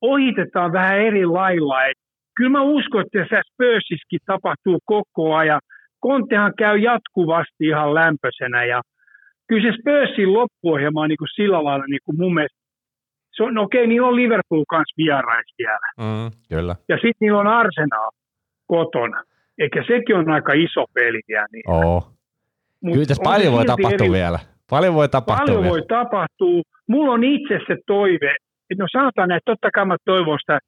ohitetaan 0.00 0.72
vähän 0.72 0.98
eri 0.98 1.26
lailla. 1.26 1.86
Et 1.86 1.98
kyllä 2.36 2.50
mä 2.50 2.62
uskon, 2.62 3.04
että 3.06 3.36
se 3.36 3.40
Spursiskin 3.52 4.20
tapahtuu 4.26 4.78
koko 4.84 5.34
ajan. 5.34 5.60
Kontehan 6.00 6.52
käy 6.58 6.78
jatkuvasti 6.78 7.64
ihan 7.64 7.94
lämpöisenä 7.94 8.64
ja 8.64 8.80
kyllä 9.48 9.72
se 9.72 9.78
Spursin 9.78 10.32
loppuohjelma 10.32 11.00
on 11.00 11.08
niin 11.08 11.18
kuin 11.18 11.34
sillä 11.34 11.64
lailla 11.64 11.84
niin 11.86 12.00
kuin 12.04 12.16
mun 12.18 12.34
mielestä 12.34 12.60
se 13.36 13.42
on, 13.44 13.54
no 13.54 13.62
okei, 13.62 13.86
niin 13.86 14.02
on 14.02 14.16
Liverpool 14.16 14.64
kanssa 14.68 14.94
vierais 14.96 15.46
vielä. 15.58 15.88
Mm, 15.98 16.30
kyllä. 16.48 16.76
Ja 16.88 16.96
sitten 16.96 17.20
niillä 17.20 17.40
on 17.40 17.46
Arsenal 17.46 18.10
kotona. 18.74 19.22
Eikä 19.58 19.84
sekin 19.88 20.16
on 20.16 20.30
aika 20.30 20.52
iso 20.52 20.84
peli 20.94 21.20
vielä. 21.28 21.46
Niin. 21.52 21.70
Oo. 21.70 22.02
Mut 22.82 22.92
Kyllä 22.94 23.06
tässä 23.06 23.22
paljon 23.22 23.52
voi 23.52 23.64
tapahtua 23.64 24.06
eri... 24.06 24.12
vielä. 24.12 24.38
Paljon 24.70 24.94
voi 24.94 25.08
tapahtua 25.08 25.46
Paljon 25.46 25.62
vielä. 25.62 25.70
voi 25.70 25.82
tapahtua. 25.88 26.62
Mulla 26.88 27.12
on 27.12 27.24
itse 27.24 27.58
se 27.66 27.76
toive, 27.86 28.30
että 28.70 28.82
no 28.82 28.86
sanotaan, 28.92 29.30
että 29.32 29.50
totta 29.52 29.70
kai 29.74 29.84
mä 29.86 29.96
toivon 30.04 30.38
sitä 30.40 30.58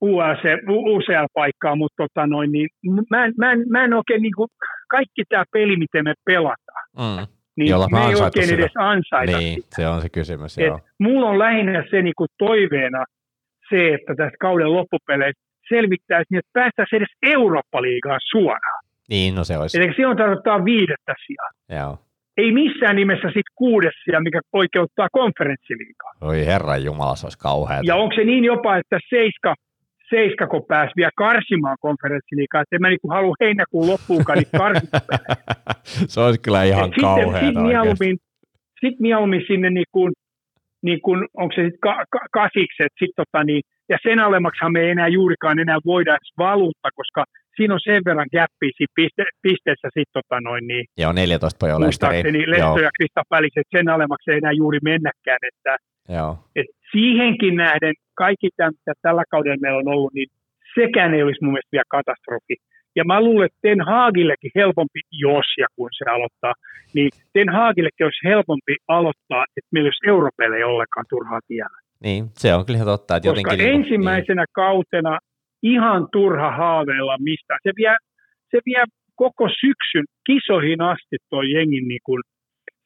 ULC, 0.00 0.44
UCL-paikkaa, 0.68 1.76
mutta 1.76 1.94
tota 2.02 2.26
noin, 2.26 2.52
niin 2.52 2.68
mä, 3.10 3.24
en, 3.24 3.32
mä, 3.38 3.52
en, 3.52 3.64
mä 3.70 3.84
en 3.84 3.92
oikein, 3.94 4.22
niin 4.22 4.34
kuin, 4.36 4.48
kaikki 4.90 5.22
tämä 5.28 5.44
peli, 5.52 5.76
miten 5.76 6.04
me 6.04 6.14
pelataan, 6.24 6.86
mm. 6.98 7.26
niin 7.56 7.70
Jolla 7.70 7.88
me 7.92 7.98
ei 8.08 8.14
oikein 8.22 8.46
sitä. 8.46 8.60
edes 8.62 8.72
ansaita 8.78 9.38
Niin, 9.38 9.54
sitä. 9.62 9.76
se 9.76 9.88
on 9.88 10.02
se 10.02 10.08
kysymys, 10.08 10.58
Et 10.58 10.66
joo. 10.66 10.80
Mulla 11.00 11.28
on 11.28 11.38
lähinnä 11.38 11.84
se 11.90 12.02
niin 12.02 12.14
kuin 12.16 12.28
toiveena 12.38 13.04
se, 13.70 13.94
että 13.94 14.14
tästä 14.16 14.36
kauden 14.40 14.72
loppupeleissä 14.72 15.42
selvittäisi 15.68 16.26
niin, 16.30 16.38
että 16.38 16.58
päästäisiin 16.60 16.96
edes 16.98 17.14
Eurooppa-liigaan 17.22 18.20
suoraan. 18.30 18.82
Niin, 19.10 19.34
no 19.34 19.44
se 19.44 19.58
olisi. 19.58 19.78
Eli 19.78 19.94
silloin 19.96 20.16
tarvitaan 20.16 20.64
viidettä 20.64 21.14
sijaa. 21.26 21.80
Joo. 21.80 21.98
Ei 22.36 22.52
missään 22.52 22.96
nimessä 22.96 23.28
sit 23.34 23.48
kuudes 23.54 23.94
sija, 24.04 24.20
mikä 24.20 24.40
oikeuttaa 24.52 25.08
konferenssiliigaan. 25.12 26.16
Oi 26.20 26.46
herran 26.46 26.84
jumala, 26.84 27.16
se 27.16 27.26
olisi 27.26 27.38
kauheaa. 27.38 27.80
Ja 27.84 27.96
onko 27.96 28.14
se 28.14 28.24
niin 28.24 28.44
jopa, 28.44 28.76
että 28.76 28.98
seiska, 29.10 29.54
seiska 30.10 30.46
kun 30.46 30.64
pääsi 30.68 30.92
vielä 30.96 31.10
karsimaan 31.16 31.76
konferenssiliigaa, 31.80 32.60
että 32.62 32.76
en 32.76 32.82
mä 32.82 32.88
niinku 32.88 33.08
halua 33.08 33.34
heinäkuun 33.40 33.86
loppuunkaan 33.86 34.38
niitä 34.38 34.58
Se 36.12 36.20
olisi 36.20 36.40
kyllä 36.40 36.62
ihan 36.64 36.90
kauheaa. 37.00 37.40
Sitten 37.40 37.54
sit 37.54 37.62
mieluummin, 37.62 38.16
sit 38.80 39.00
mieluummin 39.00 39.42
sinne 39.46 39.70
niin 39.70 39.90
kuin, 39.92 40.12
niin 40.88 41.00
kuin, 41.06 41.18
onko 41.42 41.52
se 41.54 41.62
sitten 41.62 41.84
ka, 41.88 41.94
ka, 42.14 42.20
kasiksi, 42.40 42.80
että 42.86 43.00
sit 43.02 43.14
tota 43.20 43.40
niin, 43.44 43.62
ja 43.92 43.98
sen 44.02 44.18
alemmaksihan 44.28 44.72
me 44.72 44.80
ei 44.80 44.90
enää 44.96 45.08
juurikaan 45.18 45.58
enää 45.58 45.78
voida 45.92 46.12
edes 46.12 46.32
valuutta, 46.38 46.88
koska 47.00 47.24
siinä 47.56 47.74
on 47.74 47.86
sen 47.88 48.02
verran 48.08 48.32
gäppiä 48.34 48.72
siinä 48.76 48.96
piste, 48.98 49.24
pisteessä 49.46 49.88
sitten 49.96 50.16
tota 50.18 50.36
noin 50.40 50.64
niin. 50.70 50.84
Joo, 51.02 51.12
14 51.12 51.58
pojaa 51.60 51.78
Muistaakseni 51.78 52.50
Lesto 52.50 52.80
ja 52.86 52.90
Krista 52.96 53.22
Päliset 53.28 53.68
sen 53.76 53.88
alemmaksi 53.88 54.30
ei 54.30 54.38
enää 54.42 54.60
juuri 54.62 54.78
mennäkään, 54.90 55.42
että 55.50 55.72
Joo. 56.16 56.32
et 56.56 56.70
siihenkin 56.92 57.54
nähden 57.56 57.94
kaikki 58.22 58.48
tämä, 58.56 58.70
mitä 58.70 58.92
tällä 59.02 59.24
kaudella 59.30 59.62
meillä 59.62 59.78
on 59.78 59.92
ollut, 59.94 60.12
niin 60.14 60.28
sekään 60.80 61.14
ei 61.14 61.22
olisi 61.22 61.44
mun 61.44 61.52
mielestä 61.52 61.74
vielä 61.76 61.94
katastrofi. 61.96 62.56
Ja 62.96 63.04
mä 63.04 63.20
luulen, 63.20 63.46
että 63.46 63.58
Ten 63.62 63.80
Haagillekin 63.80 64.50
helpompi, 64.54 65.00
jos 65.12 65.48
ja 65.58 65.66
kun 65.76 65.90
se 65.98 66.04
aloittaa, 66.10 66.54
niin 66.94 67.10
Ten 67.32 67.48
Haagillekin 67.48 68.06
olisi 68.06 68.28
helpompi 68.32 68.76
aloittaa, 68.88 69.44
että 69.56 69.70
meillä 69.72 69.88
olisi 69.88 70.08
Europelle 70.08 70.64
ollenkaan 70.64 71.06
turhaa 71.08 71.40
tiellä. 71.48 71.78
Niin, 72.04 72.24
se 72.42 72.54
on 72.54 72.66
kyllä 72.66 72.84
totta. 72.84 73.16
Että 73.16 73.28
Koska 73.28 73.40
jotenkin 73.40 73.66
niin 73.66 73.80
ensimmäisenä 73.80 74.44
kautena 74.52 75.18
ihan 75.62 76.08
turha 76.12 76.50
haaveilla 76.50 77.16
mistä. 77.18 77.58
Se 77.62 77.70
vie, 77.76 77.96
se 78.50 78.58
vie 78.66 78.84
koko 79.14 79.48
syksyn 79.48 80.06
kisoihin 80.26 80.80
asti 80.80 81.16
tuo 81.30 81.42
jengin 81.42 81.88
niin 81.88 82.04
kuin, 82.04 82.22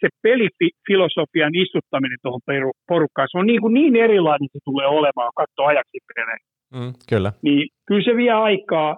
se 0.00 0.08
pelifilosofian 0.22 1.54
istuttaminen 1.54 2.18
tuohon 2.22 2.40
porukkaan. 2.88 3.28
Se 3.30 3.38
on 3.38 3.46
niin, 3.46 3.60
kuin 3.60 3.74
niin 3.74 3.96
erilainen 3.96 4.48
se 4.52 4.58
tulee 4.64 4.86
olemaan, 4.86 5.30
katsoa 5.36 5.66
ajaksi 5.66 5.98
pelejä. 6.14 6.36
Niin, 6.72 6.84
mm, 6.84 6.92
kyllä. 7.08 7.32
Niin 7.42 7.68
kyllä 7.86 8.04
se 8.04 8.16
vie 8.16 8.32
aikaa. 8.32 8.96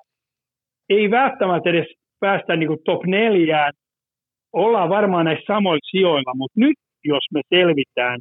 Ei 0.97 1.11
välttämättä 1.11 1.71
edes 1.71 1.87
päästä 2.21 2.57
niin 2.57 2.67
kuin 2.67 2.85
top 2.85 3.03
neljään. 3.05 3.73
Ollaan 4.53 4.89
varmaan 4.89 5.25
näissä 5.25 5.55
samoilla 5.55 5.91
sijoilla, 5.91 6.33
mutta 6.35 6.61
nyt 6.61 6.79
jos 7.05 7.25
me 7.35 7.41
selvitään 7.55 8.21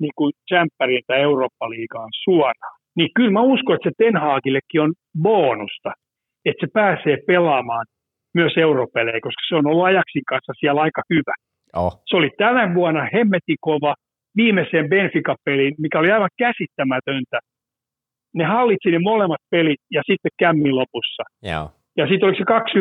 niin 0.00 0.12
kuin 0.16 0.32
Tsemppäriltä 0.46 1.14
Eurooppa-liigaan 1.16 2.12
suoraan, 2.24 2.76
niin 2.96 3.10
kyllä 3.16 3.30
mä 3.30 3.40
uskon, 3.40 3.74
että 3.76 3.90
se 3.90 3.94
Ten 3.98 4.16
Hagillekin 4.16 4.80
on 4.80 4.92
bonusta, 5.22 5.92
että 6.44 6.66
se 6.66 6.70
pääsee 6.72 7.16
pelaamaan 7.26 7.86
myös 8.34 8.52
europelejä, 8.56 9.20
koska 9.22 9.42
se 9.48 9.56
on 9.56 9.66
ollut 9.66 9.84
Ajaxin 9.84 10.22
kanssa 10.28 10.52
siellä 10.60 10.80
aika 10.80 11.02
hyvä. 11.10 11.34
Oh. 11.76 12.02
Se 12.06 12.16
oli 12.16 12.30
tänä 12.38 12.74
vuonna 12.74 13.08
hemmetikova 13.14 13.94
viimeiseen 14.36 14.88
Benfica-peliin, 14.88 15.74
mikä 15.78 15.98
oli 15.98 16.10
aivan 16.12 16.36
käsittämätöntä. 16.38 17.38
Ne 18.34 18.44
hallitsi 18.44 18.90
ne 18.90 18.98
molemmat 18.98 19.40
pelit 19.50 19.80
ja 19.90 20.02
sitten 20.06 20.30
kämmin 20.38 20.76
lopussa. 20.76 21.22
Joo, 21.42 21.70
Ja 21.96 22.06
sitten 22.08 22.26
oliko 22.28 22.38
se 22.38 22.78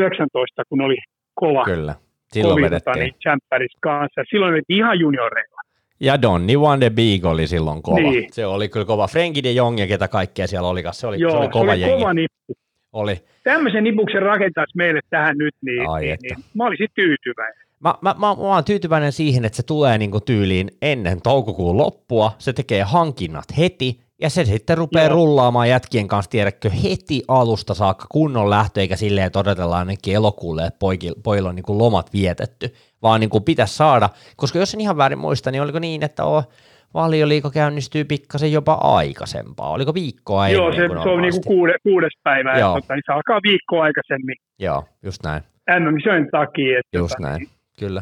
2.19, 0.59 0.63
kun 0.69 0.81
oli 0.81 0.97
kova, 1.33 1.63
kyllä. 1.63 1.95
Silloin 2.31 2.53
kovin, 2.53 2.65
vedettiin. 2.65 2.99
niin 2.99 3.69
kanssa. 3.79 4.21
Silloin 4.29 4.53
vedettiin 4.53 4.77
ihan 4.77 4.99
junioreilla. 4.99 5.61
Ja 5.99 6.21
Donny 6.21 6.59
Van 6.61 6.81
de 6.81 6.89
Beek 6.89 7.25
oli 7.25 7.47
silloin 7.47 7.81
kova. 7.81 7.97
Niin. 7.99 8.33
Se 8.33 8.45
oli 8.45 8.69
kyllä 8.69 8.85
kova. 8.85 9.07
Frenkie 9.07 9.43
de 9.43 9.51
Jong 9.51 9.79
ja 9.79 9.87
ketä 9.87 10.07
kaikkea 10.07 10.47
siellä 10.47 10.67
oli. 10.67 10.83
Se 10.91 11.07
oli, 11.07 11.19
Joo, 11.19 11.31
se 11.31 11.37
oli 11.37 11.49
kova 11.49 11.65
se 11.65 11.71
oli 11.71 11.81
jengi. 11.81 11.95
kova 12.01 12.13
nippu. 12.13 12.53
Oli. 12.93 13.15
Tämmöisen 13.43 13.83
nipuksen 13.83 14.21
rakentaisi 14.21 14.77
meille 14.77 14.99
tähän 15.09 15.37
nyt, 15.37 15.55
niin, 15.61 15.89
Ai 15.89 16.01
niin, 16.01 16.13
että. 16.13 16.27
niin 16.35 16.45
mä 16.53 16.65
olisin 16.65 16.87
tyytyväinen. 16.95 17.63
Mä, 17.79 17.93
mä, 18.01 18.09
mä, 18.09 18.19
mä 18.19 18.33
oon 18.35 18.63
tyytyväinen 18.63 19.11
siihen, 19.11 19.45
että 19.45 19.55
se 19.55 19.63
tulee 19.65 19.97
niinku 19.97 20.19
tyyliin 20.21 20.69
ennen 20.81 21.21
toukokuun 21.21 21.77
loppua, 21.77 22.31
se 22.37 22.53
tekee 22.53 22.83
hankinnat 22.83 23.45
heti, 23.57 23.99
ja 24.21 24.29
se 24.29 24.45
sitten 24.45 24.77
rupeaa 24.77 25.05
Joo. 25.05 25.13
rullaamaan 25.13 25.69
jätkien 25.69 26.07
kanssa, 26.07 26.31
tiedätkö, 26.31 26.69
heti 26.69 27.21
alusta 27.27 27.73
saakka 27.73 28.05
kunnon 28.09 28.49
lähtö, 28.49 28.81
eikä 28.81 28.95
silleen, 28.95 29.27
että 29.27 29.39
odotellaan 29.39 29.79
ainakin 29.79 30.15
elokuulle, 30.15 30.65
että 30.65 30.79
poikil, 30.79 31.13
pojilla 31.23 31.49
on 31.49 31.55
niinku 31.55 31.77
lomat 31.77 32.13
vietetty, 32.13 32.73
vaan 33.01 33.19
niinku 33.19 33.41
pitäisi 33.41 33.75
saada, 33.75 34.09
koska 34.35 34.59
jos 34.59 34.73
en 34.73 34.81
ihan 34.81 34.97
väärin 34.97 35.19
muista, 35.19 35.51
niin 35.51 35.61
oliko 35.61 35.79
niin, 35.79 36.03
että 36.03 36.23
oh, 36.23 36.49
valioliiko 36.93 37.49
käynnistyy 37.49 38.03
pikkasen 38.03 38.51
jopa 38.51 38.73
aikaisempaa, 38.73 39.69
oliko 39.69 39.93
viikkoa 39.93 40.49
Joo, 40.49 40.69
ennen 40.69 40.81
se, 40.81 40.87
kuin 40.87 41.03
se 41.03 41.09
on 41.09 41.21
niinku 41.21 41.41
kuude, 41.41 41.73
kuudes 41.83 42.13
päivä, 42.23 42.59
Joo. 42.59 42.77
että, 42.77 42.81
tota, 42.81 42.93
niin 42.93 43.03
se 43.05 43.13
alkaa 43.13 43.39
viikkoa 43.43 43.83
aikaisemmin 43.83 44.35
Joo, 44.59 44.83
just 45.03 45.23
näin, 45.23 45.43
MM-kisojen 45.79 46.27
takia. 46.31 46.79
Että, 46.79 46.97
just 46.97 47.15
tota, 47.17 47.29
näin, 47.29 47.47
kyllä. 47.79 48.01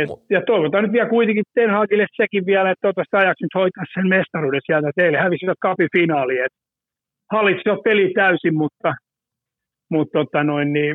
Et, 0.00 0.08
ja 0.30 0.40
toivotaan 0.46 0.84
nyt 0.84 0.92
vielä 0.92 1.08
kuitenkin 1.08 1.44
Ten 1.54 1.70
Hagille 1.70 2.06
sekin 2.16 2.46
vielä, 2.46 2.70
että 2.70 2.82
toivottavasti 2.82 3.16
Ajax 3.16 3.36
nyt 3.42 3.54
hoitaa 3.60 3.84
sen 3.94 4.08
mestaruuden 4.08 4.60
sieltä. 4.66 4.90
Teille 4.96 5.18
hävisivät 5.18 5.58
kapin 5.60 5.88
finaaliin. 5.96 6.44
Et 6.44 6.54
hallitsivat 7.32 7.82
peli 7.84 8.12
täysin, 8.14 8.54
mutta, 8.62 8.90
mutta 9.90 10.18
tota 10.18 10.44
noin, 10.44 10.72
niin 10.72 10.94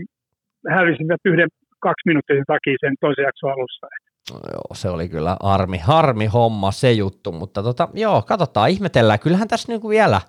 hävisivät 0.70 1.22
yhden 1.26 1.50
kaksi 1.80 2.04
minuuttisen 2.06 2.52
takia 2.54 2.76
sen 2.80 2.94
toisen 3.00 3.24
jakson 3.24 3.52
alussa. 3.52 3.88
No 4.32 4.40
Joo, 4.54 4.72
se 4.74 4.90
oli 4.90 5.10
kyllä 5.10 5.38
harmi, 5.44 5.78
harmi 5.78 6.26
homma 6.26 6.72
se 6.72 6.92
juttu, 6.92 7.32
mutta 7.32 7.64
tota, 7.64 7.90
joo, 7.94 8.22
katsotaan, 8.22 8.70
ihmetellään. 8.70 9.20
Kyllähän 9.20 9.48
tässä 9.48 9.72
niinku 9.72 9.90
vielä, 9.90 10.22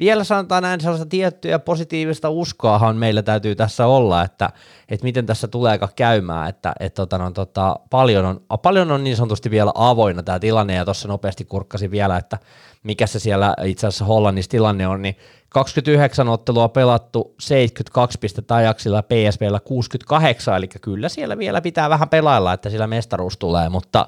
vielä 0.00 0.24
sanotaan 0.24 0.62
näin 0.62 0.80
sellaista 0.80 1.06
tiettyä 1.06 1.58
positiivista 1.58 2.30
uskoahan 2.30 2.96
meillä 2.96 3.22
täytyy 3.22 3.54
tässä 3.54 3.86
olla, 3.86 4.24
että, 4.24 4.50
että 4.88 5.04
miten 5.04 5.26
tässä 5.26 5.48
tuleekaan 5.48 5.92
käymään, 5.96 6.48
että, 6.48 6.72
että 6.80 6.96
tota, 6.96 7.18
no, 7.18 7.30
tota, 7.30 7.76
paljon, 7.90 8.24
on, 8.24 8.58
paljon 8.62 8.90
on 8.90 9.04
niin 9.04 9.16
sanotusti 9.16 9.50
vielä 9.50 9.72
avoinna 9.74 10.22
tämä 10.22 10.38
tilanne, 10.38 10.74
ja 10.74 10.84
tuossa 10.84 11.08
nopeasti 11.08 11.44
kurkkasin 11.44 11.90
vielä, 11.90 12.16
että 12.16 12.38
mikä 12.82 13.06
se 13.06 13.18
siellä 13.18 13.54
itse 13.64 13.86
asiassa 13.86 14.04
Hollannissa 14.04 14.50
tilanne 14.50 14.86
on, 14.86 15.02
niin 15.02 15.16
29 15.48 16.28
ottelua 16.28 16.68
pelattu, 16.68 17.34
72 17.40 18.18
pistettä 18.18 18.54
Ajaxilla 18.54 18.96
ja 18.96 19.02
PSVllä 19.02 19.60
68, 19.60 20.56
eli 20.56 20.68
kyllä 20.68 21.08
siellä 21.08 21.38
vielä 21.38 21.60
pitää 21.60 21.90
vähän 21.90 22.08
pelailla, 22.08 22.52
että 22.52 22.70
sillä 22.70 22.86
mestaruus 22.86 23.36
tulee, 23.36 23.68
mutta 23.68 24.06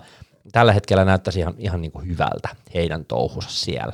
tällä 0.52 0.72
hetkellä 0.72 1.04
näyttäisi 1.04 1.40
ihan, 1.40 1.54
ihan 1.58 1.80
niin 1.80 1.92
kuin 1.92 2.08
hyvältä 2.08 2.48
heidän 2.74 3.04
touhunsa 3.04 3.50
siellä. 3.50 3.92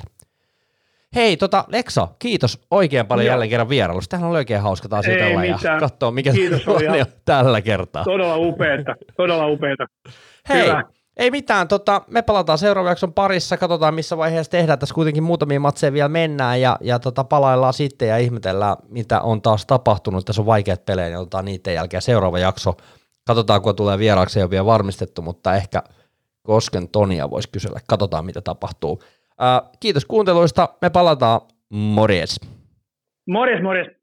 Hei, 1.14 1.36
tota, 1.36 1.64
Leksa, 1.68 2.08
kiitos 2.18 2.60
oikein 2.70 3.06
paljon 3.06 3.26
Joo. 3.26 3.32
jälleen 3.32 3.50
kerran 3.50 3.68
vierailusta. 3.68 4.10
Tämähän 4.10 4.30
oli 4.30 4.38
oikein 4.38 4.60
hauska 4.60 4.88
taas 4.88 5.06
Ei 5.06 5.14
jutella 5.14 5.44
ja 5.44 5.58
katsoa, 5.80 6.10
mikä 6.10 6.32
Kiitos, 6.32 6.68
on 6.68 6.80
tällä 7.24 7.60
kertaa. 7.60 8.04
Todella 8.04 8.36
upeeta, 8.36 8.94
todella 9.16 9.46
upeeta. 9.46 9.86
Hei, 10.48 10.66
Hyvä. 10.66 10.84
ei 11.16 11.30
mitään, 11.30 11.68
tota, 11.68 12.02
me 12.06 12.22
palataan 12.22 12.58
seuraavan 12.58 12.90
jakson 12.90 13.12
parissa, 13.12 13.56
katsotaan 13.56 13.94
missä 13.94 14.16
vaiheessa 14.16 14.50
tehdään, 14.50 14.78
tässä 14.78 14.94
kuitenkin 14.94 15.22
muutamia 15.22 15.60
matseja 15.60 15.92
vielä 15.92 16.08
mennään 16.08 16.60
ja, 16.60 16.78
ja 16.80 16.98
tota, 16.98 17.24
palaillaan 17.24 17.74
sitten 17.74 18.08
ja 18.08 18.18
ihmetellään, 18.18 18.76
mitä 18.88 19.20
on 19.20 19.42
taas 19.42 19.66
tapahtunut, 19.66 20.24
tässä 20.24 20.42
on 20.42 20.46
vaikeat 20.46 20.84
pelejä, 20.84 21.08
niin 21.08 21.18
otetaan 21.18 21.44
niiden 21.44 21.74
jälkeen 21.74 22.02
seuraava 22.02 22.38
jakso, 22.38 22.74
katsotaan 23.26 23.62
kun 23.62 23.76
tulee 23.76 23.98
vieraaksi, 23.98 24.38
ei 24.38 24.42
ole 24.42 24.50
vielä 24.50 24.66
varmistettu, 24.66 25.22
mutta 25.22 25.54
ehkä 25.56 25.82
Kosken 26.42 26.88
Tonia 26.88 27.30
voisi 27.30 27.48
kysellä, 27.52 27.80
katsotaan 27.88 28.24
mitä 28.24 28.40
tapahtuu. 28.40 29.02
Ää, 29.38 29.62
kiitos 29.80 30.04
kuunteluista, 30.04 30.68
me 30.82 30.90
palataan, 30.90 31.40
morjes! 31.70 32.40
Morjes, 33.28 33.62
morjes. 33.62 33.97